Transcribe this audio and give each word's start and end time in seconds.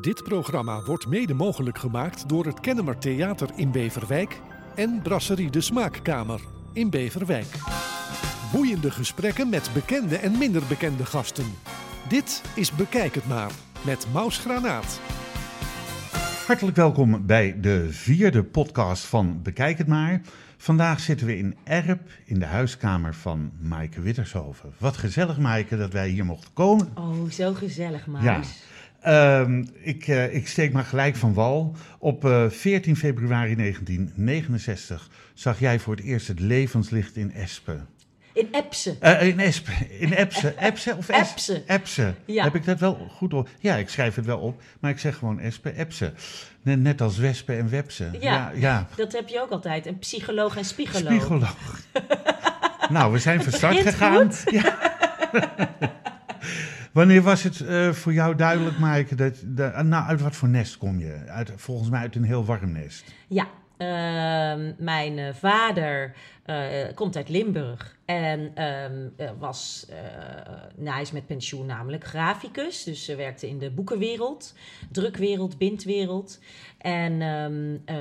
Dit 0.00 0.22
programma 0.22 0.82
wordt 0.82 1.06
mede 1.06 1.34
mogelijk 1.34 1.78
gemaakt 1.78 2.28
door 2.28 2.46
het 2.46 2.60
Kennemer 2.60 2.98
Theater 2.98 3.48
in 3.56 3.70
Beverwijk 3.70 4.40
en 4.74 5.00
Brasserie 5.02 5.50
de 5.50 5.60
Smaakkamer 5.60 6.40
in 6.72 6.90
Beverwijk. 6.90 7.46
Boeiende 8.52 8.90
gesprekken 8.90 9.48
met 9.48 9.70
bekende 9.74 10.16
en 10.16 10.38
minder 10.38 10.62
bekende 10.68 11.04
gasten. 11.04 11.44
Dit 12.08 12.42
is 12.54 12.72
Bekijk 12.72 13.14
het 13.14 13.28
maar 13.28 13.50
met 13.84 14.06
Maus 14.12 14.38
Granaat. 14.38 15.00
Hartelijk 16.46 16.76
welkom 16.76 17.26
bij 17.26 17.60
de 17.60 17.86
vierde 17.90 18.44
podcast 18.44 19.04
van 19.04 19.42
Bekijk 19.42 19.78
het 19.78 19.88
maar. 19.88 20.20
Vandaag 20.56 21.00
zitten 21.00 21.26
we 21.26 21.36
in 21.36 21.56
Erp 21.64 22.10
in 22.24 22.38
de 22.38 22.46
huiskamer 22.46 23.14
van 23.14 23.52
Maaike 23.58 24.00
Wittershoven. 24.00 24.72
Wat 24.78 24.96
gezellig, 24.96 25.38
Maaike, 25.38 25.76
dat 25.76 25.92
wij 25.92 26.08
hier 26.08 26.24
mochten 26.24 26.52
komen. 26.52 26.90
Oh, 26.94 27.30
zo 27.30 27.54
gezellig, 27.54 28.06
Maus. 28.06 28.22
Ja. 28.22 28.40
Ehm, 29.00 29.64
ik, 29.80 30.08
eh, 30.08 30.34
ik 30.34 30.48
steek 30.48 30.72
maar 30.72 30.84
gelijk 30.84 31.16
van 31.16 31.34
wal. 31.34 31.76
Op 31.98 32.24
eh, 32.24 32.50
14 32.50 32.96
februari 32.96 33.54
1969 33.56 35.10
zag 35.34 35.60
jij 35.60 35.78
voor 35.78 35.94
het 35.96 36.04
eerst 36.04 36.28
het 36.28 36.40
levenslicht 36.40 37.16
in 37.16 37.32
Espen. 37.32 37.86
In 38.32 38.48
Epse. 38.52 38.96
Eh, 39.00 39.26
in 39.28 39.40
Espen, 39.40 39.90
in 40.00 40.12
Epse. 40.12 40.54
Epse 40.68 40.96
of 40.96 41.08
Epse. 41.08 41.62
Epse. 41.66 42.14
Ja. 42.24 42.44
Heb 42.44 42.54
ik 42.54 42.64
dat 42.64 42.80
wel 42.80 43.08
goed 43.10 43.34
op? 43.34 43.48
Ja, 43.58 43.76
ik 43.76 43.88
schrijf 43.88 44.14
het 44.14 44.26
wel 44.26 44.38
op, 44.38 44.62
maar 44.80 44.90
ik 44.90 44.98
zeg 44.98 45.16
gewoon 45.16 45.40
Espen, 45.40 45.74
Epse. 45.74 46.12
Net, 46.62 47.00
als 47.00 47.18
wespen 47.18 47.58
en 47.58 47.68
wepsen. 47.68 48.12
Ja. 48.12 48.18
ja, 48.20 48.52
ja. 48.54 48.88
Dat 48.96 49.12
heb 49.12 49.28
je 49.28 49.40
ook 49.40 49.50
altijd. 49.50 49.86
Een 49.86 49.98
psycholoog 49.98 50.56
en 50.56 50.64
spiegoloog. 50.64 51.12
Spiegoloog. 51.12 51.80
nou, 52.90 53.12
we 53.12 53.18
zijn 53.18 53.42
van 53.42 53.52
start 53.52 53.80
gegaan. 53.80 54.32
Ja. 54.44 54.78
Wanneer 56.92 57.22
was 57.22 57.42
het 57.42 57.60
eh, 57.60 57.90
voor 57.90 58.12
jou 58.12 58.34
duidelijk, 58.34 58.78
Maaike, 58.78 59.14
dat, 59.14 59.42
dat, 59.44 59.82
nou, 59.82 60.06
uit 60.06 60.20
wat 60.20 60.36
voor 60.36 60.48
nest 60.48 60.78
kom 60.78 60.98
je? 60.98 61.24
Uit, 61.26 61.52
volgens 61.56 61.90
mij 61.90 62.00
uit 62.00 62.14
een 62.14 62.24
heel 62.24 62.44
warm 62.44 62.72
nest. 62.72 63.14
Ja, 63.28 63.46
ehm, 63.76 64.72
mijn 64.78 65.18
eh, 65.18 65.34
vader 65.34 66.12
eh, 66.44 66.94
komt 66.94 67.16
uit 67.16 67.28
Limburg 67.28 67.96
en 68.04 68.50
ehm, 68.54 69.08
eh, 69.16 69.30
was, 69.38 69.86
eh, 69.88 69.96
nou, 70.76 70.92
hij 70.92 71.02
is 71.02 71.12
met 71.12 71.26
pensioen 71.26 71.66
namelijk, 71.66 72.04
graficus. 72.04 72.84
Dus 72.84 73.04
ze 73.04 73.16
werkte 73.16 73.48
in 73.48 73.58
de 73.58 73.70
boekenwereld, 73.70 74.54
drukwereld, 74.90 75.58
bindwereld. 75.58 76.38
En, 76.80 77.22
ehm, 77.22 77.76
eh, 77.84 78.00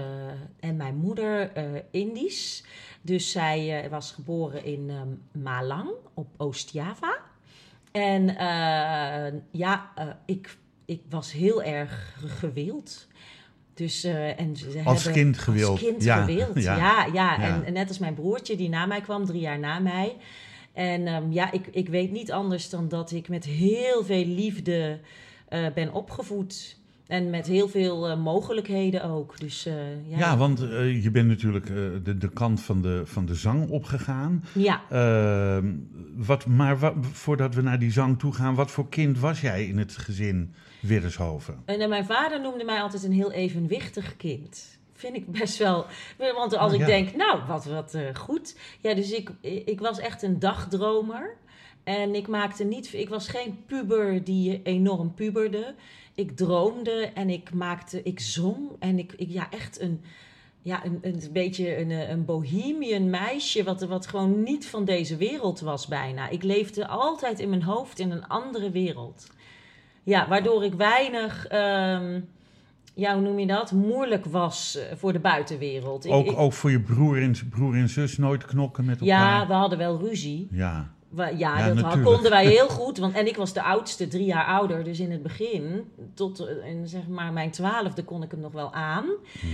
en 0.60 0.76
mijn 0.76 0.96
moeder 0.96 1.52
eh, 1.52 1.64
Indisch. 1.92 2.64
Dus 3.02 3.32
zij 3.32 3.84
eh, 3.84 3.90
was 3.90 4.12
geboren 4.12 4.66
in 4.66 4.92
Malang 5.32 5.90
op 6.14 6.28
Oost-Java. 6.38 7.18
En 7.92 8.30
eh, 8.38 9.34
ja, 9.52 9.92
eh, 9.96 10.08
ik, 10.26 10.58
ik 10.86 11.02
was 11.10 11.32
heel 11.32 11.64
erg 11.64 12.16
gewild. 12.40 13.08
Dus, 13.74 14.04
eh, 14.04 14.40
en 14.40 14.56
ze 14.58 14.82
Als 14.84 15.04
hebben- 15.04 15.22
kind 15.22 15.38
gewild. 15.38 15.70
Als 15.70 15.80
kind 15.80 16.04
Ja, 16.04 16.22
gewild, 16.24 16.64
ja. 16.64 17.06
ja. 17.14 17.42
En, 17.42 17.66
en 17.66 17.74
net 17.74 17.88
als 17.88 18.00
mijn 18.00 18.14
broertje 18.14 18.56
die 18.56 18.70
na 18.70 18.86
mij 18.86 19.02
kwam, 19.02 19.26
drie 19.26 19.42
jaar 19.42 19.60
na 19.60 19.80
mij. 19.80 20.16
En 20.74 21.08
ehm, 21.08 21.32
ja, 21.32 21.52
ik, 21.52 21.68
ik 21.72 21.90
weet 21.90 22.12
niet 22.12 22.32
anders 22.32 22.70
dan 22.70 22.88
dat 22.88 23.12
ik 23.12 23.28
met 23.30 23.46
heel 23.46 24.04
veel 24.04 24.26
liefde 24.26 25.00
ben 25.74 25.94
opgevoed. 25.94 26.78
En 27.10 27.30
met 27.30 27.48
heel 27.48 27.68
veel 27.68 28.08
eh, 28.10 28.18
mogelijkheden 28.18 29.04
ook. 29.04 29.40
Dus 29.40 29.66
eh, 29.66 29.74
ja. 30.10 30.18
Ja, 30.18 30.38
want 30.38 30.62
eh, 30.62 31.04
je 31.04 31.12
bent 31.12 31.28
natuurlijk 31.28 31.66
de, 32.06 32.18
de 32.18 32.30
kant 32.30 32.62
van 32.62 32.82
de, 32.82 33.02
van 33.06 33.26
de 33.26 33.36
zang 33.36 33.70
opgegaan. 33.70 34.44
Ja. 34.54 34.82
Ehm, 34.90 35.74
wat, 36.16 36.46
maar 36.46 36.80
wa- 36.80 36.94
voordat 37.02 37.56
we 37.56 37.62
naar 37.62 37.80
die 37.80 37.92
zang 37.92 38.20
toe 38.20 38.34
gaan, 38.34 38.56
wat 38.56 38.72
voor 38.72 38.90
kind 38.90 39.20
was 39.20 39.42
jij 39.42 39.66
in 39.66 39.78
het 39.78 39.98
gezin 39.98 40.54
Widdershoven? 40.82 41.62
En 41.66 41.80
eh, 41.82 41.88
mijn 41.90 42.06
vader 42.06 42.42
noemde 42.42 42.64
mij 42.64 42.82
altijd 42.82 43.04
een 43.04 43.12
heel 43.12 43.32
evenwichtig 43.32 44.16
kind. 44.18 44.78
Vind 44.94 45.16
ik 45.16 45.32
best 45.32 45.58
wel. 45.58 45.86
Want 46.18 46.58
als 46.58 46.70
Oh, 46.70 46.74
ik 46.74 46.80
ja. 46.80 46.86
denk, 46.86 47.16
nou, 47.16 47.40
wat, 47.48 47.66
wat 47.66 47.98
goed. 48.14 48.56
Ja, 48.82 48.94
dus 48.94 49.12
ik, 49.12 49.30
ik 49.42 49.80
was 49.80 50.00
echt 50.00 50.22
een 50.24 50.40
dagdromer. 50.40 51.36
En 51.90 52.16
ik 52.16 52.28
maakte 52.28 52.64
niet. 52.64 52.94
Ik 52.94 53.10
was 53.10 53.28
geen 53.28 53.58
puber 53.66 54.24
die 54.24 54.62
enorm 54.64 55.14
puberde. 55.14 55.74
Ik 56.16 56.38
droomde 56.38 57.12
en 57.14 57.30
ik 57.30 57.54
maakte. 57.54 58.04
Ik 58.04 58.20
zong. 58.20 58.70
En 58.80 59.00
ik, 59.00 59.14
ik 59.18 59.30
ja, 59.30 59.48
echt 59.52 59.82
een. 59.82 60.02
Ja, 60.62 60.86
een, 60.86 60.98
een 61.02 61.22
beetje 61.34 61.78
een, 61.80 61.92
eh, 61.92 62.10
een 62.10 62.26
bohemian 62.26 63.10
meisje, 63.10 63.64
wat, 63.64 63.82
wat 63.82 64.08
gewoon 64.08 64.44
niet 64.44 64.68
van 64.68 64.86
deze 64.86 65.18
wereld 65.18 65.60
was 65.60 65.88
bijna. 65.88 66.30
Ik 66.30 66.44
leefde 66.44 66.88
altijd 66.88 67.40
in 67.40 67.50
mijn 67.50 67.64
hoofd 67.64 68.00
in 68.00 68.12
een 68.12 68.28
andere 68.28 68.72
wereld. 68.72 69.28
Ja, 70.04 70.28
waardoor 70.28 70.64
ik 70.64 70.74
weinig, 70.74 71.48
ehm, 71.48 72.20
ja, 72.96 73.14
hoe 73.14 73.22
noem 73.22 73.40
je 73.40 73.48
dat, 73.48 73.72
moeilijk 73.72 74.26
was 74.26 74.76
eh, 74.78 74.96
voor 74.98 75.14
de 75.14 75.20
buitenwereld. 75.20 76.06
Ik- 76.06 76.12
Ook, 76.12 76.26
ik- 76.26 76.38
ook 76.38 76.54
voor 76.54 76.72
je 76.72 76.82
broer 76.82 77.22
en, 77.22 77.34
broer 77.50 77.76
en 77.76 77.90
zus 77.90 78.18
nooit 78.18 78.46
knokken 78.46 78.86
met 78.86 79.00
elkaar? 79.02 79.40
ja, 79.42 79.48
we 79.48 79.54
hadden 79.54 79.78
wel 79.78 80.00
ruzie. 80.00 80.48
Ja. 80.52 80.92
We- 81.10 81.24
ja, 81.24 81.60
Ja, 81.60 81.66
dat 81.68 81.76
natuurlijk. 81.76 82.04
konden 82.04 82.32
wij 82.32 82.46
heel 82.46 82.70
goed. 82.70 82.98
Want, 82.98 83.16
en 83.16 83.28
ik 83.28 83.36
was 83.36 83.54
de 83.54 83.62
oudste, 83.64 84.08
drie 84.08 84.26
jaar 84.26 84.46
ouder. 84.46 84.84
Dus 84.84 85.00
in 85.00 85.12
het 85.12 85.24
begin, 85.24 85.92
tot 86.14 86.40
eh, 86.40 86.66
in, 86.70 86.88
zeg 86.88 87.08
maar 87.08 87.34
mijn 87.34 87.52
twaalfde, 87.52 88.04
kon 88.04 88.24
ik 88.24 88.32
hem 88.32 88.40
nog 88.40 88.52
wel 88.52 88.74
aan. 88.74 89.06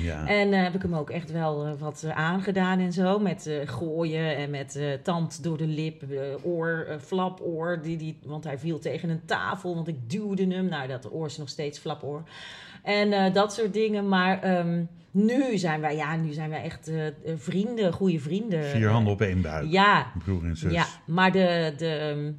ja. 0.01 0.27
En 0.27 0.53
eh, 0.53 0.63
heb 0.63 0.75
ik 0.75 0.81
hem 0.81 0.95
ook 0.95 1.09
echt 1.09 1.31
wel 1.31 1.65
eh, 1.65 1.71
wat 1.79 2.03
eh, 2.03 2.17
aangedaan 2.17 2.79
en 2.79 2.93
zo. 2.93 3.19
Met 3.19 3.47
eh, 3.47 3.55
gooien 3.65 4.35
en 4.37 4.49
met 4.49 4.75
eh, 4.75 4.87
tand 5.03 5.43
door 5.43 5.57
de 5.57 5.67
lip, 5.67 6.03
eh, 6.11 6.17
oor, 6.43 6.85
eh, 6.89 6.97
flapoor. 6.99 7.79
Die, 7.81 7.97
die, 7.97 8.19
want 8.23 8.43
hij 8.43 8.57
viel 8.59 8.79
tegen 8.79 9.09
een 9.09 9.25
tafel, 9.25 9.75
want 9.75 9.87
ik 9.87 10.09
duwde 10.09 10.47
hem. 10.55 10.65
Nou, 10.65 10.87
dat 10.87 11.13
oor 11.13 11.25
is 11.25 11.37
nog 11.37 11.49
steeds 11.49 11.79
flapoor. 11.79 12.23
En 12.83 13.13
eh, 13.13 13.33
dat 13.33 13.53
soort 13.53 13.73
dingen. 13.73 14.07
Maar 14.09 14.41
ehm, 14.41 14.83
nu 15.15 15.57
zijn 15.57 15.81
wij, 15.81 15.95
ja, 15.95 16.15
nu 16.15 16.33
zijn 16.33 16.49
wij 16.49 16.63
echt 16.63 16.87
eh, 16.87 17.07
eh, 17.07 17.13
vrienden, 17.35 17.93
goede 17.93 18.19
vrienden. 18.19 18.63
Vier 18.63 18.89
handen 18.89 19.13
op 19.13 19.21
één 19.21 19.41
buik. 19.41 19.71
Ja, 19.71 20.11
Broer 20.23 20.43
en 20.43 20.57
zus. 20.57 20.71
ja, 20.71 20.85
maar 21.05 21.31
de, 21.31 21.73
de, 21.77 21.87
ehm, 21.87 22.31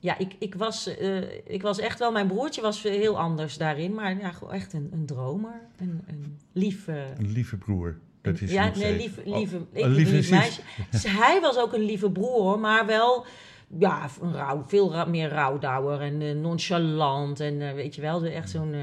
ja, 0.00 0.18
ik, 0.18 0.34
ik, 0.38 0.54
was, 0.54 0.96
eh, 0.96 1.22
ik 1.46 1.62
was 1.62 1.78
echt 1.78 1.98
wel, 1.98 2.12
mijn 2.12 2.26
broertje 2.26 2.60
was 2.60 2.82
heel 2.82 3.18
anders 3.18 3.56
daarin, 3.56 3.94
maar 3.94 4.18
ja, 4.18 4.32
echt 4.50 4.72
een, 4.72 4.88
een 4.92 5.06
dromer, 5.06 5.60
een, 5.78 6.02
een 6.06 6.38
lief, 6.52 6.88
eh, 6.88 6.96
Een 7.18 7.32
lieve 7.32 7.56
broer. 7.56 7.98
Dat 8.22 8.40
is 8.40 8.52
ja, 8.52 8.72
nee, 8.76 8.96
lieve, 8.96 9.20
Oh, 9.24 9.36
lieve, 9.36 9.56
ik 9.72 9.84
een 9.84 9.90
lieve 9.90 10.12
lief 10.12 10.30
meisje. 10.30 10.60
Dus 10.90 11.04
hij 11.06 11.40
was 11.40 11.58
ook 11.58 11.72
een 11.72 11.84
lieve 11.84 12.10
broer, 12.10 12.40
hoor, 12.42 12.58
maar 12.58 12.86
wel, 12.86 13.26
ja, 13.78 14.08
een 14.20 14.64
veel 14.66 15.06
meer 15.06 15.28
rouwdouwer 15.28 16.00
en 16.00 16.40
nonchalant 16.40 17.40
en 17.40 17.74
weet 17.74 17.94
je 17.94 18.00
wel, 18.00 18.24
echt 18.24 18.50
zo'n, 18.50 18.74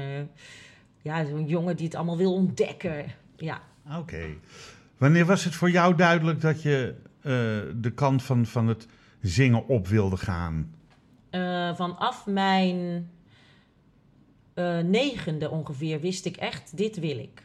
ja, 1.06 1.24
zo'n 1.24 1.46
jongen 1.46 1.76
die 1.76 1.86
het 1.86 1.94
allemaal 1.94 2.16
wil 2.16 2.32
ontdekken, 2.34 3.04
ja. 3.36 3.60
Oké. 3.98 4.24
Wanneer 4.98 5.26
was 5.26 5.44
het 5.44 5.54
voor 5.54 5.70
jou 5.70 5.94
duidelijk 5.94 6.40
dat 6.40 6.62
je 6.62 6.94
eh, 7.20 7.32
de 7.80 7.92
kant 7.94 8.22
van, 8.22 8.46
van 8.46 8.66
het 8.66 8.86
zingen 9.20 9.66
op 9.68 9.86
wilde 9.86 10.16
gaan? 10.16 10.74
Eh, 11.30 11.74
vanaf 11.74 12.26
mijn 12.26 13.10
eh, 14.54 14.78
negende 14.78 15.50
ongeveer 15.50 16.00
wist 16.00 16.24
ik 16.26 16.36
echt, 16.36 16.76
dit 16.76 16.98
wil 16.98 17.18
ik. 17.18 17.44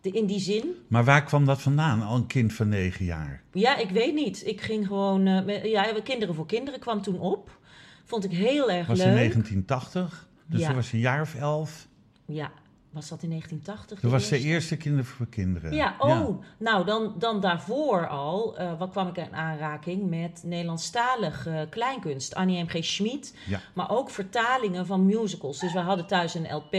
De, 0.00 0.10
in 0.10 0.26
die 0.26 0.40
zin, 0.40 0.64
Maar 0.88 1.04
waar 1.04 1.24
kwam 1.24 1.44
dat 1.44 1.62
vandaan, 1.62 2.02
al 2.02 2.16
een 2.16 2.26
kind 2.26 2.52
van 2.52 2.68
negen 2.68 3.04
jaar? 3.04 3.42
ja, 3.52 3.76
ik 3.76 3.90
weet 3.90 4.14
niet. 4.14 4.46
Ik 4.46 4.60
ging 4.60 4.86
gewoon, 4.86 5.22
met- 5.44 5.64
ja, 5.64 6.00
Kinderen 6.04 6.34
voor 6.34 6.46
Kinderen 6.46 6.80
kwam 6.80 7.02
toen 7.02 7.18
op. 7.20 7.58
Vond 8.04 8.24
ik 8.24 8.30
heel 8.32 8.70
erg 8.70 8.86
was 8.86 8.98
leuk. 8.98 9.06
in 9.06 9.12
1980, 9.14 10.28
dus 10.46 10.60
Ja. 10.60 10.66
toen 10.66 10.74
was 10.76 10.90
je 10.90 10.96
een 10.96 11.02
jaar 11.02 11.20
of 11.20 11.34
elf. 11.34 11.88
Ja, 12.26 12.50
was 12.94 13.08
dat 13.08 13.22
in 13.22 13.28
1980? 13.28 14.00
Dat 14.00 14.10
was 14.10 14.28
de 14.28 14.38
eerste? 14.38 14.76
Kinderen 14.76 15.04
voor 15.06 15.26
Kinderen. 15.26 15.72
Ja, 15.74 15.94
oh, 15.98 16.42
nou 16.58 16.84
dan, 16.84 17.14
dan 17.18 17.40
daarvoor 17.40 18.08
al 18.08 18.56
eh, 18.58 18.78
wat 18.78 18.90
kwam 18.90 19.08
ik 19.08 19.16
in 19.16 19.34
aanraking 19.34 20.10
met 20.10 20.42
Nederlandstalige 20.44 21.66
kleinkunst. 21.70 22.34
Annie 22.34 22.62
M.G. 22.62 22.84
Schmid, 22.84 23.34
Ja. 23.46 23.60
maar 23.72 23.90
ook 23.90 24.10
vertalingen 24.10 24.86
van 24.86 25.06
musicals. 25.06 25.58
Dus 25.58 25.72
we 25.72 25.78
hadden 25.78 26.06
thuis 26.06 26.34
een 26.34 26.54
LP, 26.54 26.76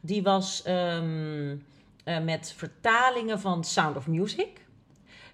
die 0.00 0.22
was 0.22 0.62
ehm, 0.62 1.56
eh, 2.04 2.20
met 2.20 2.54
vertalingen 2.56 3.40
van 3.40 3.64
Sound 3.64 3.96
of 3.96 4.06
Music. 4.06 4.62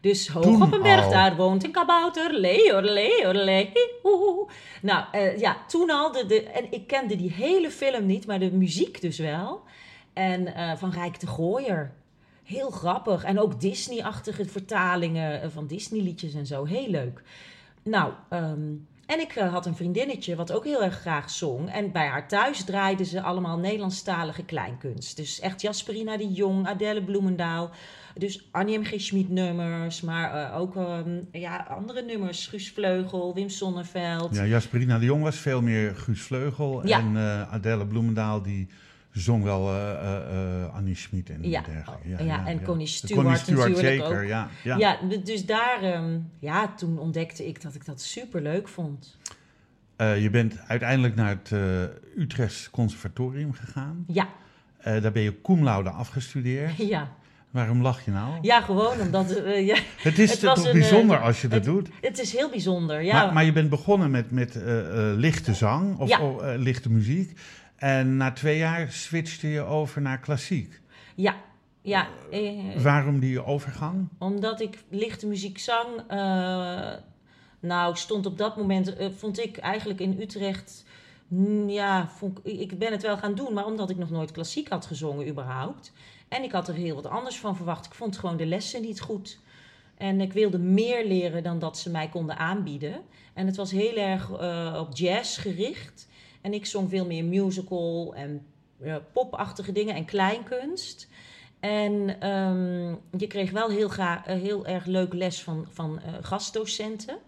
Dus 0.01 0.29
hoog 0.29 0.43
Toen 0.45 0.63
op 0.63 0.73
een 0.73 0.83
berg, 0.83 1.05
al. 1.05 1.11
daar 1.11 1.37
woont 1.37 1.65
een 1.65 1.71
kabouter. 1.71 2.33
Lee, 2.41 2.75
orle, 2.75 3.23
orle, 3.27 3.73
hoehoe. 4.03 4.49
Nou, 4.83 5.05
eh, 5.13 5.39
ja, 5.39 5.57
toen 5.69 5.91
al. 5.91 6.13
De, 6.13 6.27
de, 6.27 6.43
en 6.43 6.73
ik 6.73 6.87
kende 6.87 7.17
die 7.17 7.33
hele 7.33 7.71
film 7.71 8.07
niet, 8.07 8.27
maar 8.27 8.39
de 8.39 8.51
muziek 8.53 9.01
dus 9.01 9.19
wel. 9.19 9.63
En 10.13 10.55
eh, 10.55 10.77
van 10.77 10.91
Rijk 10.91 11.21
de 11.21 11.27
Gooier. 11.27 11.93
Heel 12.45 12.71
grappig. 12.71 13.25
En 13.25 13.41
ook 13.41 13.61
Disney-achtige 13.61 14.45
vertalingen 14.45 15.43
eh, 15.43 15.49
van 15.49 15.67
Disney-liedjes 15.67 16.35
en 16.35 16.47
zo. 16.47 16.65
Heel 16.65 16.89
leuk. 16.89 17.23
Nou, 17.83 18.13
ehm, 18.29 18.73
en 19.07 19.21
ik 19.21 19.33
eh, 19.33 19.53
had 19.53 19.67
een 19.67 19.77
vriendinnetje 19.77 20.37
wat 20.37 20.53
ook 20.53 20.65
heel 20.65 20.83
erg 20.83 21.01
graag 21.01 21.31
zong. 21.31 21.71
En 21.71 21.93
bij 21.93 22.07
haar 22.07 22.29
thuis 22.29 22.65
draaiden 22.65 23.07
ze 23.07 23.23
allemaal 23.23 23.59
Nederlandstalige 23.59 24.45
kleinkunst. 24.45 25.17
Dus 25.17 25.41
echt 25.41 25.61
Jasperina 25.61 26.17
de 26.17 26.33
Jong, 26.33 26.67
Adele 26.67 27.03
Bloemendaal. 27.03 27.71
Dus 28.15 28.49
Annie 28.51 28.79
M. 28.79 28.85
G. 28.85 29.01
Schmid 29.01 29.29
nummers, 29.29 30.01
maar 30.01 30.55
ook 30.55 30.77
ehm, 30.77 31.21
ja, 31.33 31.67
andere 31.69 32.03
nummers. 32.03 32.47
Guus 32.47 32.73
Vleugel, 32.73 33.35
Wim 33.35 33.49
Sonneveld. 33.49 34.35
Ja, 34.35 34.45
Jasperina 34.45 34.99
de 34.99 35.05
Jong 35.05 35.23
was 35.23 35.37
veel 35.37 35.63
meer 35.63 35.97
Guus 35.97 36.21
Vleugel. 36.21 36.87
Ja. 36.87 36.99
En 36.99 37.17
Adele 37.51 37.87
Bloemendaal 37.87 38.43
die 38.43 38.69
zong 39.13 39.43
wel 39.45 39.69
eh, 39.69 39.91
eh, 39.91 40.63
eh, 40.63 40.75
Annie 40.75 40.95
Schmid 40.97 41.31
en 41.31 41.49
Ja, 41.49 41.63
dergelijke. 41.63 42.25
ja, 42.25 42.47
en 42.47 42.63
Connie 42.63 42.87
Stewart 42.87 43.29
natuurlijk 43.29 43.77
zeker, 43.79 44.21
ook. 44.23 44.29
ja. 44.29 44.49
ja. 44.65 44.77
Ja, 44.77 44.99
dus 45.25 45.47
daar, 45.47 45.83
ehm, 45.83 46.19
ja, 46.39 46.73
toen 46.77 46.99
ontdekte 46.99 47.47
ik 47.47 47.63
dat 47.63 47.75
ik 47.75 47.85
dat 47.85 48.01
super 48.01 48.43
leuk 48.43 48.69
vond. 48.69 49.17
Je 49.97 50.29
bent 50.31 50.59
uiteindelijk 50.67 51.15
naar 51.15 51.29
het 51.29 51.51
uh, 51.53 51.61
Utrechts 52.17 52.71
Conservatorium 52.71 53.53
gegaan. 53.53 54.05
Ja, 54.07 54.29
Uh, 54.87 55.03
daar 55.03 55.13
ben 55.13 55.23
je 55.23 55.41
cum 55.43 55.63
laude 55.65 55.91
afgestudeerd. 55.91 56.77
ja. 56.97 57.09
Waarom 57.51 57.83
lach 57.83 58.05
je 58.05 58.11
nou? 58.11 58.39
Ja, 58.43 58.61
gewoon 58.61 59.01
omdat... 59.01 59.43
ja, 59.57 59.79
Het 59.97 60.19
is 60.19 60.31
Het 60.31 60.41
toch 60.41 60.67
een, 60.67 60.73
bijzonder 60.73 61.19
als 61.21 61.41
je 61.41 61.49
dat 61.49 61.57
het- 61.57 61.75
doet. 61.75 61.89
het 62.01 62.19
is 62.19 62.33
heel 62.37 62.51
bijzonder, 62.51 63.03
ja. 63.03 63.25
Maar, 63.25 63.33
maar 63.33 63.45
je 63.45 63.53
bent 63.53 63.71
begonnen 63.71 64.11
met, 64.11 64.31
met 64.31 64.59
lichte 65.17 65.55
zang 65.55 65.99
of 65.99 66.09
Ja. 66.09 66.21
of, 66.21 66.43
lichte 66.57 66.91
muziek. 66.91 67.39
En 67.81 68.17
na 68.17 68.33
twee 68.33 68.59
jaar 68.59 68.93
switchte 68.93 69.49
je 69.49 69.61
over 69.61 70.01
naar 70.03 70.19
klassiek. 70.19 70.81
Ja, 71.15 71.37
ja. 71.83 72.07
eh, 72.31 72.77
Waarom 72.83 73.21
die 73.21 73.45
overgang? 73.45 74.09
Omdat 74.19 74.61
ik 74.61 74.79
lichte 74.89 75.27
muziek 75.27 75.59
zang. 75.59 75.87
eh, 76.09 76.93
nou, 77.61 77.97
stond 77.97 78.27
op 78.27 78.39
dat 78.39 78.57
moment, 78.57 78.97
eh, 78.97 79.09
vond 79.17 79.39
ik 79.41 79.57
eigenlijk 79.57 80.01
in 80.01 80.17
Utrecht. 80.21 80.85
mm, 81.29 81.69
Ja, 81.69 82.09
vond, 82.09 82.39
ik- 82.43 82.61
ik 82.61 82.79
ben 82.79 82.93
het 82.93 83.03
wel 83.03 83.17
gaan 83.19 83.35
doen, 83.35 83.53
maar 83.53 83.65
omdat 83.67 83.91
ik 83.91 83.97
nog 83.97 84.11
nooit 84.11 84.31
klassiek 84.31 84.69
had 84.69 84.87
gezongen, 84.87 85.29
überhaupt. 85.29 85.93
En 86.29 86.43
ik 86.43 86.53
had 86.53 86.69
er 86.69 86.75
heel 86.75 86.95
wat 86.95 87.07
anders 87.07 87.39
van 87.39 87.57
verwacht. 87.57 87.87
Ik 87.87 87.95
vond 87.95 88.19
gewoon 88.19 88.37
de 88.37 88.47
lessen 88.47 88.81
niet 88.83 89.01
goed. 89.01 89.39
En 89.97 90.21
ik 90.21 90.33
wilde 90.33 90.59
meer 90.59 91.07
leren 91.07 91.43
dan 91.43 91.59
dat 91.59 91.79
ze 91.79 91.91
mij 91.91 92.09
konden 92.09 92.37
aanbieden. 92.39 93.01
En 93.35 93.47
het 93.47 93.57
was 93.57 93.71
heel 93.71 93.97
erg 93.97 94.31
eh, 94.31 94.77
op 94.81 94.97
jazz 94.97 95.41
gericht. 95.41 96.09
En 96.41 96.53
ik 96.53 96.67
zong 96.67 96.91
veel 96.91 97.07
meer 97.07 97.25
musical 97.25 98.15
en 98.15 98.47
eh, 98.81 98.97
popachtige 99.13 99.73
dingen 99.73 99.95
en 99.95 100.05
kleinkunst. 100.05 101.09
En 101.61 102.21
ehm, 102.21 102.95
je 103.19 103.27
kreeg 103.27 103.51
wel 103.51 103.71
heel, 103.71 103.91
ga, 103.91 104.27
eh, 104.27 104.37
heel 104.37 104.67
erg 104.67 104.85
leuk 104.85 105.13
les 105.13 105.43
van, 105.43 105.67
van 105.71 106.01
eh, 106.01 106.13
gastdocenten. 106.21 107.19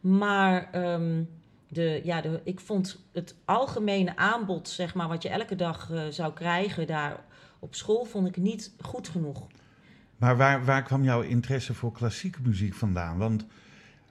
Maar 0.00 0.68
ehm, 0.72 1.22
de, 1.68 2.00
ja, 2.04 2.20
de, 2.20 2.40
ik 2.44 2.60
vond 2.60 3.04
het 3.12 3.34
algemene 3.44 4.16
aanbod, 4.16 4.68
zeg 4.68 4.94
maar, 4.94 5.08
wat 5.08 5.22
je 5.22 5.28
elke 5.28 5.56
dag 5.56 5.90
zou 6.10 6.32
krijgen 6.32 6.86
daar 6.86 7.24
op 7.58 7.74
school, 7.74 8.04
vond 8.04 8.28
ik 8.28 8.36
niet 8.36 8.72
goed 8.80 9.08
genoeg. 9.08 9.46
Maar 10.16 10.36
waar, 10.36 10.64
waar 10.64 10.82
kwam 10.82 11.04
jouw 11.04 11.20
interesse 11.20 11.74
voor 11.74 11.92
klassieke 11.92 12.38
muziek 12.42 12.74
vandaan? 12.74 13.18
Want 13.18 13.46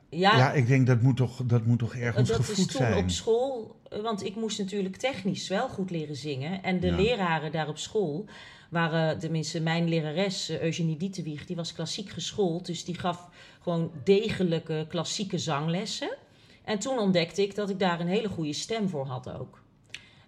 Ja, 0.10 0.38
ja, 0.38 0.52
ik 0.52 0.68
denk 0.68 0.88
dat 0.88 1.02
moet 1.02 1.18
toch, 1.18 1.42
dat 1.46 1.66
moet 1.66 1.80
toch 1.80 1.96
ergens 1.96 2.30
dat 2.30 2.40
is 2.40 2.46
gevoed 2.46 2.72
toen 2.72 2.82
zijn? 2.82 3.04
op 3.04 3.10
school, 3.10 3.76
want 4.02 4.24
ik 4.26 4.36
moest 4.36 4.60
natuurlijk 4.60 4.96
technisch 4.96 5.48
wel 5.48 5.70
goed 5.70 5.92
leren 5.92 6.16
zingen. 6.16 6.64
En 6.64 6.80
de 6.80 6.88
Ja. 6.88 6.96
leraren 6.96 7.52
daar 7.52 7.68
op 7.68 7.78
school 7.78 8.26
waren, 8.70 9.20
tenminste 9.20 9.62
mijn 9.62 9.90
lerares 9.90 10.50
eh, 10.50 10.62
Eugenie 10.62 10.98
Dietewieg, 10.98 11.46
die 11.46 11.56
was 11.56 11.74
klassiek 11.74 12.10
geschoold. 12.10 12.66
Dus 12.66 12.84
die 12.86 12.96
gaf 13.00 13.30
gewoon 13.62 13.92
degelijke 14.04 14.86
klassieke 14.90 15.38
zanglessen. 15.38 16.16
En 16.64 16.80
toen 16.80 16.98
ontdekte 16.98 17.42
ik 17.42 17.56
dat 17.56 17.70
ik 17.70 17.80
daar 17.80 18.00
een 18.00 18.08
hele 18.08 18.30
goede 18.30 18.54
stem 18.54 18.90
voor 18.90 19.06
had 19.06 19.32
ook. 19.40 19.62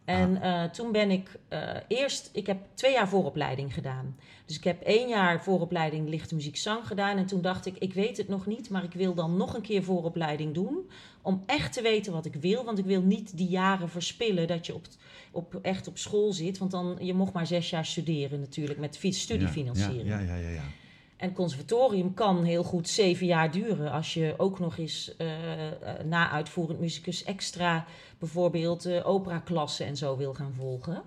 En 0.05 0.41
eh, 0.41 0.63
toen 0.63 0.91
ben 0.91 1.11
ik 1.11 1.29
eh, 1.47 1.69
eerst, 1.87 2.29
ik 2.33 2.47
heb 2.47 2.57
twee 2.73 2.91
jaar 2.93 3.09
vooropleiding 3.09 3.73
gedaan. 3.73 4.15
Dus 4.45 4.55
ik 4.57 4.63
heb 4.63 4.81
één 4.81 5.07
jaar 5.09 5.43
vooropleiding 5.43 6.09
lichte 6.09 6.35
muziek 6.35 6.57
zang 6.57 6.87
gedaan. 6.87 7.17
En 7.17 7.25
toen 7.25 7.41
dacht 7.41 7.65
ik, 7.65 7.77
ik 7.77 7.93
weet 7.93 8.17
het 8.17 8.27
nog 8.27 8.45
niet, 8.45 8.69
maar 8.69 8.83
ik 8.83 8.93
wil 8.93 9.13
dan 9.13 9.37
nog 9.37 9.53
een 9.53 9.61
keer 9.61 9.83
vooropleiding 9.83 10.53
doen. 10.53 10.89
Om 11.21 11.43
echt 11.45 11.73
te 11.73 11.81
weten 11.81 12.13
wat 12.13 12.25
ik 12.25 12.35
wil. 12.35 12.63
Want 12.63 12.77
ik 12.77 12.85
wil 12.85 13.01
niet 13.01 13.37
die 13.37 13.47
jaren 13.47 13.89
verspillen 13.89 14.47
dat 14.47 14.65
je 14.65 14.73
op, 14.75 14.85
op, 15.31 15.59
echt 15.61 15.87
op 15.87 15.97
school 15.97 16.33
zit. 16.33 16.57
Want 16.57 16.71
dan, 16.71 16.97
je 16.99 17.13
mocht 17.13 17.33
maar 17.33 17.47
zes 17.47 17.69
jaar 17.69 17.85
studeren 17.85 18.39
natuurlijk 18.39 18.79
met 18.79 18.97
fi- 18.97 19.11
studiefinanciering. 19.11 20.07
Ja, 20.07 20.19
ja, 20.19 20.35
ja, 20.35 20.35
ja, 20.35 20.49
ja. 20.49 20.63
En 21.15 21.33
conservatorium 21.33 22.13
kan 22.13 22.43
heel 22.43 22.63
goed 22.63 22.89
zeven 22.89 23.25
jaar 23.25 23.51
duren. 23.51 23.91
Als 23.91 24.13
je 24.13 24.33
ook 24.37 24.59
nog 24.59 24.77
eens 24.77 25.15
eh, 25.17 25.67
eh, 25.67 26.05
na 26.05 26.29
uitvoerend 26.29 26.79
muzikus 26.79 27.23
extra 27.23 27.85
bijvoorbeeld 28.19 28.85
eh 28.85 29.07
operaklassen 29.07 29.85
en 29.85 29.97
zo 29.97 30.17
wil 30.17 30.33
gaan 30.33 30.53
volgen. 30.53 31.03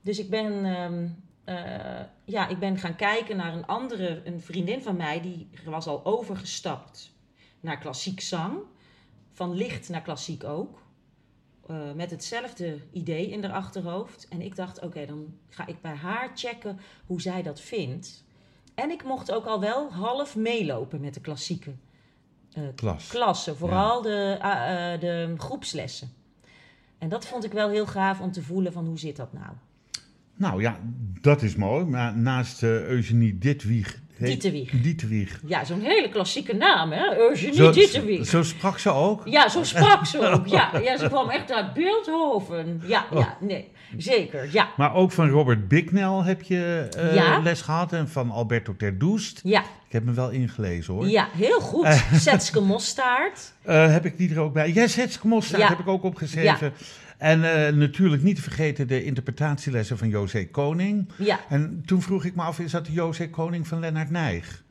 Dus 0.00 0.18
ik 0.18 0.30
ben, 0.30 0.64
ehm, 0.64 1.08
eh, 1.44 2.04
ja, 2.24 2.48
ik 2.48 2.58
ben 2.58 2.78
gaan 2.78 2.96
kijken 2.96 3.36
naar 3.36 3.54
een 3.54 3.66
andere, 3.66 4.22
een 4.24 4.40
vriendin 4.40 4.82
van 4.82 4.96
mij, 4.96 5.20
die 5.20 5.48
was 5.64 5.86
al 5.86 6.04
overgestapt 6.04 7.12
naar 7.60 7.78
klassiek 7.78 8.20
zang. 8.20 8.58
Van 9.32 9.54
licht 9.54 9.88
naar 9.88 10.02
klassiek 10.02 10.44
ook. 10.44 10.80
Met 11.94 12.10
hetzelfde 12.10 12.78
idee 12.92 13.30
in 13.30 13.44
haar 13.44 13.52
achterhoofd. 13.52 14.28
En 14.28 14.40
ik 14.40 14.56
dacht, 14.56 14.80
oké, 14.80 15.06
dan 15.06 15.34
ga 15.48 15.66
ik 15.66 15.80
bij 15.80 15.94
haar 15.94 16.30
checken 16.34 16.80
hoe 17.06 17.20
zij 17.20 17.42
dat 17.42 17.60
vindt. 17.60 18.24
En 18.74 18.90
ik 18.90 19.04
mocht 19.04 19.32
ook 19.32 19.44
al 19.44 19.60
wel 19.60 19.92
half 19.92 20.36
meelopen 20.36 21.00
met 21.00 21.14
de 21.14 21.20
klassieke 21.20 21.70
eh, 22.52 22.62
Klas. 22.74 23.08
klassen. 23.08 23.56
Vooral 23.56 24.02
de, 24.02 24.38
ah, 24.40 24.92
eh, 24.92 25.00
de 25.00 25.34
groepslessen. 25.36 26.12
En 26.98 27.08
dat 27.08 27.26
vond 27.26 27.44
ik 27.44 27.52
wel 27.52 27.68
heel 27.68 27.86
gaaf 27.86 28.20
om 28.20 28.32
te 28.32 28.42
voelen 28.42 28.72
van 28.72 28.86
hoe 28.86 28.98
zit 28.98 29.16
dat 29.16 29.32
nou. 29.32 29.52
Nou 30.36 30.62
ja, 30.62 30.78
dat 31.20 31.42
is 31.42 31.56
mooi. 31.56 31.84
Maar 31.84 32.16
naast 32.16 32.62
eh, 32.62 32.84
Eugenie 32.84 33.38
Ditwieg... 33.38 34.00
Dieterwieg. 34.18 34.70
Dieterwieg. 34.70 35.40
Ja, 35.46 35.64
zo'n 35.64 35.80
hele 35.80 36.08
klassieke 36.08 36.54
naam, 36.54 36.92
hè? 36.92 37.16
Eugenie 37.18 37.54
Zo, 37.54 37.70
Dieterwieg. 37.70 38.26
zo 38.26 38.42
sprak 38.42 38.78
ze 38.78 38.90
ook. 38.90 39.22
Ja, 39.28 39.48
zo 39.48 39.64
sprak 39.64 40.06
ze 40.06 40.28
ook. 40.30 40.46
Ja, 40.58 40.78
ja, 40.78 40.96
ze 40.96 41.08
kwam 41.08 41.30
echt 41.30 41.52
uit 41.52 41.72
Beeldhoven. 41.74 42.82
Ja, 42.86 43.06
ja, 43.12 43.36
nee, 43.40 43.70
zeker, 43.96 44.48
ja. 44.52 44.68
Maar 44.76 44.94
ook 44.94 45.12
van 45.12 45.28
Robert 45.28 45.68
Bicknell 45.68 46.20
heb 46.24 46.42
je 46.42 46.88
eh, 46.96 47.14
Ja. 47.14 47.38
les 47.38 47.60
gehad. 47.60 47.92
En 47.92 48.08
van 48.08 48.30
Alberto 48.30 48.74
Terdoest. 48.76 49.40
Ja, 49.44 49.60
Ik 49.60 49.92
heb 49.92 50.04
me 50.04 50.12
wel 50.12 50.30
ingelezen 50.30 50.94
hoor. 50.94 51.08
ja 51.08 51.28
heel 51.36 51.60
goed. 51.60 51.86
Zetske 52.12 52.60
Mostaart. 52.60 53.52
Eh, 53.62 53.92
heb 53.92 54.04
ik 54.04 54.16
die 54.18 54.30
er 54.34 54.40
ook 54.40 54.52
bij? 54.52 54.72
Ja, 54.72 54.86
Zetske 54.86 55.26
Mostaart 55.26 55.62
Ja. 55.62 55.68
heb 55.68 55.78
ik 55.78 55.88
ook 55.88 56.02
opgeschreven. 56.02 56.72
En 57.18 57.66
eh, 57.66 57.72
natuurlijk 57.74 58.22
niet 58.22 58.36
te 58.36 58.42
vergeten 58.42 58.88
de 58.88 59.04
interpretatielessen 59.04 59.98
van 59.98 60.08
José 60.08 60.44
Koning. 60.44 61.08
Ja, 61.18 61.40
En 61.48 61.82
toen 61.86 62.02
vroeg 62.02 62.24
ik 62.24 62.34
me 62.34 62.42
af, 62.42 62.58
is 62.58 62.70
dat 62.70 62.86
de 62.86 62.92
José 62.92 63.28
Koning 63.30 63.68
van 63.68 63.80
Lennart 63.80 64.10
Nijg? 64.10 64.61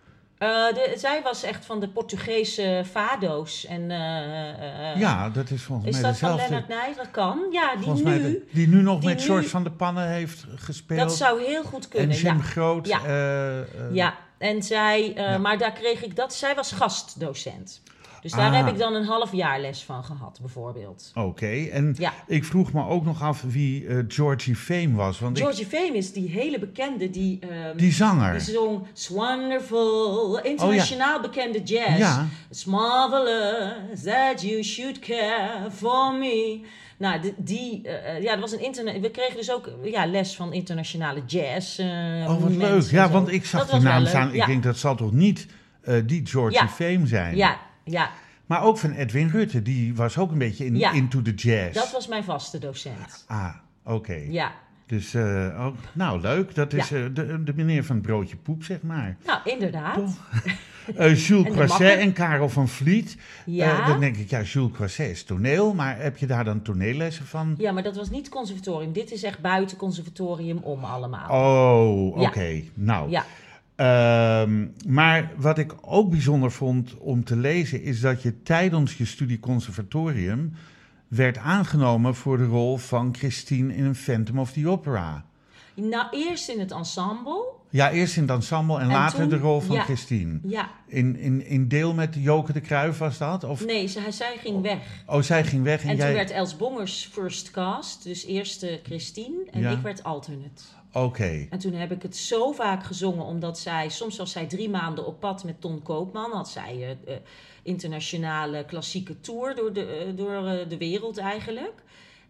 Eh, 0.42 0.48
de, 0.74 0.94
zij 0.98 1.22
was 1.24 1.44
echt 1.44 1.66
van 1.66 1.80
de 1.80 1.88
Portugese 1.90 2.84
fado's. 2.92 3.66
En, 3.66 3.92
eh, 3.92 4.92
eh, 4.92 5.00
ja, 5.00 5.30
dat 5.30 5.50
is 5.50 5.62
volgens 5.64 5.88
Is 5.96 6.02
mij 6.02 6.10
dat 6.12 6.20
van 6.20 6.32
dezelfde. 6.38 6.66
Lennart? 6.68 6.96
Dat 6.98 7.12
kan. 7.12 7.40
Ja, 7.52 7.76
die 7.76 7.84
volgens 7.84 8.04
nu. 8.04 8.22
de- 8.22 8.46
die 8.52 8.68
nu 8.68 8.82
nog 8.82 9.00
die 9.00 9.10
met 9.10 9.18
nu- 9.20 9.24
George 9.26 9.50
van 9.50 9.64
de 9.64 9.72
Pannen 9.72 10.08
heeft 10.08 10.46
gespeeld. 10.56 11.00
dat 11.00 11.16
zou 11.16 11.44
heel 11.44 11.64
goed 11.64 11.84
en 11.84 11.90
kunnen. 11.90 12.18
Jim 12.18 12.38
ja. 12.38 12.42
Groot. 12.44 12.88
Ja. 12.88 13.00
ja, 13.92 14.16
en 14.38 14.64
zij, 14.64 15.14
Ja. 15.16 15.38
maar 15.38 15.58
daar 15.58 15.74
kreeg 15.74 16.04
ik 16.04 16.16
dat. 16.16 16.34
Zij 16.34 16.56
was 16.56 16.72
gastdocent. 16.72 17.82
Dus 18.22 18.32
daar 18.32 18.50
Ah. 18.52 18.56
heb 18.58 18.68
ik 18.68 18.78
dan 18.80 18.94
een 18.96 19.06
half 19.06 19.32
jaar 19.32 19.60
les 19.62 19.84
van 19.84 20.04
gehad, 20.04 20.38
bijvoorbeeld. 20.42 21.12
Oké, 21.16 21.66
en 21.72 21.96
Ja. 21.98 22.14
ik 22.28 22.44
vroeg 22.46 22.74
me 22.74 22.86
ook 22.88 23.06
nog 23.06 23.22
af 23.22 23.42
wie 23.48 23.88
eh, 23.88 23.98
Georgie 24.08 24.56
Fame 24.56 24.92
was. 24.94 25.20
Want 25.20 25.38
ik- 25.38 25.44
Georgie 25.44 25.66
Fame 25.66 25.98
is 25.98 26.14
die 26.14 26.30
hele 26.30 26.60
bekende 26.60 27.10
die. 27.10 27.40
ehm, 27.40 27.78
die 27.78 27.92
zanger. 27.92 28.32
die 28.34 28.42
zong 28.42 28.88
It's 28.90 29.08
Wonderful, 29.08 30.40
internationaal 30.42 31.22
bekende 31.22 31.62
jazz. 31.64 31.98
Ja. 31.98 32.28
It's 32.50 32.66
marvelous 32.66 34.04
that 34.04 34.42
you 34.42 34.64
should 34.64 35.00
care 35.00 35.72
for 35.72 36.14
me. 36.14 36.62
Nou, 36.98 37.22
die, 37.22 37.34
die 37.38 37.82
eh, 37.84 38.16
eh, 38.16 38.24
ja, 38.24 38.32
dat 38.32 38.40
was 38.40 38.52
een 38.52 38.64
internet. 38.64 39.00
We 39.02 39.10
kregen 39.12 39.36
dus 39.36 39.52
ook 39.52 39.70
ja, 39.84 40.06
les 40.06 40.36
van 40.36 40.54
internationale 40.54 41.22
jazz. 41.26 41.80
Oh, 41.80 42.42
wat 42.42 42.52
leuk. 42.56 42.82
Ja, 42.84 43.10
want 43.10 43.32
ik 43.32 43.46
zag 43.46 43.62
Dat 43.62 43.72
die 43.72 43.90
naam 43.90 44.06
staan. 44.06 44.28
Ik 44.30 44.36
ja. 44.36 44.46
denk, 44.46 44.64
dat 44.64 44.78
zal 44.78 44.96
toch 44.96 45.12
niet 45.12 45.48
die 46.06 46.22
Georgie 46.28 46.60
Ja. 46.62 46.68
Fame 46.68 47.08
zijn? 47.08 47.36
Ja, 47.36 47.58
ja, 47.92 48.12
Maar 48.46 48.64
ook 48.64 48.78
van 48.78 48.92
Edwin 48.92 49.30
Rutte, 49.30 49.62
die 49.62 49.96
was 49.96 50.18
ook 50.18 50.32
een 50.32 50.38
beetje 50.38 50.66
in, 50.66 50.78
Ja. 50.78 50.92
into 50.92 51.22
the 51.22 51.34
jazz. 51.34 51.74
dat 51.74 51.92
was 51.92 52.08
mijn 52.08 52.24
vaste 52.24 52.60
docent. 52.60 53.24
Ah, 53.28 53.56
oké. 53.86 54.18
Ja, 54.30 54.52
Dus, 54.86 55.14
eh, 55.14 55.66
ook, 55.66 55.76
nou 55.94 56.22
leuk. 56.22 56.56
Dat 56.56 56.74
is 56.74 56.90
Ja. 56.90 56.98
eh, 56.98 57.04
de, 57.14 57.44
de 57.44 57.54
meneer 57.56 57.84
van 57.86 57.96
het 57.96 58.06
broodje 58.06 58.36
poep, 58.36 58.64
zeg 58.64 58.82
maar. 58.82 59.18
nou 59.26 59.40
inderdaad. 59.44 60.00
Eh, 60.96 61.28
Jules 61.28 61.52
Croisset 61.54 62.00
en 62.00 62.14
Karel 62.14 62.50
van 62.50 62.68
Vliet. 62.68 63.18
Ja. 63.46 63.80
Eh, 63.82 63.88
dan 63.88 64.00
denk 64.00 64.16
ik, 64.18 64.30
ja, 64.30 64.42
Jules 64.42 64.72
Croisset 64.72 65.10
is 65.10 65.24
toneel. 65.24 65.74
Maar 65.74 66.00
heb 66.00 66.18
je 66.18 66.26
daar 66.26 66.44
dan 66.44 66.62
toneellessen 66.62 67.26
van? 67.26 67.56
Ja, 67.58 67.72
maar 67.72 67.84
dat 67.84 67.96
was 67.96 68.10
niet 68.10 68.30
conservatorium. 68.30 68.94
Dit 68.94 69.12
is 69.12 69.24
echt 69.24 69.40
buiten 69.40 69.78
conservatorium 69.78 70.58
om 70.58 70.84
allemaal. 70.84 71.30
Oh, 71.30 72.18
oké. 72.22 72.62
Nou, 72.74 73.10
Ja, 73.10 73.26
Ehm, 73.86 74.68
maar 74.88 75.32
wat 75.38 75.58
ik 75.58 75.74
ook 75.82 76.10
bijzonder 76.10 76.52
vond 76.52 76.98
om 76.98 77.24
te 77.24 77.36
lezen, 77.36 77.82
is 77.82 78.00
dat 78.02 78.22
je 78.22 78.42
tijdens 78.44 78.98
je 78.98 79.06
studie 79.06 79.40
conservatorium 79.40 80.54
werd 81.08 81.38
aangenomen 81.38 82.16
voor 82.16 82.38
de 82.38 82.46
rol 82.46 82.78
van 82.78 83.16
Christine 83.18 83.76
in 83.76 83.84
een 83.86 83.96
Phantom 83.96 84.40
of 84.40 84.52
the 84.52 84.68
Opera. 84.68 85.26
Nou, 85.76 86.06
eerst 86.12 86.50
in 86.50 86.60
het 86.60 86.72
ensemble. 86.72 87.46
Ja, 87.70 87.92
eerst 87.92 88.16
in 88.16 88.22
het 88.22 88.32
ensemble 88.32 88.76
en, 88.76 88.82
En 88.82 88.88
later 88.88 89.20
toen- 89.20 89.30
de 89.30 89.38
rol 89.38 89.60
van 89.60 89.76
ja. 89.76 89.84
Christine. 89.84 90.40
Ja, 90.44 90.70
In, 90.88 91.16
in, 91.18 91.46
in 91.46 91.68
deel 91.68 91.94
met 91.94 92.16
Joke 92.20 92.54
de 92.54 92.62
Kruijf 92.62 92.98
was 92.98 93.18
dat? 93.18 93.44
Of, 93.44 93.66
nee, 93.66 93.88
zij, 93.88 94.12
zij 94.12 94.36
ging 94.40 94.62
weg. 94.62 95.04
Oh, 95.06 95.22
zij 95.22 95.44
ging 95.44 95.64
weg 95.64 95.84
en, 95.84 95.90
En 95.90 95.96
jij... 95.96 96.06
toen 96.06 96.16
werd 96.16 96.32
Els 96.32 96.58
Bongers 96.58 97.10
first 97.12 97.52
cast. 97.52 98.04
Dus 98.04 98.26
eerst 98.26 98.64
eh, 98.64 98.76
Christine 98.84 99.36
en 99.52 99.62
Ja. 99.62 99.70
ik 99.72 99.82
werd 99.82 100.04
alternate. 100.04 100.64
Oké. 100.94 101.48
En 101.50 101.60
toen 101.60 101.74
heb 101.74 101.92
ik 101.92 102.02
het 102.02 102.18
zo 102.18 102.52
vaak 102.52 102.84
gezongen, 102.84 103.26
omdat 103.26 103.60
zij, 103.60 103.90
soms 103.90 104.18
was 104.18 104.32
zij 104.32 104.46
drie 104.46 104.70
maanden 104.70 105.06
op 105.06 105.20
pad 105.20 105.44
met 105.44 105.62
Ton 105.62 105.82
Koopman, 105.82 106.32
had 106.32 106.50
zij 106.50 106.98
eh, 107.06 107.16
internationale 107.64 108.66
klassieke 108.66 109.20
tour 109.20 109.56
door 109.56 109.74
de, 109.74 109.86
eh, 109.86 110.18
door 110.18 110.68
de 110.68 110.78
wereld 110.78 111.18
eigenlijk. 111.18 111.84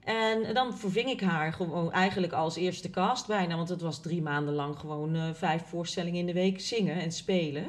En 0.03 0.53
dan 0.53 0.77
verving 0.77 1.10
ik 1.10 1.22
haar 1.22 1.53
gewoon 1.53 1.91
eigenlijk 1.91 2.34
als 2.34 2.56
eerste 2.56 2.89
cast 2.89 3.27
bijna, 3.27 3.56
want 3.56 3.70
het 3.70 3.82
was 3.82 4.01
drie 4.01 4.22
maanden 4.22 4.53
lang 4.53 4.80
gewoon 4.80 5.36
vijf 5.36 5.63
voorstellingen 5.65 6.20
in 6.20 6.25
de 6.25 6.34
week 6.34 6.60
zingen 6.60 6.96
en 6.96 7.12
spelen. 7.12 7.65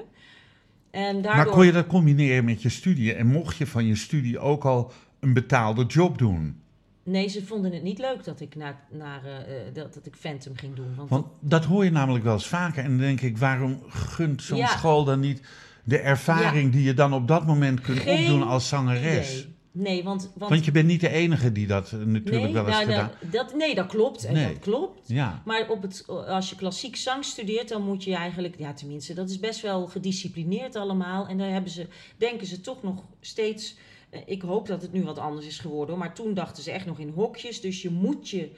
En 0.90 1.22
daardoor... 1.22 1.44
Maar 1.44 1.54
kon 1.54 1.66
je 1.66 1.72
dat 1.72 1.86
combineren 1.86 2.44
met 2.44 2.62
je 2.62 2.68
studie? 2.68 3.14
En 3.14 3.26
mocht 3.26 3.56
je 3.56 3.66
van 3.66 3.86
je 3.86 3.96
studie 3.96 4.38
ook 4.38 4.64
al 4.64 4.92
een 5.20 5.32
betaalde 5.32 5.84
job 5.84 6.18
doen? 6.18 6.61
Nee, 7.02 7.28
ze 7.28 7.44
vonden 7.44 7.72
het 7.72 7.82
niet 7.82 7.98
leuk 7.98 8.24
dat 8.24 8.40
ik, 8.40 8.54
naar, 8.54 8.84
naar, 8.90 9.24
eh, 9.24 9.36
eh, 9.66 9.74
dat, 9.74 9.94
dat 9.94 10.06
ik 10.06 10.16
Phantom 10.16 10.56
ging 10.56 10.74
doen. 10.74 10.94
Want, 10.96 11.10
Want 11.10 11.26
dat 11.40 11.64
hoor 11.64 11.84
je 11.84 11.90
namelijk 11.90 12.24
wel 12.24 12.32
eens 12.32 12.46
vaker. 12.46 12.84
En 12.84 12.88
dan 12.88 12.98
denk 12.98 13.20
ik, 13.20 13.38
waarom 13.38 13.82
gunt 13.88 14.42
zo'n 14.42 14.56
Ja. 14.58 14.66
school 14.66 15.04
dan 15.04 15.20
niet 15.20 15.40
de 15.84 15.98
ervaring 15.98 16.72
die 16.72 16.82
je 16.82 16.94
dan 16.94 17.12
op 17.12 17.28
dat 17.28 17.46
moment 17.46 17.80
kunt 17.80 17.98
Geen 17.98 18.18
opdoen 18.20 18.42
als 18.48 18.68
zangeres? 18.68 19.32
idee. 19.38 19.50
Nee, 19.74 20.04
want... 20.04 20.30
want, 20.34 20.50
Want 20.50 20.64
je 20.64 20.70
bent 20.70 20.86
niet 20.86 21.00
de 21.00 21.08
enige 21.08 21.52
die 21.52 21.66
dat 21.66 21.92
eh, 21.92 21.98
natuurlijk 21.98 22.44
nee, 22.44 22.52
wel 22.52 22.66
eens 22.66 22.74
nou, 22.74 22.84
gedaan 22.84 23.10
dat, 23.30 23.54
nee, 23.54 23.74
dat 23.74 23.86
klopt. 23.86 24.24
En 24.24 24.34
Nee. 24.34 24.46
dat 24.52 24.58
klopt. 24.58 25.08
Ja, 25.08 25.42
Maar 25.44 25.68
op 25.68 25.82
het, 25.82 26.04
als 26.08 26.50
je 26.50 26.56
klassiek 26.56 26.96
zang 26.96 27.24
studeert, 27.24 27.68
dan 27.68 27.82
moet 27.82 28.04
je 28.04 28.14
eigenlijk, 28.14 28.54
ja 28.58 28.72
tenminste, 28.72 29.14
dat 29.14 29.30
is 29.30 29.38
best 29.38 29.60
wel 29.60 29.86
gedisciplineerd 29.86 30.76
allemaal. 30.76 31.26
En 31.28 31.38
daar 31.38 31.50
hebben 31.50 31.70
ze, 31.70 31.86
denken 32.16 32.46
ze 32.46 32.60
toch 32.60 32.82
nog 32.82 33.02
steeds, 33.20 33.76
ik 34.26 34.42
hoop 34.42 34.66
dat 34.66 34.82
het 34.82 34.92
nu 34.92 35.02
wat 35.04 35.18
anders 35.18 35.46
is 35.46 35.58
geworden, 35.58 35.98
maar 35.98 36.14
toen 36.14 36.34
dachten 36.34 36.62
ze 36.62 36.70
echt 36.70 36.86
nog 36.86 36.98
in 36.98 37.08
hokjes. 37.14 37.60
Dus 37.60 37.82
je 37.82 37.90
moet 37.90 38.28
je 38.28 38.50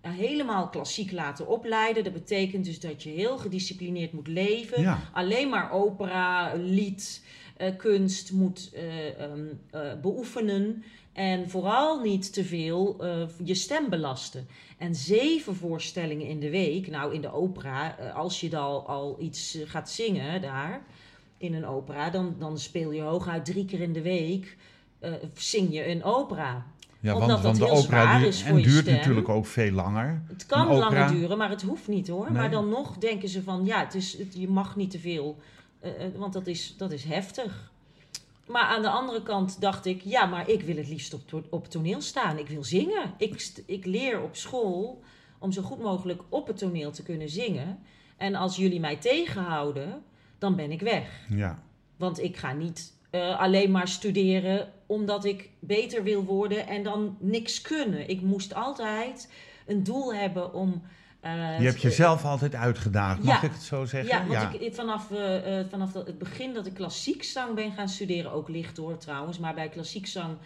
eh, 0.00 0.12
helemaal 0.12 0.68
klassiek 0.68 1.12
laten 1.12 1.48
opleiden. 1.48 2.04
Dat 2.04 2.12
betekent 2.12 2.64
dus 2.64 2.80
dat 2.80 3.02
je 3.02 3.10
heel 3.10 3.38
gedisciplineerd 3.38 4.12
moet 4.12 4.28
leven. 4.28 4.82
ja. 4.82 4.98
Alleen 5.12 5.48
maar 5.48 5.72
opera, 5.72 6.54
lied, 6.54 7.24
eh, 7.56 7.76
kunst 7.76 8.32
moet 8.32 8.70
eh, 8.74 9.20
ehm, 9.20 9.46
eh, 9.70 10.00
beoefenen. 10.02 10.84
En 11.16 11.50
vooral 11.50 12.00
niet 12.00 12.32
te 12.32 12.44
veel 12.44 12.96
eh, 13.00 13.22
je 13.44 13.54
stem 13.54 13.88
belasten. 13.88 14.46
En 14.78 14.94
zeven 14.94 15.54
voorstellingen 15.54 16.26
in 16.26 16.40
de 16.40 16.50
week. 16.50 16.86
Nou, 16.90 17.14
in 17.14 17.20
de 17.20 17.32
opera, 17.32 17.98
eh, 17.98 18.14
als 18.14 18.40
je 18.40 18.48
dan 18.48 18.86
al 18.86 19.16
iets 19.20 19.54
eh, 19.54 19.68
gaat 19.68 19.90
zingen 19.90 20.40
daar 20.40 20.82
in 21.38 21.54
een 21.54 21.66
opera, 21.66 22.10
dan, 22.10 22.36
dan 22.38 22.58
speel 22.58 22.90
je 22.90 23.00
hooguit 23.00 23.44
drie 23.44 23.64
keer 23.64 23.80
in 23.80 23.92
de 23.92 24.02
week. 24.02 24.56
Eh, 24.98 25.12
zing 25.34 25.72
je 25.72 25.88
een 25.90 26.04
opera. 26.04 26.66
ja 27.00 27.14
Omdat 27.14 27.28
want, 27.28 27.30
dat 27.30 27.40
want 27.42 27.56
de 27.56 27.64
heel 27.64 27.74
opera 27.84 28.02
zwaar 28.02 28.18
duurt, 28.20 28.34
is 28.34 28.42
en 28.42 28.48
voor 28.48 28.58
je 28.58 28.64
duurt 28.64 28.82
stem. 28.84 28.94
natuurlijk 28.94 29.28
ook 29.28 29.46
veel 29.46 29.70
langer. 29.72 30.22
Het 30.28 30.46
kan 30.46 30.68
opera- 30.68 30.78
langer 30.78 31.08
duren, 31.12 31.38
maar 31.38 31.50
het 31.50 31.62
hoeft 31.62 31.88
niet 31.88 32.08
hoor. 32.08 32.24
Nee. 32.24 32.32
Maar 32.32 32.50
dan 32.50 32.68
nog 32.68 32.96
denken 32.98 33.28
ze 33.28 33.42
van 33.42 33.64
ja, 33.64 33.78
het 33.84 33.94
is, 33.94 34.18
het, 34.18 34.34
je 34.38 34.48
mag 34.48 34.76
niet 34.76 34.90
te 34.90 34.98
veel, 34.98 35.38
eh, 35.80 36.04
eh, 36.04 36.14
want 36.16 36.32
dat 36.32 36.46
is, 36.46 36.74
dat 36.76 36.92
is 36.92 37.04
heftig. 37.04 37.70
Maar 38.46 38.62
aan 38.62 38.82
de 38.82 38.88
andere 38.90 39.22
kant 39.22 39.60
dacht 39.60 39.86
ik, 39.86 40.02
ja, 40.04 40.26
maar 40.26 40.48
ik 40.48 40.62
wil 40.62 40.76
het 40.76 40.88
liefst 40.88 41.14
op, 41.14 41.28
to- 41.28 41.44
op 41.50 41.68
toneel 41.68 42.00
staan. 42.00 42.38
Ik 42.38 42.48
wil 42.48 42.64
zingen. 42.64 43.14
Ik, 43.18 43.52
ik 43.66 43.84
leer 43.84 44.22
op 44.22 44.36
school 44.36 45.02
om 45.38 45.52
zo 45.52 45.62
goed 45.62 45.80
mogelijk 45.82 46.22
op 46.28 46.46
het 46.46 46.58
toneel 46.58 46.90
te 46.90 47.02
kunnen 47.02 47.28
zingen. 47.30 47.78
En 48.16 48.34
als 48.34 48.56
jullie 48.56 48.80
mij 48.80 48.96
tegenhouden, 48.96 50.02
dan 50.38 50.56
ben 50.56 50.70
ik 50.72 50.80
weg. 50.80 51.08
Ja. 51.28 51.62
Want 51.96 52.22
ik 52.22 52.36
ga 52.36 52.52
niet 52.52 52.94
alleen 53.38 53.70
maar 53.70 53.88
studeren 53.88 54.72
omdat 54.86 55.24
ik 55.24 55.48
beter 55.58 56.02
wil 56.02 56.24
worden 56.24 56.66
en 56.66 56.82
dan 56.82 57.16
niks 57.20 57.60
kunnen. 57.60 58.08
Ik 58.08 58.20
moest 58.22 58.54
altijd 58.54 59.32
een 59.66 59.82
doel 59.84 60.14
hebben 60.14 60.54
om. 60.54 60.82
eh, 61.20 61.58
Je 61.58 61.64
hebt 61.66 61.80
jezelf 61.82 62.24
altijd 62.24 62.54
uitgedaagd, 62.54 63.22
mag 63.22 63.40
Ja. 63.40 63.46
ik 63.48 63.52
het 63.52 63.62
zo 63.62 63.84
zeggen? 63.84 64.30
Ja, 64.30 64.40
want 64.40 64.60
Ik, 64.62 64.74
vanaf, 64.74 65.10
eh, 65.10 65.58
eh, 65.60 65.66
vanaf 65.70 65.92
het 65.92 66.18
begin 66.18 66.54
dat 66.54 66.66
ik 66.66 66.74
klassiek 66.74 67.22
zang 67.22 67.54
ben 67.54 67.72
gaan 67.72 67.88
studeren, 67.88 68.32
ook 68.32 68.48
licht 68.48 68.76
hoor 68.76 68.98
trouwens, 68.98 69.38
maar 69.38 69.54
bij 69.54 69.68
klassiek 69.68 70.06
zang 70.06 70.36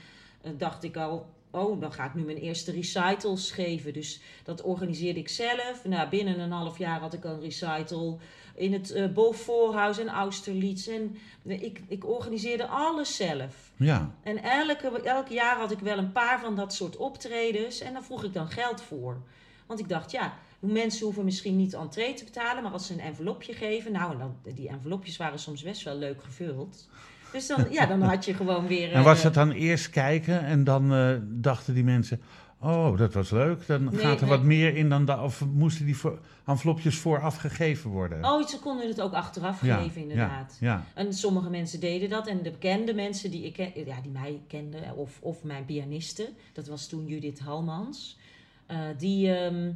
eh, 0.42 0.50
dacht 0.58 0.84
ik 0.84 0.96
al, 0.96 1.26
oh, 1.50 1.80
dan 1.80 1.92
ga 1.92 2.04
ik 2.04 2.14
nu 2.14 2.22
mijn 2.22 2.36
eerste 2.36 2.72
recitals 2.72 3.50
geven. 3.50 3.92
Dus 3.92 4.20
dat 4.44 4.62
organiseerde 4.62 5.20
ik 5.20 5.28
zelf. 5.28 5.80
Nou, 5.84 6.08
binnen 6.08 6.38
een 6.40 6.50
half 6.52 6.78
jaar 6.78 7.00
had 7.00 7.12
ik 7.14 7.24
al 7.24 7.30
een 7.32 7.40
recital 7.40 8.20
in 8.60 8.72
het 8.72 8.90
uh, 8.90 9.06
Beauforthuis 9.12 9.98
en 9.98 10.08
Austerlitz. 10.08 10.88
En 10.88 11.16
eh, 11.46 11.62
ik, 11.62 11.82
ik 11.88 12.08
organiseerde 12.08 12.66
alles 12.66 13.16
zelf. 13.16 13.72
Ja, 13.76 14.10
En 14.22 14.42
elke, 14.42 15.02
elk 15.02 15.28
jaar 15.28 15.56
had 15.56 15.70
ik 15.70 15.78
wel 15.78 15.98
een 15.98 16.12
paar 16.12 16.40
van 16.40 16.56
dat 16.56 16.74
soort 16.74 16.96
optredens 16.96 17.80
en 17.80 17.92
daar 17.92 18.02
vroeg 18.02 18.24
ik 18.24 18.32
dan 18.32 18.48
geld 18.48 18.82
voor. 18.82 19.22
Want 19.66 19.80
ik 19.80 19.88
dacht, 19.88 20.10
ja, 20.10 20.34
mensen 20.58 21.04
hoeven 21.04 21.24
misschien 21.24 21.56
niet 21.56 21.74
entree 21.74 22.14
te 22.14 22.24
betalen, 22.24 22.62
maar 22.62 22.72
als 22.72 22.86
ze 22.86 22.92
een 22.92 23.00
envelopje 23.00 23.52
geven, 23.52 23.92
nou, 23.92 24.12
en 24.12 24.18
dan, 24.18 24.54
die 24.54 24.68
envelopjes 24.68 25.16
waren 25.16 25.38
soms 25.38 25.62
best 25.62 25.82
wel 25.82 25.96
leuk 25.96 26.22
gevuld. 26.22 26.88
Dus 27.32 27.46
dan, 27.46 27.66
ja, 27.70 27.86
dan 27.86 28.02
had 28.02 28.24
je 28.24 28.34
gewoon 28.34 28.66
weer. 28.66 28.92
en 28.94 29.02
was 29.02 29.18
eh, 29.18 29.24
het 29.24 29.34
dan 29.34 29.50
eerst 29.50 29.90
kijken 29.90 30.44
en 30.44 30.64
dan 30.64 30.92
dachten 31.22 31.74
die 31.74 31.84
mensen... 31.84 32.20
Oh, 32.62 32.98
dat 32.98 33.14
was 33.14 33.30
leuk. 33.30 33.66
Dan 33.66 33.84
Nee, 33.84 33.98
gaat 34.00 34.20
er 34.20 34.26
nee. 34.26 34.36
wat 34.36 34.42
meer 34.42 34.76
in 34.76 34.88
dan... 34.88 35.04
Da 35.04 35.24
of 35.24 35.44
moesten 35.46 35.84
die 35.86 35.96
voor, 35.96 36.18
envelopjes 36.46 36.98
vooraf 36.98 37.36
gegeven 37.36 37.90
worden? 37.90 38.24
Oh, 38.24 38.46
ze 38.46 38.58
konden 38.58 38.88
het 38.88 39.00
ook 39.00 39.12
achteraf 39.12 39.64
ja, 39.64 39.76
geven, 39.76 40.00
inderdaad. 40.02 40.56
Ja, 40.60 40.72
ja. 40.72 40.84
En 40.94 41.12
sommige 41.14 41.50
mensen 41.50 41.80
deden 41.80 42.08
dat. 42.08 42.26
En 42.26 42.42
de 42.42 42.50
bekende 42.50 42.94
mensen 42.94 43.30
die, 43.30 43.44
ik, 43.44 43.56
ja, 43.86 44.00
die 44.02 44.10
mij 44.12 44.40
kenden, 44.46 44.96
of, 44.96 45.18
of 45.20 45.42
mijn 45.42 45.64
pianiste, 45.64 46.28
dat 46.52 46.66
was 46.66 46.86
toen 46.86 47.06
Judith 47.06 47.38
Halmans. 47.38 48.18
eh, 48.66 48.78
die, 48.98 49.34
ehm, 49.36 49.72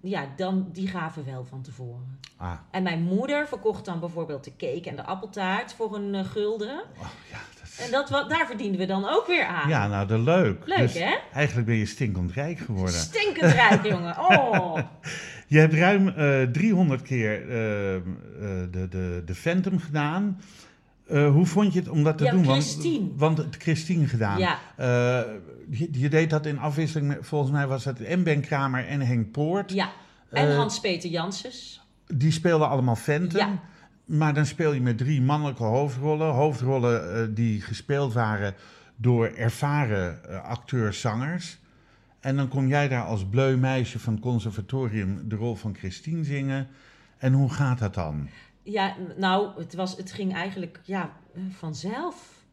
ja, 0.00 0.26
dan, 0.36 0.68
die 0.72 0.88
gaven 0.88 1.24
wel 1.24 1.44
van 1.44 1.62
tevoren. 1.62 2.18
Ah, 2.36 2.52
En 2.70 2.82
mijn 2.82 3.02
moeder 3.02 3.48
verkocht 3.48 3.84
dan 3.84 4.00
bijvoorbeeld 4.00 4.44
de 4.44 4.56
cake 4.56 4.88
en 4.90 4.96
de 4.96 5.04
appeltaart 5.04 5.72
voor 5.72 5.94
een 5.96 6.14
eh, 6.14 6.24
gulden. 6.24 6.82
oh, 6.98 7.06
ja, 7.30 7.38
dat 7.59 7.59
En 7.84 7.90
dat, 7.90 8.10
wa- 8.10 8.24
daar 8.28 8.46
verdienden 8.46 8.80
we 8.80 8.86
dan 8.86 9.08
ook 9.08 9.26
weer 9.26 9.44
aan. 9.44 9.68
ja, 9.68 9.88
nou, 9.88 10.06
dat 10.06 10.20
leuk. 10.20 10.62
Leuk, 10.66 10.78
Dus 10.78 10.94
hè? 10.94 11.14
Eigenlijk 11.32 11.66
ben 11.66 11.76
je 11.76 11.86
stinkend 11.86 12.32
rijk 12.32 12.58
geworden. 12.58 12.94
Stinkend 12.94 13.52
rijk, 13.52 13.84
jongen. 13.92 14.18
Oh. 14.18 14.78
Je 15.46 15.58
hebt 15.58 15.74
ruim 15.74 16.08
eh 16.08 16.42
300 16.42 17.02
keer 17.02 17.48
eh, 17.50 17.96
eh, 17.96 18.02
de, 18.70 18.88
de, 18.90 19.22
de 19.26 19.34
Phantom 19.34 19.78
gedaan. 19.78 20.40
Hoe 21.08 21.46
vond 21.46 21.72
je 21.72 21.78
het 21.78 21.88
om 21.88 22.04
dat 22.04 22.18
te 22.18 22.24
Ja, 22.24 22.30
doen? 22.30 22.44
Christine. 22.44 22.98
Want, 23.16 23.18
want 23.20 23.38
het 23.38 23.56
Christine 23.62 24.06
gedaan. 24.06 24.38
Ja. 24.38 24.58
Je, 25.70 25.88
je 25.92 26.08
deed 26.08 26.30
dat 26.30 26.46
in 26.46 26.58
afwisseling 26.58 27.16
volgens 27.20 27.50
mij 27.50 27.66
was 27.66 27.84
het 27.84 28.02
en 28.02 28.22
Ben 28.22 28.40
Kramer 28.40 28.86
en 28.86 29.00
Henk 29.00 29.30
Poort. 29.30 29.72
Ja. 29.72 29.90
En 30.30 30.54
Hans-Peter 30.56 31.10
Janssens. 31.10 31.80
Die 32.14 32.32
speelden 32.32 32.68
allemaal 32.68 32.96
Phantom. 32.96 33.38
Ja. 33.40 33.60
Maar 34.10 34.34
dan 34.34 34.46
speel 34.46 34.72
je 34.72 34.80
met 34.80 34.98
drie 34.98 35.22
mannelijke 35.22 35.62
hoofdrollen. 35.62 36.32
Hoofdrollen 36.32 37.14
eh, 37.14 37.26
die 37.34 37.60
gespeeld 37.60 38.12
waren 38.12 38.54
door 38.96 39.26
ervaren 39.26 40.24
eh, 40.24 40.42
acteurs, 40.42 41.00
zangers. 41.00 41.58
En 42.20 42.36
dan 42.36 42.48
kom 42.48 42.68
jij 42.68 42.88
daar 42.88 43.04
als 43.04 43.26
bleu 43.26 43.56
meisje 43.56 43.98
van 43.98 44.12
het 44.12 44.22
conservatorium 44.22 45.28
de 45.28 45.36
rol 45.36 45.54
van 45.54 45.74
Christine 45.74 46.24
zingen. 46.24 46.68
En 47.18 47.32
hoe 47.32 47.52
gaat 47.52 47.78
dat 47.78 47.94
dan? 47.94 48.28
Ja, 48.62 48.96
nou, 49.16 49.58
het, 49.58 49.74
was, 49.74 49.96
het 49.96 50.12
ging 50.12 50.34
eigenlijk 50.34 50.80
ja, 50.84 51.12
eh, 51.34 51.42
vanzelf. 51.50 52.44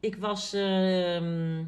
Ik 0.00 0.16
was. 0.16 0.52
ehm, 0.52 1.62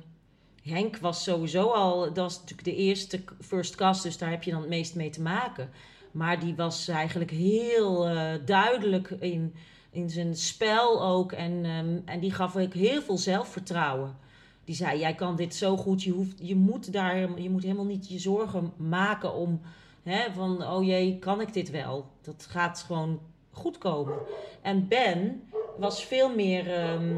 Henk 0.62 0.96
was 0.96 1.22
sowieso 1.22 1.68
al. 1.68 2.00
Dat 2.00 2.16
was 2.16 2.34
natuurlijk 2.34 2.64
de 2.64 2.76
eerste 2.76 3.20
first 3.40 3.74
cast, 3.74 4.02
dus 4.02 4.18
daar 4.18 4.30
heb 4.30 4.42
je 4.42 4.50
dan 4.50 4.60
het 4.60 4.68
meest 4.68 4.94
mee 4.94 5.10
te 5.10 5.22
maken. 5.22 5.70
Maar 6.16 6.40
die 6.40 6.54
was 6.54 6.88
eigenlijk 6.88 7.30
heel 7.30 8.08
eh, 8.08 8.32
duidelijk 8.44 9.10
in, 9.10 9.54
in 9.90 10.10
zijn 10.10 10.36
spel 10.36 11.02
ook. 11.02 11.32
En, 11.32 11.64
ehm, 11.64 11.98
en 12.04 12.20
die 12.20 12.32
gaf 12.32 12.56
ik 12.56 12.72
heel 12.72 13.02
veel 13.02 13.18
zelfvertrouwen. 13.18 14.16
Die 14.64 14.74
zei: 14.74 14.98
Jij 14.98 15.14
kan 15.14 15.36
dit 15.36 15.54
zo 15.54 15.76
goed, 15.76 16.02
je, 16.02 16.10
hoeft, 16.10 16.38
je, 16.40 16.56
moet, 16.56 16.92
daar, 16.92 17.40
je 17.40 17.50
moet 17.50 17.62
helemaal 17.62 17.84
niet 17.84 18.08
je 18.08 18.18
zorgen 18.18 18.72
maken 18.76 19.34
om. 19.34 19.60
Hè, 20.02 20.32
van, 20.32 20.66
oh 20.66 20.84
jee, 20.84 21.18
kan 21.18 21.40
ik 21.40 21.52
dit 21.52 21.70
wel? 21.70 22.06
Dat 22.20 22.46
gaat 22.50 22.84
gewoon 22.86 23.20
goed 23.50 23.78
komen. 23.78 24.18
En 24.62 24.88
Ben 24.88 25.42
was 25.78 26.04
veel 26.04 26.34
meer, 26.34 26.72
ehm, 26.74 27.16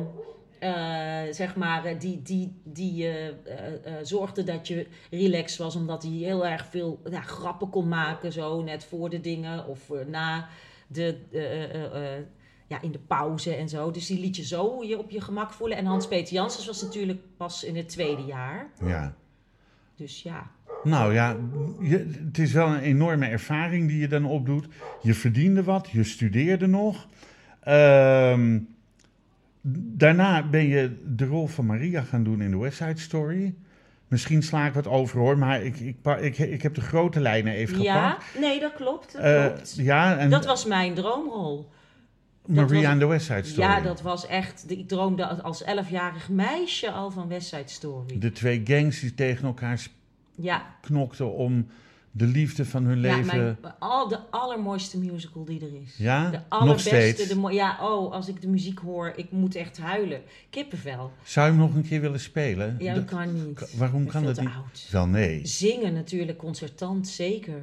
eh, 0.61 1.35
zeg 1.35 1.57
maar, 1.57 1.85
eh, 1.85 2.01
die, 2.01 2.23
die, 2.23 2.61
die 2.65 3.09
eh, 3.09 3.95
zorgde 4.03 4.43
dat 4.43 4.69
je 4.69 4.87
relaxed 5.11 5.59
was, 5.59 5.77
omdat 5.77 6.03
hij 6.03 6.13
heel 6.13 6.47
erg 6.47 6.67
veel 6.67 7.01
ja, 7.11 7.21
grappen 7.21 7.71
kon 7.71 7.89
maken, 7.89 8.33
zo 8.33 8.63
net 8.63 8.85
voor 8.85 9.11
de 9.11 9.21
dingen 9.21 9.67
of 9.67 9.93
na 10.07 10.49
de. 10.87 11.17
ja, 12.67 12.81
in 12.83 12.93
de 12.93 12.99
pauze 12.99 13.55
en 13.55 13.69
zo. 13.69 13.91
Dus 13.91 14.07
die 14.07 14.21
liet 14.21 14.37
je 14.37 14.45
zo 14.45 14.83
je 14.83 14.99
op 14.99 15.11
je 15.11 15.21
gemak 15.21 15.53
voelen. 15.53 15.77
En 15.77 15.85
Hans-Peter 15.85 16.35
Janssens 16.35 16.67
was 16.67 16.83
natuurlijk 16.83 17.21
pas 17.37 17.65
in 17.65 17.77
het 17.77 17.89
tweede 17.89 18.25
jaar. 18.25 18.71
Ja. 18.85 19.15
Dus 19.97 20.23
ja. 20.23 20.51
Nou 20.83 21.13
ja, 21.13 21.37
je, 21.81 22.11
het 22.25 22.39
is 22.39 22.53
wel 22.53 22.69
een 22.69 22.81
enorme 22.81 23.27
ervaring 23.27 23.89
die 23.89 23.99
je 23.99 24.09
dan 24.09 24.25
opdoet. 24.25 24.67
Je 25.03 25.15
verdiende 25.15 25.63
wat, 25.63 25.89
je 25.91 26.05
studeerde 26.05 26.67
nog. 26.67 27.07
Ehm, 27.61 28.59
daarna 29.63 30.43
ben 30.49 30.67
je 30.67 30.97
de 31.07 31.27
rol 31.27 31.47
van 31.47 31.67
Maria 31.67 32.03
gaan 32.03 32.25
doen 32.25 32.41
in 32.43 32.51
de 32.51 32.57
West 32.59 32.77
Side 32.77 33.01
Story. 33.01 33.55
Misschien 34.09 34.43
sla 34.43 34.67
ik 34.67 34.73
wat 34.73 34.87
over 34.87 35.19
hoor, 35.19 35.39
maar 35.39 35.63
ik, 35.63 35.77
ik, 35.81 35.97
ik, 36.21 36.39
ik 36.39 36.63
heb 36.63 36.75
de 36.75 36.81
grote 36.81 37.21
lijnen 37.21 37.53
even 37.53 37.83
Ja, 37.83 38.11
gepakt. 38.11 38.39
nee, 38.41 38.61
dat 38.61 38.75
klopt. 38.75 39.13
Dat, 39.13 39.23
Eh, 39.23 39.47
klopt. 39.47 39.75
ja, 39.77 40.19
en 40.19 40.31
dat 40.31 40.45
was 40.47 40.65
mijn 40.65 40.95
droomrol. 40.95 41.69
Maria 42.47 42.75
was- 42.83 42.93
en 42.93 42.99
de 42.99 43.07
West 43.07 43.27
Side 43.27 43.43
Story. 43.45 43.69
Ja, 43.69 43.81
dat 43.81 44.01
was 44.03 44.27
echt. 44.27 44.65
Ik 44.71 44.89
droomde 44.89 45.27
als 45.27 45.63
elfjarig 45.65 46.29
meisje 46.29 46.91
al 46.91 47.11
van 47.11 47.29
West 47.29 47.49
Side 47.49 47.63
Story. 47.69 48.19
De 48.19 48.33
twee 48.33 48.61
gangs 48.65 49.01
die 49.01 49.15
tegen 49.15 49.47
elkaar 49.47 49.87
Ja, 50.35 50.63
knokten 50.81 51.33
om 51.33 51.67
de 52.11 52.27
liefde 52.27 52.65
van 52.65 52.85
hun 52.85 53.01
ja 53.01 53.17
leven. 53.17 53.57
mijn, 53.61 53.75
al 53.79 54.09
de 54.09 54.19
allermooiste 54.31 54.99
musical 54.99 55.45
die 55.45 55.61
er 55.61 55.83
is. 55.83 55.95
Ja, 55.97 56.31
De 56.31 56.37
nog 56.37 56.45
allerbeste. 56.49 56.89
steeds. 56.89 57.29
De 57.29 57.53
ja, 57.53 57.79
oh, 57.81 58.13
als 58.13 58.29
ik 58.29 58.41
de 58.41 58.49
muziek 58.49 58.79
hoor, 58.79 59.13
ik 59.17 59.31
moet 59.31 59.55
echt 59.55 59.79
huilen. 59.79 60.23
Kippenvel. 60.51 61.13
Zou 61.23 61.47
je 61.47 61.53
hem 61.53 61.61
nog 61.61 61.75
een 61.75 61.89
keer 61.89 62.01
willen 62.01 62.21
spelen? 62.21 62.77
Ja, 62.79 62.95
dat 62.95 63.05
kan 63.05 63.33
niet. 63.47 63.75
Waarom 63.77 64.03
Ik 64.03 64.09
kan 64.09 64.25
dat 64.25 64.41
niet? 64.41 64.49
oud. 64.49 64.89
Wel 64.91 65.07
nee. 65.07 65.47
Zingen 65.47 65.93
natuurlijk, 65.93 66.39
concertant, 66.39 67.09
zeker. 67.09 67.63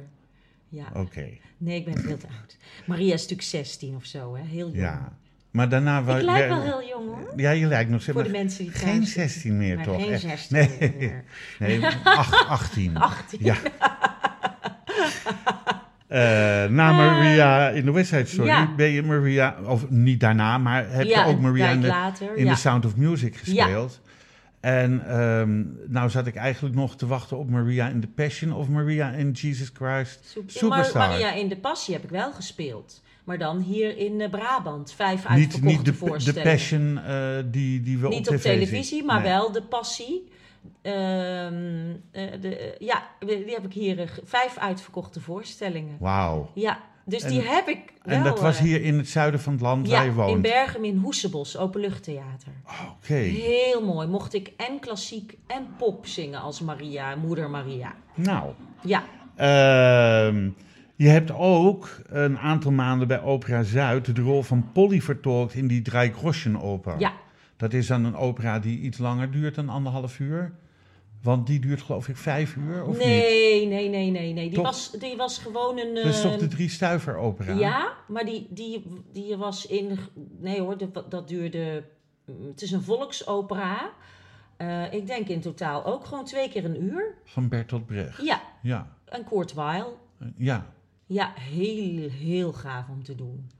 Ja. 0.68 0.84
Oké, 0.94 1.28
Nee, 1.58 1.78
ik 1.78 1.84
ben 1.84 1.98
veel 1.98 2.16
te 2.16 2.26
oud. 2.40 2.56
Maria 2.86 3.12
is 3.14 3.20
natuurlijk 3.20 3.48
16 3.48 3.94
of 3.94 4.04
zo, 4.04 4.34
hè? 4.36 4.42
Heel 4.42 4.66
jong. 4.66 4.76
ja. 4.76 5.16
Maar 5.50 5.68
daarna... 5.68 5.98
Ik 6.16 6.22
lijk 6.22 6.48
wel 6.48 6.62
heel 6.62 6.88
jong 6.88 7.06
hoor. 7.06 7.32
Ja, 7.36 7.50
je 7.50 7.66
lijkt 7.66 7.90
nog 7.90 8.02
Voor 8.04 8.14
maar 8.14 8.24
de 8.24 8.30
mensen 8.30 8.64
die 8.64 8.72
Geen 8.72 8.94
thuis 9.00 9.12
16 9.12 9.56
meer, 9.56 9.76
Maar 9.76 9.84
toch? 9.84 10.02
geen 10.02 10.12
Echt? 10.12 10.20
16 10.20 10.56
nee, 10.78 10.94
meer. 10.98 11.24
nee 11.58 11.84
ach- 12.04 12.48
18. 12.48 12.96
18. 12.96 13.38
Ja. 13.44 13.56
Eh, 16.08 16.18
na 16.68 16.92
Maria 16.92 17.68
in 17.68 17.84
de 17.84 17.90
West 17.92 18.08
Side 18.08 18.26
Story 18.26 18.48
Ja. 18.48 18.74
ben 18.76 18.88
je 18.90 19.02
Maria, 19.02 19.56
of 19.64 19.90
niet 19.90 20.20
daarna, 20.20 20.58
maar 20.58 20.90
heb 20.90 21.06
ja, 21.06 21.24
je 21.24 21.30
ook 21.30 21.40
Maria 21.40 21.68
in, 21.68 21.80
de, 21.80 21.86
later. 21.86 22.36
in 22.36 22.44
ja. 22.44 22.54
The 22.54 22.60
Sound 22.60 22.84
of 22.84 22.96
Music 22.96 23.36
gespeeld. 23.36 24.00
En 24.60 25.06
ehm, 25.08 25.62
nou 25.86 26.10
zat 26.10 26.26
ik 26.26 26.34
eigenlijk 26.34 26.74
nog 26.74 26.96
te 26.96 27.06
wachten 27.06 27.36
op 27.38 27.50
Maria 27.50 27.88
in 27.88 28.00
The 28.00 28.06
Passion 28.06 28.52
of 28.52 28.68
Maria 28.68 29.10
in 29.10 29.30
Jesus 29.30 29.70
Christ 29.74 30.32
Mar- 30.36 30.44
Superstar. 30.46 31.08
Maria 31.08 31.32
in 31.32 31.48
de 31.48 31.56
Passie 31.56 31.94
heb 31.94 32.04
ik 32.04 32.10
wel 32.10 32.32
gespeeld. 32.32 33.02
Maar 33.24 33.38
dan 33.38 33.58
hier 33.60 33.96
in 33.98 34.20
eh, 34.20 34.30
Brabant. 34.30 34.92
Vijf 34.92 35.28
niet, 35.28 35.52
uitverkochte 35.52 35.76
niet 35.76 36.24
de, 36.24 36.32
de. 36.32 36.40
Passion 36.40 36.98
eh, 37.06 37.28
die, 37.50 37.80
die 37.82 37.98
we 37.98 38.08
Niet 38.08 38.28
op 38.28 38.34
op 38.34 38.40
tv 38.40 38.42
televisie, 38.42 38.84
zien. 38.84 39.06
maar 39.06 39.20
Nee. 39.22 39.28
wel 39.32 39.52
de 39.52 39.62
Passie. 39.62 40.28
Ehm, 40.82 40.94
eh, 42.10 42.40
de, 42.40 42.74
ja, 42.78 43.02
die 43.18 43.54
heb 43.54 43.64
ik 43.64 43.72
hier 43.72 44.00
eh, 44.00 44.08
vijf 44.24 44.58
uitverkochte 44.58 45.20
voorstellingen. 45.20 45.96
Wauw. 46.00 46.50
Ja, 46.54 46.78
dus 47.04 47.22
En- 47.22 47.30
die 47.30 47.40
heb 47.42 47.68
ik 47.68 47.92
wel. 48.02 48.16
En 48.16 48.22
dat 48.24 48.40
was 48.40 48.56
eh, 48.58 48.62
hier 48.64 48.82
in 48.82 48.98
het 48.98 49.08
zuiden 49.08 49.40
van 49.40 49.52
het 49.52 49.62
land 49.62 49.86
ja, 49.88 49.96
waar 49.96 50.04
je 50.06 50.12
woont. 50.12 50.30
in 50.34 50.40
Bergen 50.40 50.84
in 50.84 50.96
Hoesebos, 50.96 51.56
openluchttheater. 51.56 52.52
Oké. 52.96 53.14
Heel 53.14 53.84
mooi. 53.84 54.08
Mocht 54.08 54.34
ik 54.34 54.52
en 54.56 54.78
klassiek 54.80 55.36
en 55.46 55.66
pop 55.78 56.06
zingen 56.06 56.40
als 56.40 56.60
Maria, 56.60 57.16
moeder 57.16 57.50
Maria. 57.50 57.94
Nou, 58.14 58.50
Ja, 58.82 59.04
Ehm, 59.36 60.48
je 60.96 61.08
hebt 61.08 61.32
ook 61.32 62.00
een 62.08 62.38
aantal 62.38 62.70
maanden 62.72 63.08
bij 63.08 63.22
Opera 63.22 63.62
Zuid 63.62 64.14
de 64.16 64.22
rol 64.22 64.42
van 64.42 64.68
Polly 64.72 65.00
vertolkt 65.00 65.54
in 65.54 65.66
die 65.66 65.82
Drei 65.82 66.12
Groschen 66.12 66.60
opera. 66.62 66.94
ja. 66.98 67.12
Dat 67.56 67.72
is 67.72 67.86
dan 67.86 68.04
een 68.04 68.16
opera 68.16 68.58
die 68.58 68.78
iets 68.78 68.98
langer 68.98 69.30
duurt 69.30 69.54
dan 69.54 69.68
anderhalf 69.68 70.18
uur. 70.18 70.54
Want 71.22 71.46
die 71.46 71.60
duurt 71.60 71.82
geloof 71.82 72.08
ik 72.08 72.16
vijf 72.16 72.56
uur, 72.56 72.84
of 72.84 72.96
niet? 72.98 73.06
Nee, 73.06 73.66
nee, 73.66 73.88
nee, 73.88 74.10
nee, 74.10 74.32
nee. 74.32 74.46
Die, 74.48 74.54
Toch? 74.54 74.64
was, 74.64 74.90
die 74.90 75.16
was 75.16 75.38
gewoon 75.38 75.78
een... 75.78 75.94
Dat 75.94 76.04
is 76.04 76.20
toch 76.20 76.32
eh, 76.32 76.38
de 76.38 76.48
drie 76.48 76.68
stuiver 76.68 77.16
opera? 77.16 77.52
Ja, 77.52 77.92
maar 78.08 78.24
die, 78.24 78.46
die, 78.50 78.84
die 79.12 79.36
was 79.36 79.66
in... 79.66 79.98
Nee 80.38 80.60
hoor, 80.60 80.78
dat, 80.78 81.10
dat 81.10 81.28
duurde... 81.28 81.84
Het 82.46 82.62
is 82.62 82.70
een 82.70 82.82
volksopera. 82.82 83.90
Eh, 84.56 84.92
ik 84.92 85.06
denk 85.06 85.28
in 85.28 85.40
totaal 85.40 85.84
ook 85.84 86.04
gewoon 86.04 86.24
twee 86.24 86.48
keer 86.48 86.64
een 86.64 86.82
uur. 86.82 87.14
Van 87.24 87.48
Bertolt 87.48 87.86
Brecht. 87.86 88.22
Ja, 88.22 88.42
Ja. 88.62 88.96
en 89.04 89.24
Kurt 89.24 89.54
Weill. 89.54 89.86
Ja. 90.36 90.66
Ja, 91.06 91.32
heel, 91.36 92.10
heel 92.10 92.52
gaaf 92.52 92.88
om 92.88 93.02
te 93.02 93.14
doen. 93.14 93.50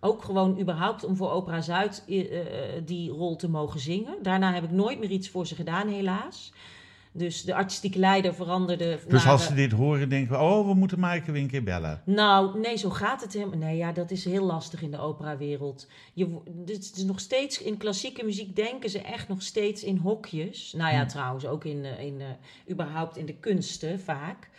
Ook 0.00 0.24
gewoon 0.24 0.60
überhaupt 0.60 1.04
om 1.04 1.16
voor 1.16 1.30
Opera 1.30 1.60
Zuid 1.60 2.04
eh, 2.08 2.20
eh, 2.20 2.82
die 2.84 3.10
rol 3.10 3.36
te 3.36 3.48
mogen 3.48 3.80
zingen. 3.80 4.22
Daarna 4.22 4.52
heb 4.52 4.64
ik 4.64 4.70
nooit 4.70 4.98
meer 4.98 5.10
iets 5.10 5.28
voor 5.28 5.46
ze 5.46 5.54
gedaan, 5.54 5.88
helaas. 5.88 6.52
Dus 7.16 7.42
de 7.42 7.54
artistieke 7.54 7.98
leider 7.98 8.34
veranderde. 8.34 8.98
Dus 9.08 9.26
als 9.26 9.46
ze 9.46 9.54
dit 9.54 9.72
horen, 9.72 10.08
denken 10.08 10.32
we... 10.32 10.42
Oh, 10.42 10.66
we 10.66 10.74
moeten 10.74 11.00
Maaike 11.00 11.32
weer 11.32 11.42
een 11.42 11.48
keer 11.48 11.62
bellen. 11.62 12.02
Nou, 12.04 12.60
nee, 12.60 12.76
zo 12.76 12.90
gaat 12.90 13.20
het 13.20 13.32
helemaal. 13.32 13.58
Nee, 13.58 13.76
ja, 13.76 13.92
dat 13.92 14.10
is 14.10 14.24
heel 14.24 14.44
lastig 14.44 14.82
in 14.82 14.90
de 14.90 14.98
operawereld. 14.98 15.88
Je, 16.12 16.40
dit 16.44 16.92
is 16.96 17.04
nog 17.04 17.20
steeds 17.20 17.62
in 17.62 17.76
klassieke 17.76 18.24
muziek 18.24 18.56
denken 18.56 18.90
ze 18.90 19.00
echt 19.00 19.28
nog 19.28 19.42
steeds 19.42 19.84
in 19.84 19.96
hokjes. 19.96 20.72
Nou 20.76 20.94
ja, 20.94 21.06
trouwens 21.06 21.46
ook 21.46 21.64
in, 21.64 21.84
eh, 21.84 22.04
in 22.04 22.22
überhaupt 22.70 23.16
in 23.16 23.26
de 23.26 23.36
kunsten 23.36 24.00
vaak. 24.00 24.50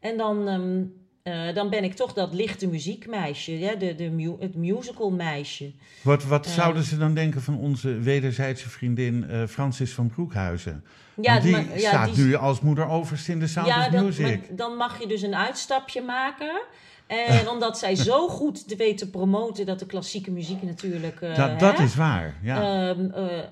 En 0.00 0.16
dan, 0.16 0.48
ehm, 0.48 0.84
eh, 1.24 1.54
dan 1.54 1.70
ben 1.70 1.84
ik 1.84 1.94
toch 1.94 2.12
dat 2.12 2.34
lichte 2.34 2.66
muziekmeisje, 2.68 3.58
ja, 3.58 3.74
de, 3.74 3.94
de 3.94 4.10
mu 4.10 4.32
het 4.38 4.54
musical 4.54 5.10
meisje. 5.10 5.72
Wat, 6.02 6.24
wat 6.24 6.46
Eh. 6.46 6.52
zouden 6.52 6.82
ze 6.82 6.98
dan 6.98 7.14
denken 7.14 7.42
van 7.42 7.58
onze 7.58 7.98
wederzijdse 7.98 8.68
vriendin 8.68 9.28
eh, 9.30 9.42
Francis 9.46 9.92
van 9.92 10.06
Broekhuizen? 10.08 10.84
Ja, 11.20 11.32
Want 11.32 11.42
die 11.44 11.52
maar- 11.52 11.78
ja, 11.78 11.88
staat 11.88 12.14
die- 12.14 12.24
nu 12.24 12.34
als 12.34 12.60
moeder 12.60 12.88
overst 12.88 13.28
in 13.28 13.38
de 13.38 13.46
Sound 13.46 13.66
ja, 13.66 13.78
of 13.86 13.92
dat- 13.92 14.02
Music. 14.04 14.24
maar 14.26 14.56
dan 14.56 14.76
mag 14.76 15.00
je 15.00 15.06
dus 15.06 15.22
een 15.22 15.34
uitstapje 15.36 16.02
maken. 16.02 16.60
En 17.06 17.48
omdat 17.54 17.78
zij 17.78 17.94
zo 17.94 18.28
goed 18.28 18.68
te 18.68 18.76
weten 18.76 19.10
promoten 19.10 19.66
dat 19.66 19.78
de 19.78 19.86
klassieke 19.86 20.30
muziek 20.30 20.62
natuurlijk. 20.62 21.20
dat, 21.20 21.60
dat 21.60 21.78
hè, 21.78 21.84
is 21.84 21.94
waar, 21.94 22.34
ja. 22.42 22.88
ehm, 22.90 23.10
eh, 23.10 23.38
eh, 23.38 23.44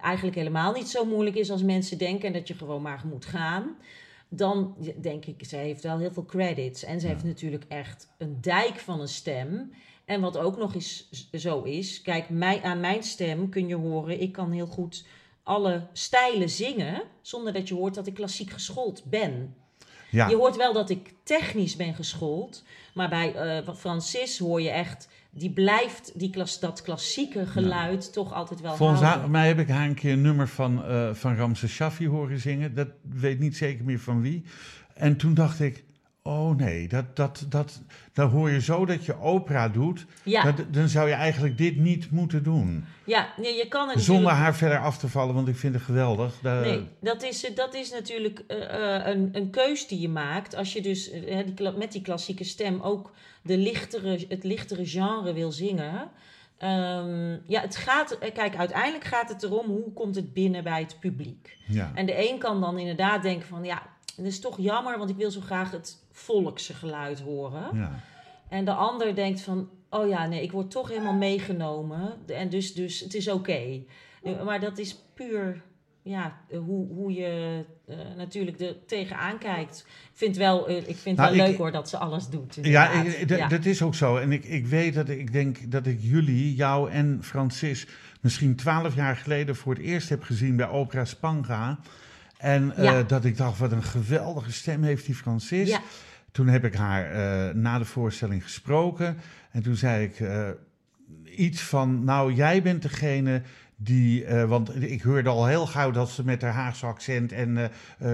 eigenlijk 0.00 0.36
helemaal 0.36 0.72
niet 0.72 0.88
zo 0.88 1.04
moeilijk 1.04 1.36
is 1.36 1.50
als 1.50 1.62
mensen 1.62 1.98
denken 1.98 2.26
en 2.26 2.32
dat 2.32 2.48
je 2.48 2.54
gewoon 2.54 2.82
maar 2.82 3.00
moet 3.10 3.24
gaan. 3.26 3.64
Dan 4.32 4.76
denk 5.00 5.24
ik, 5.24 5.44
zij 5.44 5.64
heeft 5.64 5.82
wel 5.82 5.98
heel 5.98 6.12
veel 6.12 6.24
credits. 6.24 6.84
En 6.84 7.00
ze 7.00 7.06
heeft 7.06 7.24
natuurlijk 7.24 7.64
echt 7.68 8.08
een 8.18 8.40
dijk 8.40 8.78
van 8.78 9.00
een 9.00 9.08
stem. 9.08 9.72
En 10.04 10.20
wat 10.20 10.38
ook 10.38 10.56
nog 10.56 10.74
eens 10.74 11.10
zo 11.32 11.62
is, 11.62 12.02
kijk, 12.02 12.28
mij, 12.28 12.62
aan 12.62 12.80
mijn 12.80 13.02
stem 13.02 13.48
kun 13.48 13.68
je 13.68 13.74
horen, 13.74 14.20
ik 14.20 14.32
kan 14.32 14.52
heel 14.52 14.66
goed 14.66 15.04
alle 15.42 15.86
stijlen 15.92 16.50
zingen, 16.50 17.02
zonder 17.20 17.52
dat 17.52 17.68
je 17.68 17.74
hoort 17.74 17.94
dat 17.94 18.06
ik 18.06 18.14
klassiek 18.14 18.50
geschoold 18.50 19.04
ben. 19.04 19.54
ja. 20.10 20.28
Je 20.28 20.36
hoort 20.36 20.56
wel 20.56 20.72
dat 20.72 20.90
ik 20.90 21.14
technisch 21.22 21.76
ben 21.76 21.94
geschoold, 21.94 22.64
maar 22.94 23.08
bij 23.08 23.34
eh 23.34 23.74
Francis 23.74 24.38
hoor 24.38 24.60
je 24.62 24.70
echt, 24.70 25.08
die 25.30 25.50
blijft 25.50 26.18
die 26.18 26.30
klas, 26.30 26.60
dat 26.60 26.82
klassieke 26.82 27.46
geluid 27.46 28.12
toch 28.12 28.32
altijd 28.32 28.60
wel 28.60 28.74
Volgens 28.76 29.00
houden. 29.00 29.30
mij 29.30 29.46
heb 29.46 29.58
ik 29.58 29.68
haar 29.68 29.86
een 29.86 29.94
keer 29.94 30.12
een 30.12 30.22
nummer 30.22 30.48
van, 30.48 30.84
eh 30.84 31.10
van 31.14 31.36
Ramses 31.36 31.72
Shaffi 31.72 32.08
horen 32.08 32.38
zingen. 32.38 32.74
Dat 32.74 32.88
weet 33.02 33.38
niet 33.38 33.56
zeker 33.56 33.84
meer 33.84 34.00
van 34.00 34.20
wie. 34.22 34.42
En 34.94 35.16
toen 35.16 35.34
dacht 35.34 35.60
ik, 35.60 35.84
oh 36.22 36.56
nee, 36.56 36.88
dat, 36.88 37.16
dat, 37.16 37.46
dat, 37.48 37.80
dan 38.12 38.28
hoor 38.30 38.50
je 38.50 38.60
zo 38.60 38.86
dat 38.86 39.04
je 39.04 39.20
opera 39.20 39.68
doet. 39.68 40.06
Ja, 40.22 40.42
Dat, 40.52 40.64
dan 40.74 40.88
zou 40.88 41.08
je 41.08 41.14
eigenlijk 41.14 41.58
dit 41.58 41.76
niet 41.76 42.10
moeten 42.10 42.42
doen. 42.42 42.84
ja 43.04 43.28
nee, 43.36 43.54
je 43.54 43.68
kan 43.68 43.88
het 43.88 44.00
Zonder 44.00 44.14
natuurlijk- 44.24 44.42
haar 44.44 44.54
verder 44.56 44.78
af 44.78 44.98
te 44.98 45.08
vallen, 45.08 45.34
want 45.34 45.48
ik 45.48 45.56
vind 45.56 45.74
het 45.74 45.82
geweldig. 45.82 46.42
Nee, 46.42 46.84
dat 47.00 47.22
is, 47.22 47.44
eh, 47.44 47.56
dat 47.56 47.74
is 47.74 47.90
natuurlijk 47.90 48.42
eh, 48.46 48.58
een, 49.06 49.28
een 49.32 49.50
keus 49.50 49.86
die 49.88 50.00
je 50.00 50.08
maakt. 50.08 50.54
Als 50.54 50.72
je 50.72 50.82
dus 50.82 51.10
met 51.76 51.92
die 51.92 52.02
klassieke 52.02 52.44
stem 52.44 52.80
ook 52.80 53.12
de 53.42 53.56
lichtere, 53.58 54.24
het 54.28 54.44
lichtere 54.44 54.86
genre 54.86 55.32
wil 55.32 55.52
zingen. 55.52 56.10
Ehm, 56.58 57.36
ja, 57.46 57.60
het 57.60 57.76
gaat, 57.76 58.18
eh, 58.18 58.34
kijk, 58.34 58.56
uiteindelijk 58.56 59.04
gaat 59.04 59.28
het 59.28 59.42
erom 59.42 59.66
hoe 59.66 59.92
komt 59.92 60.16
het 60.16 60.32
binnen 60.32 60.64
bij 60.64 60.80
het 60.80 60.96
publiek. 61.00 61.58
ja. 61.66 61.92
En 61.94 62.06
de 62.06 62.30
een 62.30 62.38
kan 62.38 62.60
dan 62.60 62.78
inderdaad 62.78 63.22
denken 63.22 63.46
van 63.46 63.64
ja, 63.64 63.82
het 64.16 64.26
is 64.26 64.40
toch 64.40 64.56
jammer, 64.58 64.98
want 64.98 65.10
ik 65.10 65.16
wil 65.16 65.30
zo 65.30 65.40
graag 65.40 65.70
het 65.70 65.96
volkse 66.12 66.74
geluid 66.74 67.20
horen. 67.20 67.68
ja. 67.78 68.00
En 68.48 68.64
de 68.64 68.72
ander 68.72 69.14
denkt 69.14 69.40
van, 69.40 69.70
oh 69.90 70.08
ja, 70.08 70.26
nee, 70.26 70.42
ik 70.42 70.52
word 70.52 70.70
toch 70.70 70.88
helemaal 70.88 71.14
meegenomen. 71.14 72.12
En 72.26 72.48
dus, 72.48 72.74
dus 72.74 73.00
het 73.00 73.14
is 73.14 73.28
oké. 73.28 73.82
Eh, 74.22 74.42
Maar 74.42 74.60
dat 74.60 74.78
is 74.78 74.96
puur, 75.14 75.62
ja, 76.02 76.40
eh, 76.50 76.58
hoe, 76.58 76.86
hoe 76.88 77.12
je 77.12 77.64
eh, 77.86 77.96
natuurlijk 78.16 78.60
er 78.60 78.76
tegenaan 78.86 79.38
kijkt. 79.38 79.84
Ik 79.88 80.10
vind 80.18 80.36
wel, 80.36 80.68
eh, 80.68 80.76
ik 80.88 80.96
vind 80.96 81.16
Nou, 81.16 81.30
wel 81.36 81.40
ik- 81.44 81.48
leuk 81.50 81.58
hoor 81.58 81.72
dat 81.72 81.88
ze 81.88 81.96
alles 81.96 82.28
doet. 82.28 82.58
Ja, 82.62 82.90
ik- 83.02 83.48
dat 83.50 83.64
is 83.64 83.82
ook 83.82 83.94
zo. 83.94 84.16
En 84.16 84.32
ik, 84.32 84.44
ik 84.44 84.66
weet 84.66 84.94
dat 84.94 85.08
ik 85.08 85.32
denk 85.32 85.70
dat 85.70 85.86
ik 85.86 85.98
jullie, 86.00 86.54
jou 86.54 86.90
en 86.90 87.18
Francis, 87.22 87.86
misschien 88.20 88.56
twaalf 88.56 88.94
jaar 88.94 89.16
geleden 89.16 89.56
voor 89.56 89.74
het 89.74 89.82
eerst 89.82 90.08
heb 90.08 90.22
gezien 90.22 90.56
bij 90.56 90.68
Opera 90.68 91.04
Spanga. 91.04 91.78
En 92.38 92.72
Ja. 92.76 93.02
dat 93.02 93.24
ik 93.24 93.36
dacht, 93.36 93.58
wat 93.58 93.72
een 93.72 93.82
geweldige 93.82 94.52
stem 94.52 94.82
heeft 94.82 95.06
die 95.06 95.14
Francis. 95.14 95.68
Ja. 95.68 95.80
Toen 96.32 96.46
heb 96.46 96.64
ik 96.64 96.74
haar 96.74 97.56
na 97.56 97.78
de 97.78 97.84
voorstelling 97.84 98.42
gesproken. 98.42 99.16
En 99.50 99.62
toen 99.62 99.76
zei 99.76 100.04
ik 100.04 100.22
iets 101.36 101.62
van, 101.62 102.04
nou 102.04 102.32
jij 102.32 102.62
bent 102.62 102.82
degene 102.82 103.42
Die, 103.82 104.24
eh, 104.24 104.44
want 104.44 104.82
ik 104.82 105.02
hoorde 105.02 105.28
al 105.28 105.46
heel 105.46 105.66
gauw 105.66 105.90
dat 105.90 106.10
ze 106.10 106.24
met 106.24 106.42
haar 106.42 106.52
Haagse 106.52 106.86
accent 106.86 107.32
en 107.32 107.56
eh, 107.56 107.64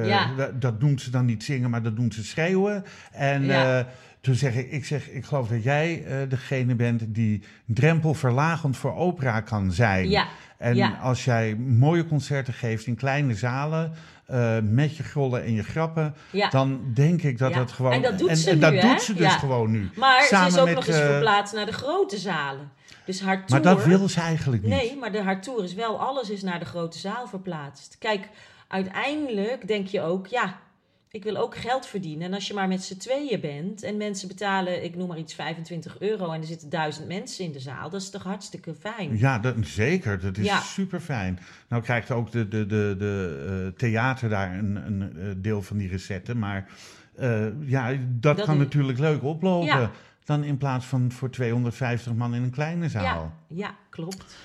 eh, 0.00 0.08
Ja. 0.08 0.50
dat, 0.58 0.80
doen 0.80 0.98
ze 0.98 1.10
dan 1.10 1.24
niet 1.24 1.44
zingen, 1.44 1.70
maar 1.70 1.82
dat 1.82 1.96
doen 1.96 2.12
ze 2.12 2.24
schreeuwen. 2.24 2.84
En 3.12 3.44
Ja. 3.44 3.86
toen 4.20 4.34
zeg 4.34 4.54
ik, 4.54 4.70
ik 4.70 4.84
zeg, 4.84 5.10
ik 5.10 5.24
geloof 5.24 5.48
dat 5.48 5.62
jij 5.62 6.04
degene 6.28 6.74
bent 6.74 7.02
die 7.14 7.42
drempelverlagend 7.64 8.76
voor 8.76 8.94
opera 8.94 9.40
kan 9.40 9.72
zijn. 9.72 10.08
Ja, 10.10 10.26
En 10.58 10.98
als 10.98 11.24
jij 11.24 11.54
mooie 11.56 12.06
concerten 12.06 12.54
geeft 12.54 12.86
in 12.86 12.94
kleine 12.94 13.34
zalen, 13.34 13.92
eh, 14.26 14.58
met 14.62 14.96
je 14.96 15.02
grollen 15.02 15.44
en 15.44 15.52
je 15.52 15.62
grappen, 15.62 16.14
ja. 16.30 16.48
dan 16.48 16.80
denk 16.94 17.22
ik 17.22 17.38
dat 17.38 17.50
Ja. 17.50 17.56
dat 17.58 17.72
gewoon. 17.72 17.92
En 17.92 18.02
dat 18.02 18.18
doet 18.18 18.38
ze 18.38 18.50
en 18.50 18.54
nu, 18.54 18.60
dat 18.60 18.72
hè? 18.72 18.80
doet 18.80 19.02
ze 19.02 19.14
dus 19.14 19.22
Ja. 19.22 19.38
gewoon 19.38 19.70
nu. 19.70 19.90
Maar 19.96 20.22
Samen 20.22 20.50
ze 20.50 20.56
is 20.56 20.60
ook 20.60 20.66
met, 20.66 20.74
nog 20.74 20.86
eens 20.86 20.98
eh, 20.98 21.06
verplaatst 21.06 21.54
naar 21.54 21.66
de 21.66 21.72
grote 21.72 22.16
zalen. 22.16 22.70
Dus 23.04 23.20
haar 23.20 23.36
Maar 23.36 23.60
tour... 23.60 23.62
dat 23.76 23.84
wil 23.84 24.08
ze 24.08 24.20
eigenlijk 24.20 24.62
niet. 24.62 24.72
Nee, 24.72 24.96
maar 24.96 25.12
de, 25.12 25.22
haar 25.22 25.40
tour 25.40 25.64
is 25.64 25.74
wel, 25.74 26.00
alles 26.00 26.30
is 26.30 26.42
naar 26.42 26.58
de 26.58 26.64
grote 26.64 26.98
zaal 26.98 27.26
verplaatst. 27.26 27.96
Kijk, 27.98 28.28
uiteindelijk 28.68 29.68
denk 29.68 29.86
je 29.86 30.00
ook, 30.00 30.26
ja, 30.26 30.58
ik 31.16 31.22
wil 31.24 31.36
ook 31.36 31.56
geld 31.56 31.86
verdienen. 31.86 32.26
En 32.26 32.34
als 32.34 32.46
je 32.46 32.54
maar 32.54 32.68
met 32.68 32.82
z'n 32.82 32.96
tweeën 32.96 33.40
bent 33.40 33.82
en 33.82 33.96
mensen 33.96 34.28
betalen, 34.28 34.84
ik 34.84 34.96
noem 34.96 35.08
maar 35.08 35.18
iets, 35.18 35.34
25 35.34 35.96
euro 36.00 36.30
en 36.32 36.40
er 36.40 36.46
zitten 36.46 36.70
duizend 36.70 37.06
mensen 37.08 37.44
in 37.44 37.52
de 37.52 37.60
zaal, 37.60 37.90
dat 37.90 38.00
is 38.00 38.10
toch 38.10 38.22
hartstikke 38.22 38.74
fijn. 38.74 39.18
Ja, 39.18 39.38
dat, 39.38 39.54
zeker. 39.60 40.20
Dat 40.20 40.36
is 40.38 40.44
Ja. 40.44 40.60
super 40.60 41.00
fijn. 41.00 41.38
Nou 41.68 41.82
krijgt 41.82 42.10
ook 42.10 42.30
de, 42.30 42.48
de, 42.48 42.66
de, 42.66 42.94
de 42.98 43.46
eh, 43.72 43.78
theater 43.78 44.28
daar 44.28 44.58
een, 44.58 44.76
een 44.86 45.02
eh, 45.16 45.26
deel 45.36 45.62
van 45.62 45.76
die 45.76 45.88
recetten. 45.88 46.38
Maar 46.38 46.68
eh, 47.16 47.46
ja, 47.66 47.88
dat, 47.90 48.36
Dat 48.36 48.44
kan 48.46 48.54
is- 48.54 48.60
natuurlijk 48.60 48.98
leuk 48.98 49.22
oplopen. 49.22 49.66
Ja. 49.66 49.90
Dan 50.24 50.44
in 50.44 50.56
plaats 50.56 50.86
van 50.86 51.12
voor 51.12 51.30
250 51.30 52.12
man 52.14 52.34
in 52.34 52.42
een 52.42 52.50
kleine 52.50 52.88
zaal. 52.88 53.02
Ja, 53.48 53.56
ja, 53.56 53.74
klopt. 53.90 54.36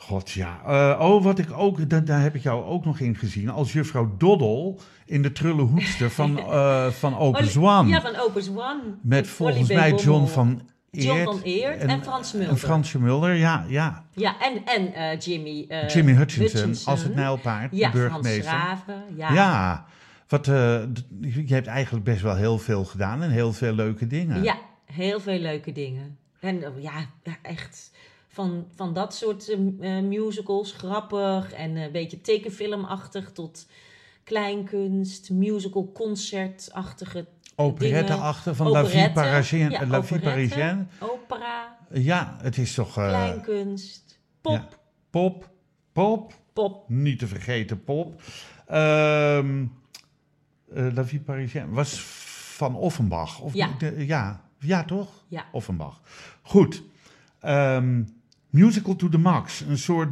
God 0.00 0.30
ja. 0.30 0.60
Eh, 0.66 1.00
oh, 1.06 1.22
wat 1.24 1.38
ik 1.38 1.52
ook, 1.52 1.90
da- 1.90 2.00
daar 2.00 2.20
heb 2.22 2.34
ik 2.34 2.42
jou 2.42 2.64
ook 2.64 2.84
nog 2.84 2.98
in 3.00 3.16
gezien. 3.16 3.48
Als 3.50 3.72
juffrouw 3.72 4.14
Doddel 4.18 4.80
in 5.06 5.22
de 5.22 5.32
trulle 5.32 5.62
hoedster 5.62 6.10
van, 6.10 6.38
eh 6.38 6.86
van 6.86 7.18
Open 7.18 7.40
Olly- 7.40 7.50
Zwan. 7.50 7.88
Ja, 7.88 8.00
van 8.00 8.16
Opus 8.16 8.48
One. 8.48 8.80
met 9.02 9.26
volgens 9.28 9.68
mij 9.68 9.92
John 9.92 10.26
van 10.26 10.62
Eert. 10.90 11.04
John 11.04 11.24
van 11.24 11.40
Eert 11.42 11.80
en 11.80 12.02
Frans 12.02 12.32
Mulder. 12.32 12.50
En 12.50 12.58
Fransje 12.58 12.98
Mulder, 13.00 13.34
ja. 13.34 13.64
ja. 13.68 14.04
Ja, 14.12 14.40
en, 14.40 14.64
en 14.64 14.94
eh, 14.94 15.18
Jimmy... 15.20 15.66
Jimmy 15.88 16.12
Hutchinson, 16.12 16.58
Hutchinson. 16.60 16.92
als 16.92 17.02
het 17.02 17.14
Nijlpaard, 17.14 17.76
Ja, 17.76 17.90
de 17.90 17.98
Frans 17.98 18.12
burgemeester. 18.12 18.52
Schraven. 18.52 19.02
Ja. 19.16 19.32
Ja, 19.32 19.84
wat, 20.28 20.46
je 20.46 21.44
hebt 21.46 21.66
eigenlijk 21.66 22.04
best 22.04 22.22
wel 22.22 22.34
heel 22.36 22.58
veel 22.58 22.84
gedaan 22.84 23.22
en 23.22 23.30
heel 23.30 23.52
veel 23.52 23.72
leuke 23.72 24.06
dingen. 24.06 24.42
Ja, 24.42 24.56
heel 24.84 25.20
veel 25.20 25.38
leuke 25.38 25.72
dingen. 25.72 26.16
En 26.40 26.60
ja, 26.60 26.92
ja, 27.22 27.36
echt 27.42 27.90
van, 28.38 28.66
van 28.74 28.92
dat 28.94 29.14
soort 29.14 29.48
eh, 29.48 29.96
eh, 29.98 30.04
musicals, 30.04 30.72
grappig 30.72 31.52
en 31.52 31.76
een 31.76 31.92
beetje 31.92 32.20
tekenfilmachtig 32.20 33.32
tot 33.32 33.66
kleinkunst, 34.24 35.30
musical 35.30 35.90
concertachtige 35.92 37.26
Operette-achtig 37.56 38.56
van 38.56 38.68
La 38.68 38.84
Vie 38.86 39.10
Parisienne. 39.12 39.70
ja, 39.70 39.86
La 39.86 40.02
Vie. 40.02 40.18
Parisienne. 40.20 40.86
opera, 41.00 41.76
Ja, 41.92 42.36
het 42.42 42.58
is 42.58 42.74
toch 42.74 42.96
eh, 42.98 43.08
kleinkunst, 43.08 44.18
pop, 44.40 44.52
ja. 44.52 44.68
pop, 45.10 45.48
pop, 45.92 46.32
pop. 46.52 46.88
niet 46.88 47.18
te 47.18 47.26
vergeten 47.26 47.84
pop. 47.84 48.22
Ehm 48.66 49.64
eh, 50.74 50.86
La 50.94 51.04
Vie 51.04 51.20
Parisienne 51.20 51.74
was 51.74 52.00
van 52.56 52.74
Offenbach. 52.76 53.40
Of, 53.40 53.54
Ja. 53.54 53.68
de- 53.78 54.06
ja. 54.06 54.44
ja, 54.58 54.84
toch? 54.84 55.08
Ja. 55.28 55.44
Offenbach. 55.52 56.00
Goed. 56.42 56.82
Ehm, 57.40 58.02
musical 58.50 58.96
to 58.96 59.08
the 59.08 59.18
max. 59.18 59.60
Een 59.68 59.78
soort 59.78 60.08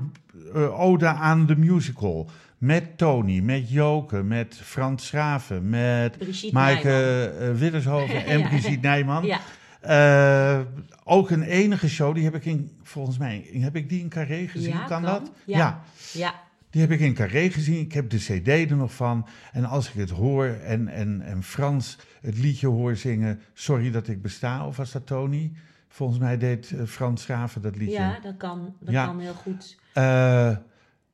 eh, 0.55 0.81
ode 0.81 1.07
aan 1.07 1.47
de 1.47 1.57
musical. 1.57 2.31
Met 2.59 2.99
Tony, 2.99 3.41
met 3.41 3.71
Joke, 3.71 4.23
met 4.23 4.61
Frans 4.63 5.07
Schraven, 5.07 5.69
met 5.69 6.19
Brigitte 6.19 6.55
Maaike 6.55 7.35
uh, 7.41 7.59
Widdershoven 7.59 8.25
en 8.27 8.39
Ja. 8.39 8.49
Brigitte 8.49 8.89
Nijman. 8.89 9.25
Ja, 9.27 9.41
Eh, 9.81 10.61
ook 11.05 11.31
een 11.31 11.43
enige 11.43 11.89
show, 11.89 12.15
die 12.15 12.25
heb 12.25 12.35
ik 12.35 12.45
in, 12.45 12.71
volgens 12.83 13.19
mij, 13.19 13.49
heb 13.53 13.77
ik 13.77 13.89
die 13.89 14.01
in 14.01 14.09
Carré 14.09 14.47
gezien? 14.47 14.73
Ja, 14.73 14.79
kan, 14.79 15.03
kan. 15.03 15.03
dat? 15.03 15.31
Ja. 15.45 15.83
ja, 16.13 16.35
die 16.71 16.81
heb 16.81 16.91
ik 16.91 17.01
in 17.01 17.15
Carré 17.15 17.51
gezien. 17.51 17.81
Ik 17.81 17.93
heb 17.93 18.11
de 18.11 18.17
cd 18.17 18.49
er 18.49 18.77
nog 18.77 18.95
van. 18.95 19.27
En 19.53 19.65
als 19.65 19.89
ik 19.89 19.95
het 19.95 20.11
hoor 20.11 20.47
en, 20.47 20.89
en, 20.89 21.23
en 21.23 21.43
Frans 21.43 21.99
het 22.21 22.39
liedje 22.39 22.67
hoor 22.67 22.97
zingen... 22.97 23.41
Sorry 23.55 23.91
dat 23.91 24.09
ik 24.09 24.23
besta, 24.23 24.67
of 24.67 24.77
was 24.77 24.93
dat 24.93 25.07
Tony? 25.07 25.53
Volgens 25.97 26.19
mij 26.19 26.39
deed 26.39 26.71
eh, 26.73 26.85
Frans 26.87 27.23
Schraven 27.23 27.63
dat 27.63 27.77
liedje. 27.77 27.93
ja, 27.99 28.19
dat 28.23 28.37
kan, 28.37 28.75
dat 28.81 28.95
Ja. 28.95 29.05
kan 29.07 29.21
heel 29.21 29.35
goed. 29.35 29.77
Eh, 29.93 30.57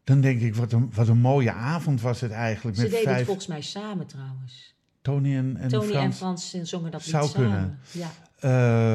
dan 0.05 0.21
denk 0.21 0.41
ik, 0.41 0.55
wat 0.55 0.73
een, 0.73 0.91
wat 0.95 1.09
een 1.09 1.19
mooie 1.19 1.53
avond 1.53 2.01
was 2.01 2.21
het 2.21 2.31
eigenlijk. 2.31 2.77
Ze 2.77 2.83
Met 2.83 2.91
deden 2.91 3.15
het 3.15 3.25
volgens 3.25 3.47
mij 3.47 3.61
samen 3.61 4.07
trouwens. 4.07 4.75
Tony 5.03 5.37
en, 5.37 5.57
en 5.57 5.69
Tony 5.69 5.87
Frans. 5.87 6.05
en 6.05 6.13
Frans 6.13 6.51
zongen 6.63 6.91
dat 6.91 7.03
Zou 7.03 7.23
lied 7.23 7.33
samen. 7.33 7.51
kunnen. 7.51 7.79
Ja. 7.91 8.09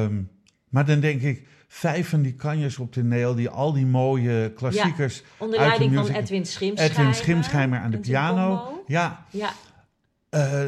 Ehm, 0.04 0.22
maar 0.68 0.86
dan 0.86 1.00
denk 1.00 1.22
ik, 1.22 1.48
vijf 1.68 2.08
van 2.08 2.22
die 2.22 2.34
kanjes 2.34 2.78
op 2.78 2.92
de 2.92 3.04
neel... 3.04 3.34
die 3.34 3.48
al 3.48 3.72
die 3.72 3.86
mooie 3.86 4.52
klassiekers... 4.52 5.22
Onder 5.38 5.58
leiding 5.60 5.94
van 5.94 6.08
Edwin 6.08 6.46
Schimschijmer. 6.46 6.96
Edwin 6.98 7.14
Schimschijmer 7.14 7.78
aan 7.78 7.90
de 7.90 7.98
piano. 7.98 8.82
Ja, 8.86 9.24
Ja, 9.30 9.50
eh, 10.28 10.62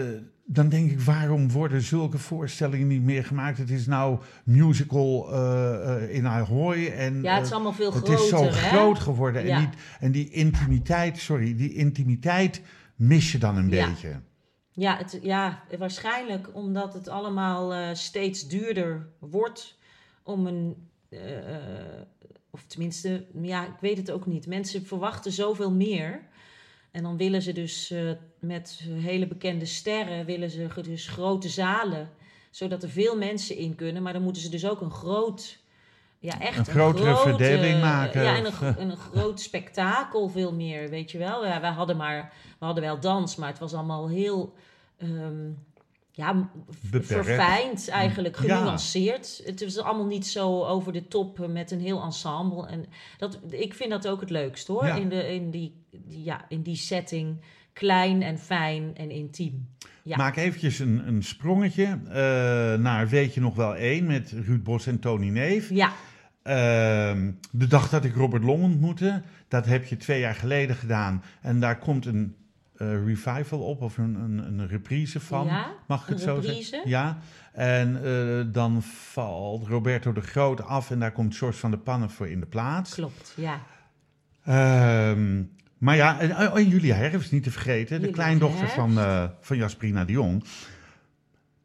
dan 0.52 0.68
denk 0.68 0.90
ik, 0.90 1.00
waarom 1.00 1.50
worden 1.50 1.82
zulke 1.82 2.18
voorstellingen 2.18 2.86
niet 2.86 3.02
meer 3.02 3.24
gemaakt? 3.24 3.58
Het 3.58 3.70
is 3.70 3.86
nou 3.86 4.18
musical 4.44 5.32
eh, 5.32 6.14
in 6.14 6.26
Ahoy. 6.26 6.86
En, 6.86 7.22
ja, 7.22 7.34
het 7.34 7.42
is 7.42 7.48
eh, 7.48 7.54
allemaal 7.54 7.72
veel 7.72 7.92
het 7.92 8.04
groter. 8.04 8.24
is 8.24 8.28
zo 8.28 8.42
hè? 8.44 8.50
groot 8.50 8.98
geworden. 8.98 9.46
Ja. 9.46 9.56
En, 9.56 9.60
die, 9.60 9.70
en 10.00 10.12
die 10.12 10.30
intimiteit, 10.30 11.18
sorry, 11.18 11.56
die 11.56 11.74
intimiteit 11.74 12.62
mis 12.96 13.32
je 13.32 13.38
dan 13.38 13.56
een 13.56 13.70
Ja. 13.70 13.88
beetje. 13.88 14.20
Ja, 14.72 14.96
het, 14.96 15.18
ja, 15.22 15.62
waarschijnlijk 15.78 16.54
omdat 16.54 16.94
het 16.94 17.08
allemaal 17.08 17.94
steeds 17.96 18.48
duurder 18.48 19.08
wordt 19.18 19.78
om 20.22 20.46
een. 20.46 20.88
of 22.50 22.64
tenminste, 22.66 23.26
ja, 23.42 23.66
ik 23.66 23.80
weet 23.80 23.96
het 23.96 24.10
ook 24.10 24.26
niet. 24.26 24.46
Mensen 24.46 24.86
verwachten 24.86 25.32
zoveel 25.32 25.72
meer. 25.72 26.28
En 26.90 27.02
dan 27.02 27.16
willen 27.16 27.42
ze 27.42 27.52
dus 27.52 27.94
met 28.40 28.80
hele 28.90 29.26
bekende 29.26 29.64
sterren, 29.64 30.24
willen 30.24 30.50
ze 30.50 30.68
dus 30.82 31.08
grote 31.08 31.48
zalen, 31.48 32.10
zodat 32.50 32.82
er 32.82 32.90
veel 32.90 33.16
mensen 33.16 33.56
in 33.56 33.74
kunnen. 33.74 34.02
Maar 34.02 34.12
dan 34.12 34.22
moeten 34.22 34.42
ze 34.42 34.48
dus 34.50 34.66
ook 34.68 34.80
een 34.80 34.90
groot, 34.90 35.58
ja 36.18 36.40
echt 36.40 36.58
Een 36.58 36.64
grotere 36.74 37.14
grote- 37.14 37.28
verdeling 37.28 37.80
maken, 37.80 38.22
Ja, 38.22 38.36
en 38.36 38.44
een, 38.46 38.52
gro- 38.52 38.74
een 38.78 38.96
groot 38.96 39.40
spektakel 39.40 40.28
veel 40.28 40.52
meer, 40.52 40.88
weet 40.88 41.10
je 41.10 41.18
wel. 41.18 41.46
Ja, 41.46 41.60
wij 41.60 41.70
hadden 41.70 41.96
maar, 41.96 42.32
we 42.58 42.64
hadden 42.64 42.82
wel 42.84 43.00
dans, 43.00 43.36
maar 43.36 43.48
het 43.48 43.58
was 43.58 43.74
allemaal 43.74 44.08
heel, 44.08 44.54
ehm, 44.96 45.48
ja, 46.12 46.50
Beperkt. 46.90 47.06
verfijnd 47.06 47.88
eigenlijk, 47.88 48.42
Ja. 48.42 48.56
genuanceerd. 48.56 49.40
Het 49.44 49.64
was 49.64 49.78
allemaal 49.78 50.06
niet 50.06 50.26
zo 50.26 50.64
over 50.64 50.92
de 50.92 51.08
top 51.08 51.40
eh, 51.40 51.48
met 51.48 51.70
een 51.70 51.80
heel 51.80 52.02
ensemble. 52.02 52.66
En 52.66 52.84
dat, 53.18 53.38
ik 53.50 53.74
vind 53.74 53.90
dat 53.90 54.08
ook 54.08 54.20
het 54.20 54.30
leukst 54.30 54.66
hoor, 54.66 54.86
Ja. 54.86 54.94
in, 54.94 55.08
de, 55.08 55.34
in, 55.34 55.50
die- 55.50 55.74
ja, 56.08 56.44
in 56.48 56.62
die 56.62 56.76
setting. 56.76 57.36
Klein 57.80 58.22
en 58.22 58.38
fijn 58.38 58.96
en 58.96 59.10
intiem. 59.10 59.68
Ja. 60.02 60.16
Maak 60.16 60.36
eventjes 60.36 60.78
een, 60.78 61.08
een 61.08 61.22
sprongetje 61.22 61.84
eh, 62.08 62.14
naar 62.82 63.08
Weet 63.08 63.34
je 63.34 63.40
nog 63.40 63.54
wel 63.54 63.76
één 63.76 64.06
met 64.06 64.34
Ruud 64.46 64.62
Bos 64.62 64.86
en 64.86 64.98
Tony 64.98 65.28
Neef. 65.28 65.70
Ja, 65.70 65.92
Ehm, 66.42 67.30
de 67.50 67.66
dag 67.66 67.88
dat 67.88 68.04
ik 68.04 68.14
Robert 68.14 68.44
Long 68.44 68.62
ontmoette, 68.62 69.22
dat 69.48 69.66
heb 69.66 69.84
je 69.84 69.96
twee 69.96 70.20
jaar 70.20 70.34
geleden 70.34 70.76
gedaan. 70.76 71.22
En 71.40 71.60
daar 71.60 71.78
komt 71.78 72.06
een 72.06 72.34
eh, 72.76 73.04
revival 73.04 73.60
op, 73.60 73.80
of 73.82 73.98
een, 73.98 74.14
een, 74.14 74.38
een 74.38 74.68
reprise 74.68 75.20
van. 75.20 75.46
Ja, 75.46 75.72
Mag 75.86 76.02
ik 76.02 76.08
het 76.08 76.20
zo 76.20 76.34
reprise. 76.34 76.62
zeggen? 76.62 76.90
Ja. 76.90 77.18
En 77.52 78.04
eh, 78.04 78.52
dan 78.52 78.82
valt 78.82 79.66
Roberto 79.66 80.12
de 80.12 80.20
Groot 80.20 80.62
af 80.62 80.90
en 80.90 80.98
daar 80.98 81.12
komt 81.12 81.36
George 81.36 81.58
van 81.58 81.70
de 81.70 81.78
Pannen 81.78 82.10
voor 82.10 82.28
in 82.28 82.40
de 82.40 82.46
plaats. 82.46 82.94
klopt. 82.94 83.34
Ja. 83.36 83.60
Ehm, 84.44 85.42
maar 85.80 85.96
ja, 85.96 86.20
en, 86.20 86.30
en 86.30 86.68
Julia 86.68 86.94
Herfst, 86.94 87.32
niet 87.32 87.42
te 87.42 87.50
vergeten, 87.50 88.00
de 88.00 88.10
kleindochter 88.10 88.58
Herfst. 88.58 88.74
van, 88.74 88.98
eh, 88.98 89.24
van 89.40 89.56
Jasperina 89.56 90.04
de 90.04 90.12
Jong. 90.12 90.44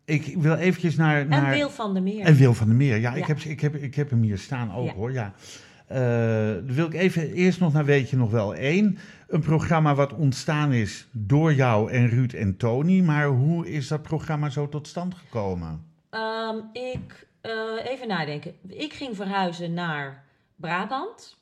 Ik 0.05 0.35
wil 0.37 0.55
eventjes 0.55 0.95
naar... 0.95 1.25
naar 1.27 1.51
En 1.51 1.57
Wil 1.57 1.69
van 1.69 1.93
der 1.93 2.03
Meer. 2.03 2.25
en 2.25 2.35
Wil 2.35 2.53
van 2.53 2.67
der 2.67 2.75
Meer, 2.75 2.97
ja, 2.97 3.13
Ik, 3.13 3.25
heb, 3.25 3.39
ik, 3.39 3.59
heb, 3.61 3.75
ik 3.75 3.95
heb 3.95 4.09
hem 4.09 4.21
hier 4.21 4.37
staan 4.37 4.73
ook 4.73 4.85
Ja. 4.85 4.93
hoor, 4.93 5.11
ja. 5.11 5.33
Eh, 5.87 5.97
dan 6.65 6.73
wil 6.73 6.85
ik 6.85 6.93
even 6.93 7.33
eerst 7.33 7.59
nog 7.59 7.73
naar 7.73 7.85
Weet 7.85 8.09
je 8.09 8.17
nog 8.17 8.31
wel 8.31 8.55
één. 8.55 8.97
Een 9.27 9.41
programma 9.41 9.95
wat 9.95 10.13
ontstaan 10.13 10.73
is 10.73 11.07
door 11.11 11.53
jou 11.53 11.91
en 11.91 12.09
Ruud 12.09 12.33
en 12.33 12.57
Tony. 12.57 13.01
Maar 13.01 13.25
hoe 13.27 13.69
is 13.71 13.87
dat 13.87 14.01
programma 14.01 14.49
zo 14.49 14.69
tot 14.69 14.87
stand 14.87 15.13
gekomen? 15.15 15.85
Ehm, 16.09 16.55
ik, 16.73 17.27
eh, 17.41 17.51
even 17.83 18.07
nadenken. 18.07 18.53
Ik 18.67 18.93
ging 18.93 19.15
verhuizen 19.15 19.73
naar 19.73 20.23
Brabant. 20.55 21.37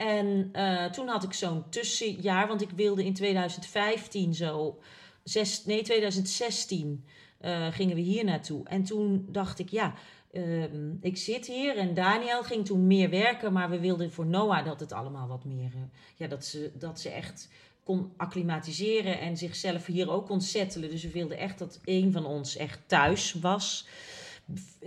En 0.00 0.48
eh, 0.52 0.84
toen 0.84 1.08
had 1.08 1.22
ik 1.22 1.32
zo'n 1.32 1.68
tussenjaar, 1.68 2.48
want 2.48 2.62
ik 2.62 2.70
wilde 2.70 3.04
in 3.04 3.14
2015 3.14 4.34
zo, 4.34 4.78
zes, 5.22 5.64
nee 5.64 5.82
2016, 5.82 7.04
eh, 7.38 7.66
gingen 7.70 7.94
we 7.94 8.00
hier 8.00 8.24
naartoe. 8.24 8.68
En 8.68 8.84
toen 8.84 9.26
dacht 9.28 9.58
ik, 9.58 9.68
ja, 9.68 9.94
ehm, 10.32 10.92
ik 11.00 11.16
zit 11.16 11.46
hier. 11.46 11.76
En 11.76 11.94
Daniel 11.94 12.42
ging 12.42 12.66
toen 12.66 12.86
meer 12.86 13.10
werken. 13.10 13.52
Maar 13.52 13.70
we 13.70 13.80
wilden 13.80 14.12
voor 14.12 14.26
Noah 14.26 14.64
dat 14.64 14.80
het 14.80 14.92
allemaal 14.92 15.28
wat 15.28 15.44
meer... 15.44 15.70
eh, 15.74 15.80
ja, 16.16 16.26
dat 16.26 16.44
ze, 16.44 16.70
dat 16.74 17.00
ze 17.00 17.08
echt 17.08 17.48
kon 17.84 18.12
acclimatiseren 18.16 19.20
en 19.20 19.36
zichzelf 19.36 19.86
hier 19.86 20.10
ook 20.10 20.26
kon 20.26 20.40
settelen. 20.40 20.90
Dus 20.90 21.02
we 21.02 21.10
wilden 21.10 21.38
echt 21.38 21.58
dat 21.58 21.80
een 21.84 22.12
van 22.12 22.26
ons 22.26 22.56
echt 22.56 22.80
thuis 22.86 23.32
was. 23.32 23.86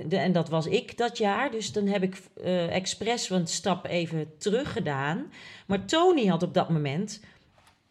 En 0.10 0.32
dat 0.32 0.50
was 0.50 0.66
ik 0.66 0.98
dat 0.98 1.18
jaar. 1.18 1.52
Dus 1.52 1.72
dan 1.72 1.88
heb 1.88 2.04
ik 2.04 2.22
eh 2.44 2.76
expres 2.76 3.30
een 3.30 3.48
stap 3.48 3.86
even 3.86 4.38
terug 4.38 4.74
gedaan. 4.74 5.32
Maar 5.68 5.86
Tony 5.86 6.26
had 6.26 6.44
op 6.44 6.54
dat 6.54 6.70
moment 6.70 7.22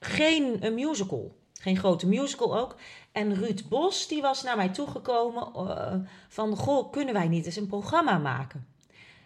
geen 0.00 0.56
een 0.60 0.74
musical. 0.74 1.40
Geen 1.60 1.76
grote 1.76 2.06
musical 2.06 2.58
ook. 2.58 2.76
En 3.12 3.34
Ruud 3.34 3.62
Bos, 3.68 4.08
die 4.08 4.22
was 4.22 4.42
naar 4.42 4.56
mij 4.56 4.68
toegekomen 4.68 5.48
eh, 5.54 5.94
van... 6.28 6.56
Goh, 6.56 6.92
kunnen 6.92 7.14
wij 7.14 7.28
niet 7.28 7.46
eens 7.46 7.56
een 7.56 7.66
programma 7.66 8.18
maken? 8.18 8.66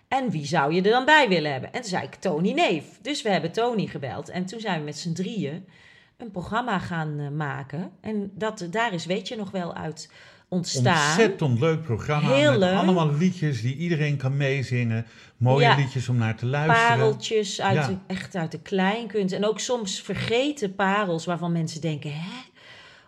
En 0.08 0.30
wie 0.30 0.46
zou 0.46 0.72
je 0.72 0.82
er 0.82 0.90
dan 0.90 1.04
bij 1.04 1.28
willen 1.28 1.52
hebben? 1.52 1.72
En 1.72 1.80
toen 1.80 1.90
zei 1.90 2.04
ik 2.04 2.14
Tony 2.14 2.52
Neef. 2.52 2.98
Dus 3.02 3.22
we 3.22 3.28
hebben 3.28 3.52
Tony 3.52 3.86
gebeld. 3.86 4.28
En 4.28 4.46
toen 4.46 4.60
zijn 4.60 4.78
we 4.78 4.84
met 4.84 4.98
z'n 4.98 5.12
drieën 5.12 5.68
een 6.16 6.30
programma 6.30 6.78
gaan 6.78 7.18
eh, 7.18 7.28
maken. 7.28 7.92
En 8.00 8.30
dat, 8.34 8.66
daar 8.70 8.92
is, 8.92 9.06
weet 9.06 9.28
je 9.28 9.36
nog 9.36 9.50
wel, 9.50 9.74
uit 9.74 10.12
ontstaan. 10.48 11.08
Ontzettend 11.08 11.60
leuk 11.60 11.82
programma. 11.82 12.28
Heel 12.34 12.50
met 12.50 12.58
leuk. 12.58 12.74
allemaal 12.74 13.14
liedjes 13.16 13.62
die 13.62 13.76
iedereen 13.76 14.16
kan 14.16 14.36
meezingen. 14.36 15.06
Mooie 15.36 15.64
Ja. 15.64 15.76
liedjes 15.76 16.08
om 16.08 16.16
naar 16.16 16.36
te 16.36 16.46
luisteren. 16.46 16.88
Pareltjes 16.88 17.60
uit 17.60 17.74
Ja. 17.76 17.86
de, 17.86 17.96
echt 18.06 18.34
uit 18.34 18.50
de 18.52 18.60
kleinkunst. 18.60 19.34
En 19.34 19.46
ook 19.46 19.60
soms 19.60 20.00
vergeten 20.00 20.74
parels 20.74 21.24
waarvan 21.24 21.52
mensen 21.52 21.80
denken... 21.80 22.12
hè, 22.12 22.38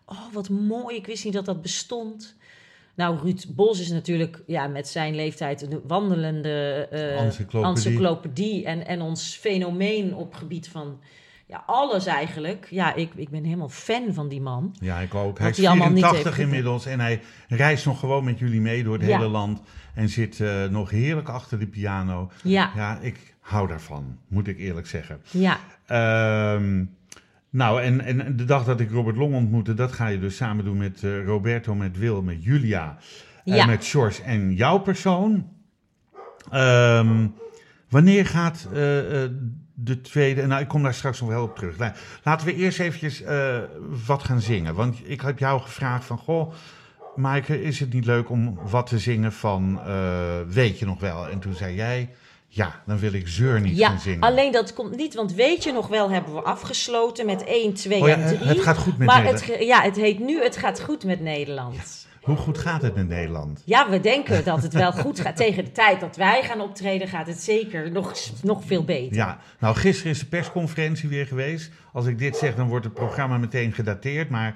oh 0.07 0.33
wat 0.33 0.49
mooi, 0.49 0.97
ik 0.97 1.07
wist 1.07 1.25
niet 1.25 1.33
dat 1.33 1.45
dat 1.45 1.63
bestond. 1.63 2.37
Nou, 2.95 3.19
Ruud 3.23 3.45
Bos 3.49 3.81
is 3.81 3.91
natuurlijk 3.91 4.43
ja, 4.47 4.67
met 4.67 4.89
zijn 4.89 5.15
leeftijd 5.15 5.63
een 5.63 5.81
wandelende 5.87 6.89
eh, 6.91 7.21
Encyclopedie. 7.21 7.75
encyclopedie. 7.75 8.65
En, 8.65 8.87
en 8.87 9.01
ons 9.01 9.37
fenomeen 9.41 10.15
op 10.15 10.35
gebied 10.35 10.69
van 10.69 11.01
ja, 11.49 11.63
alles 11.67 12.07
eigenlijk. 12.07 12.67
Ja, 12.71 12.95
ik, 12.95 13.11
ik 13.15 13.29
ben 13.29 13.45
helemaal 13.45 13.69
fan 13.69 14.15
van 14.15 14.29
die 14.29 14.41
man. 14.41 14.75
Ja, 14.81 14.99
ik 14.99 15.15
ook. 15.15 15.39
Hij 15.39 15.51
is 15.51 15.57
hij 15.57 15.69
allemaal 15.69 15.89
niet 15.91 15.99
84 16.05 16.37
heeft 16.37 16.49
inmiddels 16.49 16.87
en 16.87 17.01
hij 17.01 17.21
reist 17.49 17.85
nog 17.87 17.99
gewoon 18.01 18.25
met 18.25 18.39
jullie 18.39 18.61
mee 18.61 18.85
door 18.85 18.99
het 18.99 19.07
Ja. 19.07 19.17
hele 19.17 19.29
land. 19.31 19.61
En 19.95 20.09
zit 20.09 20.41
eh, 20.41 20.65
nog 20.65 20.91
heerlijk 20.91 21.29
achter 21.29 21.59
de 21.59 21.67
piano. 21.67 22.31
Ja, 22.43 22.71
Ja, 22.77 22.99
ik 23.01 23.35
hou 23.41 23.69
daarvan, 23.69 24.19
moet 24.29 24.47
ik 24.49 24.59
eerlijk 24.59 24.87
zeggen. 24.87 25.21
ja, 25.31 25.57
Ehm, 25.87 26.85
nou, 27.51 27.83
en, 27.83 28.01
en 28.01 28.37
de 28.37 28.45
dag 28.45 28.65
dat 28.65 28.81
ik 28.81 28.91
Robert 28.91 29.17
Long 29.17 29.35
ontmoette, 29.35 29.75
dat 29.75 29.93
ga 29.93 30.07
je 30.07 30.19
dus 30.19 30.37
samen 30.37 30.65
doen 30.65 30.77
met 30.77 31.03
eh, 31.05 31.25
Roberto, 31.25 31.75
met 31.75 31.99
Wil, 31.99 32.23
met 32.23 32.45
Julia, 32.45 32.99
en 33.45 33.55
Ja. 33.55 33.67
met 33.67 33.87
George 33.87 34.23
en 34.23 34.55
jouw 34.55 34.79
persoon. 34.79 35.49
Ehm, 36.51 37.27
wanneer 37.89 38.27
gaat 38.27 38.69
eh, 38.73 39.23
eh, 39.25 39.31
de 39.81 40.01
tweede, 40.01 40.47
nou 40.47 40.61
ik 40.63 40.69
kom 40.69 40.83
daar 40.83 40.95
straks 40.95 41.21
nog 41.21 41.29
wel 41.29 41.43
op 41.43 41.57
terug. 41.57 41.79
La- 41.79 41.95
Laten 42.23 42.47
we 42.47 42.55
eerst 42.55 42.79
eventjes 42.81 43.23
eh, 43.23 43.59
wat 44.07 44.23
gaan 44.25 44.41
zingen. 44.41 44.75
Want 44.75 44.97
ik 45.05 45.21
heb 45.21 45.39
jou 45.39 45.61
gevraagd 45.61 46.05
van, 46.05 46.19
goh, 46.19 46.53
Maaike, 47.17 47.63
is 47.63 47.81
het 47.81 47.93
niet 47.93 48.05
leuk 48.05 48.31
om 48.31 48.59
wat 48.71 48.87
te 48.87 48.99
zingen 48.99 49.33
van 49.33 49.81
eh, 49.87 50.41
Weet 50.49 50.79
je 50.79 50.87
nog 50.87 51.01
wel? 51.01 51.29
En 51.29 51.39
toen 51.39 51.55
zei 51.55 51.75
jij, 51.75 52.11
ja, 52.49 52.83
dan 52.87 52.99
wil 52.99 53.13
ik 53.13 53.29
Zeur 53.29 53.61
niet 53.61 53.77
ja. 53.77 53.89
gaan 53.89 53.99
zingen. 53.99 54.21
alleen 54.21 54.53
dat 54.53 54.73
komt 54.75 54.97
niet, 54.97 55.15
want 55.15 55.33
weet 55.35 55.65
je 55.65 55.73
nog 55.73 55.89
wel, 55.89 56.11
hebben 56.11 56.35
we 56.35 56.41
afgesloten 56.43 57.27
met 57.27 57.45
1, 57.45 57.75
2 57.75 58.01
Oh 58.03 58.09
ja, 58.09 58.15
en 58.17 58.37
3. 58.39 58.49
het 58.49 58.61
gaat 58.61 58.79
goed 58.79 58.99
met 58.99 59.07
maar 59.07 59.23
Nederland. 59.23 59.47
het, 59.47 59.67
ja, 59.67 59.83
het 59.83 59.97
heet 59.97 60.19
nu 60.19 60.43
Het 60.43 60.57
gaat 60.57 60.81
goed 60.81 61.05
met 61.05 61.21
Nederland. 61.21 62.08
Hoe 62.29 62.37
goed 62.37 62.59
gaat 62.59 62.83
het 62.83 62.95
met 62.95 63.09
Nederland? 63.09 63.63
Ja, 63.65 63.91
we 63.91 64.01
denken 64.01 64.45
dat 64.45 64.63
het 64.63 64.73
wel 64.73 64.93
goed 64.93 65.21
gaat. 65.21 65.37
Tegen 65.37 65.65
de 65.65 65.73
tijd 65.73 66.01
dat 66.01 66.17
wij 66.17 66.43
gaan 66.43 66.61
optreden 66.61 67.09
gaat 67.09 67.27
het 67.27 67.43
zeker 67.43 67.91
nog, 67.91 68.15
nog 68.43 68.63
veel 68.65 68.85
beter. 68.85 69.17
Ja, 69.17 69.39
nou 69.59 69.77
gisteren 69.77 70.13
is 70.13 70.19
de 70.19 70.27
persconferentie 70.27 71.09
weer 71.09 71.27
geweest. 71.27 71.71
Als 71.93 72.07
ik 72.07 72.19
dit 72.19 72.37
zeg, 72.37 72.55
dan 72.55 72.69
wordt 72.69 72.85
het 72.85 72.95
programma 72.95 73.39
meteen 73.39 73.73
gedateerd, 73.73 74.31
maar 74.31 74.55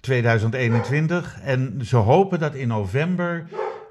2021. 0.00 1.38
En 1.42 1.80
ze 1.84 1.96
hopen 1.96 2.38
dat 2.38 2.54
in 2.54 2.68
november, 2.68 3.46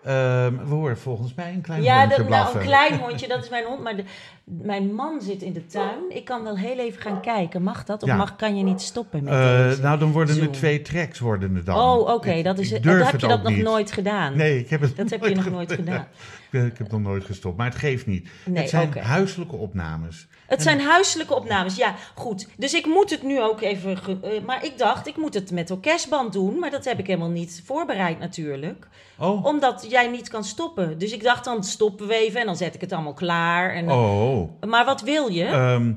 ehm, 0.09 0.67
we 0.67 0.73
horen 0.75 0.97
volgens 0.97 1.33
mij 1.35 1.53
een 1.53 1.61
klein 1.61 1.81
Ja, 1.83 1.99
hondje 1.99 2.17
dat, 2.17 2.29
nou, 2.29 2.57
een 2.57 2.63
klein 2.65 2.99
hondje, 3.03 3.27
dat 3.27 3.43
is 3.43 3.49
mijn 3.49 3.65
hond. 3.65 3.81
Maar 3.83 3.95
de, 3.95 4.03
mijn 4.43 4.93
man 4.93 5.21
zit 5.21 5.41
in 5.41 5.53
de 5.53 5.65
tuin. 5.65 5.99
Ik 6.09 6.25
kan 6.25 6.43
wel 6.43 6.57
heel 6.57 6.77
even 6.79 7.01
gaan 7.01 7.21
kijken. 7.21 7.61
Mag 7.63 7.83
dat? 7.85 8.03
Of 8.03 8.09
Ja. 8.09 8.15
mag, 8.15 8.35
kan 8.35 8.57
je 8.57 8.63
niet 8.63 8.81
stoppen 8.81 9.23
met 9.23 9.33
deze? 9.33 9.81
nou, 9.81 9.99
dan 9.99 10.11
worden 10.11 10.41
er 10.41 10.51
twee 10.51 10.81
tracks 10.81 11.19
worden 11.19 11.55
er 11.55 11.63
dan. 11.63 11.75
oh, 11.75 12.13
oké. 12.13 12.41
Dat 12.41 12.59
is 12.59 12.67
ik 12.67 12.73
het. 12.73 12.83
durf 12.83 12.97
Dan 12.97 13.05
heb 13.11 13.19
je 13.21 13.27
dat 13.27 13.43
nog 13.43 13.51
niet. 13.53 13.63
nooit 13.63 13.91
gedaan. 13.91 14.37
Nee, 14.37 14.59
ik 14.59 14.69
heb 14.69 14.81
het 14.81 14.97
Dat 14.97 15.09
heb 15.19 15.25
je 15.25 15.35
nog 15.35 15.49
nooit 15.49 15.71
gedaan. 15.71 16.07
Ik 16.51 16.77
heb 16.77 16.91
nog 16.91 17.01
nooit 17.01 17.23
gestopt, 17.23 17.57
maar 17.57 17.65
het 17.65 17.75
geeft 17.77 18.05
niet. 18.05 18.29
Nee, 18.45 18.61
het 18.61 18.69
zijn 18.69 18.97
huiselijke 18.97 19.55
opnames. 19.55 20.27
Het 20.47 20.61
zijn 20.61 20.81
huiselijke 20.81 21.35
opnames, 21.35 21.75
ja, 21.75 21.95
goed. 22.15 22.47
Dus 22.57 22.73
ik 22.73 22.85
moet 22.85 23.09
het 23.09 23.23
nu 23.23 23.41
ook 23.41 23.61
even... 23.61 23.97
ge- 23.97 24.17
eh, 24.23 24.41
maar 24.45 24.65
ik 24.65 24.77
dacht, 24.77 25.07
ik 25.07 25.17
moet 25.17 25.33
het 25.33 25.51
met 25.51 25.71
orkestband 25.71 26.33
doen. 26.33 26.59
Maar 26.59 26.71
dat 26.71 26.85
heb 26.85 26.99
ik 26.99 27.07
helemaal 27.07 27.29
niet 27.29 27.61
voorbereid 27.65 28.19
natuurlijk. 28.19 28.87
Oh, 29.17 29.45
Omdat 29.45 29.85
jij 29.89 30.07
niet 30.07 30.29
kan 30.29 30.43
stoppen. 30.43 30.97
Dus 30.97 31.11
ik 31.11 31.23
dacht, 31.23 31.43
dan 31.45 31.63
stoppen 31.63 32.07
we 32.07 32.15
even 32.15 32.39
en 32.39 32.45
dan 32.45 32.55
zet 32.57 32.75
ik 32.75 32.81
het 32.81 32.91
allemaal 32.91 33.13
klaar. 33.13 33.73
En, 33.73 33.91
oh. 33.91 34.49
Maar 34.67 34.85
wat 34.85 35.01
wil 35.01 35.27
je? 35.27 35.45
Ehm, 35.45 35.91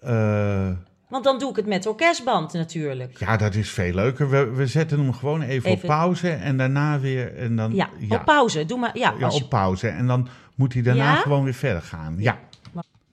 eh, 0.00 0.68
Want 1.08 1.24
dan 1.24 1.38
doe 1.38 1.50
ik 1.50 1.56
het 1.56 1.66
met 1.66 1.86
orkestband 1.86 2.52
natuurlijk. 2.52 3.18
ja, 3.18 3.36
dat 3.36 3.54
is 3.54 3.70
veel 3.70 3.94
leuker. 3.94 4.30
We, 4.30 4.44
we 4.50 4.66
zetten 4.66 4.98
hem 4.98 5.12
gewoon 5.12 5.42
even, 5.42 5.70
op 5.70 5.80
pauze 5.80 6.30
en 6.30 6.56
daarna 6.56 7.00
weer... 7.00 7.36
En 7.36 7.56
dan, 7.56 7.74
Ja, 7.74 7.88
op 8.08 8.24
pauze. 8.24 8.64
Doe 8.66 8.78
maar, 8.78 8.98
ja, 8.98 9.14
Ja, 9.18 9.24
als 9.24 9.36
je- 9.36 9.42
op 9.44 9.48
pauze. 9.50 9.88
En 9.88 10.06
dan 10.06 10.28
moet 10.54 10.72
hij 10.72 10.82
daarna 10.82 11.12
Ja? 11.12 11.16
gewoon 11.16 11.44
weer 11.44 11.54
verder 11.54 11.82
gaan. 11.82 12.14
Ja. 12.18 12.38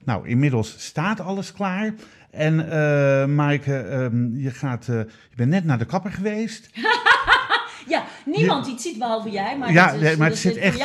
Nou, 0.04 0.28
inmiddels 0.28 0.74
staat 0.78 1.20
alles 1.20 1.52
klaar. 1.52 1.94
En 2.30 2.70
eh 2.70 3.26
Maaike, 3.26 3.76
ehm, 3.78 4.36
je, 4.36 4.50
gaat, 4.50 4.88
eh, 4.88 4.94
je 4.96 5.36
bent 5.36 5.50
net 5.50 5.64
naar 5.64 5.78
de 5.78 5.84
kapper 5.84 6.12
geweest. 6.12 6.70
ja, 7.88 8.04
niemand 8.24 8.64
die 8.64 8.72
het 8.72 8.82
ziet 8.82 8.98
behalve 8.98 9.30
jij. 9.30 9.58
Maar 9.58 9.72
ja, 9.72 9.92
dat 9.92 10.00
is, 10.02 10.16
maar 10.16 10.28
het 10.28 10.38
zit 10.38 10.56
echt 10.56 10.78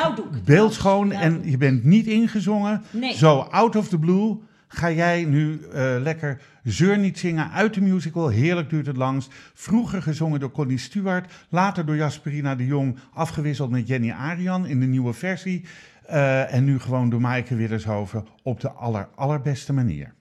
beeldschoon. 0.45 1.09
Ja. 1.09 1.21
En 1.21 1.41
je 1.43 1.57
bent 1.57 1.83
niet 1.83 2.05
ingezongen. 2.07 2.83
Nee. 2.91 3.13
Zo, 3.15 3.37
out 3.39 3.75
of 3.75 3.87
the 3.87 3.99
blue, 3.99 4.37
ga 4.73 4.91
jij 4.91 5.25
nu 5.25 5.61
eh, 5.73 5.95
lekker 5.99 6.41
Zeur 6.63 6.97
niet 6.97 7.19
zingen 7.19 7.51
uit 7.51 7.73
de 7.73 7.81
musical. 7.81 8.27
Heerlijk 8.27 8.69
duurt 8.69 8.85
het 8.85 8.97
langst. 8.97 9.33
Vroeger 9.53 10.01
gezongen 10.01 10.39
door 10.39 10.51
Connie 10.51 10.77
Stewart. 10.77 11.33
Later 11.49 11.85
door 11.85 11.95
Jasperina 11.95 12.55
de 12.55 12.65
Jong. 12.65 12.97
Afgewisseld 13.13 13.69
met 13.69 13.87
Jenny 13.87 14.11
Arian 14.11 14.65
in 14.65 14.79
de 14.79 14.85
nieuwe 14.85 15.13
versie. 15.13 15.65
Eh, 16.05 16.53
en 16.53 16.63
nu 16.63 16.79
gewoon 16.79 17.09
door 17.09 17.21
Maaike 17.21 17.55
Widdershoven 17.55 18.25
op 18.43 18.59
de 18.59 18.71
aller, 18.71 19.07
allerbeste 19.15 19.73
manier. 19.73 20.13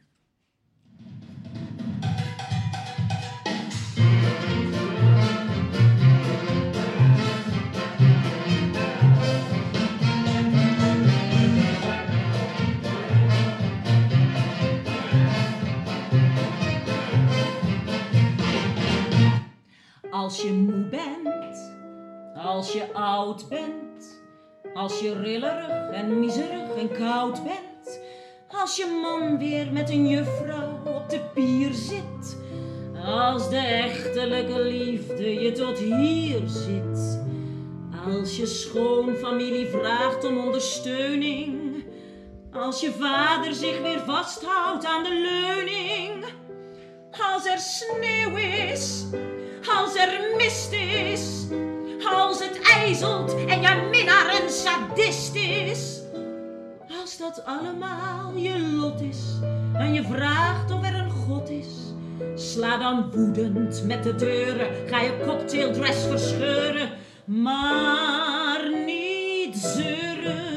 Als 20.20 20.42
je 20.42 20.52
moe 20.52 20.84
bent, 20.84 21.74
als 22.34 22.72
je 22.72 22.92
oud 22.92 23.48
bent, 23.48 24.22
als 24.74 25.00
je 25.00 25.20
rillerig 25.20 25.90
en 25.92 26.20
miserig 26.20 26.76
en 26.76 26.92
koud 26.92 27.44
bent, 27.44 28.00
als 28.48 28.76
je 28.76 29.00
man 29.02 29.38
weer 29.38 29.72
met 29.72 29.90
een 29.90 30.08
juffrouw 30.08 30.80
op 30.84 31.10
de 31.10 31.20
pier 31.34 31.72
zit, 31.72 32.38
als 33.04 33.50
de 33.50 33.56
echtelijke 33.56 34.62
liefde 34.62 35.34
je 35.34 35.52
tot 35.52 35.78
hier 35.78 36.42
zit, 36.46 37.20
als 38.06 38.36
je 38.36 38.46
schoonfamilie 38.46 39.66
vraagt 39.66 40.24
om 40.24 40.38
ondersteuning, 40.38 41.84
als 42.52 42.80
je 42.80 42.92
vader 42.92 43.54
zich 43.54 43.82
weer 43.82 44.00
vasthoudt 44.00 44.84
aan 44.84 45.02
de 45.02 45.14
leuning. 45.30 46.24
Als 47.34 47.46
er 47.46 47.58
sneeuw 47.58 48.36
is, 48.36 49.04
als 49.68 49.94
er 49.94 50.36
mist 50.36 50.72
is, 50.72 51.46
als 52.14 52.38
het 52.38 52.60
ijzelt 52.62 53.34
en 53.46 53.60
je 53.60 53.88
minnaar 53.90 54.40
een 54.42 54.50
sadist 54.50 55.34
is. 55.34 55.98
Als 57.00 57.16
dat 57.16 57.44
allemaal 57.44 58.36
je 58.36 58.60
lot 58.60 59.00
is 59.00 59.18
en 59.74 59.92
je 59.92 60.02
vraagt 60.02 60.70
of 60.70 60.86
er 60.86 60.94
een 60.94 61.10
God 61.10 61.50
is, 61.50 61.66
sla 62.34 62.78
dan 62.78 63.10
woedend 63.10 63.84
met 63.86 64.02
de 64.02 64.14
deuren, 64.14 64.88
ga 64.88 65.00
je 65.00 65.20
cocktaildress 65.26 66.06
verscheuren, 66.06 66.90
maar 67.24 68.60
niet 68.86 69.56
zeuren. 69.56 70.48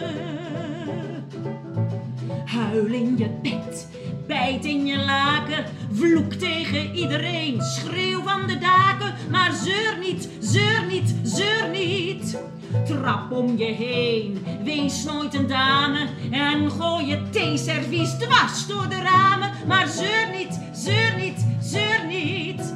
Huil 2.45 2.85
in 2.85 3.17
je 3.17 3.29
bed, 3.41 3.87
bijt 4.27 4.65
in 4.65 4.85
je 4.85 4.97
laken, 4.97 5.65
vloek 5.93 6.34
tegen 6.34 6.95
iedereen, 6.95 7.62
schreeuw 7.62 8.21
van 8.23 8.47
de 8.47 8.58
daken, 8.58 9.13
maar 9.29 9.51
zeur 9.51 9.97
niet, 9.99 10.29
zeur 10.39 10.86
niet, 10.86 11.15
zeur 11.23 11.69
niet. 11.71 12.38
krap 12.86 13.32
om 13.32 13.58
je 13.58 13.65
heen. 13.65 14.45
Wees 14.63 15.03
nooit 15.03 15.34
een 15.34 15.47
dame 15.47 16.08
en 16.32 16.71
gooi 16.71 17.06
je 17.06 17.29
theeservies 17.29 18.17
dwars 18.17 18.67
door 18.67 18.89
de 18.89 19.01
ramen. 19.01 19.51
Maar 19.67 19.88
zeur 19.88 20.29
niet, 20.38 20.60
zeur 20.73 21.15
niet, 21.17 21.45
zeur 21.62 22.06
niet. 22.08 22.73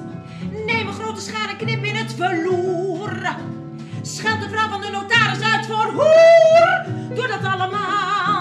Neem 0.65 0.87
een 0.87 0.93
grote 0.93 1.21
schaar 1.21 1.49
en 1.49 1.57
knip 1.57 1.83
in 1.83 1.95
het 1.95 2.13
verloer. 2.13 3.35
Scheld 4.01 4.41
de 4.41 4.49
vrouw 4.49 4.69
van 4.69 4.81
de 4.81 4.89
notaris 4.91 5.41
uit 5.41 5.65
voor 5.65 5.91
hoer. 5.93 6.85
Doe 7.15 7.27
dat 7.27 7.43
allemaal, 7.43 8.36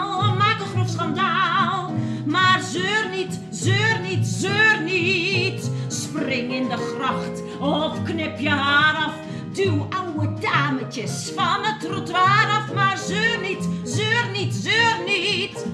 zeur 2.77 3.09
niet, 3.11 3.41
zeur 3.51 4.01
niet, 4.03 4.27
zeur 4.27 4.81
niet. 4.85 5.71
Spring 5.89 6.53
in 6.53 6.69
de 6.69 6.77
gracht 6.77 7.43
of 7.61 8.03
knip 8.03 8.39
je 8.39 8.49
haar 8.49 8.95
af. 8.95 9.15
Duw 9.53 9.87
oude 9.89 10.41
dametjes 10.41 11.33
van 11.37 11.59
het 11.63 11.81
trottoir 11.81 12.49
af. 12.51 12.75
Maar 12.75 12.99
zeur 12.99 13.41
niet, 13.41 13.69
zeur 13.85 14.29
niet, 14.33 14.55
zeur 14.55 14.97
niet. 15.07 15.67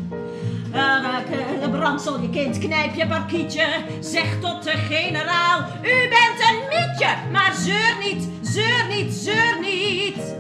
Uh, 0.75 1.71
Bransel, 1.71 2.21
je 2.21 2.31
kind, 2.31 2.59
knijp 2.59 2.95
je 2.95 3.07
parkietje. 3.07 3.67
Zeg 4.01 4.41
tot 4.41 4.63
de 4.63 4.71
generaal, 4.71 5.61
u 5.83 6.09
bent 6.09 6.39
een 6.49 6.59
mietje. 6.69 7.15
Maar 7.33 7.55
zeur 7.55 7.97
niet, 8.05 8.29
zeur 8.43 8.87
niet, 8.89 9.13
zeur 9.13 9.61
niet. 9.61 10.35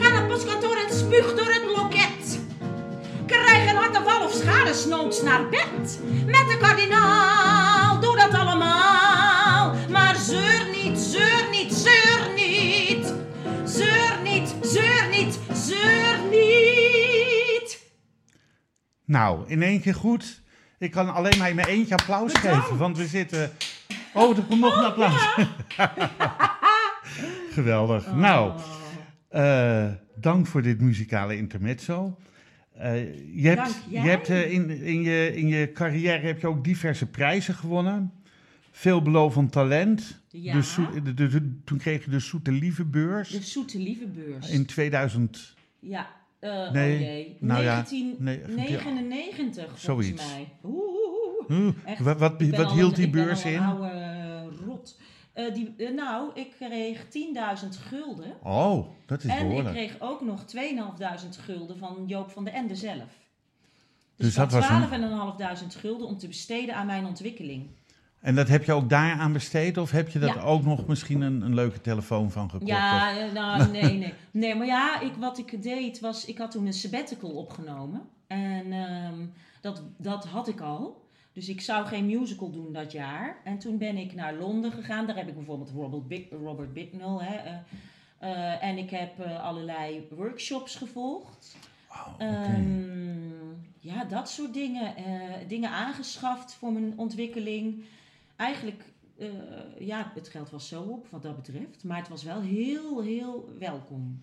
Ga 0.00 0.08
naar 0.08 0.18
het 0.18 0.28
postkantoor 0.28 0.76
en 0.88 0.94
spuug 0.94 1.34
door 1.34 1.46
het. 1.46 1.64
Krijg 3.26 3.70
een 3.70 3.76
hartaanval 3.76 4.24
of 4.24 4.32
schadesnoods 4.32 5.22
naar 5.22 5.48
bed. 5.48 6.00
Met 6.26 6.48
de 6.48 6.56
kardinaal, 6.60 8.00
doe 8.00 8.16
dat 8.16 8.34
allemaal. 8.34 9.74
Maar 9.90 10.16
zeur 10.16 10.66
niet, 10.72 10.98
zeur 10.98 11.48
niet, 11.50 11.74
zeur 11.74 12.32
niet. 12.36 13.14
Zeur 13.64 14.18
niet, 14.22 14.54
zeur 14.62 15.08
niet, 15.10 15.38
zeur 15.52 16.18
niet. 16.30 17.82
Nou, 19.04 19.48
in 19.48 19.62
één 19.62 19.80
keer 19.80 19.94
goed. 19.94 20.42
Ik 20.78 20.90
kan 20.90 21.14
alleen 21.14 21.38
maar 21.38 21.48
in 21.48 21.54
mijn 21.54 21.68
eentje 21.68 21.94
applaus 21.94 22.32
geven, 22.32 22.76
want 22.76 22.96
we 22.96 23.06
zitten... 23.06 23.50
Oh, 24.14 24.36
er 24.36 24.42
komt 24.42 24.60
nog 24.60 24.76
een 24.76 24.84
applaus. 24.84 25.28
Geweldig. 27.56 28.14
Nou, 28.14 28.52
uh, 29.30 29.86
dank 30.14 30.46
voor 30.46 30.62
dit 30.62 30.80
muzikale 30.80 31.36
intermezzo. 31.36 32.16
Uh, 32.78 33.14
je 33.42 33.48
hebt, 33.48 33.84
je 33.88 33.98
hebt 33.98 34.28
uh, 34.28 34.52
in, 34.52 34.70
in, 34.70 35.02
je, 35.02 35.32
in 35.36 35.46
je 35.46 35.72
carrière 35.72 36.26
heb 36.26 36.40
je 36.40 36.46
ook 36.46 36.64
diverse 36.64 37.06
prijzen 37.06 37.54
gewonnen. 37.54 38.12
Veelbelovend 38.70 39.52
talent. 39.52 40.22
Ja. 40.28 40.52
De 40.54 40.62
zoe- 40.62 41.02
de- 41.02 41.14
de- 41.14 41.28
de- 41.28 41.58
toen 41.64 41.78
kreeg 41.78 42.04
je 42.04 42.10
de 42.10 42.18
Zoete 42.18 42.52
Lieve 42.52 42.84
Beurs 42.84 43.28
De 43.28 43.42
zoete 43.42 43.78
lieve 43.78 44.06
beurs. 44.06 44.50
in 44.50 44.66
2000. 44.66 45.54
Ja, 45.78 46.08
eh 46.38 46.70
Nee, 46.70 46.94
oh 46.94 47.00
jee. 47.00 47.36
nou 47.40 47.62
ja, 47.62 47.84
1999 48.18 49.64
volgens 49.80 49.82
zoiets. 50.06 50.32
mij. 50.32 50.48
Oeh. 50.64 50.82
Oeh, 51.50 51.74
Echt, 51.84 52.00
wat 52.00 52.18
wat, 52.18 52.72
hield 52.72 52.96
die 52.96 53.10
beurs 53.10 53.44
in? 53.44 53.58
oude 53.60 53.88
eh, 55.34 55.54
die, 55.54 55.74
eh, 55.76 55.94
nou, 55.94 56.30
ik 56.34 56.50
kreeg 56.50 57.08
10.000 57.08 57.76
gulden. 57.76 58.36
Oh, 58.42 58.86
dat 59.06 59.24
is 59.24 59.30
En 59.30 59.36
ik 59.38 59.46
behoorlijk. 59.46 59.74
kreeg 59.74 59.96
ook 59.98 60.20
nog 60.20 60.44
2.500 60.44 61.36
gulden 61.38 61.78
van 61.78 62.02
Joop 62.06 62.30
van 62.30 62.44
de 62.44 62.50
Ende 62.50 62.74
zelf. 62.74 63.22
Dus 64.16 64.26
Dus, 64.26 64.34
dat 64.34 64.52
was 64.52 64.68
een- 64.68 64.76
12.500 64.76 65.74
gulden 65.74 66.06
om 66.06 66.18
te 66.18 66.26
besteden 66.26 66.74
aan 66.74 66.86
mijn 66.86 67.06
ontwikkeling. 67.06 67.66
En 68.20 68.34
dat 68.34 68.48
heb 68.48 68.64
je 68.64 68.72
ook 68.72 68.88
daaraan 68.88 69.32
besteed? 69.32 69.76
Of 69.78 69.90
heb 69.90 70.08
je 70.08 70.18
dat 70.18 70.34
Ja. 70.34 70.40
ook 70.42 70.64
nog 70.64 70.86
misschien 70.86 71.20
een, 71.20 71.40
een 71.42 71.54
leuke 71.54 71.80
telefoon 71.80 72.30
van 72.30 72.50
gekocht? 72.50 72.70
Ja, 72.70 73.18
eh, 73.18 73.32
nou, 73.32 73.70
nee, 73.80 73.98
nee. 73.98 74.14
Nee, 74.30 74.54
maar 74.54 74.66
ja, 74.66 75.00
ik, 75.00 75.12
wat 75.14 75.38
ik 75.38 75.62
deed 75.62 76.00
was... 76.00 76.24
Ik 76.24 76.38
had 76.38 76.50
toen 76.50 76.66
een 76.66 76.72
sabbatical 76.72 77.30
opgenomen. 77.30 78.00
En 78.26 78.72
ehm, 78.72 79.26
dat, 79.60 79.82
dat 79.98 80.24
had 80.26 80.48
ik 80.48 80.60
al. 80.60 81.03
Dus 81.34 81.48
ik 81.48 81.60
zou 81.60 81.86
geen 81.86 82.06
musical 82.06 82.50
doen 82.50 82.72
dat 82.72 82.92
jaar. 82.92 83.40
En 83.44 83.58
toen 83.58 83.78
ben 83.78 83.96
ik 83.96 84.14
naar 84.14 84.34
Londen 84.34 84.72
gegaan. 84.72 85.06
Daar 85.06 85.16
heb 85.16 85.28
ik 85.28 85.34
bijvoorbeeld 85.34 85.70
Robert, 85.70 86.08
Big, 86.08 86.30
Robert 86.30 86.72
Bicknell. 86.72 87.18
Hè, 87.18 87.36
eh, 87.36 87.56
eh, 88.18 88.62
en 88.62 88.78
ik 88.78 88.90
heb 88.90 89.20
eh, 89.20 89.44
allerlei 89.44 90.08
workshops 90.10 90.76
gevolgd. 90.76 91.56
Oké. 92.12 92.24
Ehm, 92.24 93.52
ja, 93.80 94.04
dat 94.04 94.30
soort 94.30 94.54
dingen. 94.54 94.94
Dingen 95.48 95.70
aangeschaft 95.70 96.54
voor 96.54 96.72
mijn 96.72 96.98
ontwikkeling. 96.98 97.84
Eigenlijk, 98.36 98.84
ja, 99.78 100.12
het 100.14 100.28
geld 100.28 100.50
was 100.50 100.68
zo 100.68 100.82
op 100.82 101.06
wat 101.10 101.22
dat 101.22 101.36
betreft. 101.36 101.84
Maar 101.84 101.98
het 101.98 102.08
was 102.08 102.22
wel 102.22 102.40
heel, 102.40 103.02
heel 103.02 103.48
welkom. 103.58 104.22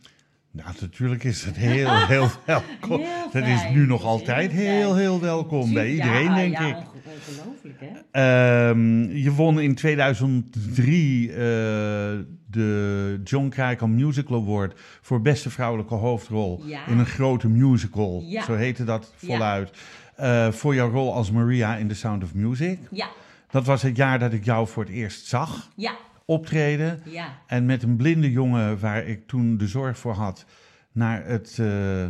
Nou, 0.52 0.70
natuurlijk 0.82 1.24
is 1.24 1.44
het 1.44 1.56
heel, 1.56 2.06
heel 2.08 2.28
welkom. 2.46 3.00
Heel 3.02 3.32
dat 3.32 3.46
is 3.48 3.70
nu 3.74 3.86
nog 3.86 4.04
altijd 4.04 4.52
heel 4.52 4.96
heel, 4.96 5.20
welkom 5.20 5.74
bij 5.74 5.88
Ja, 5.88 5.92
iedereen, 5.94 6.34
denk 6.36 6.54
ja, 6.58 6.68
ik. 6.68 6.76
onge- 6.76 6.90
Ongelooflijk, 7.28 7.80
hè? 7.80 7.90
Ehm, 8.70 9.12
je 9.18 9.32
won 9.32 9.60
in 9.60 9.76
2003 9.76 11.30
eh, 11.30 11.36
de 12.50 13.20
John 13.24 13.48
Krijkamp 13.50 13.94
Musical 13.94 14.38
Award 14.42 14.80
voor 15.02 15.22
beste 15.22 15.50
vrouwelijke 15.50 15.94
hoofdrol 15.96 16.62
Ja. 16.66 16.88
in 16.88 16.98
een 16.98 17.06
grote 17.06 17.48
musical. 17.48 18.24
Ja. 18.26 18.44
Zo 18.44 18.54
heette 18.56 18.84
dat 18.84 19.14
Ja. 19.20 19.28
voluit. 19.28 19.72
Eh, 20.16 20.52
voor 20.52 20.76
jouw 20.76 20.90
rol 20.92 21.14
als 21.14 21.32
Maria 21.32 21.76
in 21.76 21.88
The 21.88 21.96
Sound 21.96 22.24
of 22.24 22.34
Music. 22.34 22.80
Ja, 22.92 23.08
Dat 23.52 23.66
was 23.66 23.82
het 23.82 23.96
jaar 23.96 24.20
dat 24.20 24.34
ik 24.34 24.46
jou 24.46 24.68
voor 24.68 24.84
het 24.84 24.92
eerst 24.92 25.26
zag 25.26 25.70
ja, 25.76 25.92
optreden. 26.32 27.02
ja. 27.06 27.42
En 27.48 27.66
met 27.66 27.84
een 27.84 27.96
blinde 27.96 28.32
jongen 28.32 28.80
waar 28.80 29.06
ik 29.06 29.28
toen 29.28 29.58
de 29.58 29.68
zorg 29.68 29.98
voor 29.98 30.14
had, 30.14 30.46
naar 30.92 31.26
het 31.26 31.58
eh, 31.60 32.08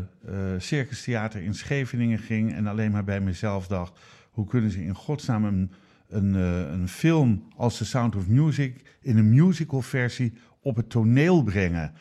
Circus 0.58 1.04
Theater 1.04 1.42
in 1.42 1.54
Scheveningen 1.54 2.20
ging. 2.20 2.54
En 2.54 2.68
alleen 2.68 2.92
maar 2.92 3.04
bij 3.04 3.22
mezelf 3.22 3.68
dacht: 3.68 4.00
hoe 4.32 4.46
kunnen 4.46 4.72
ze 4.72 4.84
in 4.84 4.96
godsnaam 4.96 5.46
een, 5.46 5.72
een, 6.08 6.36
eh, 6.36 6.72
een 6.72 6.88
film 6.88 7.48
als 7.56 7.78
The 7.78 7.86
Sound 7.86 8.16
of 8.16 8.28
Music 8.28 8.98
in 9.02 9.18
een 9.18 9.30
musical 9.30 9.82
versie 9.82 10.34
op 10.62 10.76
het 10.76 10.90
toneel 10.90 11.44
brengen? 11.44 11.94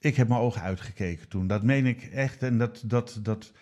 Ik 0.00 0.16
heb 0.16 0.28
mijn 0.28 0.40
ogen 0.40 0.62
uitgekeken 0.62 1.28
toen. 1.28 1.46
Dat 1.46 1.62
meen 1.62 1.86
ik 1.86 2.02
echt. 2.02 2.42
En, 2.42 2.58
dat, 2.58 2.82
dat, 2.86 3.18
dat, 3.22 3.52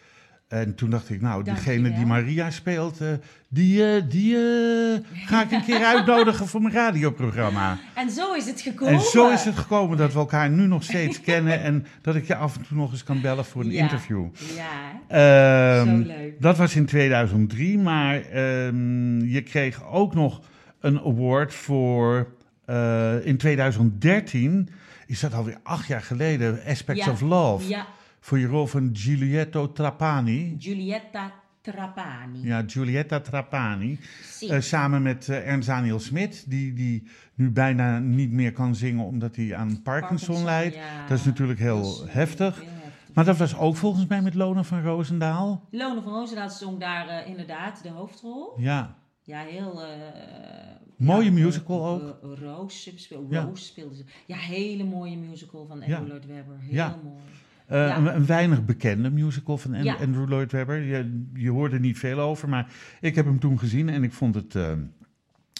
en 0.49 0.75
toen 0.75 0.91
dacht 0.91 1.11
ik, 1.11 1.21
nou, 1.21 1.45
diegene 1.45 1.93
die 1.93 2.07
Maria 2.07 2.51
speelt, 2.51 3.01
eh, 3.01 3.09
die, 3.49 3.85
eh, 3.95 4.03
die 4.09 4.37
eh, 4.37 5.01
ga 5.27 5.43
ik 5.43 5.51
een 5.51 5.65
keer 5.65 5.85
uitnodigen 5.95 6.47
voor 6.47 6.61
mijn 6.63 6.75
radioprogramma. 6.75 7.79
En 7.95 8.11
zo 8.11 8.33
is 8.35 8.47
het 8.47 8.61
gekomen. 8.61 8.95
En 8.95 9.01
zo 9.01 9.31
is 9.31 9.45
het 9.45 9.57
gekomen 9.57 9.97
dat 9.97 10.13
we 10.13 10.19
elkaar 10.19 10.51
nu 10.51 10.67
nog 10.67 10.83
steeds 10.85 11.21
kennen 11.21 11.61
en 11.63 11.87
dat 12.03 12.15
ik 12.15 12.27
je 12.27 12.35
af 12.37 12.57
en 12.57 12.63
toe 12.69 12.77
nog 12.77 12.91
eens 12.93 13.05
kan 13.05 13.21
bellen 13.21 13.45
voor 13.45 13.63
een 13.63 13.71
Ja. 13.71 13.83
interview. 13.83 14.25
Ja, 15.09 15.81
Ehm, 15.81 15.87
zo 16.01 16.07
leuk. 16.07 16.41
dat 16.43 16.57
was 16.57 16.77
in 16.77 16.87
2003, 16.87 17.79
maar 17.79 18.21
ehm, 18.23 19.21
je 19.25 19.43
kreeg 19.43 19.87
ook 19.91 20.15
nog 20.15 20.41
een 20.81 20.99
award 21.01 21.55
voor 21.55 22.27
in 23.25 23.37
2013. 23.37 24.69
Is 25.07 25.21
dat 25.21 25.35
alweer 25.35 25.59
acht 25.63 25.87
jaar 25.87 26.03
geleden? 26.03 26.61
Aspects 26.69 27.05
Ja. 27.05 27.11
of 27.13 27.21
Love. 27.21 27.69
Ja, 27.69 27.87
Voor 28.27 28.39
je 28.39 28.47
rol 28.47 28.67
van 28.67 28.91
Giulietto 28.93 29.73
Trapani. 29.73 30.57
Giulietta 30.59 31.33
Trapani. 31.61 32.43
Ja, 32.43 32.63
Giulietta 32.67 33.21
Trapani. 33.21 33.99
Eh, 34.41 34.61
samen 34.61 35.03
met 35.03 35.29
eh, 35.29 35.49
Ernst 35.49 35.69
Daniel 35.69 35.99
Smit, 36.01 36.45
die, 36.51 36.73
die 36.73 37.03
nu 37.35 37.51
bijna 37.51 37.99
niet 37.99 38.31
meer 38.33 38.53
kan 38.53 38.75
zingen 38.75 39.05
omdat 39.05 39.37
hij 39.37 39.55
aan 39.55 39.83
Parkinson, 39.83 40.45
lijdt. 40.45 40.75
ja. 40.75 41.07
Dat 41.09 41.19
is 41.19 41.25
natuurlijk 41.25 41.59
heel 41.59 41.81
is 41.81 42.03
heftig. 42.07 42.63
Maar 43.15 43.25
dat 43.25 43.37
was 43.37 43.57
ook 43.57 43.77
volgens 43.77 44.07
mij 44.07 44.23
met 44.23 44.35
Lona 44.35 44.63
van 44.63 44.83
Roosendaal. 44.83 45.69
Lone 45.71 46.03
van 46.03 46.13
Roosendaal 46.13 46.51
zong 46.51 46.81
daar 46.81 47.09
eh, 47.09 47.29
inderdaad 47.29 47.83
de 47.83 47.89
hoofdrol. 47.89 48.53
Ja, 48.57 48.97
Ja, 49.23 49.41
heel... 49.43 49.83
Mooie 50.97 51.25
ja, 51.25 51.33
musical 51.33 51.87
ook. 51.87 52.19
Roos, 52.41 52.91
speel, 52.97 53.27
Ja. 53.31 53.43
Roos 53.43 53.67
speelde 53.67 53.95
ze. 53.97 54.05
Ja, 54.27 54.37
hele 54.37 54.85
mooie 54.85 55.17
musical 55.17 55.67
van 55.67 55.79
Ja. 55.79 55.85
Andrew 55.85 56.07
Lloyd 56.09 56.27
Webber. 56.27 56.57
Heel 56.61 56.75
Ja. 56.75 56.99
mooi. 57.05 57.23
Eh, 57.67 57.87
Ja. 57.89 57.97
een, 57.97 58.15
een 58.15 58.27
weinig 58.27 58.65
bekende 58.65 59.11
musical 59.11 59.59
van 59.59 59.83
Ja. 59.83 59.95
Andrew 59.95 60.29
Lloyd 60.29 60.53
Webber. 60.53 60.83
Je, 60.83 61.25
je 61.35 61.51
hoorde 61.51 61.81
niet 61.81 61.99
veel 61.99 62.19
over, 62.19 62.49
maar 62.49 62.73
ik 63.01 63.15
heb 63.15 63.25
hem 63.25 63.39
toen 63.41 63.59
gezien 63.59 63.89
en 63.89 64.03
ik 64.05 64.13
vond 64.13 64.35
het 64.35 64.55
eh, 64.55 64.69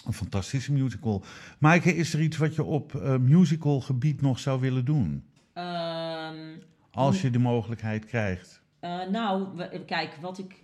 een 0.05 0.13
fantastische 0.13 0.71
musical. 0.71 1.23
Maaike, 1.59 1.95
is 1.95 2.13
er 2.13 2.21
iets 2.21 2.37
wat 2.37 2.55
je 2.55 2.63
op 2.63 2.95
eh, 2.95 3.17
musical 3.17 3.81
gebied 3.81 4.21
nog 4.21 4.39
zou 4.39 4.59
willen 4.59 4.85
doen? 4.85 5.23
Ehm, 5.53 6.35
Als 6.91 7.21
je 7.21 7.29
de 7.29 7.39
mogelijkheid 7.39 8.05
krijgt. 8.05 8.61
Eh, 8.79 9.07
nou, 9.11 9.47
kijk, 9.85 10.15
wat 10.21 10.37
ik 10.37 10.55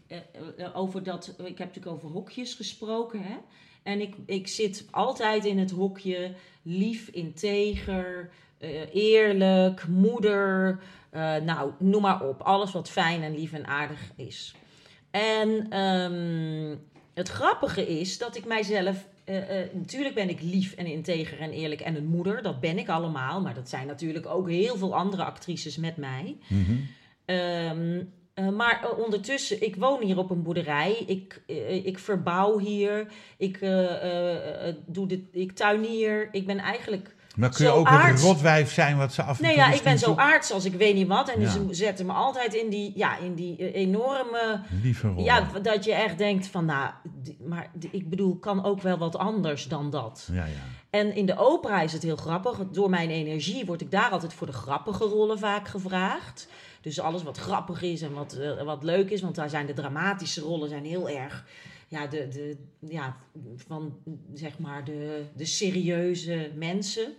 over 0.73 1.03
dat. 1.03 1.27
Ik 1.37 1.57
heb 1.57 1.67
natuurlijk 1.67 1.95
over 1.95 2.09
hokjes 2.09 2.53
gesproken, 2.53 3.23
hè? 3.23 3.35
En 3.83 4.01
ik, 4.01 4.15
ik 4.25 4.47
zit 4.47 4.87
altijd 4.91 5.45
in 5.45 5.57
het 5.57 5.71
hokje 5.71 6.35
lief, 6.61 7.07
integer, 7.07 8.29
eerlijk, 8.93 9.87
moeder. 9.87 10.79
eh, 11.09 11.35
nou, 11.35 11.71
noem 11.79 12.01
maar 12.01 12.21
op. 12.21 12.41
Alles 12.41 12.71
wat 12.71 12.89
fijn 12.89 13.23
en 13.23 13.35
lief 13.35 13.53
en 13.53 13.67
aardig 13.67 14.11
is. 14.15 14.55
En 15.11 15.65
ehm, 15.69 16.75
het 17.13 17.29
grappige 17.29 17.99
is 17.99 18.17
dat 18.17 18.35
ik 18.35 18.45
mijzelf 18.45 19.05
eh, 19.23 19.61
eh, 19.61 19.69
natuurlijk 19.73 20.15
ben 20.15 20.29
ik 20.29 20.41
lief 20.41 20.73
en 20.73 20.85
integer 20.85 21.39
en 21.39 21.51
eerlijk 21.51 21.81
en 21.81 21.95
een 21.95 22.05
moeder. 22.05 22.41
Dat 22.41 22.59
ben 22.59 22.77
ik 22.77 22.89
allemaal. 22.89 23.41
Maar 23.41 23.53
dat 23.53 23.69
zijn 23.69 23.87
natuurlijk 23.87 24.25
ook 24.25 24.49
heel 24.49 24.77
veel 24.77 24.95
andere 24.95 25.23
actrices 25.23 25.77
met 25.77 25.97
mij. 25.97 26.37
Mhm. 26.47 26.73
Ehm, 27.25 28.01
eh, 28.33 28.49
maar 28.49 28.83
eh, 28.83 28.99
ondertussen, 28.99 29.63
ik 29.63 29.75
woon 29.75 30.01
hier 30.03 30.17
op 30.17 30.29
een 30.29 30.43
boerderij. 30.43 31.03
Ik, 31.07 31.41
eh, 31.47 31.85
ik 31.85 31.99
verbouw 31.99 32.59
hier. 32.59 33.07
Ik, 33.37 33.57
eh, 33.57 34.03
eh, 34.03 34.67
eh, 34.67 34.75
doe 34.85 35.07
dit, 35.07 35.21
ik 35.31 35.51
tuinier. 35.51 36.29
Ik 36.31 36.45
ben 36.45 36.57
eigenlijk... 36.57 37.15
Maar 37.35 37.49
kun 37.49 37.65
je 37.65 37.71
Zo 37.71 37.77
ook 37.77 37.87
aards. 37.87 38.21
een 38.21 38.27
rotwijf 38.27 38.73
zijn 38.73 38.97
wat 38.97 39.13
ze 39.13 39.23
af 39.23 39.37
en 39.39 39.45
Nee, 39.45 39.55
ja, 39.55 39.71
ik 39.71 39.81
ben 39.83 39.99
zo 39.99 40.15
aards 40.15 40.51
als 40.51 40.65
ik 40.65 40.73
weet 40.73 40.95
niet 40.95 41.07
wat. 41.07 41.29
En 41.29 41.41
Ja. 41.41 41.49
ze 41.49 41.65
zetten 41.69 42.05
me 42.05 42.11
altijd 42.11 42.53
in 42.53 42.69
die, 42.69 42.91
ja, 42.95 43.17
in 43.17 43.33
die 43.35 43.57
eh, 43.57 43.75
enorme... 43.81 44.61
Lieve 44.81 45.07
rol. 45.07 45.23
Ja, 45.23 45.47
dat 45.61 45.83
je 45.85 45.93
echt 45.93 46.17
denkt 46.17 46.47
van, 46.47 46.65
nou, 46.65 46.89
maar 47.47 47.69
ik 47.91 48.09
bedoel, 48.09 48.35
kan 48.37 48.63
ook 48.63 48.81
wel 48.81 48.97
wat 48.97 49.15
anders 49.17 49.67
dan 49.67 49.89
dat. 49.89 50.29
ja, 50.31 50.45
ja. 50.45 50.51
En 50.89 51.15
in 51.15 51.25
de 51.25 51.37
opera 51.37 51.81
is 51.81 51.93
het 51.93 52.03
heel 52.03 52.15
grappig. 52.15 52.59
Door 52.71 52.89
mijn 52.89 53.09
energie 53.09 53.65
word 53.65 53.81
ik 53.81 53.91
daar 53.91 54.09
altijd 54.09 54.33
voor 54.33 54.47
de 54.47 54.53
grappige 54.53 55.03
rollen 55.03 55.39
vaak 55.39 55.67
gevraagd. 55.67 56.47
Dus 56.81 56.99
alles 56.99 57.23
wat 57.23 57.37
grappig 57.37 57.81
is 57.81 58.01
en 58.01 58.13
wat, 58.13 58.33
eh, 58.33 58.61
wat 58.63 58.83
leuk 58.83 59.09
is. 59.09 59.21
Want 59.21 59.35
daar 59.35 59.49
zijn 59.49 59.65
de 59.65 59.73
dramatische 59.73 60.41
rollen 60.41 60.69
zijn 60.69 60.85
heel 60.85 61.09
erg... 61.09 61.45
Ja, 61.93 62.07
de, 62.07 62.27
de, 62.27 62.57
ja 62.79 63.15
van 63.55 63.97
zeg 64.33 64.59
maar 64.59 64.83
de, 64.85 65.23
de 65.35 65.45
serieuze 65.45 66.51
mensen. 66.55 67.13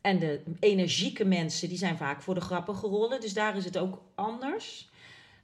En 0.00 0.18
de 0.18 0.40
energieke 0.60 1.24
mensen, 1.24 1.68
die 1.68 1.78
zijn 1.78 1.96
vaak 1.96 2.22
voor 2.22 2.34
de 2.34 2.40
grappige 2.40 2.86
rollen. 2.86 3.20
Dus 3.20 3.32
daar 3.34 3.56
is 3.56 3.64
het 3.64 3.78
ook 3.78 4.02
anders. 4.14 4.90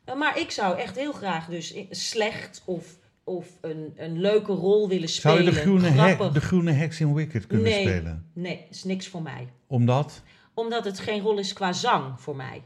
Eh, 0.05 0.14
Maar 0.16 0.39
ik 0.39 0.51
zou 0.51 0.79
echt 0.79 0.97
heel 0.97 1.12
graag 1.12 1.47
dus 1.49 1.75
slecht 1.91 2.62
of, 2.64 2.97
of 3.25 3.47
een, 3.61 3.93
een 3.97 4.21
leuke 4.21 4.53
rol 4.53 4.89
willen 4.89 5.09
Zou 5.09 5.35
spelen. 5.37 5.53
je 5.53 5.59
de 5.59 5.64
groene, 5.64 5.89
hek, 5.89 6.33
de 6.33 6.41
groene 6.41 6.73
heks 6.73 7.01
in 7.01 7.14
Wicked 7.14 7.47
kunnen 7.47 7.66
Nee. 7.66 7.83
spelen? 7.83 8.31
Nee, 8.33 8.66
is 8.71 8.85
niks 8.85 9.09
voor 9.09 9.23
mij. 9.23 9.49
Omdat 9.66 10.23
Omdat 10.55 10.85
het 10.85 10.99
geen 10.99 11.21
rol 11.21 11.39
is 11.39 11.53
qua 11.53 11.73
zang 11.73 12.21
voor 12.21 12.37
mij. 12.37 12.62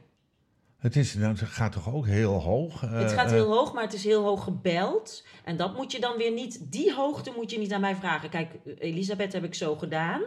Het, 0.85 0.97
is, 0.97 1.15
nou, 1.15 1.33
het 1.35 1.49
gaat 1.49 1.73
toch 1.73 1.95
ook 1.95 2.07
heel 2.07 2.33
hoog? 2.33 2.81
het 2.81 3.11
eh, 3.11 3.17
gaat 3.17 3.27
eh, 3.27 3.33
heel 3.33 3.53
hoog, 3.53 3.73
maar 3.73 3.83
het 3.83 3.93
is 3.93 4.05
heel 4.05 4.23
hoog 4.25 4.45
gebeld. 4.45 5.25
En 5.45 5.57
dat 5.57 5.77
moet 5.77 5.93
je 5.93 6.01
dan 6.01 6.17
weer 6.17 6.33
niet, 6.33 6.61
die 6.73 6.95
hoogte 6.95 7.33
moet 7.37 7.51
je 7.51 7.59
niet 7.59 7.73
aan 7.73 7.81
mij 7.81 7.97
vragen. 7.97 8.29
Kijk, 8.31 8.51
Elisabeth 8.79 9.33
heb 9.33 9.45
ik 9.45 9.55
zo 9.55 9.77
gedaan. 9.77 10.23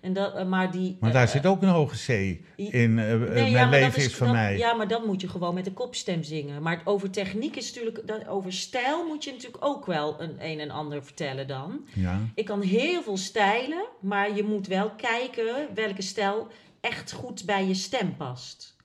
En 0.00 0.12
dat, 0.12 0.34
eh, 0.34 0.44
maar 0.44 0.70
die, 0.70 0.96
Maar 1.00 1.12
daar 1.12 1.22
eh, 1.22 1.28
zit 1.28 1.46
ook 1.46 1.62
een 1.62 1.68
hoge 1.68 1.96
C 1.96 2.08
in. 2.56 2.98
eh, 2.98 3.12
eh, 3.12 3.20
Nee, 3.20 3.28
mijn 3.28 3.50
ja, 3.50 3.68
leven 3.68 4.02
is, 4.02 4.14
van 4.14 4.30
mij. 4.30 4.58
Ja, 4.58 4.74
maar 4.74 4.88
dan 4.88 5.06
moet 5.06 5.20
je 5.20 5.28
gewoon 5.28 5.54
met 5.54 5.64
de 5.64 5.72
kopstem 5.72 6.22
zingen. 6.22 6.62
Maar 6.62 6.80
over 6.84 7.10
techniek 7.10 7.56
is 7.56 7.66
natuurlijk, 7.74 8.06
dat, 8.06 8.28
over 8.28 8.52
stijl 8.52 9.06
moet 9.06 9.24
je 9.24 9.32
natuurlijk 9.32 9.64
ook 9.64 9.86
wel 9.86 10.20
een 10.20 10.36
een 10.40 10.60
en 10.60 10.70
ander 10.70 11.04
vertellen 11.04 11.46
dan. 11.46 11.86
Ja. 11.94 12.20
Ik 12.34 12.44
kan 12.44 12.60
heel 12.60 13.02
veel 13.02 13.16
stijlen, 13.16 13.84
maar 14.00 14.36
je 14.36 14.42
moet 14.42 14.66
wel 14.66 14.90
kijken 14.90 15.68
welke 15.74 16.02
stijl 16.02 16.46
echt 16.80 17.12
goed 17.12 17.44
bij 17.44 17.66
je 17.66 17.74
stem 17.74 18.16
past. 18.16 18.75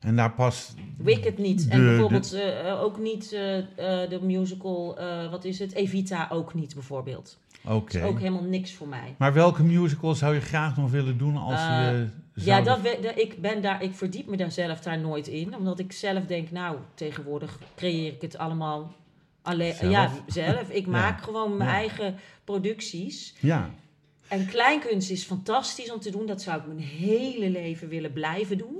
En 0.00 0.16
daar 0.16 0.32
past. 0.32 0.74
Wicked 0.96 1.38
niet. 1.38 1.68
En 1.68 1.84
bijvoorbeeld 1.84 2.32
eh, 2.32 2.68
eh, 2.68 2.82
ook 2.82 2.98
niet 2.98 3.24
eh, 3.32 3.38
de 4.08 4.18
musical, 4.22 4.98
wat 5.30 5.44
is 5.44 5.58
het? 5.58 5.72
Evita 5.72 6.28
ook 6.32 6.54
niet 6.54 6.74
bijvoorbeeld. 6.74 7.38
Oké. 7.64 7.92
Dat 7.92 7.94
is 7.94 8.08
ook 8.14 8.18
helemaal 8.18 8.42
niks 8.44 8.72
voor 8.72 8.88
mij. 8.88 9.14
Maar 9.18 9.32
welke 9.32 9.62
musical 9.62 10.14
zou 10.14 10.34
je 10.34 10.40
graag 10.40 10.76
nog 10.76 10.90
willen 10.90 11.18
doen 11.18 11.36
als 11.36 11.60
je. 11.60 12.08
Ja, 12.34 12.60
dat, 12.60 12.80
we- 12.80 13.12
ik, 13.14 13.40
ben 13.40 13.62
daar, 13.62 13.82
ik 13.82 13.94
verdiep 13.94 14.26
me 14.26 14.36
daar 14.36 14.52
zelf 14.52 14.80
daar 14.80 14.98
nooit 14.98 15.28
in. 15.28 15.56
Omdat 15.56 15.78
ik 15.78 15.92
zelf 15.92 16.26
denk, 16.26 16.50
nou, 16.50 16.76
tegenwoordig 16.94 17.58
creëer 17.76 18.12
ik 18.12 18.20
het 18.20 18.38
allemaal 18.38 18.94
alleen. 19.42 19.74
Zelf? 19.74 19.90
Ja, 19.92 20.10
zelf. 20.26 20.68
Ik 20.70 20.86
maak 20.86 21.22
gewoon 21.22 21.56
mijn 21.56 21.70
Ja. 21.70 21.76
eigen 21.76 22.14
producties. 22.44 23.34
Ja. 23.40 23.70
En 24.28 24.46
kleinkunst 24.46 25.10
is 25.10 25.24
fantastisch 25.24 25.92
om 25.92 26.00
te 26.00 26.10
doen. 26.10 26.26
Dat 26.26 26.42
zou 26.42 26.58
ik 26.60 26.66
mijn 26.66 26.78
hele 26.78 27.50
leven 27.50 27.88
willen 27.88 28.12
blijven 28.12 28.58
doen. 28.58 28.76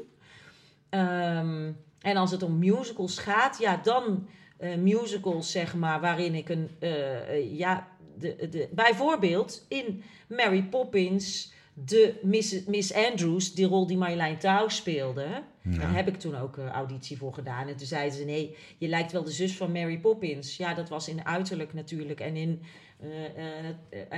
Ehm, 0.90 1.72
en 2.00 2.16
als 2.16 2.30
het 2.30 2.42
om 2.42 2.58
musicals 2.58 3.18
gaat, 3.18 3.58
ja, 3.58 3.76
dan 3.76 4.28
eh, 4.56 4.76
musicals, 4.76 5.50
zeg 5.50 5.74
maar, 5.74 6.00
waarin 6.00 6.34
ik 6.34 6.48
een, 6.48 6.70
eh, 6.78 7.28
eh, 7.28 7.58
ja, 7.58 7.88
de, 8.18 8.48
de, 8.50 8.68
bijvoorbeeld 8.72 9.66
in 9.68 10.02
Mary 10.28 10.62
Poppins, 10.62 11.52
de 11.74 12.18
Miss, 12.22 12.64
Miss 12.64 12.94
Andrews, 12.94 13.54
die 13.54 13.66
rol 13.66 13.86
die 13.86 13.96
Marjolein 13.96 14.38
Touw 14.38 14.68
speelde, 14.68 15.42
daar 15.62 15.94
heb 15.94 16.08
ik 16.08 16.16
toen 16.16 16.36
ook 16.36 16.58
eh, 16.58 16.66
auditie 16.66 17.16
voor 17.16 17.34
gedaan. 17.34 17.68
En 17.68 17.76
toen 17.76 17.86
zeiden 17.86 18.18
ze, 18.18 18.24
nee, 18.24 18.56
je 18.78 18.88
lijkt 18.88 19.12
wel 19.12 19.24
de 19.24 19.30
zus 19.30 19.56
van 19.56 19.72
Mary 19.72 19.98
Poppins. 19.98 20.56
Ja, 20.56 20.74
dat 20.74 20.88
was 20.88 21.08
in 21.08 21.26
uiterlijk 21.26 21.72
natuurlijk 21.72 22.20
en 22.20 22.36
in, 22.36 22.62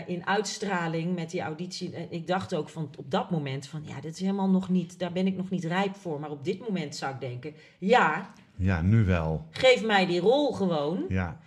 in 0.07 0.27
uitstraling 0.27 1.15
met 1.15 1.31
die 1.31 1.41
auditie. 1.41 2.09
Ik 2.11 2.27
dacht 2.27 2.55
ook 2.55 2.69
van 2.69 2.91
op 2.99 3.11
dat 3.11 3.31
moment 3.31 3.67
van, 3.67 3.83
ja, 3.85 4.01
dit 4.01 4.15
is 4.15 4.21
helemaal 4.21 4.51
nog 4.51 4.69
niet, 4.69 4.99
daar 4.99 5.13
ben 5.13 5.27
ik 5.27 5.37
nog 5.37 5.51
niet 5.51 5.65
rijp 5.65 5.97
voor. 5.97 6.21
Maar 6.21 6.31
op 6.31 6.45
dit 6.45 6.59
moment 6.59 6.97
zou 6.97 7.15
ik 7.15 7.21
denken, 7.21 7.55
ja, 7.79 8.33
ja, 8.57 8.83
nu 8.83 9.05
wel. 9.05 9.47
geef 9.51 9.85
mij 9.85 10.07
die 10.07 10.21
rol 10.21 10.53
gewoon. 10.53 11.05
Ja. 11.09 11.41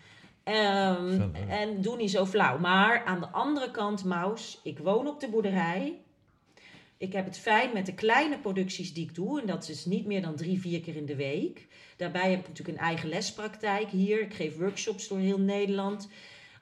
Ehm, 0.43 1.21
eh. 1.21 1.61
en 1.61 1.81
doe 1.81 1.97
niet 1.97 2.11
zo 2.11 2.25
flauw. 2.25 2.59
Maar 2.59 3.03
aan 3.05 3.19
de 3.19 3.29
andere 3.29 3.71
kant, 3.71 4.03
Maus, 4.03 4.59
ik 4.63 4.79
woon 4.79 5.07
op 5.07 5.19
de 5.19 5.29
boerderij. 5.29 5.99
Ik 6.97 7.13
heb 7.13 7.25
het 7.25 7.38
fijn 7.38 7.73
met 7.73 7.86
de 7.86 7.93
kleine 7.93 8.38
producties 8.38 8.93
die 8.93 9.03
ik 9.03 9.15
doe. 9.15 9.41
En 9.41 9.47
dat 9.47 9.69
is 9.69 9.86
niet 9.86 10.05
meer 10.05 10.21
dan 10.21 10.36
drie, 10.36 10.59
vier 10.59 10.81
keer 10.81 10.95
in 10.95 11.05
de 11.05 11.15
week. 11.15 11.67
Daarbij 11.97 12.29
heb 12.29 12.39
ik 12.39 12.47
natuurlijk 12.47 12.77
een 12.77 12.83
eigen 12.83 13.09
lespraktijk 13.09 13.89
hier. 13.89 14.21
Ik 14.21 14.33
geef 14.33 14.57
workshops 14.57 15.07
door 15.07 15.19
heel 15.19 15.39
Nederland. 15.39 16.09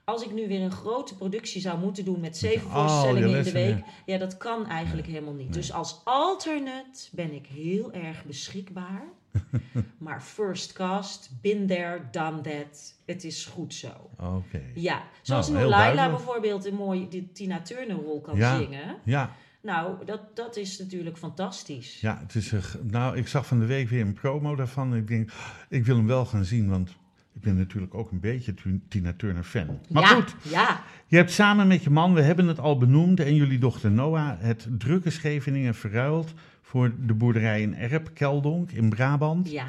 Als 0.05 0.23
ik 0.23 0.31
nu 0.33 0.47
weer 0.47 0.61
een 0.61 0.71
grote 0.71 1.15
productie 1.15 1.61
zou 1.61 1.79
moeten 1.79 2.05
doen 2.05 2.19
met 2.19 2.37
zeven 2.37 2.69
voorstellingen 2.69 3.37
in 3.37 3.43
de 3.43 3.51
week. 3.51 3.77
ja. 3.77 3.83
Ja, 4.05 4.17
dat 4.17 4.37
kan 4.37 4.67
eigenlijk 4.67 5.07
helemaal 5.07 5.33
niet. 5.33 5.53
Dus 5.53 5.71
als 5.73 6.01
alternate 6.03 7.07
ben 7.11 7.33
ik 7.33 7.45
heel 7.47 7.91
erg 7.93 8.25
beschikbaar. 8.25 9.03
maar 9.97 10.21
first 10.21 10.73
cast, 10.73 11.29
been 11.41 11.67
there, 11.67 12.01
done 12.11 12.41
that. 12.41 12.93
Het 13.05 13.23
is 13.23 13.45
goed 13.45 13.73
zo. 13.73 13.87
Oké. 14.19 14.61
Ja, 14.73 15.03
zoals 15.21 15.49
Nou, 15.49 15.63
nu 15.63 15.69
Laila 15.69 16.09
bijvoorbeeld 16.09 16.65
een 16.65 16.75
mooie 16.75 17.07
die 17.07 17.31
Tina 17.31 17.61
Turner 17.61 17.95
rol 17.95 18.21
kan 18.21 18.35
Ja. 18.37 18.57
zingen. 18.57 18.95
Ja. 19.03 19.35
Nou, 19.61 20.05
dat, 20.05 20.35
dat 20.35 20.55
is 20.55 20.79
natuurlijk 20.79 21.17
fantastisch. 21.17 22.01
Ja, 22.01 22.19
het 22.19 22.35
is 22.35 22.49
g- 22.51 22.77
nou, 22.83 23.17
ik 23.17 23.27
zag 23.27 23.45
van 23.45 23.59
de 23.59 23.65
week 23.65 23.89
weer 23.89 24.01
een 24.01 24.13
promo 24.13 24.55
daarvan. 24.55 24.95
Ik 24.95 25.07
denk, 25.07 25.31
ik 25.69 25.85
wil 25.85 25.95
hem 25.95 26.07
wel 26.07 26.25
gaan 26.25 26.45
zien, 26.45 26.69
want 26.69 26.89
ik 27.35 27.41
ben 27.41 27.57
natuurlijk 27.57 27.93
ook 27.93 28.11
een 28.11 28.19
beetje 28.19 28.53
Tina 28.87 29.13
Turner 29.17 29.43
fan. 29.43 29.79
Maar 29.89 30.03
ja, 30.03 30.07
goed, 30.07 30.35
Ja, 30.41 30.81
je 31.07 31.15
hebt 31.15 31.31
samen 31.31 31.67
met 31.67 31.83
je 31.83 31.89
man, 31.89 32.13
we 32.13 32.21
hebben 32.21 32.47
het 32.47 32.59
al 32.59 32.77
benoemd, 32.77 33.19
en 33.19 33.35
jullie 33.35 33.59
dochter 33.59 33.91
Noah, 33.91 34.29
het 34.39 34.67
drukke 34.77 35.09
Scheveningen 35.09 35.75
verruild 35.75 36.33
voor 36.61 36.91
de 37.05 37.13
boerderij 37.13 37.61
in 37.61 37.75
Erp, 37.75 38.09
Keldonk 38.13 38.71
in 38.71 38.89
Brabant. 38.89 39.51
ja, 39.51 39.67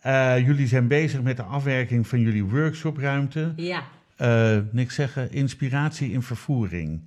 Eh, 0.00 0.46
jullie 0.46 0.66
zijn 0.66 0.88
bezig 0.88 1.22
met 1.22 1.36
de 1.36 1.42
afwerking 1.42 2.06
van 2.06 2.20
jullie 2.20 2.44
workshopruimte. 2.44 3.52
ja. 3.56 3.82
Eh, 4.16 4.58
niks 4.70 4.94
zeggen, 4.94 5.32
inspiratie 5.32 6.12
in 6.12 6.22
vervoering. 6.22 7.00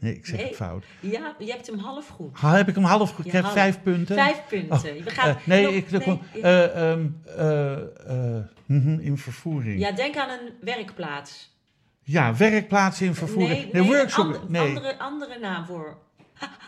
Nee, 0.00 0.14
ik 0.14 0.26
zeg 0.26 0.36
Nee. 0.36 0.46
het 0.46 0.56
fout. 0.56 0.84
Ja, 1.00 1.34
je 1.38 1.50
hebt 1.50 1.66
hem 1.66 1.78
half 1.78 2.08
goed. 2.08 2.38
Ha, 2.38 2.56
heb 2.56 2.68
ik 2.68 2.74
hem 2.74 2.84
half 2.84 3.10
goed? 3.14 3.24
Ik 3.26 3.30
Ja, 3.32 3.36
heb 3.36 3.42
half. 3.42 3.54
vijf 3.56 3.82
punten. 3.82 4.14
Vijf 4.16 4.40
punten. 4.48 5.04
We 5.04 5.10
gaan, 5.10 5.28
Eh, 5.28 5.36
nee, 5.44 5.62
nog- 5.64 5.72
ik 5.74 5.90
nee, 5.90 6.00
nee, 6.06 6.20
ja. 6.34 6.42
eh, 6.42 6.90
ehm, 6.92 7.06
eh, 7.36 8.38
mhm, 8.66 8.98
in 9.00 9.18
vervoering. 9.18 9.80
Ja, 9.80 9.88
ja, 9.88 9.94
denk 9.94 10.16
aan 10.16 10.28
een 10.30 10.52
werkplaats. 10.60 11.56
werkplaatsen 12.36 13.06
in 13.06 13.14
vervoering. 13.14 13.72
Nee, 13.72 13.82
Nee, 13.82 13.90
workshop. 13.96 14.26
een 14.48 14.56
andere, 14.56 14.98
andere 14.98 15.38
naam 15.38 15.66
voor. 15.66 15.98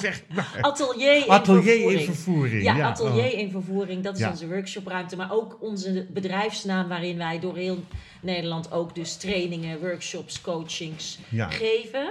zeg 0.00 0.22
maar. 0.34 0.58
Atelier 0.60 1.16
in 1.24 1.28
Atelier 1.30 1.62
vervoering. 1.62 2.00
in 2.00 2.06
vervoering. 2.14 2.62
Ja, 2.62 2.76
Ja, 2.76 2.86
atelier 2.88 3.32
oh. 3.32 3.38
in 3.38 3.50
vervoering, 3.50 4.02
dat 4.04 4.14
is 4.14 4.20
Ja. 4.20 4.30
onze 4.30 4.48
workshopruimte. 4.48 5.16
Maar 5.16 5.32
ook 5.32 5.56
onze 5.60 6.06
bedrijfsnaam 6.10 6.88
waarin 6.88 7.16
wij 7.16 7.40
door 7.40 7.56
heel 7.56 7.84
Nederland 8.22 8.72
ook 8.72 8.94
dus 8.94 9.16
trainingen, 9.16 9.80
workshops, 9.80 10.40
coachings 10.40 11.18
Ja. 11.28 11.48
geven. 11.50 12.08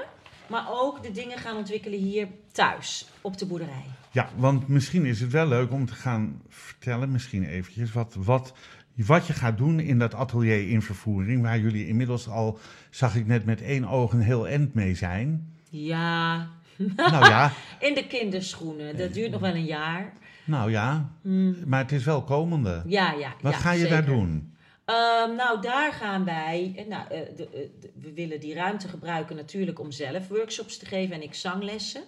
Maar 0.47 0.65
ook 0.71 1.03
de 1.03 1.11
dingen 1.11 1.37
gaan 1.37 1.57
ontwikkelen 1.57 1.99
hier 1.99 2.27
thuis, 2.51 3.07
op 3.21 3.37
de 3.37 3.45
boerderij. 3.45 3.83
Ja, 4.11 4.29
want 4.35 4.67
misschien 4.67 5.05
is 5.05 5.19
het 5.21 5.31
wel 5.31 5.47
leuk 5.47 5.71
om 5.71 5.85
te 5.85 5.93
gaan 5.93 6.41
vertellen, 6.49 7.11
misschien 7.11 7.43
eventjes, 7.43 7.91
wat, 7.91 8.15
wat, 8.19 8.53
wat 8.95 9.27
je 9.27 9.33
gaat 9.33 9.57
doen 9.57 9.79
in 9.79 9.99
dat 9.99 10.13
atelier 10.13 10.69
in 10.69 10.81
vervoering, 10.81 11.41
waar 11.41 11.59
jullie 11.59 11.87
inmiddels 11.87 12.27
al, 12.29 12.59
zag 12.89 13.15
ik 13.15 13.27
net 13.27 13.45
met 13.45 13.61
één 13.61 13.85
oog 13.85 14.13
een 14.13 14.21
heel 14.21 14.47
end 14.47 14.73
mee 14.73 14.95
zijn. 14.95 15.53
Ja, 15.69 16.47
nou 16.95 17.25
ja, 17.29 17.51
in 17.79 17.93
de 17.93 18.07
kinderschoenen. 18.07 18.97
Dat 18.97 19.13
duurt 19.13 19.31
nog 19.31 19.41
wel 19.41 19.53
een 19.55 19.65
jaar. 19.65 20.13
nou 20.45 20.71
ja, 20.71 21.09
maar 21.65 21.79
het 21.81 21.91
is 21.91 22.03
wel 22.03 22.23
komende. 22.23 22.83
Ja, 22.85 23.11
ja. 23.11 23.33
Wat 23.41 23.53
ja, 23.53 23.57
ga 23.59 23.71
je 23.71 23.79
zeker. 23.79 23.93
daar 23.95 24.05
doen? 24.05 24.55
Ehm, 24.85 25.35
nou, 25.35 25.61
daar 25.61 25.93
gaan 25.93 26.25
wij. 26.25 26.73
eh, 26.75 26.87
Nou, 26.87 27.03
eh, 27.09 27.19
de, 27.35 27.43
eh, 27.49 27.59
de- 27.79 27.91
we 28.01 28.13
willen 28.13 28.39
die 28.39 28.53
ruimte 28.53 28.87
gebruiken 28.87 29.35
natuurlijk 29.35 29.79
om 29.79 29.91
zelf 29.91 30.27
workshops 30.27 30.77
te 30.77 30.85
geven 30.85 31.15
en 31.15 31.21
ik 31.21 31.33
zanglessen. 31.33 32.03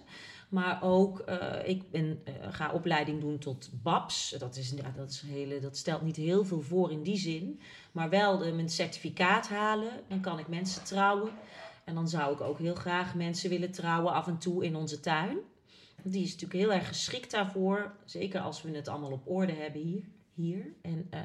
Maar 0.48 0.78
ook, 0.82 1.18
eh, 1.20 1.36
ik 1.64 1.90
ben, 1.90 2.20
eh, 2.24 2.32
ga 2.50 2.70
opleiding 2.72 3.20
doen 3.20 3.38
tot 3.38 3.70
BABS. 3.82 4.34
Dat, 4.38 4.56
is, 4.56 4.70
ja, 4.76 4.92
dat, 4.96 5.10
is 5.10 5.22
hele, 5.26 5.58
dat 5.60 5.76
stelt 5.76 6.02
niet 6.02 6.16
heel 6.16 6.44
veel 6.44 6.60
voor 6.60 6.90
in 6.92 7.02
die 7.02 7.18
zin. 7.18 7.60
Maar 7.92 8.08
wel 8.08 8.42
eh, 8.44 8.52
mijn 8.54 8.68
certificaat 8.68 9.48
halen. 9.48 9.90
Dan 10.08 10.20
kan 10.20 10.38
ik 10.38 10.48
mensen 10.48 10.84
trouwen. 10.84 11.30
En 11.90 11.96
dan 11.96 12.08
zou 12.08 12.32
ik 12.32 12.40
ook 12.40 12.58
heel 12.58 12.74
graag 12.74 13.14
mensen 13.14 13.50
willen 13.50 13.70
trouwen 13.70 14.12
af 14.12 14.26
en 14.26 14.38
toe 14.38 14.64
in 14.64 14.76
onze 14.76 15.00
tuin. 15.00 15.38
Die 16.02 16.22
is 16.22 16.32
natuurlijk 16.32 16.60
heel 16.60 16.72
erg 16.72 16.88
geschikt 16.88 17.30
daarvoor. 17.30 17.92
Zeker 18.04 18.40
als 18.40 18.62
we 18.62 18.70
het 18.70 18.88
allemaal 18.88 19.10
op 19.10 19.28
orde 19.28 19.52
hebben 19.52 19.80
hier. 19.80 20.02
hier. 20.34 20.66
En 20.82 21.06
eh, 21.10 21.20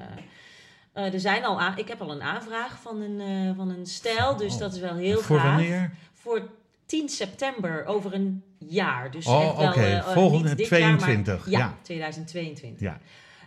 eh, 0.93 1.13
er 1.13 1.20
zijn 1.20 1.43
al 1.45 1.78
ik 1.78 1.88
heb 1.88 2.01
al 2.01 2.11
een 2.11 2.22
aanvraag 2.22 2.82
van 2.82 3.01
een, 3.01 3.20
eh, 3.20 3.55
van 3.55 3.70
een 3.70 3.86
stijl. 3.86 4.36
Dus 4.36 4.53
Oh. 4.53 4.59
dat 4.59 4.74
is 4.74 4.80
wel 4.80 4.95
heel 4.95 5.20
Voor 5.22 5.39
gaaf. 5.39 5.55
wanneer? 5.55 5.91
Voor 6.13 6.49
10 6.86 7.09
september 7.09 7.86
over 7.86 8.13
een 8.13 8.43
jaar. 8.57 9.11
Dus 9.11 9.26
Oh, 9.28 9.43
echt 9.43 9.57
wel, 9.57 9.68
oké. 9.68 10.03
Volgende 10.03 10.47
niet 10.47 10.57
dit 10.57 10.68
22, 10.68 11.49
Jaar, 11.49 11.59
maar, 11.59 11.70
ja, 11.70 11.76
ja. 11.76 11.78
2022. 11.82 12.80
Ja. 12.80 12.99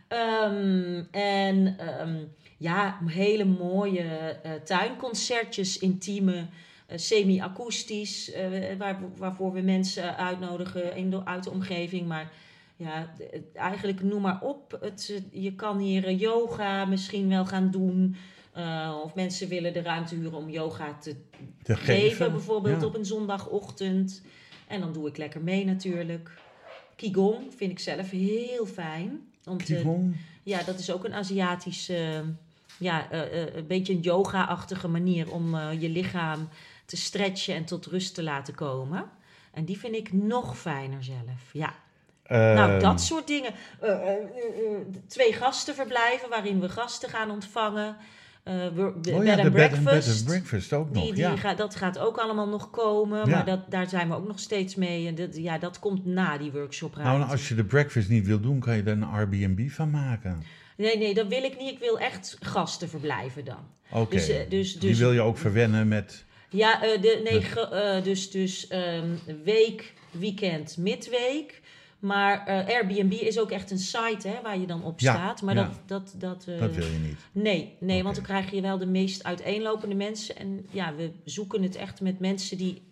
Ehm, 0.09 1.05
en 1.11 1.79
ehm, 1.79 2.25
ja, 2.59 2.99
hele 3.07 3.45
mooie 3.45 4.37
tuinconcertjes, 4.65 5.79
intieme, 5.79 6.47
semi-akoestisch, 6.95 8.33
eh, 8.33 8.77
waar, 8.79 8.99
waarvoor 9.17 9.53
we 9.53 9.61
mensen 9.61 10.17
uitnodigen 10.17 10.97
in 10.97 11.11
de, 11.11 11.25
uit 11.25 11.45
de 11.45 11.51
omgeving. 11.51 12.07
Maar 12.07 12.31
ja, 12.77 13.13
d- 13.19 13.57
eigenlijk 13.57 14.03
noem 14.03 14.23
maar 14.23 14.41
op. 14.43 14.79
Het, 14.81 15.13
eh, 15.33 15.43
je 15.43 15.55
kan 15.55 15.79
hier 15.79 16.05
eh, 16.07 16.21
yoga 16.21 16.85
misschien 16.85 17.29
wel 17.29 17.47
gaan 17.47 17.71
doen. 17.71 18.17
Eh, 18.53 18.97
of 19.05 19.15
mensen 19.15 19.49
willen 19.49 19.73
de 19.73 19.83
ruimte 19.83 20.15
huren 20.15 20.39
om 20.39 20.51
yoga 20.51 20.95
te 21.01 21.15
Te 21.63 21.77
geven, 21.77 21.95
geven. 22.11 22.33
bijvoorbeeld 22.33 22.81
Ja. 22.81 22.87
op 22.87 22.95
een 22.95 23.05
zondagochtend. 23.05 24.23
En 24.67 24.81
dan 24.81 24.93
doe 24.93 25.09
ik 25.09 25.17
lekker 25.17 25.41
mee 25.43 25.65
natuurlijk. 25.65 26.31
Qigong 26.97 27.37
vind 27.57 27.71
ik 27.71 27.79
zelf 27.79 28.11
heel 28.11 28.67
fijn. 28.67 29.21
Te- 29.41 29.57
Qigong. 29.57 30.17
ja, 30.43 30.63
dat 30.63 30.79
is 30.79 30.93
ook 30.93 31.05
een 31.05 31.15
Aziatische, 31.15 32.25
ja, 32.79 33.11
eh, 33.11 33.43
eh, 33.43 33.55
een 33.55 33.67
beetje 33.67 33.93
een 33.93 34.01
yoga-achtige 34.01 34.89
manier 34.89 35.33
om 35.33 35.55
eh, 35.55 35.81
je 35.83 35.89
lichaam 35.89 36.49
te 36.89 36.97
stretchen 36.97 37.55
en 37.55 37.65
tot 37.65 37.87
rust 37.87 38.15
te 38.15 38.23
laten 38.23 38.55
komen. 38.55 39.05
En 39.53 39.65
die 39.65 39.79
vind 39.79 39.95
ik 39.95 40.13
nog 40.13 40.59
fijner 40.59 41.05
zelf. 41.05 41.53
Ja, 41.53 41.75
nou 42.29 42.71
Ehm, 42.71 42.81
dat 42.81 43.01
soort 43.01 43.27
dingen. 43.27 43.53
Eh, 43.81 43.91
eh, 43.91 44.23
twee 45.07 45.33
gastenverblijven 45.33 46.29
waarin 46.29 46.61
we 46.61 46.69
gasten 46.69 47.09
gaan 47.09 47.31
ontvangen. 47.31 47.97
Oh 48.45 48.75
bed 48.75 49.05
ja, 49.05 49.21
bed 49.23 49.39
and, 49.39 49.53
breakfast. 49.53 49.85
bed 49.85 50.09
and 50.09 50.25
breakfast 50.25 50.73
ook 50.73 50.91
nog. 50.91 51.05
die 51.05 51.17
ja. 51.17 51.55
dat 51.55 51.75
gaat 51.75 51.99
ook 51.99 52.17
allemaal 52.17 52.49
nog 52.49 52.71
komen, 52.71 53.19
Ja. 53.19 53.27
maar 53.27 53.45
dat, 53.45 53.71
daar 53.71 53.89
zijn 53.89 54.09
we 54.09 54.15
ook 54.15 54.27
nog 54.27 54.39
steeds 54.39 54.75
mee. 54.75 55.07
En 55.07 55.15
dat, 55.15 55.37
ja, 55.37 55.59
dat 55.59 55.79
komt 55.79 56.05
na 56.07 56.39
die 56.39 56.53
workshop. 56.53 56.97
Nou, 56.97 57.23
als 57.23 57.49
je 57.49 57.55
de 57.55 57.65
breakfast 57.65 58.09
niet 58.09 58.27
wil 58.27 58.41
doen, 58.41 58.61
kan 58.61 58.77
je 58.77 58.83
er 58.83 58.89
een 58.89 59.05
Airbnb 59.05 59.69
van 59.71 59.91
maken. 59.91 60.43
Nee, 60.77 60.99
nee, 60.99 61.15
dat 61.15 61.27
wil 61.27 61.43
ik 61.43 61.59
niet. 61.59 61.71
Ik 61.71 61.79
wil 61.79 61.99
echt 61.99 62.37
gasten 62.41 62.89
verblijven 62.89 63.45
dan. 63.45 63.67
Oké. 63.91 64.15
Dus, 64.15 64.29
eh, 64.29 64.51
dus, 64.51 64.79
Die 64.79 64.89
dus, 64.91 64.99
wil 64.99 65.13
je 65.13 65.21
ook 65.21 65.39
verwennen 65.39 65.89
met... 65.89 66.25
Ja, 66.51 66.83
eh, 66.83 67.01
de, 67.01 67.21
nee, 67.25 67.67
eh, 67.71 68.05
dus, 68.05 68.31
dus 68.31 68.67
ehm, 68.67 69.09
week, 69.45 69.93
weekend, 70.11 70.77
midweek. 70.77 71.61
Maar 71.99 72.47
eh, 72.47 72.75
Airbnb 72.75 73.13
is 73.13 73.39
ook 73.39 73.51
echt 73.51 73.71
een 73.71 73.79
site 73.79 74.29
hè, 74.29 74.43
waar 74.43 74.59
je 74.59 74.67
dan 74.67 74.85
op 74.85 75.01
Ja, 75.01 75.13
staat. 75.13 75.43
Maar 75.43 75.55
ja. 75.55 75.63
dat, 75.65 75.81
dat, 75.87 76.15
dat, 76.47 76.59
Dat 76.59 76.75
wil 76.75 76.87
je 76.87 76.99
niet. 76.99 77.19
Nee, 77.33 77.77
nee 77.81 78.03
want 78.03 78.15
dan 78.15 78.25
krijg 78.25 78.51
je 78.51 78.61
wel 78.61 78.79
de 78.79 78.87
meest 78.87 79.25
uiteenlopende 79.25 79.95
mensen. 79.95 80.37
En 80.37 80.67
ja, 80.71 80.95
we 80.95 81.13
zoeken 81.25 81.63
het 81.63 81.77
echt 81.77 82.01
met 82.01 82.19
mensen 82.19 82.57
die 82.57 82.83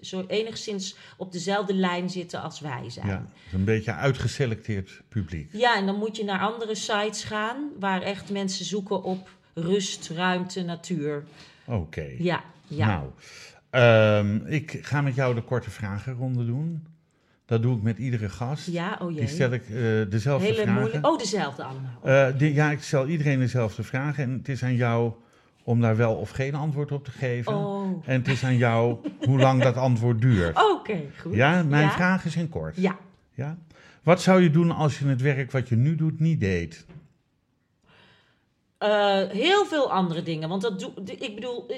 zo 0.00 0.24
enigszins 0.28 0.96
op 1.16 1.32
dezelfde 1.32 1.74
lijn 1.74 2.10
zitten 2.10 2.42
als 2.42 2.60
wij 2.60 2.90
zijn. 2.90 3.06
Ja, 3.06 3.26
een 3.52 3.64
beetje 3.64 3.92
uitgeselecteerd 3.92 5.02
publiek. 5.08 5.48
Ja, 5.52 5.76
en 5.76 5.86
dan 5.86 5.96
moet 5.96 6.16
je 6.16 6.24
naar 6.24 6.40
andere 6.40 6.74
sites 6.74 7.24
gaan 7.24 7.70
waar 7.78 8.02
echt 8.02 8.30
mensen 8.30 8.64
zoeken 8.64 9.02
op 9.02 9.28
rust, 9.54 10.08
ruimte, 10.08 10.62
natuur. 10.62 11.24
Oké. 11.66 12.14
Ja, 12.18 12.44
ja. 12.76 12.86
Nou, 12.86 13.06
ehm, 13.70 14.46
ik 14.46 14.78
ga 14.82 15.00
met 15.00 15.14
jou 15.14 15.34
de 15.34 15.42
korte 15.42 15.70
vragenronde 15.70 16.44
doen. 16.46 16.86
Dat 17.46 17.62
doe 17.62 17.76
ik 17.76 17.82
met 17.82 17.98
iedere 17.98 18.28
gast. 18.28 18.66
ja, 18.66 18.98
oh 19.00 19.08
Die 19.08 19.16
jee. 19.16 19.26
stel 19.26 19.50
ik 19.52 19.62
eh, 19.62 19.74
dezelfde 20.10 20.46
Hele 20.46 20.62
vragen. 20.62 20.80
moeilijk. 20.80 21.06
Oh, 21.06 21.18
dezelfde 21.18 21.62
allemaal. 21.62 22.00
Eh, 22.02 22.38
die- 22.38 22.54
ja, 22.54 22.70
ik 22.70 22.82
stel 22.82 23.06
iedereen 23.06 23.38
dezelfde 23.38 23.82
vragen. 23.82 24.24
En 24.24 24.30
het 24.32 24.48
is 24.48 24.62
aan 24.64 24.74
jou 24.74 25.12
om 25.64 25.80
daar 25.80 25.96
wel 25.96 26.14
of 26.14 26.30
geen 26.30 26.54
antwoord 26.54 26.92
op 26.92 27.04
te 27.04 27.10
geven. 27.10 27.54
Oh, 27.54 28.02
En 28.06 28.18
het 28.18 28.28
is 28.28 28.44
aan 28.44 28.56
jou 28.56 28.96
hoe 29.20 29.38
lang 29.38 29.62
dat 29.62 29.76
antwoord 29.76 30.20
duurt. 30.20 30.56
oké, 30.78 31.00
goed. 31.20 31.34
Ja, 31.34 31.62
mijn 31.62 31.82
Ja? 31.84 31.90
vragen 31.90 32.30
zijn 32.30 32.48
kort. 32.48 32.76
Ja. 32.76 32.96
Ja? 33.34 33.56
Wat 34.02 34.22
zou 34.22 34.40
je 34.42 34.50
doen 34.50 34.70
als 34.70 34.98
je 34.98 35.06
het 35.06 35.20
werk 35.20 35.50
wat 35.50 35.68
je 35.68 35.76
nu 35.76 35.94
doet 35.94 36.20
niet 36.20 36.40
deed? 36.40 36.86
Eh, 38.82 39.28
heel 39.28 39.64
veel 39.66 39.92
andere 39.92 40.22
dingen. 40.22 40.48
Want 40.48 40.62
dat 40.62 40.80
doe, 40.80 40.90
ik 41.18 41.34
bedoel, 41.34 41.66
eh, 41.68 41.76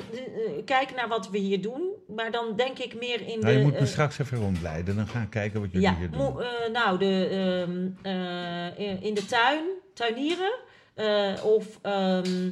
kijk 0.64 0.94
naar 0.94 1.09
wat 1.09 1.30
we 1.30 1.38
hier 1.38 1.61
doen. 1.62 1.82
Maar 2.16 2.30
dan 2.30 2.57
denk 2.57 2.78
ik 2.78 2.94
meer 2.94 3.20
in 3.20 3.40
Nou, 3.40 3.52
de. 3.52 3.59
je 3.59 3.64
moet 3.64 3.72
me 3.72 3.78
eh, 3.78 3.86
straks 3.86 4.18
even 4.18 4.38
rondleiden. 4.38 4.96
Dan 4.96 5.07
gaan 5.07 5.22
we 5.22 5.28
kijken 5.28 5.61
wat 5.61 5.72
jullie 5.72 5.86
ja, 5.86 5.96
hier 5.96 6.11
doen. 6.11 6.40
eh, 6.42 6.46
nou, 6.72 6.98
de, 6.98 7.28
ehm, 7.28 7.88
eh, 8.16 9.02
in- 9.02 9.14
de 9.14 9.26
tuin, 9.26 9.64
tuinieren. 9.94 10.52
of, 11.42 11.78
ehm, 11.82 12.50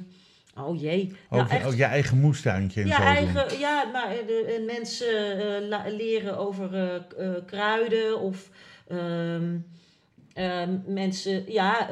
oh 0.58 0.80
jee. 0.80 1.16
Nou, 1.30 1.48
echt, 1.48 1.76
je 1.76 1.84
eigen 1.84 2.20
moestuintje 2.20 2.80
en 2.80 2.86
ja, 2.86 2.96
zo 2.96 3.02
eigen, 3.02 3.48
doen. 3.48 3.58
ja, 3.58 3.84
maar 3.92 4.08
de, 4.26 4.62
mensen 4.66 5.68
la- 5.68 5.84
leren 5.88 6.38
over 6.38 7.02
kruiden 7.46 8.20
of 8.20 8.48
ehm, 8.88 10.78
mensen, 10.86 11.52
ja, 11.52 11.88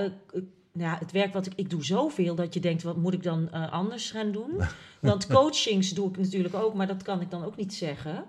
ja, 0.72 0.96
het 0.98 1.12
werk 1.12 1.32
wat 1.32 1.46
ik, 1.46 1.52
ik 1.56 1.70
doe 1.70 1.84
zoveel 1.84 2.34
dat 2.34 2.54
je 2.54 2.60
denkt, 2.60 2.82
wat 2.82 2.96
moet 2.96 3.14
ik 3.14 3.22
dan 3.22 3.50
eh, 3.50 3.72
anders 3.72 4.10
gaan 4.10 4.32
doen? 4.32 4.50
Want 5.00 5.26
coachings 5.26 5.90
doe 5.90 6.08
ik 6.08 6.16
natuurlijk 6.16 6.54
ook, 6.54 6.74
maar 6.74 6.86
dat 6.86 7.02
kan 7.02 7.20
ik 7.20 7.30
dan 7.30 7.44
ook 7.44 7.56
niet 7.56 7.74
zeggen. 7.74 8.24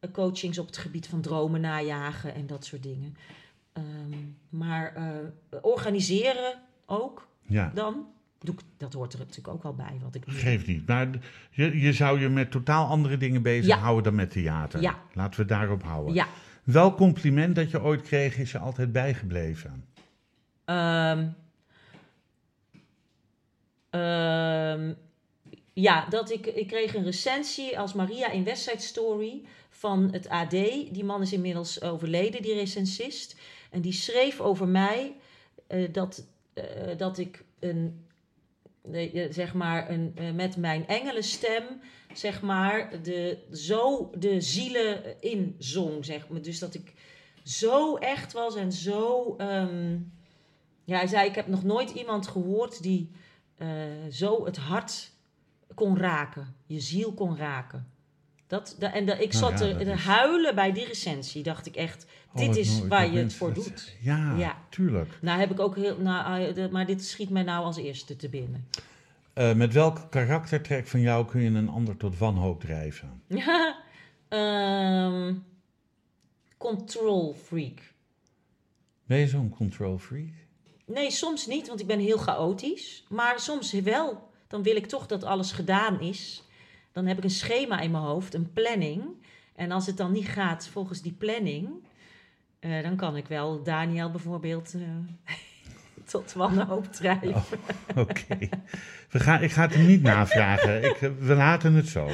Eh, 0.00 0.10
coachings 0.10 0.58
op 0.58 0.66
het 0.66 0.76
gebied 0.76 1.06
van 1.06 1.20
dromen 1.20 1.60
najagen 1.60 2.34
en 2.34 2.46
dat 2.46 2.64
soort 2.64 2.82
dingen. 2.82 3.16
Ehm, 3.72 3.84
maar 4.48 4.94
eh, 4.94 5.58
organiseren 5.62 6.58
ook 6.86 7.28
Ja, 7.42 7.70
dan. 7.74 8.06
Doe 8.40 8.54
ik, 8.54 8.60
dat 8.76 8.92
hoort 8.92 9.12
er 9.12 9.18
natuurlijk 9.18 9.48
ook 9.48 9.64
al 9.64 9.74
bij, 9.74 9.98
wat 10.02 10.14
ik 10.14 10.22
geeft 10.26 10.66
niet. 10.66 10.86
Maar 10.86 11.08
je, 11.50 11.80
je 11.80 11.92
zou 11.92 12.20
je 12.20 12.28
met 12.28 12.50
totaal 12.50 12.86
andere 12.86 13.16
dingen 13.16 13.42
bezighouden 13.42 14.04
dan 14.04 14.14
met 14.14 14.30
theater. 14.30 14.80
Ja. 14.80 14.98
Laten 15.14 15.40
we 15.40 15.46
daarop 15.46 15.82
houden. 15.82 16.14
Ja. 16.14 16.26
Welk 16.64 16.96
compliment 16.96 17.54
dat 17.54 17.70
je 17.70 17.82
ooit 17.82 18.02
kreeg 18.02 18.38
is 18.38 18.52
je 18.52 18.58
altijd 18.58 18.92
bijgebleven? 18.92 19.84
Ehm, 20.64 21.26
ehm, 23.90 24.92
ja, 25.72 26.06
dat 26.08 26.30
ik, 26.30 26.46
ik 26.46 26.66
kreeg 26.66 26.94
een 26.94 27.04
recensie 27.04 27.78
als 27.78 27.92
Maria 27.92 28.30
in 28.30 28.44
West 28.44 28.62
Side 28.62 28.82
Story 28.82 29.42
van 29.70 30.08
het 30.12 30.28
AD. 30.28 30.50
Die 30.50 31.04
man 31.04 31.22
is 31.22 31.32
inmiddels 31.32 31.82
overleden, 31.82 32.42
die 32.42 32.54
recensist. 32.54 33.36
En 33.70 33.80
die 33.80 33.92
schreef 33.92 34.40
over 34.40 34.68
mij 34.68 35.16
eh, 35.66 35.92
dat, 35.92 36.26
eh, 36.54 36.96
dat 36.96 37.18
ik 37.18 37.44
een, 37.58 38.06
eh, 38.92 39.26
zeg 39.30 39.54
maar 39.54 39.90
een, 39.90 40.14
met 40.34 40.56
mijn 40.56 40.86
engelenstem 40.86 41.64
zeg 42.14 42.42
maar, 42.42 43.02
de, 43.02 43.38
zo 43.52 44.10
de 44.18 44.40
zielen 44.40 45.20
inzong. 45.20 46.04
Zeg 46.04 46.28
maar. 46.28 46.42
Dus 46.42 46.58
dat 46.58 46.74
ik 46.74 46.92
zo 47.42 47.96
echt 47.96 48.32
was 48.32 48.56
en 48.56 48.72
zo. 48.72 49.34
ehm, 49.38 49.98
ja, 50.84 50.96
hij 50.96 51.06
zei: 51.06 51.28
Ik 51.28 51.34
heb 51.34 51.46
nog 51.46 51.64
nooit 51.64 51.90
iemand 51.90 52.28
gehoord 52.28 52.82
die 52.82 53.10
eh, 53.58 53.68
zo 54.10 54.44
het 54.44 54.56
hart 54.56 55.10
kon 55.74 55.98
raken, 55.98 56.54
je 56.66 56.80
ziel 56.80 57.12
kon 57.12 57.36
raken. 57.36 57.86
Dat, 58.46 58.76
da- 58.78 58.92
en 58.92 59.06
da- 59.06 59.12
ik 59.18 59.32
Nou 59.32 59.44
zat 59.44 59.58
ja, 59.58 59.66
er 59.78 59.88
is- 59.88 60.00
huilen 60.04 60.54
bij 60.54 60.72
die 60.72 60.84
recensie. 60.86 61.42
Dacht 61.42 61.66
ik 61.66 61.76
echt: 61.76 62.06
Oh, 62.32 62.36
Dit 62.40 62.56
is 62.56 62.86
waar 62.86 63.10
je 63.12 63.18
het 63.18 63.34
voor 63.34 63.52
doet. 63.54 63.96
Ja, 64.00 64.34
Ja. 64.36 64.58
tuurlijk. 64.68 65.18
Nou 65.22 65.40
heb 65.40 65.50
ik 65.50 65.60
ook 65.60 65.76
heel. 65.76 65.98
Nou, 66.00 66.52
de- 66.52 66.68
maar 66.72 66.86
dit 66.86 67.04
schiet 67.04 67.30
mij 67.30 67.42
nou 67.42 67.64
als 67.64 67.76
eerste 67.76 68.16
te 68.16 68.28
binnen. 68.28 68.68
Eh, 69.32 69.54
met 69.54 69.72
welk 69.72 70.06
karaktertrek 70.10 70.86
van 70.86 71.00
jou 71.00 71.26
kun 71.26 71.40
je 71.40 71.50
een 71.50 71.68
ander 71.68 71.96
tot 71.96 72.18
wanhoop 72.18 72.60
drijven? 72.60 73.22
Ehm, 74.28 75.34
control 76.56 77.34
freak. 77.44 77.92
Ben 79.06 79.18
je 79.18 79.26
zo'n 79.28 79.48
control 79.50 79.98
freak? 79.98 80.32
Nee, 80.88 81.10
soms 81.10 81.46
niet, 81.46 81.68
want 81.68 81.80
ik 81.80 81.86
ben 81.86 81.98
heel 81.98 82.18
chaotisch. 82.18 83.04
Maar 83.08 83.40
soms 83.40 83.72
wel. 83.72 84.30
Dan 84.46 84.62
wil 84.62 84.76
ik 84.76 84.86
toch 84.86 85.06
dat 85.06 85.24
alles 85.24 85.52
gedaan 85.52 86.00
is. 86.00 86.42
Dan 86.92 87.06
heb 87.06 87.16
ik 87.18 87.24
een 87.24 87.30
schema 87.30 87.80
in 87.80 87.90
mijn 87.90 88.02
hoofd, 88.02 88.34
een 88.34 88.52
planning. 88.52 89.02
En 89.54 89.70
als 89.70 89.86
het 89.86 89.96
dan 89.96 90.12
niet 90.12 90.28
gaat 90.28 90.68
volgens 90.72 91.02
die 91.02 91.12
planning, 91.12 91.68
eh, 92.60 92.82
dan 92.82 92.96
kan 92.96 93.16
ik 93.16 93.26
wel 93.26 93.62
Daniel 93.62 94.10
bijvoorbeeld 94.10 94.74
eh, 94.74 94.82
tot 96.12 96.32
wanhoop 96.32 96.92
drijven. 96.92 97.34
Oh. 97.34 97.44
Oké. 97.96 98.38
We 99.10 99.20
gaan, 99.20 99.42
ik 99.42 99.50
ga 99.50 99.68
het 99.68 99.76
niet 99.76 100.02
navragen. 100.02 100.84
Ik, 100.84 100.96
we 101.18 101.34
laten 101.34 101.74
het 101.74 101.88
zo. 101.88 102.08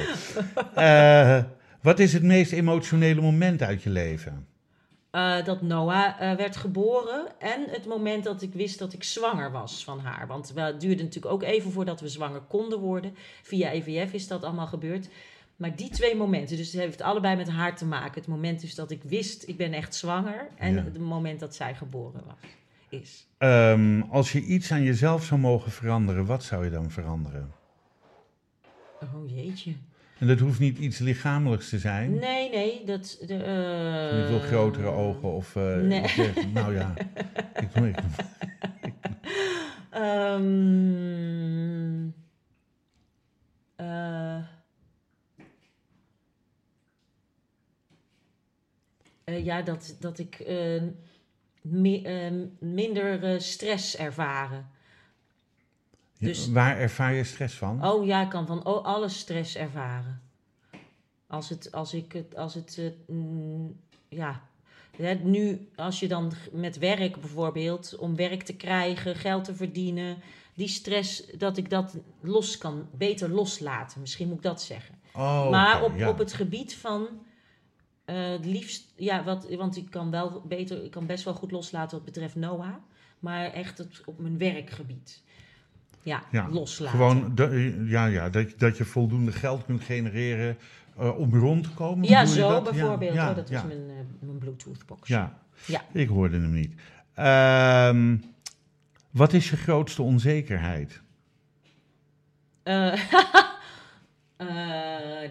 Eh, 0.75 1.43
wat 1.81 1.99
is 1.99 2.13
het 2.13 2.23
meest 2.23 2.51
emotionele 2.51 3.21
moment 3.21 3.61
uit 3.61 3.83
je 3.83 3.89
leven? 3.89 4.47
Eh, 5.15 5.43
dat 5.45 5.61
Noah 5.61 6.21
eh, 6.21 6.37
werd 6.37 6.55
geboren 6.55 7.39
en 7.39 7.65
het 7.69 7.85
moment 7.85 8.23
dat 8.23 8.41
ik 8.41 8.53
wist 8.53 8.79
dat 8.79 8.93
ik 8.93 9.03
zwanger 9.03 9.51
was 9.51 9.83
van 9.83 9.99
haar. 9.99 10.27
Want 10.27 10.51
wel, 10.53 10.65
het 10.65 10.81
duurde 10.81 11.03
natuurlijk 11.03 11.33
ook 11.33 11.43
even 11.43 11.71
voordat 11.71 11.99
we 12.01 12.07
zwanger 12.09 12.41
konden 12.41 12.79
worden. 12.79 13.15
Via 13.41 13.71
EVF 13.71 14.13
is 14.13 14.27
dat 14.27 14.43
allemaal 14.43 14.67
gebeurd. 14.67 15.09
Maar 15.55 15.75
die 15.75 15.89
twee 15.89 16.15
momenten, 16.15 16.57
dus 16.57 16.71
het 16.71 16.81
heeft 16.81 17.01
allebei 17.01 17.35
met 17.35 17.49
haar 17.49 17.75
te 17.75 17.85
maken. 17.85 18.13
Het 18.21 18.27
moment 18.27 18.61
dus 18.61 18.75
dat 18.75 18.91
ik 18.91 19.03
wist, 19.03 19.47
ik 19.47 19.57
ben 19.57 19.73
echt 19.73 19.95
zwanger. 19.95 20.47
En 20.57 20.73
Ja. 20.73 20.83
het 20.83 20.99
moment 20.99 21.39
dat 21.39 21.55
zij 21.55 21.75
geboren 21.75 22.23
was, 22.25 22.49
is. 23.01 23.27
Ehm, 23.37 24.01
als 24.09 24.31
je 24.31 24.41
iets 24.41 24.71
aan 24.71 24.83
jezelf 24.83 25.23
zou 25.23 25.39
mogen 25.39 25.71
veranderen, 25.71 26.25
wat 26.25 26.43
zou 26.43 26.63
je 26.63 26.71
dan 26.71 26.91
veranderen? 26.91 27.51
Oh 29.01 29.29
jeetje. 29.29 29.73
En 30.19 30.27
dat 30.27 30.39
hoeft 30.39 30.59
niet 30.59 30.77
iets 30.77 30.99
lichamelijks 30.99 31.69
te 31.69 31.79
zijn. 31.79 32.13
Nee, 32.19 32.49
nee, 32.49 32.85
dat... 32.85 33.17
De, 33.27 33.33
eh, 33.43 34.17
Niet 34.17 34.27
veel 34.27 34.39
grotere 34.39 34.87
ogen 34.87 35.33
of... 35.33 35.55
eh, 35.55 35.75
nee. 35.75 36.05
nou 36.53 36.73
ja, 36.75 36.93
ik, 37.61 37.75
ik, 37.75 37.95
Ehm, 39.95 42.05
eh, 43.75 44.37
eh, 49.23 49.45
ja, 49.45 49.61
dat, 49.61 49.95
dat 49.99 50.19
ik 50.19 50.43
mi- 51.61 52.03
eh, 52.03 52.31
minder 52.59 53.41
stress 53.41 53.97
ervaren. 53.97 54.67
Dus- 56.19 56.51
waar 56.51 56.77
ervaar 56.77 57.13
je 57.13 57.23
stress 57.23 57.55
van? 57.55 57.85
Oh 57.87 58.05
ja, 58.05 58.21
ik 58.21 58.29
kan 58.29 58.47
van 58.47 58.65
oh, 58.65 58.85
alle 58.85 59.09
stress 59.09 59.55
ervaren. 59.55 60.21
Als, 61.27 61.49
het, 61.49 61.71
als 61.71 61.93
ik 61.93 62.11
het, 62.11 62.35
als 62.35 62.53
het, 62.53 62.77
eh, 62.77 63.15
mm, 63.15 63.79
ja. 64.07 64.41
Nu, 65.23 65.69
als 65.75 65.99
je 65.99 66.07
dan 66.07 66.31
met 66.51 66.77
werk 66.77 67.19
bijvoorbeeld, 67.19 67.95
om 67.97 68.15
werk 68.15 68.43
te 68.43 68.55
krijgen, 68.55 69.15
geld 69.15 69.43
te 69.43 69.55
verdienen, 69.55 70.17
die 70.53 70.67
stress, 70.67 71.25
dat 71.37 71.57
ik 71.57 71.69
dat 71.69 71.97
los 72.21 72.57
kan, 72.57 72.87
beter 72.91 73.29
loslaten. 73.29 74.01
Misschien 74.01 74.27
moet 74.27 74.37
ik 74.37 74.43
dat 74.43 74.61
zeggen. 74.61 74.95
Oh, 75.13 75.49
maar 75.49 75.83
op, 75.83 75.97
ja. 75.97 76.09
op 76.09 76.17
het 76.17 76.33
gebied 76.33 76.75
van, 76.75 77.07
eh, 78.05 78.29
het 78.29 78.45
liefst, 78.45 78.93
ja, 78.95 79.23
wat, 79.23 79.49
want 79.49 79.77
ik 79.77 79.89
kan 79.89 80.11
wel 80.11 80.41
beter, 80.45 80.83
ik 80.83 80.91
kan 80.91 81.05
best 81.05 81.23
wel 81.23 81.33
goed 81.33 81.51
loslaten 81.51 81.97
wat 81.97 82.05
betreft 82.05 82.35
Noah, 82.35 82.75
maar 83.19 83.51
echt 83.51 83.77
het, 83.77 84.01
op 84.05 84.19
mijn 84.19 84.37
werkgebied. 84.37 85.23
Ja, 86.05 86.23
Ja, 86.31 86.47
loslaten. 86.49 86.97
Gewoon 86.97 87.35
de- 87.35 87.83
ja, 87.87 88.05
ja, 88.05 88.29
dat, 88.29 88.53
dat 88.57 88.77
je 88.77 88.85
voldoende 88.85 89.31
geld 89.31 89.65
kunt 89.65 89.83
genereren 89.83 90.57
eh, 90.97 91.17
om 91.19 91.35
rond 91.35 91.63
te 91.63 91.69
komen. 91.69 92.07
Ja, 92.09 92.25
zo 92.25 92.49
dat? 92.49 92.63
bijvoorbeeld. 92.63 93.13
Ja, 93.13 93.29
oh, 93.29 93.35
dat 93.35 93.49
was 93.49 93.63
mijn, 93.63 93.89
eh, 93.89 93.95
mijn 94.19 94.37
Bluetooth-box. 94.37 95.07
Ja. 95.07 95.39
Ja. 95.65 95.81
ik 95.93 96.07
hoorde 96.07 96.39
hem 96.39 96.51
niet. 96.53 96.73
Ehm, 97.13 98.17
wat 99.11 99.33
is 99.33 99.49
je 99.49 99.57
grootste 99.57 100.01
onzekerheid? 100.01 101.01
Eh, 104.37 105.29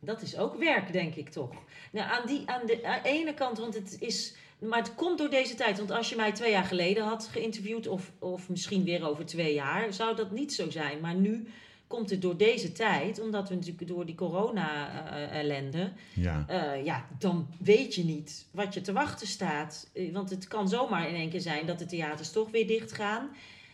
dat 0.00 0.22
is 0.22 0.36
ook 0.36 0.56
werk, 0.56 0.92
denk 0.92 1.14
ik 1.14 1.28
toch. 1.28 1.50
Nou, 1.92 2.10
aan, 2.10 2.26
die, 2.26 2.50
aan 2.50 2.66
de 2.66 2.80
aan 2.86 2.98
de 3.02 3.08
ene 3.08 3.34
kant, 3.34 3.58
want 3.58 3.74
het 3.74 3.96
is. 4.00 4.36
Maar 4.68 4.78
het 4.78 4.94
komt 4.94 5.18
door 5.18 5.30
deze 5.30 5.54
tijd. 5.54 5.78
Want 5.78 5.90
als 5.90 6.08
je 6.08 6.16
mij 6.16 6.32
twee 6.32 6.50
jaar 6.50 6.64
geleden 6.64 7.04
had 7.04 7.28
geïnterviewd, 7.32 7.86
of, 7.86 8.12
of 8.18 8.48
misschien 8.48 8.84
weer 8.84 9.08
over 9.08 9.26
twee 9.26 9.54
jaar, 9.54 9.92
zou 9.92 10.16
dat 10.16 10.30
niet 10.30 10.54
zo 10.54 10.70
zijn. 10.70 11.00
Maar 11.00 11.14
nu 11.14 11.48
komt 11.86 12.10
het 12.10 12.22
door 12.22 12.36
deze 12.36 12.72
tijd, 12.72 13.20
omdat 13.20 13.48
we 13.48 13.54
natuurlijk 13.54 13.88
door 13.88 14.06
die 14.06 14.14
corona-ellende. 14.14 15.92
Ja, 16.14 16.44
Eh, 16.48 16.84
ja, 16.84 17.06
dan 17.18 17.48
weet 17.58 17.94
je 17.94 18.04
niet 18.04 18.46
wat 18.50 18.74
je 18.74 18.80
te 18.80 18.92
wachten 18.92 19.26
staat. 19.26 19.90
Eh, 19.94 20.12
Want 20.12 20.30
het 20.30 20.48
kan 20.48 20.68
zomaar 20.68 21.08
in 21.08 21.14
één 21.14 21.30
keer 21.30 21.40
zijn 21.40 21.66
dat 21.66 21.78
de 21.78 21.86
theaters 21.86 22.30
toch 22.32 22.50
weer 22.50 22.66
dicht 22.66 22.92
gaan. 22.92 23.28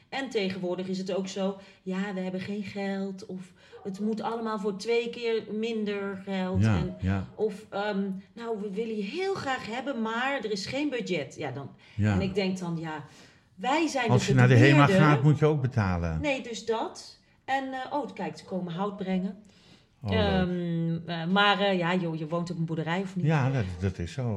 En 0.09 0.29
tegenwoordig 0.31 0.87
is 0.89 0.99
het 0.99 1.13
ook 1.13 1.29
zo, 1.29 1.59
ja, 1.83 2.15
we 2.15 2.21
hebben 2.21 2.41
geen 2.41 2.63
geld. 2.63 3.27
Of 3.27 3.53
het 3.83 4.01
moet 4.01 4.23
allemaal 4.23 4.59
voor 4.59 4.77
twee 4.77 5.11
keer 5.11 5.43
minder 5.53 6.23
geld. 6.25 6.63
ja, 6.63 6.77
En, 6.77 6.97
ja, 7.01 7.27
of, 7.35 7.67
ehm, 7.71 8.11
nou, 8.35 8.61
we 8.61 8.71
willen 8.71 8.97
je 8.97 9.03
heel 9.03 9.35
graag 9.35 9.67
hebben, 9.67 10.03
maar 10.03 10.39
er 10.43 10.51
is 10.51 10.67
geen 10.67 10.89
budget. 10.89 11.35
Ja, 11.39 11.51
dan, 11.51 11.71
ja. 11.95 12.13
En 12.13 12.21
ik 12.21 12.35
denk 12.35 12.59
dan, 12.59 12.77
ja, 12.79 13.05
wij 13.55 13.87
zijn 13.87 14.11
Als 14.11 14.27
je 14.27 14.35
naar 14.35 14.49
de 14.49 14.57
HEMA 14.57 14.87
gaat, 14.87 15.23
moet 15.23 15.39
je 15.39 15.47
ook 15.47 15.61
betalen. 15.61 16.21
Nee, 16.21 16.43
dus 16.43 16.67
dat. 16.67 17.19
En, 17.45 17.73
eh, 17.73 17.93
oh, 17.93 18.13
kijk, 18.15 18.39
ze 18.39 18.45
komen 18.45 18.73
hout 18.73 18.97
brengen. 18.97 19.43
Oh. 20.03 20.15
Ehm, 20.15 20.97
eh, 21.07 21.27
maar 21.27 21.61
eh, 21.61 21.79
ja, 21.79 21.95
joh, 21.95 22.19
je 22.19 22.29
woont 22.29 22.51
op 22.51 22.59
een 22.59 22.65
boerderij 22.65 23.01
of 23.01 23.17
niet? 23.17 23.27
ja, 23.27 23.51
dat, 23.51 23.65
dat 23.81 23.99
is 23.99 24.13
zo. 24.13 24.37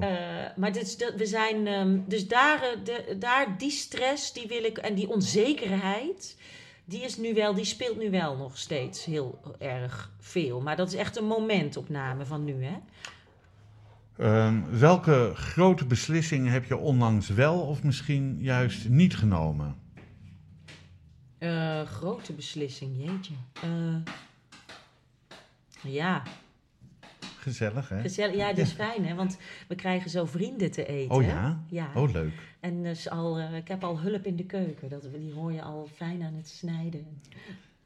Maar 0.56 0.72
dus, 0.72 0.98
dat, 0.98 1.14
we 1.16 1.26
zijn, 1.26 1.68
ehm, 1.68 2.00
dus 2.08 2.28
daar, 2.28 2.76
de, 2.84 3.16
daar 3.20 3.58
die 3.58 3.72
stress, 3.72 4.34
die 4.34 4.48
wil 4.48 4.64
ik, 4.64 4.78
en 4.78 4.94
die 4.94 5.10
onzekerheid, 5.10 6.38
die 6.86 7.02
is 7.04 7.18
nu 7.18 7.34
wel, 7.34 7.54
die 7.54 7.66
speelt 7.66 7.98
nu 7.98 8.10
wel 8.12 8.38
nog 8.38 8.58
steeds 8.58 9.06
heel 9.06 9.56
erg 9.60 10.12
veel. 10.20 10.62
Maar 10.62 10.76
dat 10.76 10.88
is 10.88 10.96
echt 10.96 11.18
een 11.18 11.26
momentopname 11.26 12.26
van 12.26 12.44
nu, 12.44 12.66
hè? 12.66 12.76
Ehm, 14.18 14.62
welke 14.70 15.32
grote 15.36 15.86
beslissing 15.86 16.50
heb 16.50 16.66
je 16.66 16.78
onlangs 16.78 17.28
wel 17.30 17.60
of 17.62 17.84
misschien 17.84 18.38
juist 18.40 18.90
niet 18.90 19.16
genomen? 19.16 19.76
Eh, 21.38 21.82
grote 21.82 22.34
beslissing, 22.34 22.96
jeetje. 22.98 23.34
Eh, 23.62 24.14
ja, 25.82 26.24
Gezellig, 27.40 27.90
hè? 27.90 28.02
gezellig. 28.02 28.36
Ja, 28.36 28.48
dat 28.48 28.58
is 28.58 28.72
fijn, 28.86 29.06
hè? 29.06 29.16
Want 29.16 29.38
we 29.68 29.76
krijgen 29.76 30.10
zo 30.10 30.26
vrienden 30.26 30.72
te 30.72 30.86
eten. 30.86 31.16
Oh 31.16 31.24
ja? 31.24 31.64
Ja. 31.68 31.92
Oh, 31.96 32.12
leuk. 32.12 32.53
En 32.64 32.84
dus 32.84 33.10
al, 33.10 33.40
eh, 33.40 33.56
ik 33.56 33.68
heb 33.68 33.84
al 33.84 34.00
hulp 34.00 34.26
in 34.26 34.36
de 34.36 34.46
keuken. 34.46 34.90
Dat, 34.90 35.08
die 35.14 35.34
hoor 35.34 35.52
je 35.54 35.62
al 35.62 35.90
fijn 35.96 36.24
aan 36.24 36.34
het 36.34 36.48
snijden. 36.48 37.06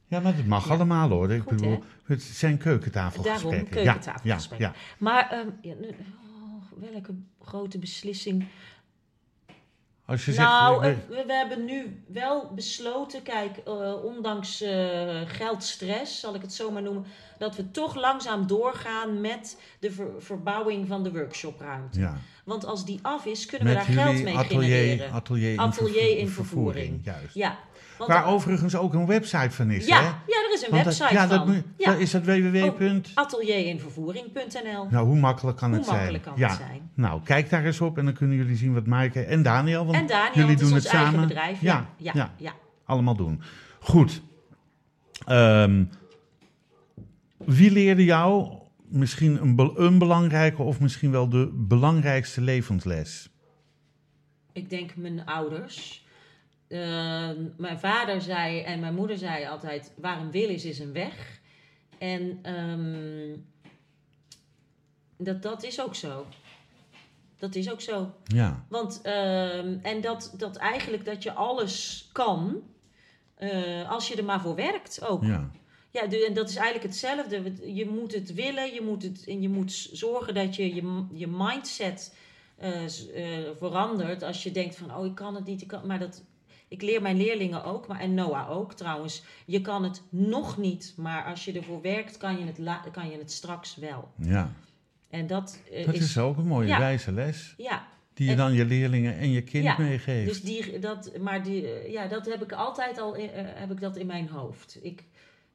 Ja, 0.08 0.20
maar 0.20 0.36
dat 0.36 0.46
mag 0.46 0.68
Ja. 0.68 0.74
allemaal 0.74 1.10
hoor. 1.10 1.32
Ik 1.32 1.42
Goed, 1.42 1.56
bedoel, 1.56 1.84
het 2.04 2.22
zijn 2.22 2.58
keukentafelgesprekken. 2.58 3.52
Daarom, 3.52 3.70
keukentafelgesprekken. 3.70 4.68
Ja, 4.68 4.74
ja, 4.74 4.96
Maar 4.98 5.30
ehm, 5.32 5.48
ja, 5.62 5.74
oh, 5.74 6.92
welke 6.92 7.14
grote 7.42 7.80
beslissing? 7.80 8.46
Ja. 10.08 10.14
Als 10.14 10.26
je 10.26 10.34
nou, 10.34 10.84
zegt, 10.84 11.08
we, 11.08 11.24
we 11.28 11.34
hebben 11.34 11.66
nu 11.66 12.04
wel 12.08 12.52
besloten, 12.56 13.24
kijk, 13.24 13.58
eh, 13.58 14.04
ondanks 14.04 14.62
eh, 14.62 15.22
geldstress, 15.26 16.20
zal 16.20 16.36
ik 16.36 16.42
het 16.42 16.54
zo 16.54 16.72
maar 16.72 16.82
noemen, 16.82 17.06
dat 17.38 17.56
we 17.56 17.72
toch 17.72 17.96
langzaam 17.96 18.48
doorgaan 18.48 19.22
met 19.22 19.58
de 19.80 19.92
ver- 19.92 20.12
verbouwing 20.20 20.88
van 20.88 21.04
de 21.04 21.12
workshopruimte. 21.12 22.00
ja. 22.00 22.18
Want 22.44 22.66
als 22.66 22.86
die 22.86 23.00
af 23.02 23.26
is, 23.26 23.46
kunnen 23.46 23.68
met 23.68 23.86
we 23.86 23.96
daar 23.96 24.04
geld 24.04 24.24
mee 24.24 24.38
atelier, 24.38 24.62
genereren. 24.64 25.12
atelier, 25.12 25.52
in, 25.52 25.60
Atelier 25.60 26.18
in 26.18 26.30
vervoering. 26.30 27.02
Juist. 27.04 27.34
Ja, 27.34 27.58
want 27.98 28.12
Waar 28.12 28.26
overigens 28.26 28.76
ook 28.76 28.94
een 28.94 29.06
website 29.06 29.52
van 29.52 29.72
is, 29.72 29.86
ja, 29.86 29.98
hè? 29.98 30.04
ja, 30.04 30.14
er 30.28 30.54
is 30.54 30.64
een 30.66 30.72
Want 30.72 30.84
dat- 30.84 30.98
website 30.98 31.14
ja, 31.22 31.28
van. 31.28 31.48
dat 31.48 31.64
ja, 31.78 31.92
dat 31.92 32.00
is 32.00 32.12
dat 32.12 32.24
www. 32.26 33.00
atelierinvervoering.nl. 33.14 34.88
Nou, 34.90 35.06
hoe 35.08 35.20
makkelijk 35.20 35.58
kan 35.58 35.68
Hoe 35.70 35.78
het 35.78 35.86
zijn? 35.88 35.98
makkelijk 35.98 36.24
kan 36.24 36.34
ja. 36.38 36.48
het 36.48 36.58
zijn? 36.58 36.90
Nou, 36.94 37.22
kijk 37.24 37.50
daar 37.50 37.66
eens 37.66 37.82
op 37.82 37.98
en 37.98 38.06
dan 38.06 38.14
kunnen 38.14 38.38
jullie 38.38 38.56
zien 38.56 38.74
wat 38.74 38.86
Maaike 38.86 39.22
en 39.24 39.44
Daniel, 39.44 39.86
want 39.86 39.98
En 39.98 40.08
Daniel, 40.08 40.34
jullie 40.36 40.56
doen 40.56 40.74
het 40.74 40.86
eigen 40.86 41.12
samen. 41.12 41.28
bedrijf. 41.28 41.62
Ja, 41.62 41.90
Ja, 41.98 42.34
ja, 42.38 42.54
allemaal 42.86 43.16
doen. 43.16 43.42
Goed. 43.80 44.22
Ehm, 45.26 45.84
wie 47.38 47.72
leerde 47.72 48.04
jou 48.04 48.50
misschien 48.90 49.42
een, 49.42 49.56
be- 49.56 49.74
een 49.76 49.98
belangrijke 49.98 50.62
of 50.62 50.80
misschien 50.80 51.12
wel 51.12 51.30
de 51.30 51.50
belangrijkste 51.54 52.42
levensles? 52.42 53.30
Ik 54.54 54.70
denk 54.70 54.96
mijn 54.96 55.26
ouders. 55.26 56.06
Eh, 56.68 57.30
mijn 57.58 57.80
vader 57.80 58.22
zei 58.22 58.62
en 58.62 58.80
mijn 58.80 58.96
moeder 58.96 59.18
zei 59.18 59.46
altijd: 59.46 59.94
waar 59.98 60.20
een 60.20 60.32
wil 60.32 60.50
is, 60.50 60.66
is 60.66 60.80
een 60.80 60.94
weg. 60.94 61.40
En 61.98 62.40
ehm, 62.42 63.36
dat, 65.18 65.42
dat 65.42 65.64
is 65.64 65.82
ook 65.82 65.96
zo. 65.96 66.26
Dat 67.38 67.56
is 67.56 67.72
ook 67.72 67.82
zo. 67.82 68.14
Ja, 68.24 68.66
Want, 68.70 69.02
ehm, 69.02 69.78
en 69.82 70.02
dat, 70.02 70.34
dat 70.38 70.56
eigenlijk 70.56 71.06
dat 71.06 71.24
je 71.24 71.34
alles 71.34 72.10
kan, 72.12 72.64
eh, 73.36 73.92
als 73.92 74.08
je 74.08 74.16
er 74.16 74.24
maar 74.24 74.42
voor 74.42 74.56
werkt 74.56 75.06
ook. 75.06 75.24
ja, 75.24 75.52
Ja, 75.92 76.02
en 76.02 76.34
dat 76.34 76.50
is 76.50 76.56
eigenlijk 76.56 76.86
hetzelfde. 76.86 77.54
Je 77.76 77.90
moet 77.90 78.14
het 78.14 78.34
willen, 78.34 78.74
je 78.74 78.82
moet, 78.82 79.04
het, 79.04 79.24
en 79.28 79.42
je 79.42 79.50
moet 79.50 79.72
zorgen 79.92 80.34
dat 80.34 80.56
je 80.56 80.76
je, 80.76 81.06
je 81.14 81.28
mindset 81.28 82.16
eh, 82.58 82.84
eh, 82.86 83.56
verandert. 83.58 84.24
Als 84.24 84.44
je 84.44 84.52
denkt 84.52 84.76
van, 84.76 84.96
oh, 84.96 85.06
ik 85.06 85.16
kan 85.16 85.36
het 85.36 85.46
niet, 85.46 85.62
ik 85.62 85.68
kan, 85.68 85.88
maar 85.88 86.00
dat... 86.00 86.24
Ik 86.68 86.82
leer 86.82 87.02
mijn 87.02 87.18
leerlingen 87.18 87.64
ook, 87.64 87.88
maar, 87.88 88.00
en 88.00 88.14
Noah 88.14 88.50
ook 88.52 88.74
trouwens. 88.74 89.24
Je 89.46 89.62
kan 89.62 89.84
het 89.84 90.02
nog 90.10 90.58
niet, 90.58 90.94
maar 90.98 91.24
als 91.26 91.46
je 91.46 91.52
ervoor 91.54 91.82
werkt, 91.82 92.18
kan 92.18 92.40
je 92.40 92.46
het, 92.46 92.58
la- 92.58 92.84
kan 92.92 93.10
je 93.10 93.18
het 93.18 93.32
straks 93.32 93.76
wel. 93.76 94.12
ja. 94.18 94.52
En 95.10 95.28
dat, 95.28 95.60
eh, 95.72 95.86
Dat 95.86 95.96
is, 95.96 96.02
is 96.02 96.18
ook 96.18 96.38
een 96.38 96.48
mooie 96.48 96.68
Ja. 96.68 96.80
wijze 96.80 97.12
les. 97.12 97.54
Ja, 97.58 97.88
Die 98.14 98.26
je 98.26 98.32
En- 98.32 98.38
dan 98.38 98.54
je 98.54 98.66
leerlingen 98.66 99.18
en 99.18 99.30
je 99.32 99.42
kind 99.44 99.64
Ja, 99.64 99.76
meegeeft. 99.78 100.28
Dus 100.28 100.42
die, 100.42 100.80
dat, 100.80 101.12
maar 101.22 101.44
die, 101.44 101.68
eh, 101.72 101.92
ja, 101.92 102.08
dat 102.08 102.26
heb 102.26 102.44
ik 102.44 102.52
altijd 102.52 102.98
al 103.00 103.16
in, 103.16 103.30
eh, 103.32 103.46
heb 103.46 103.72
ik 103.72 103.80
dat 103.80 103.96
in 103.98 104.06
mijn 104.08 104.28
hoofd. 104.30 104.80
Ik, 104.82 105.04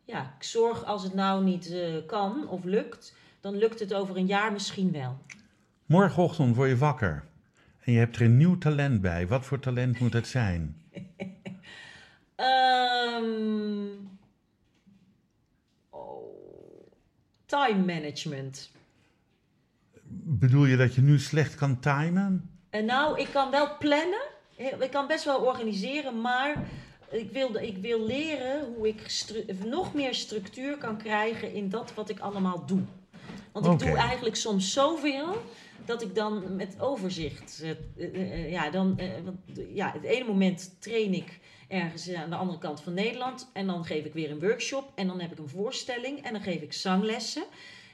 ja, 0.04 0.34
ik 0.38 0.42
zorg 0.44 0.84
als 0.84 1.02
het 1.02 1.14
nou 1.14 1.44
niet 1.44 1.74
kan 2.06 2.48
of 2.48 2.64
lukt, 2.64 3.14
dan 3.40 3.56
lukt 3.56 3.80
het 3.80 3.94
over 3.94 4.16
een 4.16 4.26
jaar 4.26 4.52
misschien 4.52 4.92
wel. 4.92 5.18
Morgenochtend 5.86 6.56
word 6.56 6.68
je 6.68 6.76
wakker 6.76 7.24
en 7.80 7.92
je 7.92 7.98
hebt 7.98 8.16
er 8.16 8.22
een 8.22 8.36
nieuw 8.36 8.58
talent 8.58 9.00
bij. 9.00 9.26
Wat 9.26 9.44
voor 9.44 9.58
talent 9.58 9.98
moet 10.00 10.12
het 10.12 10.26
zijn? 10.26 10.76
Ehm, 12.34 13.86
oh, 15.90 16.90
time 17.46 17.84
management. 17.84 18.70
Bedoel 20.24 20.64
je 20.64 20.76
dat 20.76 20.94
je 20.94 21.00
nu 21.00 21.18
slecht 21.18 21.54
kan 21.54 21.80
timen? 21.80 22.50
En 22.70 22.84
nou, 22.84 23.20
ik 23.20 23.28
kan 23.32 23.50
wel 23.50 23.76
plannen. 23.78 24.22
Ik 24.56 24.90
kan 24.90 25.06
best 25.06 25.24
wel 25.24 25.40
organiseren, 25.40 26.20
maar 26.20 26.64
ik 27.10 27.30
wil, 27.30 27.56
ik 27.56 27.76
wil 27.76 28.06
leren 28.06 28.74
hoe 28.74 28.88
ik 28.88 29.24
nog 29.64 29.94
meer 29.94 30.14
structuur 30.14 30.78
kan 30.78 30.96
krijgen 30.96 31.52
in 31.52 31.68
dat 31.68 31.94
wat 31.94 32.08
ik 32.08 32.18
allemaal 32.18 32.66
doe. 32.66 32.82
Want 33.52 33.66
ik 33.66 33.78
doe 33.88 33.96
eigenlijk 33.96 34.36
soms 34.36 34.72
zoveel 34.72 35.42
dat 35.84 36.02
ik 36.02 36.14
dan 36.14 36.56
met 36.56 36.80
overzicht. 36.80 37.60
eh, 37.62 37.70
eh, 37.70 38.32
eh, 38.32 38.50
ja, 38.50 38.70
dan, 38.70 39.00
want, 39.24 39.38
ja, 39.68 39.92
het 39.92 40.02
ene 40.04 40.24
moment 40.24 40.76
train 40.78 41.14
ik 41.14 41.40
ergens 41.68 42.12
aan 42.14 42.30
de 42.30 42.36
andere 42.36 42.58
kant 42.58 42.80
van 42.80 42.94
Nederland. 42.94 43.50
En 43.52 43.66
dan 43.66 43.84
geef 43.84 44.04
ik 44.04 44.12
weer 44.12 44.30
een 44.30 44.40
workshop. 44.40 44.92
En 44.94 45.06
dan 45.06 45.20
heb 45.20 45.32
ik 45.32 45.38
een 45.38 45.48
voorstelling. 45.48 46.22
En 46.24 46.32
dan 46.32 46.42
geef 46.42 46.60
ik 46.60 46.72
zanglessen. 46.72 47.44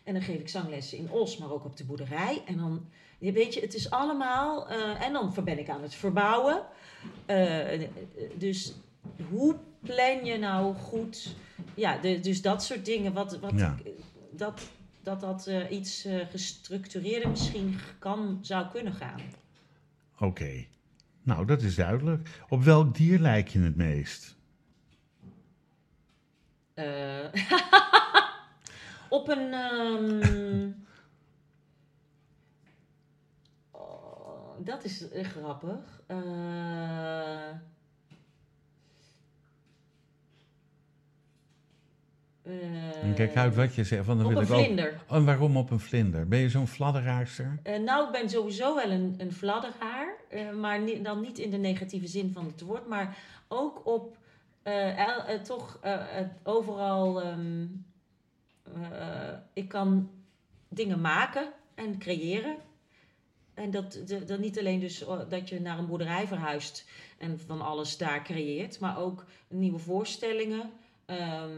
En 0.05 0.13
dan 0.15 0.23
geef 0.23 0.39
ik 0.41 0.49
zanglessen 0.49 0.99
in 0.99 1.11
Os, 1.11 1.37
maar 1.37 1.53
ook 1.53 1.65
op 1.65 1.77
de 1.77 1.85
boerderij. 1.85 2.43
En 2.47 2.57
dan, 2.57 2.89
weet 3.19 3.55
je, 3.55 3.61
het 3.61 3.75
is 3.75 3.91
allemaal. 3.91 4.69
en 4.99 5.13
dan 5.13 5.35
ben 5.45 5.59
ik 5.59 5.69
aan 5.69 5.83
het 5.83 5.95
verbouwen. 5.95 6.63
Dus 8.35 8.75
hoe 9.31 9.57
plan 9.81 10.25
je 10.25 10.39
nou 10.39 10.75
goed? 10.75 11.35
Ja, 11.75 11.99
de, 11.99 12.21
dus 12.21 12.43
dat 12.43 12.63
soort 12.63 12.85
dingen. 12.85 13.13
Wat, 13.13 13.39
wat 13.39 13.53
Ja. 13.57 13.77
ik- 13.85 13.93
dat 14.31 14.61
dat, 15.09 15.21
dat 15.21 15.47
eh, 15.47 15.71
iets 15.71 16.05
eh, 16.05 16.27
gestructureerder 16.31 17.31
misschien 17.31 17.79
kan, 17.99 18.39
zou 18.43 18.69
kunnen 18.69 18.93
gaan. 18.93 19.21
Oké. 20.19 20.67
Nou, 21.23 21.47
dat 21.47 21.63
is 21.63 21.75
duidelijk. 21.75 22.45
Op 22.49 22.63
welk 22.63 22.95
dier 22.95 23.19
lijk 23.19 23.49
je 23.49 23.61
het 23.61 23.77
meest? 23.77 24.37
Eh, 26.75 27.25
op 29.19 29.29
een. 29.29 29.53
ehm, 29.53 30.71
oh, 33.83 34.65
dat 34.65 34.85
is 34.85 35.05
grappig. 35.13 36.03
Eh, 36.07 37.51
En 43.03 43.15
kijk 43.15 43.37
uit 43.37 43.55
wat 43.55 43.75
je 43.75 43.85
zegt. 43.85 44.07
Want 44.07 44.19
dan 44.19 44.27
op 44.29 44.33
wil 44.33 44.43
een 44.43 44.59
ik 44.61 44.65
vlinder. 44.65 45.01
Oh, 45.09 45.17
en 45.17 45.25
waarom 45.25 45.57
op 45.57 45.71
een 45.71 45.81
vlinder? 45.81 46.29
Ben 46.29 46.39
je 46.39 46.49
zo'n 46.49 46.67
fladderaarster? 46.67 47.59
Eh, 47.63 47.79
nou, 47.81 48.07
ik 48.07 48.13
ben 48.13 48.31
sowieso 48.31 48.75
wel 48.75 48.91
een, 48.91 49.15
een 49.19 49.33
fladderaar. 49.33 50.15
eh, 50.29 50.51
maar 50.51 50.81
ni- 50.81 51.03
dan 51.03 51.21
niet 51.21 51.39
in 51.39 51.51
de 51.51 51.57
negatieve 51.57 52.07
zin 52.07 52.33
van 52.33 52.47
het 52.47 52.61
woord. 52.61 52.87
Maar 52.89 53.17
ook 53.49 53.87
op 53.87 54.17
eh, 54.63 55.07
el- 55.09 55.43
toch 55.43 55.79
overal. 56.43 57.23
ehm, 57.23 57.67
eh, 58.93 59.33
ik 59.53 59.69
kan 59.69 60.11
dingen 60.69 61.01
maken 61.01 61.53
en 61.75 61.99
creëren. 61.99 62.57
En 63.55 63.71
dat, 63.71 63.99
dat 64.27 64.39
niet 64.39 64.59
alleen 64.59 64.81
dus 64.81 65.05
oh, 65.05 65.21
dat 65.29 65.49
je 65.49 65.61
naar 65.61 65.79
een 65.79 65.87
boerderij 65.87 66.27
verhuist 66.27 66.89
en 67.19 67.41
van 67.47 67.61
alles 67.61 67.97
daar 67.97 68.23
creëert, 68.25 68.81
maar 68.81 68.99
ook 68.99 69.25
nieuwe 69.49 69.79
voorstellingen. 69.79 70.71
ehm, 71.07 71.51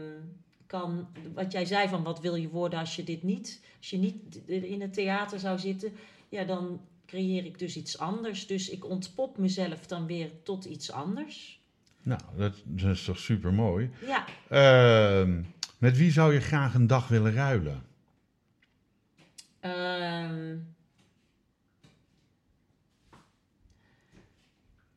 kan, 0.71 1.07
wat 1.33 1.51
jij 1.51 1.65
zei 1.65 1.89
van 1.89 2.03
wat 2.03 2.19
wil 2.19 2.35
je 2.35 2.49
worden 2.49 2.79
als 2.79 2.95
je 2.95 3.03
dit 3.03 3.23
niet, 3.23 3.61
als 3.77 3.89
je 3.89 3.97
niet 3.97 4.41
in 4.45 4.81
het 4.81 4.93
theater 4.93 5.39
zou 5.39 5.59
zitten, 5.59 5.91
ja, 6.29 6.43
dan 6.43 6.81
creëer 7.05 7.45
ik 7.45 7.59
dus 7.59 7.75
iets 7.77 7.97
anders. 7.97 8.47
Dus 8.47 8.69
ik 8.69 8.85
ontpop 8.85 9.37
mezelf 9.37 9.87
dan 9.87 10.05
weer 10.05 10.29
tot 10.43 10.65
iets 10.65 10.91
anders. 10.91 11.61
Nou, 12.01 12.21
dat, 12.37 12.55
dat 12.65 12.95
is 12.95 13.03
toch 13.03 13.17
super 13.17 13.53
mooi. 13.53 13.89
Ja, 14.05 14.25
met 15.77 15.97
wie 15.97 16.11
zou 16.11 16.33
je 16.33 16.39
graag 16.39 16.73
een 16.73 16.87
dag 16.87 17.07
willen 17.07 17.33
ruilen? 17.33 17.83
Ehm 19.59 20.57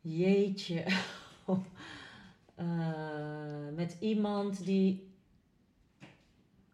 jeetje. 0.00 0.84
Eh, 2.54 3.74
met 3.74 3.96
iemand 4.00 4.64
die 4.64 5.13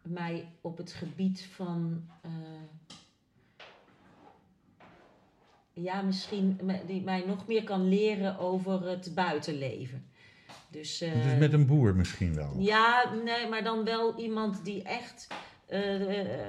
mij 0.01 0.51
op 0.61 0.77
het 0.77 0.91
gebied 0.91 1.47
van. 1.53 2.09
eh, 2.21 2.31
ja, 5.73 6.01
misschien 6.01 6.59
die 6.87 7.01
mij 7.01 7.23
nog 7.27 7.47
meer 7.47 7.63
kan 7.63 7.89
leren 7.89 8.39
over 8.39 8.87
het 8.87 9.11
buitenleven. 9.15 10.05
Dus, 10.69 11.01
eh, 11.01 11.23
dus 11.23 11.37
met 11.39 11.53
een 11.53 11.65
boer 11.65 11.95
misschien 11.95 12.35
wel. 12.35 12.55
ja, 12.57 13.13
nee, 13.23 13.47
maar 13.47 13.63
dan 13.63 13.83
wel 13.83 14.19
iemand 14.19 14.65
die 14.65 14.83
echt, 14.83 15.27
eh, 15.65 16.47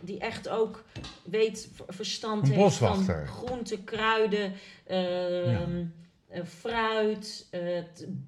die 0.00 0.18
echt 0.18 0.48
ook 0.48 0.84
weet, 1.24 1.70
verstand 1.86 2.48
Een 2.48 2.54
heeft 2.54 2.76
van 2.76 3.04
groenten, 3.26 3.84
kruiden, 3.84 4.52
ehm, 4.86 5.84
eh, 6.28 6.44
fruit, 6.44 7.48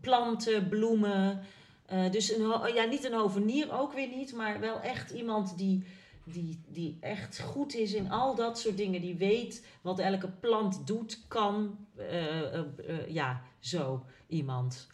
planten, 0.01 0.69
bloemen. 0.69 1.41
Eh, 1.87 2.11
dus 2.11 2.37
een, 2.37 2.75
ja, 2.75 2.85
niet 2.85 3.05
een 3.05 3.13
hovenier, 3.19 3.73
ook 3.73 3.93
weer 3.93 4.09
niet, 4.09 4.35
maar 4.35 4.61
wel 4.61 4.81
echt 4.81 5.11
iemand 5.11 5.59
die, 5.59 5.85
die, 6.25 6.61
die 6.69 6.97
echt 7.01 7.41
goed 7.41 7.75
is 7.75 7.93
in 7.95 8.11
al 8.11 8.35
dat 8.35 8.59
soort 8.59 8.77
dingen. 8.77 9.01
Die 9.01 9.15
weet 9.17 9.67
wat 9.81 9.99
elke 9.99 10.29
plant 10.29 10.87
doet, 10.87 11.25
kan. 11.29 11.79
eh, 11.97 12.55
eh, 12.59 12.65
ja, 13.09 13.43
zo 13.59 14.05
iemand. 14.27 14.89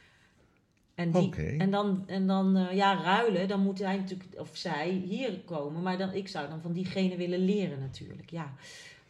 En, 0.95 1.11
die, 1.11 1.35
en 1.59 1.71
dan, 1.71 2.03
en 2.07 2.27
dan 2.27 2.57
eh, 2.57 2.77
ja, 2.77 3.03
ruilen, 3.03 3.49
dan 3.49 3.61
moet 3.61 3.79
hij 3.79 3.97
natuurlijk, 3.97 4.31
of 4.41 4.51
zij, 4.57 4.91
hier 4.91 5.41
komen. 5.45 5.83
Maar 5.83 5.99
dan, 5.99 6.13
ik 6.13 6.29
zou 6.29 6.49
dan 6.49 6.61
van 6.63 6.73
diegene 6.73 7.17
willen 7.17 7.45
leren 7.45 7.79
natuurlijk. 7.81 8.31
Ja, 8.31 8.55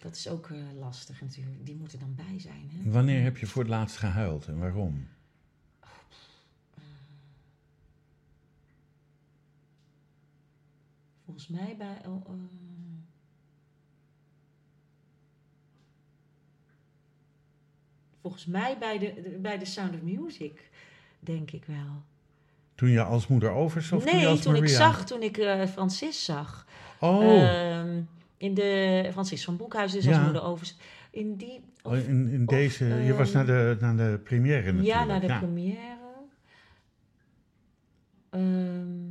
dat 0.03 0.17
is 0.17 0.29
ook 0.29 0.51
eh, 0.51 0.57
lastig 0.79 1.21
natuurlijk. 1.21 1.67
Die 1.67 1.77
moeten 1.77 1.99
dan 1.99 2.15
bij 2.15 2.39
zijn. 2.41 2.71
Hè? 2.73 2.91
Wanneer 2.91 3.23
heb 3.23 3.37
je 3.37 3.47
voor 3.47 3.63
het 3.63 3.71
laatst 3.71 3.97
gehuild 3.97 4.47
en 4.47 4.59
waarom? 4.59 5.09
Volgens 11.33 11.49
mij 11.49 11.75
bij... 11.79 11.97
eh, 12.05 12.11
volgens 18.21 18.47
mij 18.47 18.79
bij 18.79 18.99
de, 18.99 19.15
de- 19.23 19.39
bij 19.41 19.59
de 19.59 19.65
Sound 19.65 19.95
of 19.95 20.01
Music, 20.03 20.71
denk 21.21 21.51
ik 21.51 21.65
wel. 21.65 22.03
Toen 22.75 22.89
je 22.91 23.03
als 23.03 23.27
moeder 23.27 23.51
overs 23.51 23.93
of 23.93 24.03
toen 24.03 24.11
je 24.13 24.17
nee, 24.17 24.27
als 24.27 24.43
toen 24.43 24.57
ik 24.57 24.69
zag, 24.69 25.05
toen 25.07 25.23
ik 25.23 25.37
eh 25.39 25.67
Francis 25.67 26.25
zag. 26.25 26.67
Oh, 27.01 27.43
Ehm, 27.43 28.03
in 28.37 28.55
de 28.55 29.09
Francis 29.13 29.45
van 29.45 29.57
Boekhuizen, 29.57 30.01
dus 30.03 30.09
als 30.15 30.25
moeder 30.25 30.43
overs. 30.43 30.77
In 31.11 31.37
die... 31.37 31.65
of- 31.83 31.93
oh, 31.93 31.99
in, 31.99 32.29
in 32.29 32.41
of, 32.41 32.55
deze, 32.55 32.85
je 32.85 33.15
was 33.15 33.33
ehm, 33.33 33.37
naar 33.37 33.47
de, 33.47 33.77
naar 33.81 33.97
de 33.97 34.19
première 34.25 34.73
natuurlijk. 34.73 34.87
Ja, 34.87 35.05
naar 35.05 35.21
de 35.21 35.39
première. 35.39 35.97
Ehm, 38.31 39.02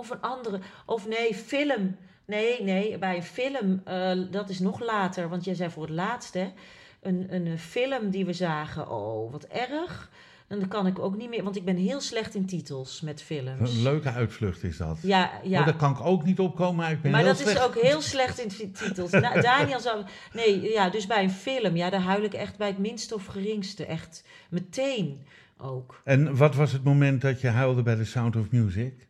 of 0.00 0.10
een 0.10 0.20
andere. 0.20 0.60
Of 0.86 1.08
nee, 1.08 1.34
film. 1.34 1.96
Nee, 2.24 2.62
nee, 2.62 2.98
bij 2.98 3.16
een 3.16 3.22
film. 3.22 3.80
eh, 3.84 4.12
dat 4.30 4.48
is 4.48 4.58
nog 4.58 4.80
later, 4.80 5.28
want 5.28 5.44
jij 5.44 5.54
zei 5.54 5.70
voor 5.70 5.82
het 5.82 5.92
laatst, 5.92 6.34
hè. 6.34 6.52
Een, 7.00 7.26
een 7.34 7.58
film 7.58 8.10
die 8.10 8.24
we 8.26 8.32
zagen. 8.32 8.90
Oh, 8.90 9.32
wat 9.32 9.44
erg. 9.44 10.10
En 10.48 10.58
dan 10.58 10.68
kan 10.68 10.86
ik 10.86 10.98
ook 10.98 11.16
niet 11.16 11.28
meer, 11.28 11.42
want 11.44 11.56
ik 11.56 11.64
ben 11.64 11.76
heel 11.76 12.00
slecht 12.00 12.34
in 12.34 12.46
titels 12.46 13.00
met 13.00 13.22
films. 13.22 13.74
Een 13.74 13.82
leuke 13.82 14.10
uitvlucht 14.12 14.62
is 14.62 14.76
dat. 14.76 14.98
Ja, 15.02 15.30
ja. 15.42 15.58
Oh, 15.60 15.64
daar 15.66 15.76
kan 15.76 15.90
ik 15.92 16.00
ook 16.00 16.24
niet 16.24 16.38
opkomen, 16.38 16.74
maar 16.76 16.90
ik 16.90 17.02
ben 17.02 17.10
Maar 17.10 17.20
heel 17.20 17.28
dat 17.28 17.38
slecht. 17.38 17.56
is 17.58 17.64
ook 17.64 17.74
heel 17.80 18.00
slecht 18.00 18.38
in 18.40 18.48
ti- 18.48 18.70
titels. 18.72 19.10
Na- 19.24 19.40
Daniel 19.40 19.80
zou... 19.80 20.04
Nee, 20.32 20.70
ja, 20.72 20.90
dus 20.90 21.06
bij 21.06 21.22
een 21.22 21.30
film, 21.30 21.76
ja, 21.76 21.90
daar 21.90 22.00
huil 22.00 22.22
ik 22.22 22.34
echt 22.34 22.56
bij 22.56 22.68
het 22.68 22.78
minste 22.78 23.14
of 23.14 23.26
geringste. 23.26 23.86
Echt 23.86 24.24
meteen 24.50 25.26
ook. 25.58 26.00
En 26.04 26.36
wat 26.36 26.54
was 26.54 26.72
het 26.72 26.84
moment 26.84 27.20
dat 27.20 27.40
je 27.40 27.48
huilde 27.48 27.82
bij 27.82 27.96
The 27.96 28.04
Sound 28.04 28.36
of 28.36 28.50
Music? 28.50 29.08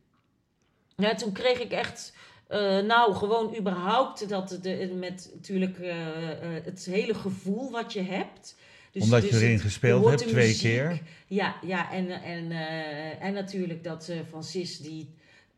Ja, 1.01 1.15
toen 1.15 1.33
kreeg 1.33 1.59
ik 1.61 1.73
echt... 1.73 2.13
eh, 2.49 2.79
nou, 2.79 3.15
gewoon 3.15 3.57
überhaupt 3.59 4.29
dat 4.29 4.59
de, 4.63 4.93
met 4.99 5.31
natuurlijk 5.35 5.79
eh, 5.79 6.31
eh, 6.31 6.65
het 6.65 6.85
hele 6.91 7.15
gevoel 7.15 7.71
wat 7.71 7.93
je 7.93 8.03
hebt. 8.03 8.57
Dus, 8.93 9.03
Omdat 9.03 9.23
je 9.25 9.31
dus 9.31 9.41
erin 9.41 9.53
het- 9.53 9.61
gespeeld 9.63 10.05
hebt, 10.09 10.29
twee 10.29 10.47
muziek. 10.47 10.61
keer. 10.71 11.01
Ja, 11.27 11.55
ja 11.63 11.93
en, 11.93 12.11
en, 12.11 12.51
eh, 12.53 13.25
en 13.25 13.33
natuurlijk 13.33 13.85
dat 13.85 14.09
eh 14.09 14.17
Francis 14.29 14.79
die... 14.79 15.15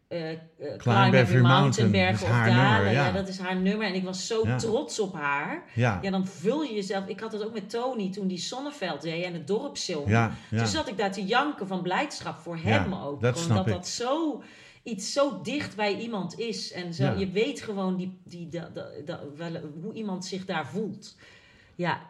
eh 0.08 0.30
eh, 0.30 0.38
Climb, 0.76 0.98
Every 1.14 1.18
Every 1.18 1.40
Mountain, 1.40 1.92
dat 1.92 2.22
of 2.22 2.28
dalen. 2.28 2.54
nummer, 2.54 2.84
ja. 2.92 3.06
ja. 3.06 3.12
dat 3.12 3.28
is 3.28 3.38
haar 3.38 3.56
nummer. 3.56 3.86
En 3.86 3.94
ik 3.94 4.04
was 4.04 4.26
zo 4.26 4.40
Ja. 4.46 4.56
trots 4.56 4.98
op 5.00 5.14
haar. 5.14 5.62
Ja, 5.74 5.98
Ja, 6.02 6.10
dan 6.10 6.26
vul 6.26 6.62
je 6.62 6.74
jezelf. 6.74 7.06
Ik 7.06 7.20
had 7.20 7.32
het 7.32 7.44
ook 7.44 7.52
met 7.52 7.70
Tony 7.70 8.10
toen 8.12 8.26
die 8.26 8.38
Zonneveld 8.38 9.02
deed 9.02 9.24
en 9.24 9.32
het 9.32 9.46
dorpszilver. 9.46 10.30
Toen 10.50 10.66
zat 10.66 10.88
ik 10.88 10.96
daar 10.98 11.12
te 11.12 11.24
janken 11.24 11.66
van 11.66 11.82
blijdschap 11.82 12.38
voor 12.38 12.56
hem 12.62 12.94
ook. 12.94 13.20
dat 13.20 13.38
Gewoon 13.38 13.56
dat 13.56 13.66
ik. 13.66 13.72
dat 13.72 13.88
zo 13.88 14.42
iets 14.82 15.12
zo 15.12 15.40
dicht 15.42 15.76
bij 15.76 15.96
iemand 15.98 16.38
is. 16.38 16.72
En 16.72 16.94
zo, 16.94 17.04
Ja. 17.04 17.12
je 17.12 17.30
weet 17.30 17.60
gewoon 17.60 17.96
die, 17.96 18.18
die, 18.24 18.48
wel, 19.36 19.52
hoe 19.82 19.92
iemand 19.92 20.24
zich 20.24 20.44
daar 20.44 20.66
voelt. 20.66 21.16
Ja, 21.74 22.00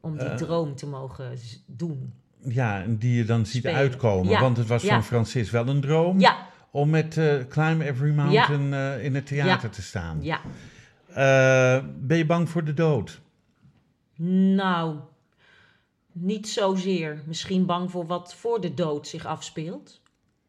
om 0.00 0.18
die 0.18 0.26
Eh. 0.28 0.36
droom 0.36 0.74
te 0.74 0.86
mogen 0.86 1.38
doen. 1.66 2.12
ja, 2.44 2.82
en 2.82 2.96
die 2.98 3.14
je 3.16 3.24
dan 3.24 3.46
ziet 3.46 3.62
Spelen. 3.62 3.78
uitkomen. 3.78 4.28
Ja, 4.28 4.40
Want 4.40 4.56
het 4.56 4.66
was 4.66 4.84
van 4.84 5.04
Francis 5.04 5.50
wel 5.50 5.68
een 5.68 5.80
droom 5.80 6.20
Ja, 6.20 6.48
om 6.70 6.90
met 6.90 7.16
eh, 7.16 7.34
Climb 7.48 7.80
Every 7.80 8.14
Mountain 8.14 8.72
eh, 8.74 9.04
in 9.04 9.14
het 9.14 9.26
theater 9.26 9.70
te 9.70 9.82
staan. 9.82 10.22
Ja. 10.22 10.40
Ben 12.00 12.16
je 12.16 12.26
bang 12.26 12.48
voor 12.48 12.64
de 12.64 12.74
dood? 12.74 13.20
Nou, 14.54 14.96
niet 16.12 16.48
zozeer. 16.48 17.22
Misschien 17.26 17.66
bang 17.66 17.90
voor 17.90 18.06
wat 18.06 18.34
voor 18.34 18.60
de 18.60 18.74
dood 18.74 19.08
zich 19.08 19.26
afspeelt. 19.26 20.00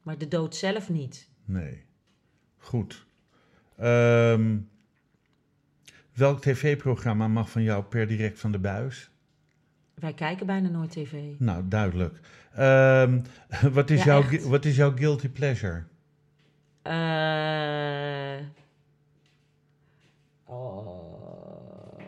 Maar 0.02 0.18
de 0.18 0.28
dood 0.28 0.56
zelf 0.56 0.90
niet. 0.90 1.28
Nee. 1.46 1.84
Goed. 2.58 3.06
Ehm, 3.78 4.58
welk 6.14 6.42
tv-programma 6.42 7.28
mag 7.28 7.50
van 7.50 7.64
jou 7.64 7.84
per 7.84 8.08
direct 8.08 8.40
van 8.40 8.52
de 8.52 8.60
buis? 8.60 9.10
Wij 9.94 10.14
kijken 10.14 10.46
bijna 10.46 10.70
nooit 10.70 10.92
tv. 10.92 11.14
Nou, 11.38 11.68
duidelijk. 11.68 12.20
Ehm, 12.54 13.22
wat, 13.78 13.90
is 13.90 14.00
Ja, 14.00 14.06
jouw, 14.06 14.22
echt. 14.30 14.44
wat 14.44 14.66
is 14.66 14.76
jouw 14.76 14.96
guilty 14.98 15.30
pleasure? 15.30 15.84
Eh, 16.82 18.38
oh. 20.46 22.00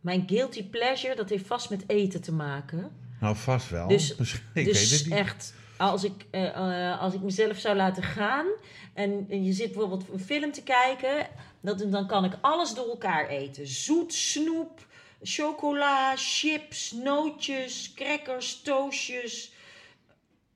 Mijn 0.00 0.22
guilty 0.26 0.68
pleasure, 0.68 1.14
dat 1.16 1.28
heeft 1.28 1.46
vast 1.46 1.70
met 1.70 1.84
eten 1.86 2.20
te 2.20 2.32
maken. 2.32 2.90
Nou, 3.20 3.36
vast 3.36 3.70
wel. 3.70 3.88
Dus- 3.88 4.16
dus 4.52 5.08
echt, 5.08 5.54
als 5.80 6.04
ik, 6.04 6.26
eh, 6.30 6.46
eh, 6.90 7.00
als 7.00 7.14
ik 7.14 7.20
mezelf 7.20 7.58
zou 7.58 7.76
laten 7.76 8.02
gaan 8.02 8.46
en, 8.94 9.26
en 9.28 9.44
je 9.44 9.52
zit 9.52 9.72
bijvoorbeeld 9.72 10.04
een 10.12 10.20
film 10.20 10.52
te 10.52 10.62
kijken, 10.62 11.26
dat, 11.60 11.84
dan 11.90 12.06
kan 12.06 12.24
ik 12.24 12.32
alles 12.40 12.74
door 12.74 12.88
elkaar 12.88 13.28
eten. 13.28 13.66
Zoet, 13.66 14.14
snoep, 14.14 14.86
chocola, 15.22 16.12
chips, 16.16 16.92
nootjes, 16.92 17.92
crackers, 17.94 18.60
toastjes. 18.62 19.52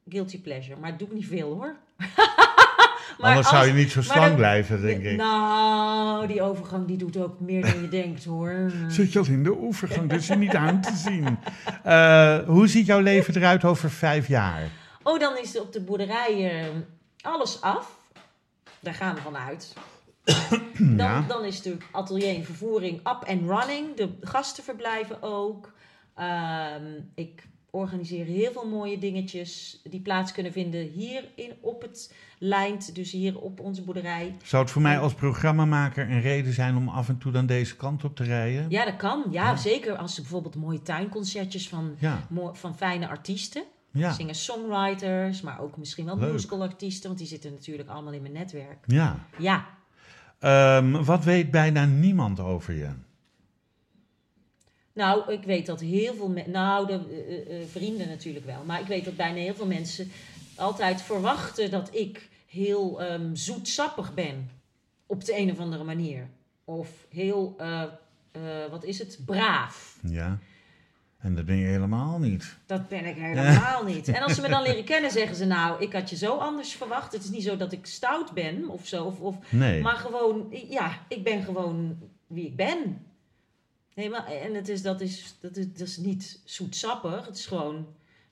Guilty 0.09 0.41
pleasure, 0.41 0.81
maar 0.81 0.91
het 0.91 0.99
doe 0.99 1.09
ik 1.09 1.15
niet 1.15 1.27
veel 1.27 1.53
hoor. 1.53 1.77
Maar 3.19 3.31
Anders 3.31 3.49
zou 3.49 3.67
je 3.67 3.73
niet 3.73 3.91
zo 3.91 4.15
dan- 4.15 4.35
blijven, 4.35 4.83
denk 4.83 5.03
ik. 5.03 5.17
Nou, 5.17 6.27
die 6.27 6.43
overgang 6.43 6.87
die 6.87 6.97
doet 6.97 7.17
ook 7.17 7.41
meer 7.41 7.61
dan 7.63 7.81
je 7.81 7.89
denkt 7.89 8.25
hoor. 8.25 8.73
Zit 8.89 9.13
je 9.13 9.19
al 9.19 9.27
in 9.27 9.43
de 9.43 9.57
oevergang, 9.59 10.11
dat 10.11 10.19
is 10.21 10.31
er 10.31 10.37
niet 10.37 10.55
aan 10.55 10.81
te 10.81 10.97
zien. 10.97 11.39
Eh, 11.83 12.39
hoe 12.47 12.67
ziet 12.69 12.87
jouw 12.87 13.01
leven 13.01 13.37
eruit 13.37 13.65
over 13.65 13.91
vijf 13.91 14.29
jaar? 14.29 14.71
Oh, 15.05 15.19
dan 15.21 15.39
is 15.39 15.55
er 15.57 15.63
op 15.63 15.73
de 15.73 15.81
boerderij 15.81 16.61
eh, 16.61 16.67
alles 17.21 17.61
af. 17.61 17.99
Daar 18.81 18.95
gaan 18.95 19.15
we 19.15 19.21
vanuit. 19.21 19.73
Dan, 20.79 20.97
Ja. 20.97 21.25
dan 21.29 21.45
is 21.45 21.63
de 21.63 21.77
atelier 21.93 22.35
en 22.37 22.45
vervoering 22.45 22.99
up 22.99 23.25
and 23.27 23.41
running. 23.49 23.95
De 23.97 24.09
gasten 24.21 24.65
verblijven 24.65 25.23
ook. 25.23 25.73
Ehm, 26.15 26.85
ik 27.15 27.47
organiseer 27.71 28.25
heel 28.25 28.53
veel 28.53 28.67
mooie 28.69 28.99
dingetjes 28.99 29.81
die 29.85 30.01
plaats 30.01 30.33
kunnen 30.33 30.53
vinden 30.53 30.81
hier 30.89 31.25
in, 31.35 31.53
op 31.61 31.83
het 31.83 32.15
lijnt. 32.39 32.95
Dus 32.95 33.11
hier 33.13 33.39
op 33.41 33.61
onze 33.61 33.83
boerderij. 33.83 34.35
Zou 34.45 34.63
het 34.63 34.73
voor 34.73 34.83
mij 34.83 34.99
als 34.99 35.15
programmamaker 35.15 36.11
een 36.11 36.21
reden 36.21 36.53
zijn 36.53 36.77
om 36.77 36.89
af 36.89 37.09
en 37.09 37.19
toe 37.19 37.33
dan 37.33 37.47
deze 37.47 37.77
kant 37.77 38.05
op 38.05 38.17
te 38.17 38.25
rijden? 38.25 38.67
Ja, 38.71 38.85
dat 38.85 38.97
kan. 38.97 39.25
Ja, 39.31 39.57
zeker 39.57 39.97
als 39.97 40.17
er 40.17 40.23
bijvoorbeeld 40.23 40.57
mooie 40.57 40.83
tuinconcertjes 40.83 41.69
van, 41.69 41.97
Ja, 41.99 42.27
van 42.53 42.77
fijne 42.77 43.09
artiesten. 43.09 43.63
Ja, 43.95 44.13
Singer-songwriters, 44.13 45.41
maar 45.41 45.61
ook 45.61 45.77
misschien 45.77 46.05
wel 46.05 46.17
musicalartiesten. 46.17 47.07
Want 47.07 47.19
die 47.19 47.29
zitten 47.29 47.53
natuurlijk 47.53 47.89
allemaal 47.89 48.13
in 48.13 48.23
mijn 48.23 48.35
netwerk. 48.35 48.85
ja. 48.87 49.19
Ja, 49.39 49.67
Ehm, 50.45 51.05
wat 51.05 51.25
weet 51.25 51.51
bijna 51.51 51.85
niemand 51.85 52.41
over 52.41 52.75
je? 52.75 52.91
Nou, 54.93 55.33
ik 55.33 55.45
weet 55.45 55.67
dat 55.67 55.81
heel 55.81 56.15
veel 56.15 56.29
mensen, 56.29 56.53
nou, 56.53 56.87
de 56.87 56.93
eh, 56.93 57.61
eh, 57.61 57.69
vrienden 57.69 58.09
natuurlijk 58.09 58.47
wel, 58.47 58.65
maar 58.65 58.81
ik 58.81 58.87
weet 58.87 59.05
dat 59.05 59.17
bijna 59.17 59.39
heel 59.39 59.55
veel 59.55 59.67
mensen 59.67 60.11
altijd 60.57 61.03
verwachten 61.03 61.71
dat 61.71 61.95
ik 61.95 62.29
heel 62.47 63.03
ehm, 63.03 63.35
zoetsappig 63.35 64.15
ben. 64.15 64.51
Op 65.07 65.25
de 65.25 65.39
een 65.39 65.51
of 65.51 65.59
andere 65.59 65.85
manier. 65.85 66.29
Of 66.65 66.89
heel, 67.09 67.55
eh, 67.59 67.83
eh, 68.33 68.71
wat 68.71 68.85
is 68.85 68.99
het, 68.99 69.19
braaf. 69.25 69.99
Ja. 70.03 70.39
En 71.25 71.35
dat 71.35 71.45
ben 71.45 71.57
je 71.57 71.67
helemaal 71.67 72.19
niet. 72.19 72.57
Dat 72.67 72.89
ben 72.89 73.05
ik 73.05 73.17
helemaal 73.17 73.85
niet. 73.85 74.09
En 74.09 74.23
als 74.23 74.35
ze 74.35 74.41
me 74.41 74.49
dan 74.49 74.63
leren 74.69 74.85
kennen, 74.85 75.11
zeggen 75.11 75.37
ze 75.37 75.45
nou, 75.45 75.83
ik 75.83 75.93
had 75.93 76.11
je 76.11 76.17
zo 76.17 76.37
anders 76.37 76.73
verwacht. 76.73 77.13
Het 77.13 77.23
is 77.23 77.31
niet 77.31 77.43
zo 77.43 77.57
dat 77.57 77.73
ik 77.73 77.87
stout 77.87 78.33
ben 78.33 78.69
of 78.69 78.87
zo. 78.87 79.05
Of, 79.05 79.21
of, 79.21 79.37
Nee. 79.51 79.83
Maar 79.83 79.97
gewoon, 79.97 80.47
ja, 80.69 80.99
ik 81.09 81.25
ben 81.25 81.43
gewoon 81.43 81.99
wie 82.27 82.47
ik 82.47 82.57
ben. 82.57 83.07
Nee, 83.95 84.11
maar, 84.11 84.27
en 84.27 84.55
het 84.55 84.69
is, 84.69 84.83
dat, 84.83 85.01
is, 85.01 85.37
dat, 85.41 85.57
is, 85.57 85.73
dat 85.73 85.87
is 85.87 85.97
niet 85.97 86.41
zoetsappig. 86.45 87.27
Het 87.27 87.37
is 87.37 87.47
gewoon 87.47 87.87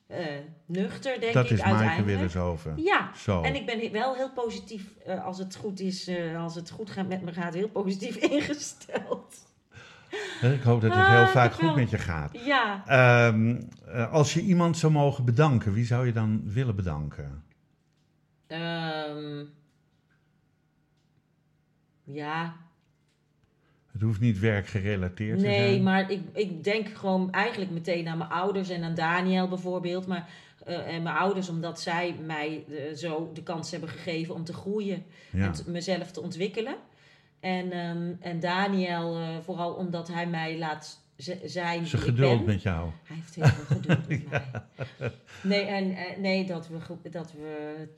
eh, 0.07 0.27
nuchter, 0.67 1.21
denk 1.21 1.33
dat 1.33 1.45
ik, 1.45 1.51
is 1.51 1.65
Maaike. 1.65 2.05
Willershoven. 2.05 2.83
Ja, 2.83 3.11
Zo. 3.17 3.43
en 3.43 3.55
ik 3.55 3.67
ben 3.67 3.93
wel 3.93 4.15
heel 4.15 4.31
positief, 4.31 4.97
eh, 5.07 5.25
als 5.25 5.39
het 5.39 5.57
goed 5.57 5.81
is, 5.81 6.07
eh, 6.07 6.43
als 6.43 6.55
het 6.55 6.71
goed 6.71 6.91
gaat 6.91 7.09
met 7.09 7.23
me 7.23 7.33
gaat, 7.33 7.55
heel 7.55 7.69
positief 7.69 8.17
ingesteld. 8.37 9.51
Ik 10.43 10.63
hoop 10.63 10.81
dat 10.81 10.91
het 10.91 11.01
Ah, 11.01 11.09
heel 11.11 11.27
vaak 11.27 11.53
toch 11.53 11.61
goed 11.69 11.75
met 11.77 11.91
je 11.91 11.99
gaat. 11.99 12.39
Ja, 12.45 12.83
Ehm, 12.87 13.61
eh, 13.87 14.13
als 14.13 14.35
je 14.35 14.41
iemand 14.41 14.79
zou 14.79 14.93
mogen 14.93 15.25
bedanken, 15.25 15.73
wie 15.73 15.85
zou 15.85 16.07
je 16.07 16.13
dan 16.13 16.43
willen 16.45 16.77
bedanken? 16.77 17.45
ehm, 18.47 19.45
ja, 22.05 22.55
Het 23.93 24.03
hoeft 24.03 24.21
niet 24.21 24.39
werkgerelateerd 24.39 25.39
te 25.39 25.45
zijn. 25.45 25.61
Nee, 25.61 25.81
maar 25.83 26.11
ik, 26.11 26.21
ik 26.33 26.65
denk 26.65 26.89
gewoon 26.89 27.33
eigenlijk 27.33 27.71
meteen 27.71 28.09
aan 28.09 28.19
mijn 28.19 28.31
ouders 28.31 28.69
en 28.69 28.83
aan 28.83 28.95
Daniel 28.95 29.49
bijvoorbeeld. 29.49 30.07
Maar, 30.07 30.29
eh, 30.65 30.95
en 30.95 31.03
mijn 31.03 31.17
ouders, 31.17 31.49
omdat 31.49 31.81
zij 31.81 32.17
mij 32.27 32.65
eh, 32.69 32.97
zo 32.97 33.31
de 33.35 33.43
kans 33.43 33.71
hebben 33.71 33.89
gegeven 33.89 34.35
om 34.35 34.45
te 34.45 34.53
groeien 34.53 35.05
Ja. 35.33 35.45
en 35.65 35.73
mezelf 35.73 36.11
te 36.11 36.21
ontwikkelen. 36.21 36.75
En, 37.43 37.73
ehm, 37.73 38.13
en 38.21 38.41
Daniel, 38.41 39.17
eh, 39.19 39.29
vooral 39.41 39.73
omdat 39.73 40.09
hij 40.09 40.27
mij 40.27 40.59
laat 40.59 41.01
zijn 41.17 41.87
Zijn 41.87 41.87
geduld 41.87 42.37
ben. 42.45 42.55
met 42.55 42.63
jou. 42.63 42.91
Hij 43.05 43.17
heeft 43.17 43.35
heel 43.35 43.47
veel 43.47 43.65
geduld 43.77 44.09
met 44.09 44.31
mij. 44.31 44.43
Nee, 45.43 45.65
en, 45.65 45.97
eh, 45.97 46.17
nee 46.19 46.47
dat, 46.47 46.69
we, 46.69 47.11
dat, 47.11 47.33
we, 47.33 47.89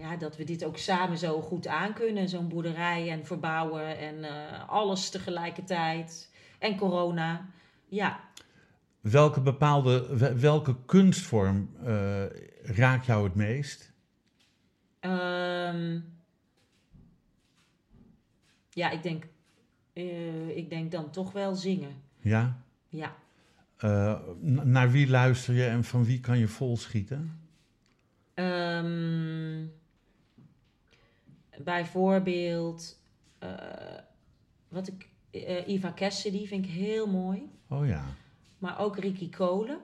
ja, 0.00 0.16
dat 0.16 0.36
we 0.36 0.44
dit 0.44 0.64
ook 0.64 0.78
samen 0.78 1.18
zo 1.18 1.40
goed 1.40 1.66
aankunnen. 1.66 2.28
Zo'n 2.28 2.48
boerderij 2.48 3.10
en 3.10 3.26
verbouwen 3.26 3.98
en 3.98 4.24
eh, 4.24 4.68
alles 4.68 5.10
tegelijkertijd. 5.10 6.30
En 6.58 6.76
corona. 6.76 7.46
Ja, 7.88 8.20
Welke 9.00 9.40
bepaalde, 9.40 10.16
wel- 10.16 10.34
welke 10.36 10.76
kunstvorm 10.86 11.70
raakt 12.62 13.06
jou 13.06 13.24
het 13.24 13.34
meest? 13.34 13.92
Ehm, 15.00 16.00
ja 18.74 18.90
ik, 18.90 19.02
denk, 19.02 19.26
eh, 19.92 20.56
ik 20.56 20.70
denk 20.70 20.90
dan 20.90 21.10
toch 21.10 21.32
wel 21.32 21.54
zingen. 21.54 21.94
Ja? 22.20 22.62
Ja. 22.88 23.16
Eh, 23.76 24.20
naar 24.42 24.90
wie 24.90 25.08
luister 25.08 25.54
je 25.54 25.64
en 25.64 25.84
van 25.84 26.04
wie 26.04 26.20
kan 26.20 26.38
je 26.38 26.48
volschieten? 26.48 27.38
Ehm, 28.34 29.64
bijvoorbeeld, 31.58 33.00
eh, 33.38 33.48
wat 34.68 34.88
ik, 34.88 35.08
Eva 35.66 35.92
Cassidy 35.94 36.46
vind 36.46 36.64
ik 36.64 36.70
heel 36.70 37.06
mooi. 37.06 37.50
Oh 37.68 37.86
ja. 37.86 38.04
Maar 38.58 38.78
ook 38.80 38.98
Ricky 38.98 39.30
Kolen 39.30 39.78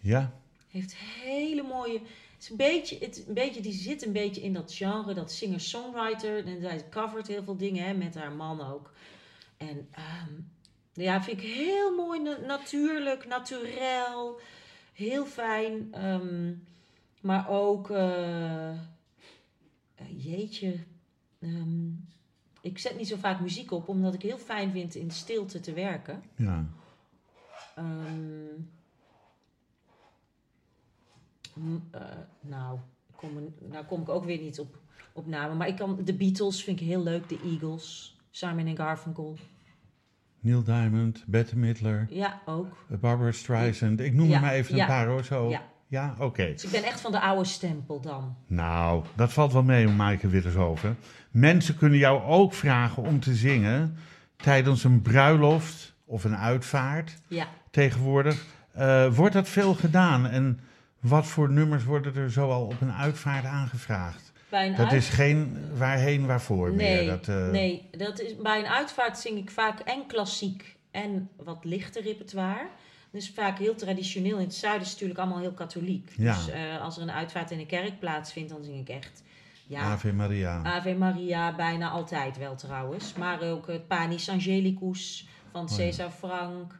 Ja? 0.00 0.32
heeft 0.68 0.94
hele 0.96 1.62
mooie. 1.62 2.00
Is 2.42 2.50
een 2.50 2.56
beetje, 2.56 2.96
het, 3.00 3.24
een 3.26 3.34
beetje, 3.34 3.60
die 3.60 3.72
zit 3.72 4.02
een 4.06 4.12
beetje 4.12 4.40
in 4.40 4.52
dat 4.52 4.72
genre, 4.72 5.14
dat 5.14 5.32
singer-songwriter. 5.32 6.46
En 6.46 6.60
zij 6.60 6.88
covert 6.90 7.26
heel 7.26 7.42
veel 7.42 7.56
dingen 7.56 7.84
hè, 7.86 7.94
met 7.94 8.14
haar 8.14 8.32
man 8.32 8.60
ook. 8.60 8.92
En 9.56 9.88
ehm, 9.90 10.30
ja, 10.92 11.22
vind 11.22 11.42
ik 11.42 11.48
heel 11.48 11.96
mooi, 11.96 12.20
na- 12.22 12.36
natuurlijk, 12.46 13.26
naturel, 13.26 14.40
heel 14.92 15.26
fijn. 15.26 15.88
ehm, 15.92 16.54
maar 17.20 17.48
ook, 17.48 17.90
eh, 17.90 18.70
eh, 18.70 18.76
jeetje, 20.16 20.78
ehm, 21.38 21.90
ik 22.60 22.78
zet 22.78 22.96
niet 22.96 23.08
zo 23.08 23.16
vaak 23.16 23.40
muziek 23.40 23.70
op, 23.70 23.88
omdat 23.88 24.14
ik 24.14 24.22
heel 24.22 24.38
fijn 24.38 24.70
vind 24.70 24.94
in 24.94 25.10
stilte 25.10 25.60
te 25.60 25.72
werken. 25.72 26.22
Ja. 26.36 26.66
Eh, 31.90 32.00
nou, 32.40 32.78
kom, 33.16 33.30
nou 33.70 33.84
kom 33.84 34.00
ik 34.00 34.08
ook 34.08 34.24
weer 34.24 34.40
niet 34.40 34.60
op, 34.60 34.78
op 35.12 35.26
namen. 35.26 35.56
Maar 35.56 35.68
ik 35.68 35.76
kan, 35.76 35.98
de 36.04 36.14
Beatles 36.14 36.64
vind 36.64 36.80
ik 36.80 36.86
heel 36.86 37.02
leuk. 37.02 37.28
De 37.28 37.38
Eagles. 37.44 38.16
Simon 38.30 38.66
en 38.66 38.76
Garfunkel. 38.76 39.36
Neil 40.40 40.62
Diamond, 40.62 41.24
Bette 41.26 41.58
Midler, 41.58 42.06
Ja, 42.10 42.40
ook. 42.46 42.76
Barbara 43.00 43.32
Streisand. 43.32 44.00
Ik 44.00 44.14
noem 44.14 44.28
Ja, 44.28 44.34
er 44.34 44.40
maar 44.40 44.52
even 44.52 44.76
ja, 44.76 44.82
een 44.82 44.88
paar 44.88 45.06
hoor. 45.06 45.24
Zo. 45.24 45.48
ja. 45.50 45.62
Ja, 45.86 46.14
oké. 46.18 46.46
Dus 46.52 46.64
ik 46.64 46.70
ben 46.70 46.82
echt 46.84 47.00
van 47.00 47.12
de 47.12 47.20
oude 47.20 47.44
stempel 47.44 48.00
dan. 48.00 48.36
Nou, 48.46 49.04
dat 49.16 49.32
valt 49.32 49.52
wel 49.52 49.62
mee, 49.62 49.88
Maaike 49.88 50.28
Wittershoven. 50.28 50.96
Mensen 51.30 51.76
kunnen 51.76 51.98
jou 51.98 52.22
ook 52.22 52.52
vragen 52.54 53.02
om 53.02 53.20
te 53.20 53.34
zingen 53.34 53.96
tijdens 54.36 54.84
een 54.84 55.02
bruiloft 55.02 55.94
of 56.04 56.24
een 56.24 56.36
uitvaart 56.36 57.18
Ja. 57.28 57.46
tegenwoordig. 57.70 58.44
Eh, 58.72 59.14
wordt 59.14 59.34
dat 59.34 59.48
veel 59.48 59.74
gedaan 59.74 60.26
en 60.26 60.60
wat 61.02 61.26
voor 61.26 61.50
nummers 61.50 61.84
worden 61.84 62.14
er 62.16 62.30
zoal 62.30 62.64
op 62.66 62.80
een 62.80 62.92
uitvaart 62.92 63.44
aangevraagd? 63.44 64.32
Bij 64.48 64.66
een 64.66 64.74
Dat 64.76 64.86
uit- 64.86 64.92
is 64.92 65.08
geen 65.08 65.56
waarheen 65.76 66.26
waarvoor 66.26 66.72
nee, 66.72 66.96
meer. 67.04 67.10
Dat, 67.10 67.28
eh, 67.28 67.50
nee, 67.50 67.88
dat 67.90 68.20
is, 68.20 68.36
bij 68.36 68.58
een 68.58 68.66
uitvaart 68.66 69.18
zing 69.18 69.38
ik 69.38 69.50
vaak 69.50 69.80
en 69.80 70.06
klassiek 70.06 70.76
en 70.90 71.28
wat 71.36 71.64
lichter 71.64 72.02
repertoire. 72.02 72.66
Dus 73.10 73.30
vaak 73.34 73.58
heel 73.58 73.74
traditioneel. 73.74 74.36
In 74.38 74.44
het 74.44 74.54
zuiden 74.54 74.82
is 74.82 74.90
het 74.90 75.00
natuurlijk 75.00 75.20
allemaal 75.20 75.42
heel 75.42 75.52
katholiek. 75.54 76.10
Ja. 76.16 76.34
Dus 76.34 76.48
eh, 76.50 76.80
als 76.82 76.96
er 76.96 77.02
een 77.02 77.10
uitvaart 77.12 77.50
in 77.50 77.58
een 77.58 77.66
kerk 77.66 77.98
plaatsvindt, 77.98 78.50
dan 78.50 78.64
zing 78.64 78.80
ik 78.80 78.88
echt... 78.88 79.22
Ja, 79.66 79.80
Ave 79.80 80.12
Maria. 80.12 80.62
Ave 80.62 80.94
Maria 80.94 81.54
bijna 81.54 81.88
altijd 81.90 82.38
wel 82.38 82.56
trouwens. 82.56 83.14
Maar 83.14 83.40
ook 83.42 83.66
het 83.66 83.86
Panis 83.88 84.28
Angelicus 84.28 85.26
van 85.52 85.62
Oh. 85.62 85.68
Cesar 85.70 86.10
Frank. 86.10 86.78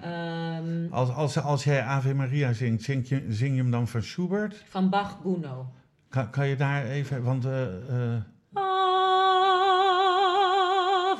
Ehm, 0.00 0.86
Als, 0.90 1.10
als, 1.10 1.38
als 1.38 1.64
jij 1.64 1.82
Ave 1.82 2.14
Maria 2.14 2.52
zingt, 2.52 2.82
zing 2.82 3.08
je, 3.08 3.24
zing 3.28 3.54
je 3.56 3.62
hem 3.62 3.70
dan 3.70 3.88
van 3.88 4.02
Schubert? 4.02 4.64
van 4.68 4.90
Bach 4.90 5.18
Gounod. 5.22 5.66
Kan, 6.08 6.30
kan 6.30 6.46
je 6.48 6.56
daar 6.56 6.84
even, 6.86 7.22
want 7.22 7.44
eh, 7.44 7.62
eh, 8.14 8.22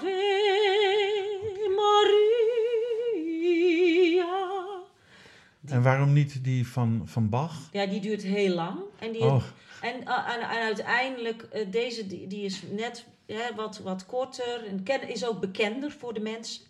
Ave 0.02 0.20
Maria. 3.22 4.82
en 5.66 5.82
waarom 5.82 6.12
niet 6.12 6.44
die 6.44 6.68
van, 6.68 7.02
van 7.04 7.28
Bach? 7.28 7.68
Ja, 7.72 7.86
die 7.86 8.00
duurt 8.00 8.22
heel 8.22 8.54
lang. 8.54 8.78
En, 8.98 9.12
die, 9.12 9.22
Oh, 9.22 9.42
en, 9.80 9.94
uh, 10.00 10.34
en, 10.34 10.40
en 10.40 10.62
uiteindelijk, 10.62 11.42
eh, 11.42 11.70
deze 11.70 12.06
die, 12.06 12.26
die 12.26 12.44
is 12.44 12.62
net 12.70 13.06
hè, 13.26 13.54
wat, 13.56 13.78
wat 13.78 14.06
korter. 14.06 14.66
En 14.68 14.82
ken, 14.82 15.08
is 15.08 15.26
ook 15.26 15.40
bekender 15.40 15.90
voor 15.90 16.14
de 16.14 16.20
mensen. 16.20 16.62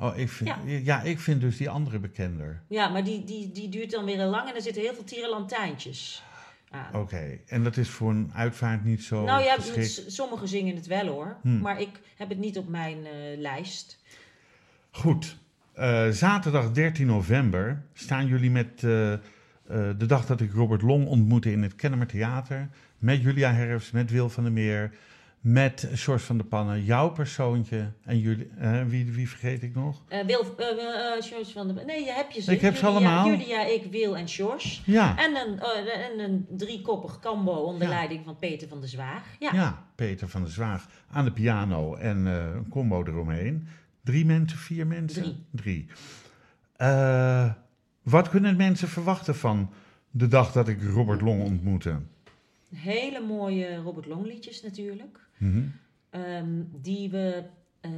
Oh 0.00 0.18
ik, 0.18 0.28
vind, 0.28 0.50
Ja. 0.64 0.78
ja. 0.82 1.02
ik 1.02 1.20
vind 1.20 1.40
dus 1.40 1.56
die 1.56 1.70
andere 1.70 1.98
bekender. 1.98 2.62
Ja, 2.66 2.88
maar 2.88 3.04
die, 3.04 3.24
die, 3.24 3.52
die 3.52 3.68
duurt 3.68 3.90
dan 3.90 4.04
weer 4.04 4.16
heel 4.16 4.30
lang. 4.30 4.48
En 4.48 4.54
er 4.54 4.62
zitten 4.62 4.82
heel 4.82 4.94
veel 4.94 5.04
tierenlantijntjes 5.04 6.22
aan. 6.70 7.00
Oké, 7.00 7.38
en 7.46 7.64
dat 7.64 7.76
is 7.76 7.88
voor 7.88 8.10
een 8.10 8.30
uitvaart 8.34 8.84
niet 8.84 9.02
zo 9.02 9.24
nou 9.24 9.42
ja, 9.44 9.56
sommigen 10.06 10.48
zingen 10.48 10.76
het 10.76 10.86
wel 10.86 11.06
hoor. 11.06 11.36
Hmm. 11.42 11.60
Maar 11.60 11.80
ik 11.80 12.00
heb 12.16 12.28
het 12.28 12.38
niet 12.38 12.58
op 12.58 12.68
mijn 12.68 13.06
eh, 13.06 13.38
lijst. 13.38 13.98
Goed. 14.90 15.36
Eh, 15.72 16.08
zaterdag 16.08 16.72
13 16.72 17.06
november 17.06 17.82
staan 17.92 18.26
jullie 18.26 18.50
met 18.50 18.68
eh, 18.74 19.14
de 19.98 20.06
dag 20.06 20.26
dat 20.26 20.40
ik 20.40 20.52
Robert 20.52 20.82
Long 20.82 21.06
ontmoette 21.06 21.52
in 21.52 21.62
het 21.62 21.74
Kennemer 21.74 22.06
Theater. 22.06 22.68
Met 22.98 23.22
Julia 23.22 23.52
Herfs, 23.52 23.90
met 23.90 24.10
Wil 24.10 24.28
van 24.28 24.42
der 24.42 24.52
Meer, 24.52 24.92
met 25.40 25.88
George 25.92 26.24
van 26.24 26.36
der 26.36 26.46
Pannen, 26.46 26.84
jouw 26.84 27.10
persoontje. 27.10 27.92
En 28.04 28.18
jullie, 28.18 28.48
eh, 28.58 28.84
wie, 28.84 29.12
wie 29.12 29.28
vergeet 29.28 29.62
ik 29.62 29.74
nog? 29.74 30.02
Eh 30.08 30.24
Wil, 30.26 30.40
eh, 30.56 30.66
George 31.22 31.52
van 31.52 31.68
de... 31.68 31.82
Nee, 31.86 32.04
je 32.04 32.12
hebt 32.12 32.34
je 32.34 32.40
ze. 32.40 32.52
Ik 32.52 32.60
heb 32.60 32.76
ze 32.76 32.86
allemaal. 32.86 33.26
Julia, 33.26 33.66
ik, 33.66 33.84
Wil 33.90 34.16
en 34.16 34.28
George. 34.28 34.80
Ja, 34.84 35.18
En 35.18 35.36
een, 35.36 35.60
eh, 35.60 36.06
en 36.10 36.18
een 36.18 36.46
driekoppig 36.56 37.18
kambo 37.18 37.52
onder 37.52 37.82
Ja. 37.82 37.88
leiding 37.94 38.24
van 38.24 38.38
Peter 38.38 38.68
van 38.68 38.80
der 38.80 38.88
Zwaag. 38.88 39.24
Ja. 39.38 39.50
ja. 39.52 39.84
Peter 39.94 40.28
van 40.28 40.42
der 40.42 40.50
Zwaag 40.52 40.86
aan 41.10 41.24
de 41.24 41.32
piano 41.32 41.94
en 41.94 42.16
een 42.26 42.68
combo 42.68 43.04
eromheen. 43.04 43.68
Drie 44.04 44.24
mensen, 44.24 44.58
vier 44.58 44.86
mensen? 44.86 45.22
Drie. 45.22 45.46
Drie. 45.50 45.86
Wat 48.02 48.28
kunnen 48.28 48.56
mensen 48.56 48.88
verwachten 48.88 49.36
van 49.36 49.70
de 50.10 50.28
dag 50.28 50.52
dat 50.52 50.68
ik 50.68 50.82
Robert 50.82 51.20
Long 51.20 51.42
ontmoette? 51.42 51.96
Hele 52.74 53.20
mooie 53.20 53.76
Robert 53.76 54.06
Long 54.06 54.26
liedjes 54.26 54.62
natuurlijk. 54.62 55.28
Mhm. 55.40 55.62
Ehm, 56.10 56.62
die 56.82 57.10
we 57.10 57.44
eh, 57.80 57.90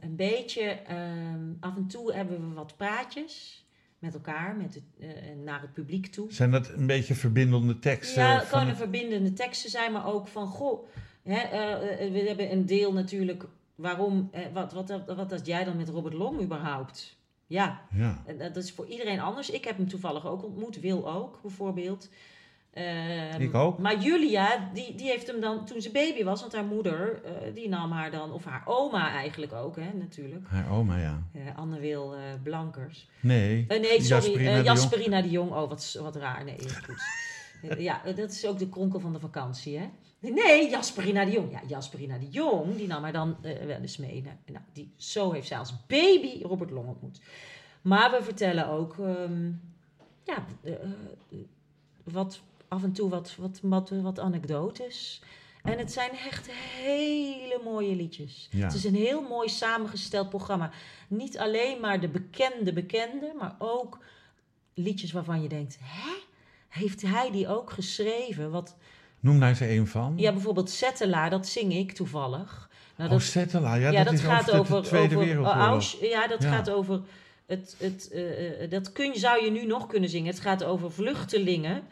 een 0.00 0.16
beetje... 0.16 0.62
ehm, 0.62 1.52
af 1.60 1.76
en 1.76 1.86
toe 1.86 2.12
hebben 2.14 2.48
we 2.48 2.54
wat 2.54 2.76
praatjes 2.76 3.64
met 3.98 4.14
elkaar, 4.14 4.56
met 4.56 4.74
het, 4.74 4.84
eh, 5.00 5.08
naar 5.44 5.60
het 5.60 5.72
publiek 5.72 6.06
toe. 6.06 6.32
Zijn 6.32 6.50
dat 6.50 6.68
een 6.68 6.86
beetje 6.86 7.14
verbindende 7.14 7.78
teksten? 7.78 8.22
Ja, 8.22 8.38
het 8.38 8.48
kunnen 8.48 8.76
verbindende 8.76 9.32
teksten 9.32 9.70
zijn, 9.70 9.92
maar 9.92 10.06
ook 10.06 10.28
van 10.28 10.46
goh. 10.46 10.88
Hè, 11.22 11.38
eh, 11.38 12.10
we 12.12 12.18
hebben 12.26 12.52
een 12.52 12.66
deel 12.66 12.92
natuurlijk. 12.92 13.44
Waarom, 13.74 14.30
wat, 14.52 14.72
wat, 14.72 14.88
wat, 14.88 15.16
wat 15.16 15.30
had 15.30 15.46
jij 15.46 15.64
dan 15.64 15.76
met 15.76 15.88
Robert 15.88 16.14
Long 16.14 16.40
überhaupt? 16.42 17.18
Ja, 17.46 17.80
Ja. 17.90 18.22
dat 18.38 18.56
is 18.56 18.72
voor 18.72 18.86
iedereen 18.86 19.20
anders. 19.20 19.50
Ik 19.50 19.64
heb 19.64 19.76
hem 19.76 19.88
toevallig 19.88 20.26
ook 20.26 20.44
ontmoet, 20.44 20.80
Wil 20.80 21.10
ook 21.12 21.38
bijvoorbeeld. 21.42 22.08
Ehm, 22.70 23.40
Ik 23.40 23.54
ook. 23.54 23.78
Maar 23.78 23.98
Julia, 23.98 24.70
die, 24.74 24.94
die 24.94 25.06
heeft 25.06 25.26
hem 25.26 25.40
dan 25.40 25.64
toen 25.64 25.80
ze 25.80 25.90
baby 25.90 26.24
was, 26.24 26.40
want 26.40 26.52
haar 26.52 26.64
moeder, 26.64 27.22
eh, 27.24 27.54
die 27.54 27.68
nam 27.68 27.92
haar 27.92 28.10
dan, 28.10 28.32
of 28.32 28.44
haar 28.44 28.62
oma 28.64 29.12
eigenlijk 29.12 29.52
ook, 29.52 29.76
hè, 29.76 29.92
natuurlijk. 29.94 30.48
Haar 30.48 30.70
oma, 30.70 30.96
ja. 30.98 31.22
Eh, 31.32 31.58
Anne 31.58 31.80
Wil 31.80 32.14
eh, 32.14 32.20
Blankers. 32.42 33.08
Nee. 33.20 33.66
Nee, 33.68 33.82
sorry, 33.82 33.98
Jasperina 34.06 34.50
de 34.50 34.56
Jong. 34.56 34.66
Jasperina 34.66 35.22
de 35.22 35.30
Jong. 35.30 35.50
Oh, 35.50 35.68
wat, 35.68 35.98
wat 36.02 36.16
raar. 36.16 36.44
Nee, 36.44 36.58
goed. 36.84 37.02
Ja, 37.78 38.02
dat 38.04 38.30
is 38.30 38.46
ook 38.46 38.58
de 38.58 38.68
kronkel 38.68 39.00
van 39.00 39.12
de 39.12 39.20
vakantie, 39.20 39.78
hè? 39.78 39.88
Nee, 40.20 40.70
Jasperina 40.70 41.24
de 41.24 41.30
Jong. 41.30 41.50
Ja, 41.52 41.60
Jasperina 41.66 42.18
de 42.18 42.28
Jong, 42.28 42.76
die 42.76 42.86
nam 42.86 43.02
haar 43.02 43.12
dan 43.12 43.36
wel 43.42 43.80
eens 43.80 43.96
mee. 43.96 44.24
Nou, 44.46 44.64
die, 44.72 44.92
zo 44.96 45.32
heeft 45.32 45.46
zij 45.46 45.58
als 45.58 45.86
baby 45.86 46.42
Robert 46.42 46.70
Long 46.70 46.88
ontmoet. 46.88 47.20
Maar 47.82 48.10
we 48.10 48.22
vertellen 48.22 48.68
ook, 48.68 48.98
ehm, 48.98 49.50
ja, 50.24 50.44
wat, 52.04 52.40
af 52.70 52.82
en 52.82 52.92
toe 52.92 53.08
wat, 53.10 53.34
wat, 53.38 53.58
wat, 53.62 53.90
wat 54.02 54.18
anekdotes. 54.18 55.22
En 55.62 55.78
het 55.78 55.92
zijn 55.92 56.10
echt 56.30 56.50
hele 56.52 57.60
mooie 57.64 57.94
liedjes. 57.96 58.48
Ja. 58.50 58.64
Het 58.64 58.74
is 58.74 58.84
een 58.84 58.94
heel 58.94 59.22
mooi 59.22 59.48
samengesteld 59.48 60.28
programma. 60.28 60.70
Niet 61.08 61.38
alleen 61.38 61.80
maar 61.80 62.00
de 62.00 62.08
bekende 62.08 62.72
bekende, 62.72 63.32
maar 63.38 63.54
ook 63.58 63.98
liedjes 64.74 65.12
waarvan 65.12 65.42
je 65.42 65.48
denkt, 65.48 65.78
hè? 65.82 66.10
Heeft 66.68 67.02
hij 67.02 67.30
die 67.30 67.48
ook 67.48 67.70
geschreven? 67.70 68.50
Wat, 68.50 68.76
Noem 69.20 69.40
daar 69.40 69.48
eens 69.48 69.60
een 69.60 69.86
van. 69.86 70.12
ja, 70.16 70.32
bijvoorbeeld 70.32 70.70
Settela, 70.70 71.28
dat 71.28 71.46
zing 71.48 71.72
ik 71.72 71.92
toevallig. 71.92 72.68
Nou, 72.96 73.10
oh, 73.10 73.16
dat, 73.18 73.26
Settela. 73.26 73.74
Ja, 73.74 73.90
ja, 73.90 74.04
dat, 74.04 74.12
is 74.12 74.20
gaat 74.20 74.50
over, 74.50 74.82
de, 74.82 74.88
Tweede 74.88 75.14
over 75.16 75.26
Wereldoorlog. 75.28 76.00
Ja, 76.00 76.26
dat 76.26 76.42
Ja. 76.42 76.50
gaat 76.52 76.70
over 76.70 77.00
het, 77.46 77.74
het, 77.78 78.10
eh, 78.12 78.62
eh, 78.62 78.70
dat 78.70 78.92
kun, 78.92 79.12
je- 79.12 79.18
zou 79.18 79.44
je 79.44 79.50
nu 79.50 79.66
nog 79.66 79.86
kunnen 79.86 80.10
zingen. 80.10 80.30
Het 80.32 80.40
gaat 80.40 80.64
over 80.64 80.92
vluchtelingen 80.92 81.82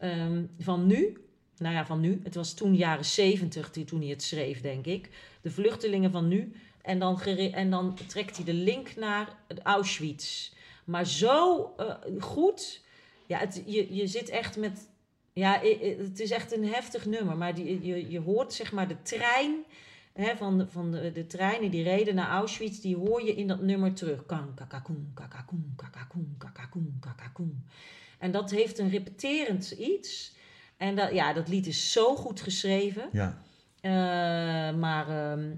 ehm, 0.00 0.44
van 0.58 0.86
nu. 0.86 1.16
Nou 1.56 1.74
ja, 1.74 1.86
van 1.86 2.00
nu. 2.00 2.20
Het 2.22 2.34
was 2.34 2.54
toen 2.54 2.74
jaren 2.74 3.04
zeventig 3.04 3.70
toen 3.70 4.00
hij 4.00 4.08
het 4.08 4.22
schreef, 4.22 4.60
denk 4.60 4.86
ik. 4.86 5.10
De 5.42 5.50
vluchtelingen 5.50 6.10
van 6.10 6.28
nu. 6.28 6.52
En 6.82 6.98
dan, 6.98 7.20
en 7.52 7.70
dan 7.70 7.98
trekt 8.06 8.36
hij 8.36 8.44
de 8.44 8.54
link 8.54 8.96
naar 8.96 9.36
Auschwitz. 9.62 10.52
Maar 10.84 11.06
zo 11.06 11.72
eh, 11.76 11.94
goed. 12.18 12.82
Ja, 13.26 13.48
je, 13.66 13.94
je 13.94 14.06
zit 14.06 14.28
echt 14.28 14.56
met. 14.56 14.88
Ja, 15.32 15.60
het 15.98 16.20
is 16.20 16.30
echt 16.30 16.52
een 16.52 16.64
heftig 16.64 17.06
nummer. 17.06 17.36
Maar 17.36 17.54
die, 17.54 17.86
je, 17.86 18.10
je 18.10 18.20
hoort 18.20 18.52
zeg 18.52 18.72
maar 18.72 18.88
de 18.88 19.02
trein. 19.02 19.64
Hè, 20.12 20.36
van 20.36 20.58
de, 20.58 20.68
van 20.68 20.90
de, 20.90 21.12
de 21.12 21.26
treinen 21.26 21.70
die 21.70 21.82
reden 21.82 22.14
naar 22.14 22.28
Auschwitz, 22.28 22.78
die 22.78 22.96
hoor 22.96 23.24
je 23.24 23.34
in 23.34 23.46
dat 23.46 23.60
nummer 23.60 23.94
terug. 23.94 24.26
Kan, 24.26 24.54
kakakoen, 24.54 25.10
kakakoen, 25.14 25.72
kakakoen, 25.76 26.34
kakakoen, 26.38 26.96
kakakoen. 27.00 27.64
En 28.20 28.30
dat 28.30 28.50
heeft 28.50 28.78
een 28.78 28.90
repeterend 28.90 29.70
iets. 29.70 30.34
En 30.76 30.96
dat, 30.96 31.12
ja, 31.12 31.32
dat 31.32 31.48
lied 31.48 31.66
is 31.66 31.92
zo 31.92 32.16
goed 32.16 32.40
geschreven. 32.40 33.08
Ja. 33.12 33.42
Eh, 33.80 34.78
maar 34.78 35.08
ehm, 35.08 35.54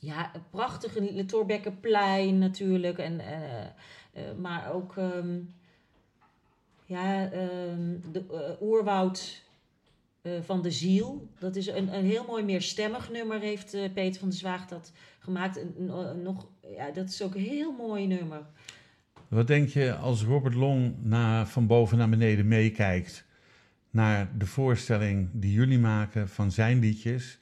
ja, 0.00 0.30
prachtige 0.50 1.24
Torbekkenplein 1.24 2.38
natuurlijk. 2.38 2.98
En, 2.98 3.20
eh, 3.20 3.62
eh, 3.62 4.36
maar 4.38 4.72
ook 4.72 4.96
ehm, 4.96 5.38
ja, 6.84 7.30
ehm, 7.30 7.96
de 8.12 8.56
oerwoud 8.60 9.44
van 10.40 10.62
de 10.62 10.70
ziel. 10.70 11.28
Dat 11.38 11.56
is 11.56 11.66
een, 11.66 11.94
een 11.94 12.04
heel 12.04 12.24
mooi 12.24 12.44
meerstemmig 12.44 13.10
nummer 13.10 13.40
heeft 13.40 13.70
Peter 13.94 14.20
van 14.20 14.28
der 14.28 14.38
Zwaag 14.38 14.66
dat 14.66 14.92
gemaakt. 15.18 15.58
En, 15.58 15.74
nog, 16.22 16.46
ja, 16.60 16.90
dat 16.90 17.08
is 17.08 17.22
ook 17.22 17.34
een 17.34 17.40
heel 17.40 17.72
mooi 17.72 18.06
nummer. 18.06 18.46
Wat 19.28 19.46
denk 19.46 19.68
je 19.68 19.94
als 19.94 20.22
Robert 20.22 20.54
Long 20.54 20.94
na, 21.02 21.46
van 21.46 21.66
boven 21.66 21.98
naar 21.98 22.08
beneden 22.08 22.48
meekijkt 22.48 23.24
naar 23.90 24.28
de 24.38 24.46
voorstelling 24.46 25.28
die 25.32 25.52
jullie 25.52 25.78
maken 25.78 26.28
van 26.28 26.50
zijn 26.50 26.78
liedjes? 26.78 27.38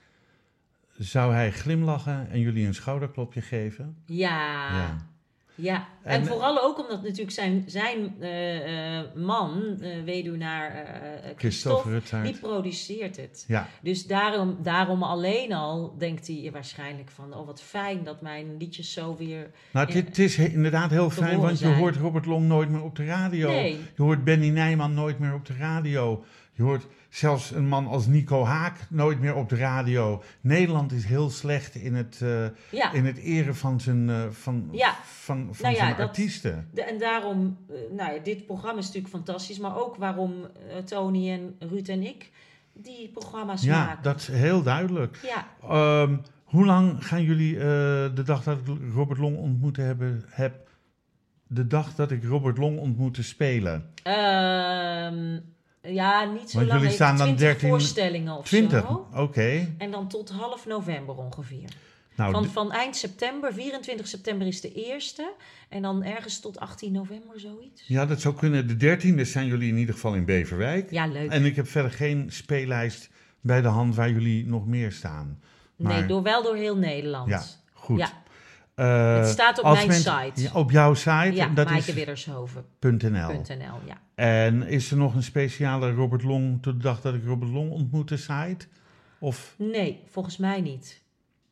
Zou 0.99 1.33
hij 1.33 1.53
glimlachen 1.53 2.31
en 2.31 2.41
jullie 2.41 2.67
een 2.67 2.75
schouderklopje 2.75 3.41
geven? 3.41 3.97
Ja. 4.07 4.77
Ja. 4.77 5.14
Ja, 5.57 5.89
en, 6.03 6.21
En- 6.21 6.27
vooral 6.27 6.63
ook 6.63 6.79
omdat 6.79 7.03
natuurlijk 7.03 7.31
zijn, 7.31 7.65
zijn 7.67 8.15
eh, 8.21 8.99
eh, 8.99 9.05
man, 9.15 9.77
eh 9.81 10.03
weduwnaar 10.05 10.71
eh, 10.75 11.31
Christophe 11.37 11.89
Christophe, 11.91 12.23
die 12.23 12.39
produceert 12.39 13.17
het. 13.17 13.45
Ja, 13.49 13.69
Dus 13.83 14.07
daarom, 14.07 14.57
daarom 14.63 15.03
alleen 15.03 15.53
al 15.53 15.95
denkt 15.99 16.27
hij 16.27 16.49
waarschijnlijk 16.53 17.11
van... 17.11 17.35
oh, 17.35 17.47
wat 17.47 17.63
fijn 17.63 18.05
dat 18.05 18.21
mijn 18.21 18.57
liedjes 18.57 18.93
zo 18.93 19.17
weer... 19.17 19.51
nou, 19.73 19.87
het, 19.87 20.07
het 20.07 20.19
is 20.19 20.37
he- 20.37 20.45
inderdaad 20.45 20.91
heel 20.91 21.11
fijn, 21.11 21.41
want 21.41 21.59
je 21.59 21.65
zijn. 21.65 21.77
hoort 21.79 21.97
Robert 21.97 22.27
Long 22.27 22.47
nooit 22.47 22.69
meer 22.69 22.83
op 22.83 22.97
de 22.97 23.05
radio. 23.05 23.49
Nee, 23.49 23.79
Je 23.97 24.03
hoort 24.03 24.25
Benny 24.25 24.49
Nijman 24.49 24.95
nooit 24.95 25.19
meer 25.19 25.35
op 25.35 25.47
de 25.47 25.55
radio. 25.59 26.25
Je 26.57 26.63
hoort 26.63 26.87
zelfs 27.09 27.51
een 27.51 27.69
man 27.69 27.87
als 27.87 28.07
Nico 28.07 28.45
Haak 28.45 28.77
nooit 28.91 29.21
meer 29.21 29.35
op 29.35 29.49
de 29.49 29.57
radio. 29.57 30.23
Nederland 30.41 30.93
is 30.93 31.05
heel 31.05 31.31
slecht 31.31 31.75
in 31.75 31.95
het, 31.95 32.21
eh, 32.23 32.45
ja. 32.71 32.93
in 32.93 33.05
het 33.07 33.17
eren 33.19 33.57
van 33.57 33.81
zijn, 33.81 34.11
eh, 34.11 34.23
van, 34.31 34.69
Ja. 34.73 34.95
van, 35.05 35.49
van 35.53 35.63
Nou 35.65 35.75
ja, 35.75 35.85
zijn 35.85 35.97
dat- 35.97 36.07
artiesten. 36.09 36.69
De- 36.73 36.83
en 36.85 36.99
daarom, 36.99 37.57
eh, 37.69 37.75
nou 37.97 38.13
ja, 38.15 38.21
dit 38.23 38.47
programma 38.47 38.79
is 38.79 38.87
natuurlijk 38.87 39.15
fantastisch... 39.15 39.59
maar 39.59 39.77
ook 39.77 39.97
waarom 39.97 40.33
Tony 40.85 41.31
en 41.31 41.57
Ruud 41.59 41.89
en 41.89 42.03
ik 42.03 42.31
die 42.73 43.09
programma's 43.09 43.63
Ja, 43.63 43.85
maken. 43.85 44.03
dat 44.03 44.17
is 44.21 44.27
heel 44.29 44.63
duidelijk. 44.63 45.19
Ja, 45.23 45.47
Ehm, 45.69 46.17
hoe 46.45 46.65
lang 46.65 47.07
gaan 47.07 47.23
jullie 47.23 47.55
de 48.15 48.23
dag 48.25 48.43
dat 48.45 48.59
ik 48.59 48.67
Robert 48.95 49.19
Long 49.19 49.37
ontmoet 49.37 49.77
hebben, 49.77 50.25
heb, 50.29 50.69
de 51.47 51.67
dag 51.67 51.95
dat 51.95 52.11
ik 52.11 52.25
Robert 52.25 52.59
Long 52.59 52.79
ontmoette 52.79 53.23
spelen? 53.23 53.91
Ehm, 54.03 55.39
ja 55.95 56.25
niet 56.25 56.51
zo 56.51 56.57
Want 56.57 56.69
lang. 56.69 56.81
jullie 56.81 56.95
staan 56.95 57.17
dan 57.17 57.27
20 57.27 57.47
13 57.47 57.69
voorstellingen 57.69 58.37
of 58.37 58.47
20, 58.47 58.81
zo. 58.81 59.09
oké. 59.15 59.75
En 59.79 59.91
dan 59.91 60.09
tot 60.09 60.31
half 60.31 60.67
november 60.67 61.17
ongeveer. 61.17 61.69
Nou, 62.17 62.33
Van, 62.33 62.47
van 62.47 62.73
eind 62.73 62.97
september, 62.97 63.53
24 63.55 64.07
september 64.09 64.47
is 64.47 64.61
de 64.61 64.73
eerste. 64.73 65.33
En 65.69 65.83
dan 65.83 66.03
ergens 66.05 66.41
tot 66.41 66.61
18 66.61 66.93
november, 66.93 67.41
zoiets. 67.41 67.83
ja, 67.87 68.07
dat 68.07 68.21
zou 68.21 68.35
kunnen. 68.35 68.67
De 68.69 68.77
dertiende 68.77 69.25
zijn 69.25 69.47
jullie 69.47 69.69
in 69.69 69.77
ieder 69.77 69.95
geval 69.95 70.15
in 70.15 70.25
Beverwijk. 70.25 70.91
Ja, 70.91 71.07
leuk. 71.07 71.31
En 71.31 71.45
ik 71.45 71.57
heb 71.57 71.69
verder 71.69 71.91
geen 71.91 72.27
speellijst 72.31 73.09
bij 73.41 73.63
de 73.63 73.69
hand 73.69 73.95
waar 73.95 74.11
jullie 74.11 74.47
nog 74.47 74.67
meer 74.67 74.93
staan. 74.93 75.41
nee, 75.77 76.07
door, 76.07 76.23
wel 76.23 76.43
door 76.43 76.57
heel 76.57 76.77
Nederland. 76.77 77.29
Ja, 77.29 77.43
goed. 77.73 77.99
Ja. 77.99 78.23
Eh, 78.75 79.17
Het 79.17 79.29
staat 79.29 79.59
op 79.63 79.73
mijn 79.73 79.93
site. 79.93 80.51
Op 80.55 80.71
jouw 80.71 80.95
site? 80.95 81.31
Ja, 81.33 81.49
dat 81.49 81.69
maaikewiddershoven.nl. 81.71 83.29
.nl. 83.31 83.81
ja. 83.85 84.01
En 84.15 84.63
is 84.63 84.91
er 84.91 84.97
nog 84.97 85.15
een 85.15 85.23
speciale 85.23 85.93
Robert 85.93 86.23
Long, 86.23 86.63
tot 86.63 86.75
de 86.75 86.83
dag 86.83 87.01
dat 87.01 87.15
ik 87.15 87.25
Robert 87.25 87.51
Long 87.51 87.71
ontmoette, 87.71 88.17
site? 88.17 88.67
Of 89.19 89.55
Nee, 89.59 90.03
volgens 90.07 90.37
mij 90.37 90.61
niet. 90.61 91.03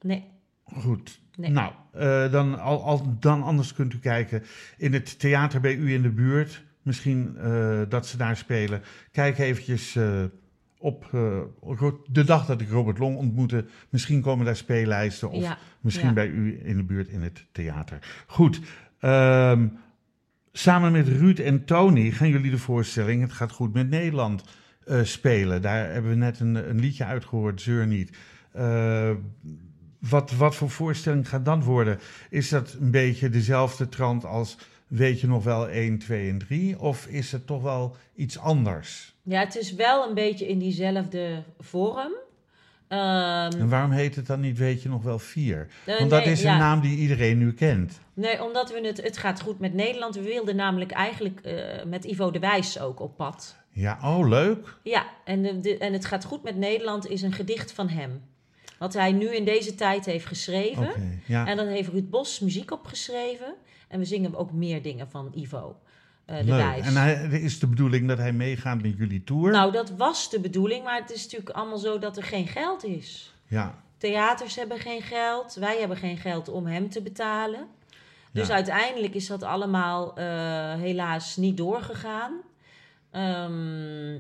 Nee. 0.01 0.25
goed. 0.65 1.21
Nee. 1.37 1.51
Nou, 1.51 1.73
eh, 1.93 2.31
dan, 2.33 2.61
al, 2.61 2.85
al, 2.85 3.17
dan 3.21 3.43
anders 3.43 3.73
kunt 3.75 3.93
u 3.95 3.99
kijken 3.99 4.43
in 4.77 4.93
het 4.93 5.19
theater 5.19 5.61
bij 5.61 5.75
u 5.75 5.93
in 5.93 6.03
de 6.03 6.11
buurt. 6.11 6.63
Misschien 6.83 7.37
eh, 7.37 7.81
dat 7.89 8.07
ze 8.07 8.17
daar 8.17 8.37
spelen. 8.37 8.83
Kijk 9.13 9.39
eventjes 9.39 9.99
op 10.83 11.09
eh, 11.13 11.87
de 12.07 12.25
dag 12.25 12.47
dat 12.47 12.61
ik 12.61 12.71
Robert 12.71 12.99
Long 12.99 13.17
ontmoette. 13.17 13.65
Misschien 13.89 14.21
komen 14.21 14.45
daar 14.45 14.57
speellijsten 14.57 15.31
of 15.31 15.43
ja. 15.43 15.59
misschien 15.81 16.09
ja. 16.09 16.13
bij 16.13 16.27
u 16.27 16.61
in 16.65 16.77
de 16.77 16.83
buurt 16.83 17.09
in 17.09 17.23
het 17.23 17.47
theater. 17.53 17.99
Goed. 18.27 18.61
ehm, 19.01 19.67
samen 20.53 20.93
met 20.93 21.09
Ruud 21.09 21.39
en 21.39 21.65
Tony 21.65 22.11
gaan 22.11 22.29
jullie 22.29 22.51
de 22.51 22.59
voorstelling 22.59 23.23
Het 23.23 23.33
gaat 23.33 23.53
goed 23.53 23.73
met 23.73 23.91
Nederland 23.91 24.45
eh, 24.85 25.03
spelen. 25.03 25.63
Daar 25.63 25.93
hebben 25.93 26.11
we 26.11 26.17
net 26.17 26.41
een, 26.41 26.55
een 26.55 26.81
liedje 26.81 27.05
uitgehoord, 27.05 27.61
Zeur 27.61 27.87
niet. 27.87 28.17
Eh, 28.53 29.11
wat, 29.99 30.33
wat 30.33 30.55
voor 30.55 30.71
voorstelling 30.71 31.29
gaat 31.29 31.45
dat 31.45 31.65
worden? 31.65 31.99
Is 32.31 32.49
dat 32.49 32.77
een 32.81 32.91
beetje 32.91 33.29
dezelfde 33.29 33.89
trant 33.89 34.25
als 34.25 34.59
Weet 34.93 35.21
je 35.21 35.27
nog 35.27 35.45
wel 35.45 35.69
1, 35.69 35.99
2 35.99 36.31
en 36.31 36.39
3? 36.39 36.79
Of 36.79 37.07
is 37.07 37.33
het 37.33 37.47
toch 37.47 37.63
wel 37.63 37.97
iets 38.15 38.39
anders? 38.39 39.12
Ja, 39.23 39.41
het 39.41 39.57
is 39.57 39.75
wel 39.75 40.09
een 40.09 40.15
beetje 40.15 40.47
in 40.49 40.59
diezelfde 40.59 41.43
vorm. 41.59 42.13
Ehm, 42.89 43.59
En 43.61 43.69
waarom 43.69 43.91
heet 43.91 44.17
het 44.17 44.27
dan 44.27 44.41
niet 44.41 44.59
Weet 44.59 44.83
je 44.83 44.89
nog 44.89 45.03
wel 45.03 45.19
4? 45.19 45.69
eh, 45.85 45.99
Want 45.99 46.11
dat 46.11 46.25
nee, 46.25 46.33
is 46.33 46.43
ja. 46.43 46.53
een 46.53 46.59
naam 46.59 46.81
die 46.81 46.97
iedereen 46.97 47.39
nu 47.39 47.53
kent. 47.55 48.01
Nee, 48.15 48.45
omdat 48.45 48.71
we 48.73 48.87
het, 48.87 49.03
het 49.03 49.17
gaat 49.17 49.41
goed 49.41 49.59
met 49.59 49.75
Nederland. 49.75 50.15
We 50.15 50.23
wilden 50.23 50.57
namelijk 50.57 50.91
eigenlijk 50.91 51.41
eh, 51.41 51.85
met 51.85 52.05
Ivo 52.05 52.31
de 52.31 52.39
Wijs 52.39 52.81
ook 52.81 53.01
op 53.01 53.17
pad. 53.17 53.57
Ja, 53.71 53.99
oh 54.03 54.29
leuk. 54.29 54.77
Ja, 54.83 55.07
en, 55.25 55.43
de, 55.43 55.61
de- 55.61 55.79
en 55.79 55.93
het 55.93 56.05
gaat 56.05 56.25
goed 56.25 56.43
met 56.43 56.57
Nederland 56.57 57.09
is 57.09 57.23
een 57.23 57.33
gedicht 57.33 57.73
van 57.73 57.89
hem. 57.89 58.23
Wat 58.79 58.93
hij 58.95 59.13
nu 59.13 59.35
in 59.37 59.45
deze 59.45 59.75
tijd 59.75 60.05
heeft 60.05 60.27
geschreven. 60.27 60.83
Oké, 60.89 61.19
ja. 61.27 61.47
En 61.47 61.57
dan 61.57 61.67
heeft 61.67 61.89
Ruud 61.89 62.11
Bos 62.11 62.41
muziek 62.41 62.71
opgeschreven. 62.71 63.55
En 63.89 63.99
we 63.99 64.05
zingen 64.05 64.35
ook 64.35 64.53
meer 64.53 64.83
dingen 64.83 65.11
van 65.11 65.33
Ivo 65.35 65.77
eh, 66.33 66.39
de 66.39 66.45
Leuk. 66.45 66.61
Wijs. 66.61 66.87
En 66.87 66.97
hij, 66.97 67.41
is 67.41 67.59
de 67.59 67.67
bedoeling 67.67 68.09
dat 68.09 68.19
hij 68.19 68.33
meegaat 68.33 68.83
met 68.83 68.95
jullie 68.99 69.25
tour? 69.25 69.51
Nou, 69.51 69.73
dat 69.73 69.91
was 69.91 70.31
de 70.31 70.41
bedoeling, 70.41 70.85
maar 70.85 71.01
het 71.01 71.11
is 71.11 71.23
natuurlijk 71.23 71.51
allemaal 71.51 71.79
zo 71.79 71.99
dat 71.99 72.17
er 72.17 72.23
geen 72.23 72.47
geld 72.47 72.85
is. 72.85 73.35
ja, 73.47 73.81
Theaters 73.99 74.57
hebben 74.57 74.79
geen 74.79 75.03
geld, 75.03 75.55
wij 75.55 75.79
hebben 75.79 75.97
geen 75.97 76.17
geld 76.19 76.49
om 76.49 76.67
hem 76.67 76.89
te 76.91 77.03
betalen. 77.03 77.67
Dus 78.33 78.49
Ja. 78.49 78.55
uiteindelijk 78.55 79.15
is 79.15 79.27
dat 79.27 79.43
allemaal 79.43 80.17
eh, 80.17 80.75
helaas 80.75 81.37
niet 81.37 81.57
doorgegaan. 81.57 82.33
Ehm, 83.11 84.19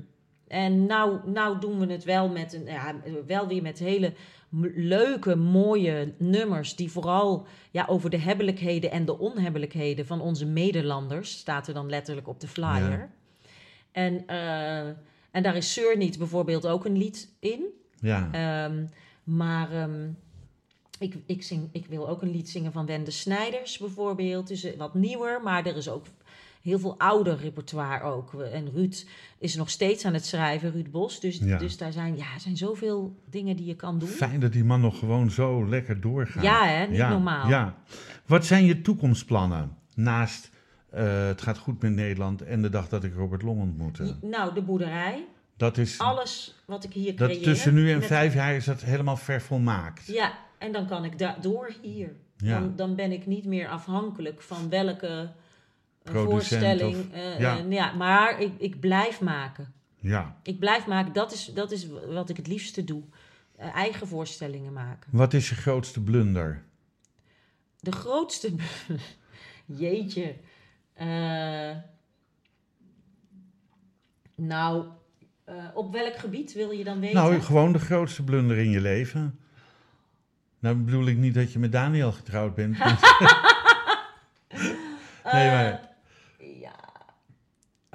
en 0.48 0.86
nou, 0.86 1.18
nou 1.30 1.58
doen 1.60 1.78
we 1.78 1.92
het 1.92 2.04
wel, 2.04 2.28
met 2.28 2.52
een, 2.52 2.64
ja, 2.64 2.94
wel 3.26 3.46
weer 3.48 3.62
met 3.62 3.78
hele 3.78 4.12
leuke, 4.60 5.36
mooie 5.36 6.12
nummers... 6.18 6.76
die 6.76 6.90
vooral 6.90 7.46
ja, 7.70 7.86
over 7.88 8.10
de 8.10 8.18
hebbelijkheden 8.18 8.90
en 8.90 9.04
de 9.04 9.18
onhebbelijkheden 9.18 10.06
van 10.06 10.20
onze 10.20 10.44
Nederlanders... 10.44 11.30
staat 11.30 11.68
er 11.68 11.74
dan 11.74 11.88
letterlijk 11.88 12.28
op 12.28 12.40
de 12.40 12.48
flyer. 12.48 12.90
Ja. 12.90 13.10
En, 13.92 14.26
eh, 14.26 14.86
en 15.30 15.42
daar 15.42 15.56
is 15.56 15.72
Seur 15.72 15.96
niet 15.96 16.18
bijvoorbeeld 16.18 16.66
ook 16.66 16.84
een 16.84 16.96
lied 16.96 17.28
in... 17.38 17.64
ja. 18.00 18.28
Ehm, 18.32 18.84
maar 19.24 19.72
ehm, 19.72 20.08
ik, 20.98 21.14
ik, 21.26 21.42
zing, 21.42 21.68
ik 21.72 21.86
wil 21.86 22.08
ook 22.08 22.22
een 22.22 22.30
lied 22.30 22.48
zingen 22.48 22.72
van 22.72 22.86
Wende 22.86 23.10
Snijders 23.10 23.78
bijvoorbeeld. 23.78 24.48
Dus 24.48 24.64
eh, 24.64 24.78
wat 24.78 24.94
nieuwer, 24.94 25.42
maar 25.42 25.66
er 25.66 25.76
is 25.76 25.88
ook 25.88 26.06
heel 26.62 26.78
veel 26.78 26.98
ouder 26.98 27.36
repertoire 27.36 28.04
ook. 28.04 28.34
En 28.34 28.70
Ruud 28.74 29.04
is 29.38 29.54
nog 29.56 29.70
steeds 29.70 30.04
aan 30.04 30.14
het 30.14 30.26
schrijven, 30.26 30.70
Ruud 30.72 30.90
Bos. 30.90 31.20
Dus, 31.20 31.38
Ja. 31.38 31.58
dus 31.58 31.76
daar 31.76 31.92
zijn, 31.92 32.16
ja, 32.16 32.38
zijn 32.38 32.56
zoveel 32.56 33.16
dingen 33.30 33.56
die 33.56 33.66
je 33.66 33.76
kan 33.76 33.98
doen. 33.98 34.08
Fijn 34.08 34.40
dat 34.40 34.52
die 34.52 34.64
man 34.64 34.80
nog 34.80 34.98
gewoon 34.98 35.30
zo 35.30 35.68
lekker 35.68 36.00
doorgaat. 36.00 36.42
Ja, 36.42 36.66
hè? 36.66 36.86
Niet 36.86 36.98
normaal. 36.98 37.48
Ja. 37.48 37.74
Wat 38.26 38.44
zijn 38.46 38.64
je 38.64 38.82
toekomstplannen 38.82 39.76
naast 39.94 40.50
eh, 40.90 41.26
Het 41.26 41.42
gaat 41.42 41.58
goed 41.58 41.82
met 41.82 41.92
Nederland 41.92 42.42
en 42.42 42.62
de 42.62 42.68
dag 42.68 42.88
dat 42.88 43.04
ik 43.04 43.14
Robert 43.14 43.42
Long 43.42 43.60
ontmoette? 43.60 44.14
Nou, 44.20 44.54
de 44.54 44.62
boerderij. 44.62 45.24
Dat 45.56 45.78
is 45.78 45.98
Alles 45.98 46.62
wat 46.66 46.84
ik 46.84 46.92
hier 46.92 47.14
creëer. 47.14 47.28
dat 47.34 47.42
tussen 47.42 47.74
nu 47.74 47.90
en 47.90 47.98
met- 47.98 48.06
vijf 48.06 48.34
jaar 48.34 48.54
is 48.54 48.64
dat 48.64 48.80
helemaal 48.82 49.16
vervolmaakt. 49.16 50.06
Ja, 50.06 50.32
en 50.58 50.72
dan 50.72 50.86
kan 50.86 51.04
ik 51.04 51.18
daardoor 51.18 51.74
hier. 51.82 52.12
Ja. 52.36 52.60
Dan, 52.60 52.72
dan 52.76 52.94
ben 52.94 53.12
ik 53.12 53.26
niet 53.26 53.44
meer 53.44 53.68
afhankelijk 53.68 54.42
van 54.42 54.68
welke 54.68 55.30
voorstelling. 56.04 56.96
of- 56.96 57.10
eh, 57.12 57.38
ja. 57.40 57.58
eh, 57.58 57.70
ja, 57.70 57.92
maar 57.92 58.40
ik, 58.40 58.52
ik 58.58 58.80
blijf 58.80 59.20
maken. 59.20 59.72
Ja. 59.96 60.36
Ik 60.42 60.58
blijf 60.58 60.86
maken, 60.86 61.12
dat 61.12 61.32
is, 61.32 61.44
dat 61.54 61.70
is 61.72 61.86
wat 62.08 62.28
ik 62.28 62.36
het 62.36 62.46
liefste 62.46 62.84
doe. 62.84 63.02
Eh, 63.56 63.74
eigen 63.74 64.06
voorstellingen 64.06 64.72
maken. 64.72 65.10
Wat 65.12 65.32
is 65.32 65.48
je 65.48 65.54
grootste 65.54 66.02
blunder? 66.02 66.62
De 67.80 67.92
grootste. 67.92 68.54
Jeetje. 69.66 70.34
Nou, 74.36 74.86
op 75.74 75.92
welk 75.92 76.16
gebied 76.16 76.52
wil 76.52 76.70
je 76.70 76.84
dan 76.84 77.00
weten? 77.00 77.16
Nou, 77.16 77.40
gewoon 77.40 77.72
de 77.72 77.78
grootste 77.78 78.24
blunder 78.24 78.58
in 78.58 78.70
je 78.70 78.80
leven. 78.80 79.38
Nou 80.58 80.76
bedoel 80.76 81.06
ik 81.06 81.16
niet 81.16 81.34
dat 81.34 81.52
je 81.52 81.58
met 81.58 81.72
Daniel 81.72 82.12
getrouwd 82.12 82.54
bent. 82.54 82.78
nee, 82.88 82.90
maar. 85.50 85.90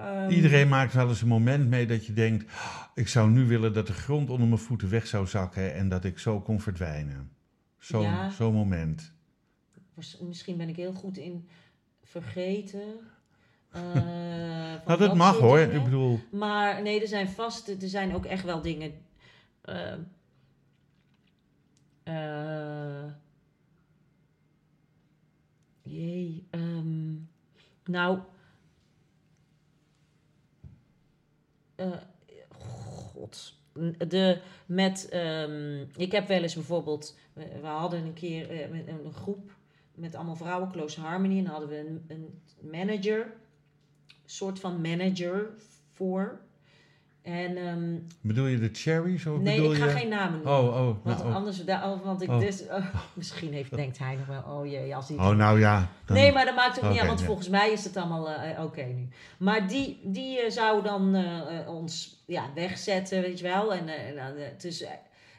Ehm, 0.08 0.30
iedereen 0.30 0.68
maakt 0.68 0.94
wel 0.94 1.08
eens 1.10 1.22
een 1.22 1.28
moment 1.28 1.68
mee 1.68 1.86
dat 1.88 2.06
je 2.06 2.14
denkt... 2.14 2.52
"Ah, 2.52 2.84
ik 2.96 3.08
zou 3.08 3.30
nu 3.30 3.46
willen 3.48 3.74
dat 3.74 3.88
de 3.88 3.94
grond 3.94 4.30
onder 4.30 4.48
mijn 4.48 4.60
voeten 4.60 4.90
weg 4.90 5.08
zou 5.08 5.28
zakken... 5.28 5.74
en 5.74 5.90
dat 5.90 6.04
ik 6.04 6.20
zo 6.20 6.42
kon 6.42 6.62
verdwijnen. 6.62 7.32
Zo'n 7.80 8.02
Ja. 8.02 8.30
zo'n 8.30 8.54
moment. 8.54 9.14
Misschien 10.22 10.58
ben 10.58 10.70
ik 10.70 10.76
heel 10.76 10.94
goed 10.94 11.18
in 11.18 11.48
vergeten. 12.04 12.82
eh, 13.72 13.82
Nou, 14.86 14.98
dat 15.00 15.16
mag 15.16 15.38
hoor. 15.38 15.58
dingen. 15.58 15.76
Ik 15.76 15.84
bedoel, 15.84 16.20
Maar 16.32 16.82
nee, 16.82 17.02
er 17.02 17.08
zijn 17.08 17.30
vast, 17.30 17.68
er 17.68 17.78
zijn 17.90 18.14
ook 18.16 18.26
echt 18.26 18.44
wel 18.44 18.62
dingen. 18.62 18.92
eh, 19.62 19.94
eh, 22.04 23.12
jee, 25.82 26.48
ehm, 26.50 27.14
nou. 27.86 28.20
God. 32.50 33.56
De, 34.08 34.42
met, 34.66 35.10
ehm, 35.10 35.86
ik 35.96 36.12
heb 36.12 36.28
wel 36.28 36.42
eens 36.42 36.56
bijvoorbeeld, 36.56 37.18
we, 37.34 37.68
hadden 37.68 38.04
een 38.06 38.14
keer 38.14 38.50
eh, 38.50 38.88
een, 38.88 39.14
groep 39.14 39.56
met 39.96 40.16
allemaal 40.16 40.36
vrouwen, 40.36 40.72
Close 40.72 41.02
Harmony, 41.02 41.38
en 41.38 41.46
hadden 41.46 41.70
we 41.70 41.78
een, 41.78 42.06
een 42.08 42.42
manager, 42.72 43.34
soort 44.26 44.60
van 44.60 44.82
manager 44.82 45.50
voor. 45.92 46.40
En 47.28 47.58
ehm, 47.58 47.96
bedoel 48.22 48.46
je 48.46 48.60
de 48.60 48.70
cherries? 48.74 49.26
Of 49.26 49.40
nee, 49.40 49.56
bedoel 49.56 49.72
ik 49.74 49.78
ga 49.80 49.86
je... 49.86 49.92
geen 49.92 50.10
namen 50.10 50.42
noemen. 50.42 50.60
Oh, 50.60 50.66
oh, 50.68 50.86
Want 51.04 51.04
nou, 51.04 51.30
oh. 51.30 51.36
anders, 51.36 51.62
oh, 51.68 52.04
want 52.04 52.22
ik 52.22 52.30
Oh. 52.30 52.40
dus, 52.40 52.64
misschien 53.14 53.54
heeft, 53.54 53.76
denkt 53.76 53.98
hij 53.98 54.16
nog 54.16 54.26
wel, 54.26 54.42
oh 54.44 54.66
jee, 54.66 54.96
als 54.96 55.08
hij 55.08 55.18
Oh, 55.18 55.30
nou 55.30 55.60
ja. 55.60 55.90
dan- 56.06 56.18
Nee, 56.18 56.32
maar 56.32 56.46
dat 56.46 56.56
maakt 56.56 56.84
ook 56.84 56.90
niet 56.90 57.00
uit, 57.00 57.08
want 57.08 57.20
ja. 57.20 57.26
volgens 57.26 57.50
mij 57.50 57.72
is 57.72 57.84
het 57.84 57.98
allemaal 57.98 58.30
eh, 58.30 58.64
oké 58.64 58.84
nu. 58.84 59.08
Maar 59.40 59.68
die, 59.68 60.00
die 60.04 60.40
eh, 60.42 60.52
zou 60.52 60.84
dan 60.84 61.16
eh, 61.16 61.60
eh, 61.60 61.70
ons 61.70 62.24
ja, 62.28 62.50
wegzetten, 62.56 63.22
weet 63.22 63.38
je 63.40 63.44
wel. 63.46 63.74
En, 63.74 63.88
eh, 63.88 64.28
eh, 64.28 64.34
het 64.52 64.64
is, 64.64 64.82
eh, 64.84 64.90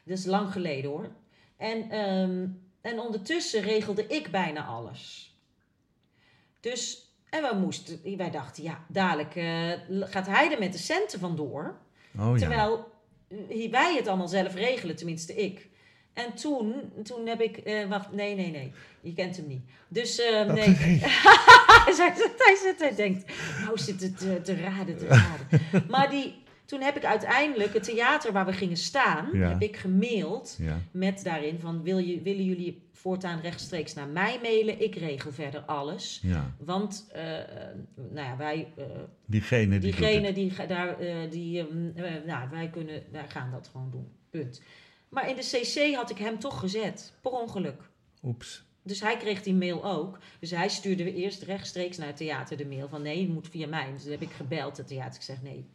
dat 0.05 0.19
is 0.19 0.25
lang 0.25 0.53
geleden 0.53 0.91
hoor. 0.91 1.09
En, 1.57 1.91
ehm, 1.91 2.47
en 2.81 3.01
ondertussen 3.01 3.63
regelde 3.63 4.07
ik 4.07 4.31
bijna 4.31 4.65
alles. 4.65 5.33
Dus, 6.61 7.08
en 7.31 7.43
we 7.43 7.57
moesten, 7.61 8.17
wij 8.17 8.31
dachten, 8.31 8.63
ja, 8.63 8.85
dadelijk 8.89 9.37
eh, 9.37 9.73
gaat 10.01 10.27
hij 10.27 10.53
er 10.53 10.59
met 10.59 10.73
de 10.73 10.79
centen 10.79 11.21
vandoor. 11.21 11.79
Oh 12.19 12.33
ja. 12.33 12.39
Terwijl 12.39 12.93
eh, 13.49 13.71
wij 13.71 13.95
het 13.97 14.09
allemaal 14.09 14.29
zelf 14.29 14.55
regelen, 14.55 14.97
tenminste 14.97 15.35
ik. 15.35 15.69
En 16.13 16.35
toen, 16.35 16.93
toen 17.03 17.27
heb 17.27 17.41
ik, 17.41 17.57
eh, 17.57 17.89
wacht, 17.89 18.13
nee, 18.13 18.35
nee, 18.35 18.51
nee, 18.51 18.73
je 19.01 19.15
kent 19.15 19.37
hem 19.37 19.47
niet. 19.47 19.63
Dus 19.89 20.17
nee, 20.17 20.69
hij 21.85 21.93
zit, 21.93 22.33
hij 22.37 22.59
zit, 22.63 22.79
hij 22.79 22.95
denkt, 22.95 23.33
nou 23.65 23.79
zit 23.79 24.01
het 24.01 24.19
te, 24.19 24.41
te 24.43 24.61
raden, 24.61 24.97
te 24.97 25.07
raden. 25.07 25.65
maar 25.93 26.11
die, 26.11 26.35
toen 26.69 26.81
heb 26.81 26.97
ik 26.97 27.05
uiteindelijk 27.05 27.75
het 27.75 27.83
theater 27.83 28.33
waar 28.33 28.47
we 28.47 28.53
gingen 28.53 28.77
staan, 28.77 29.29
Ja. 29.33 29.49
heb 29.49 29.63
ik 29.63 29.77
gemaild 29.77 30.57
Ja. 30.59 30.79
met 30.91 31.23
daarin 31.25 31.59
van, 31.61 31.83
wil 31.83 31.99
je, 31.99 32.23
willen 32.23 32.45
jullie 32.45 32.89
voortaan 32.93 33.41
rechtstreeks 33.41 33.95
naar 33.95 34.09
mij 34.09 34.39
mailen? 34.43 34.83
Ik 34.83 34.95
regel 34.95 35.33
verder 35.33 35.61
alles. 35.61 36.21
ja. 36.23 36.55
Want, 36.59 37.09
eh, 37.13 37.39
eh, 37.41 37.47
nou 37.95 38.27
ja, 38.27 38.37
wij, 38.37 38.73
eh, 38.77 38.85
Diegene 39.27 39.79
die 39.79 39.93
diegene 39.93 40.33
die 40.33 40.53
daar, 40.67 40.97
die, 41.31 41.61
ehm, 41.61 41.91
eh, 41.95 42.13
nou, 42.27 42.51
wij 42.51 42.69
kunnen, 42.71 43.03
wij 43.13 43.29
gaan 43.29 43.51
dat 43.51 43.69
gewoon 43.73 43.91
doen. 43.91 44.09
Punt. 44.31 44.63
Maar 45.09 45.29
in 45.29 45.37
de 45.37 45.43
CC 45.43 45.95
had 45.95 46.11
ik 46.11 46.19
hem 46.19 46.39
toch 46.39 46.59
gezet, 46.61 47.13
per 47.21 47.31
ongeluk. 47.33 47.81
Oeps. 48.23 48.67
Dus 48.83 49.01
hij 49.01 49.17
kreeg 49.17 49.43
die 49.43 49.55
mail 49.55 49.85
ook. 49.85 50.19
Dus 50.41 50.51
hij 50.51 50.69
stuurde 50.69 51.05
we 51.05 51.15
eerst 51.15 51.43
rechtstreeks 51.43 51.97
naar 51.97 52.07
het 52.07 52.17
theater 52.17 52.57
de 52.57 52.67
mail 52.67 52.89
van 52.89 53.03
nee, 53.03 53.21
je 53.21 53.29
moet 53.29 53.49
via 53.49 53.67
mij. 53.67 53.93
Dus 53.93 54.05
heb 54.05 54.21
ik 54.23 54.31
gebeld 54.31 54.77
het 54.77 54.87
theater. 54.87 55.15
Ik 55.15 55.23
zeg 55.23 55.43
nee. 55.43 55.67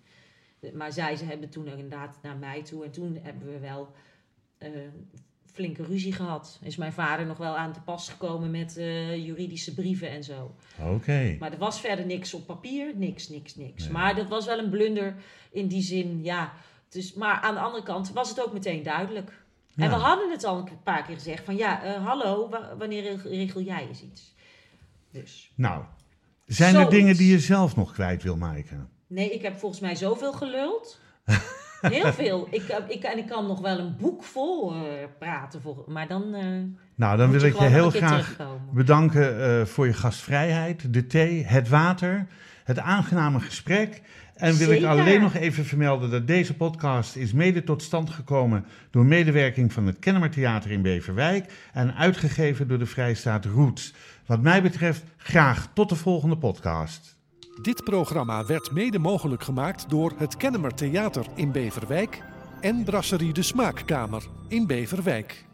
Maar 0.73 0.91
zij 0.91 1.15
ze 1.15 1.26
hebben 1.26 1.49
toen 1.49 1.68
inderdaad 1.68 2.18
naar 2.22 2.38
mij 2.38 2.64
toe. 2.64 2.84
En 2.85 2.91
toen 2.91 3.19
hebben 3.22 3.48
we 3.53 3.60
wel 3.60 3.91
eh, 4.57 4.69
flinke 5.52 5.84
ruzie 5.84 6.14
gehad. 6.14 6.60
Is 6.64 6.76
mijn 6.76 6.94
vader 6.94 7.26
nog 7.26 7.38
wel 7.38 7.57
aan 7.57 7.73
te 7.73 7.81
pas 7.81 8.10
gekomen 8.10 8.52
met 8.52 8.77
eh, 8.77 9.26
juridische 9.26 9.73
brieven 9.73 10.10
en 10.10 10.23
zo. 10.23 10.56
Oké. 10.81 11.35
Maar 11.40 11.52
er 11.52 11.57
was 11.57 11.80
verder 11.81 12.06
niks 12.06 12.34
op 12.34 12.45
papier. 12.45 12.91
Niks, 12.95 13.30
niks, 13.30 13.56
niks. 13.56 13.84
Nee. 13.84 13.91
Maar 13.94 14.15
dat 14.15 14.27
was 14.27 14.45
wel 14.45 14.60
een 14.60 14.69
blunder 14.69 15.15
in 15.52 15.68
die 15.68 15.81
zin, 15.81 16.23
ja. 16.23 16.53
Dus, 16.90 17.14
maar 17.14 17.35
aan 17.41 17.53
de 17.53 17.60
andere 17.60 17.84
kant 17.84 18.11
was 18.11 18.30
het 18.30 18.45
ook 18.45 18.53
meteen 18.53 18.84
duidelijk. 18.84 19.41
En 19.76 19.90
we 19.90 19.95
hadden 19.95 20.31
het 20.31 20.44
al 20.44 20.57
een 20.57 20.84
paar 20.84 21.03
keer 21.06 21.15
gezegd 21.15 21.44
van 21.45 21.56
ja, 21.56 21.84
eh, 21.84 22.06
hallo, 22.06 22.49
wa- 22.49 22.77
wanneer 22.77 23.19
regel- 23.23 23.61
jij 23.61 23.88
eens 23.88 24.02
iets? 24.02 24.35
Dus. 25.11 25.52
Nou, 25.56 25.84
zijn 26.45 26.76
er 26.76 26.90
dingen 26.90 27.18
die 27.18 27.31
je 27.31 27.40
zelf 27.40 27.76
nog 27.76 27.94
kwijt 27.94 28.23
wil 28.23 28.38
maken? 28.38 28.90
Nee, 29.14 29.34
ik 29.34 29.41
heb 29.41 29.60
volgens 29.60 29.81
mij 29.81 29.95
zoveel 29.95 30.34
geluld. 30.34 30.99
Heel 31.81 32.14
veel. 32.14 32.48
Ik, 32.49 32.64
eh, 32.64 32.77
ik, 32.88 33.03
en 33.03 33.18
ik 33.18 33.27
kan 33.27 33.48
nog 33.48 33.60
wel 33.60 33.80
een 33.80 33.95
boek 33.98 34.23
vol 34.23 34.73
eh, 34.73 34.80
praten, 35.19 35.61
vol, 35.61 35.84
maar 35.88 36.07
dan, 36.07 36.34
eh 36.34 36.44
Nou, 36.95 37.18
dan 37.18 37.31
wil 37.31 37.41
ik 37.41 37.60
je 37.60 37.65
heel 37.65 37.90
graag 37.90 38.38
bedanken 38.73 39.68
voor 39.68 39.85
je 39.85 39.94
gastvrijheid, 39.94 40.94
de 40.94 41.07
thee, 41.07 41.45
het 41.45 41.69
water, 41.69 42.27
het 42.64 42.80
aangename 42.80 43.40
gesprek. 43.40 44.02
En 44.34 44.57
wil 44.57 44.72
ik 44.72 44.84
alleen 44.84 45.22
nog 45.22 45.34
even 45.35 45.65
vermelden 45.65 46.11
dat 46.11 46.27
deze 46.27 46.56
podcast 46.56 47.15
is 47.15 47.34
mede 47.34 47.64
tot 47.64 47.81
stand 47.81 48.10
gekomen 48.10 48.65
door 48.91 49.06
medewerking 49.06 49.73
van 49.73 49.85
het 49.88 49.99
Kennemer 49.99 50.30
Theater 50.30 50.72
in 50.72 50.81
Beverwijk 50.81 51.53
en 51.73 51.95
uitgegeven 51.95 52.68
door 52.68 52.80
de 52.80 52.85
Vrijstaat 52.85 53.45
Roots. 53.45 53.94
Wat 54.26 54.41
mij 54.41 54.61
betreft 54.61 55.03
graag 55.18 55.68
tot 55.73 55.90
de 55.90 55.95
volgende 55.95 56.38
podcast. 56.38 57.12
Dit 57.62 57.84
programma 57.84 58.46
werd 58.46 58.72
mede 58.72 59.00
mogelijk 59.00 59.44
gemaakt 59.44 59.90
door 59.90 60.12
het 60.18 60.38
Kennemer 60.38 60.74
Theater 60.74 61.26
in 61.36 61.52
Beverwijk 61.52 62.22
en 62.62 62.84
Brasserie 62.84 63.34
de 63.34 63.42
Smaakkamer 63.42 64.24
in 64.48 64.68
Beverwijk. 64.68 65.46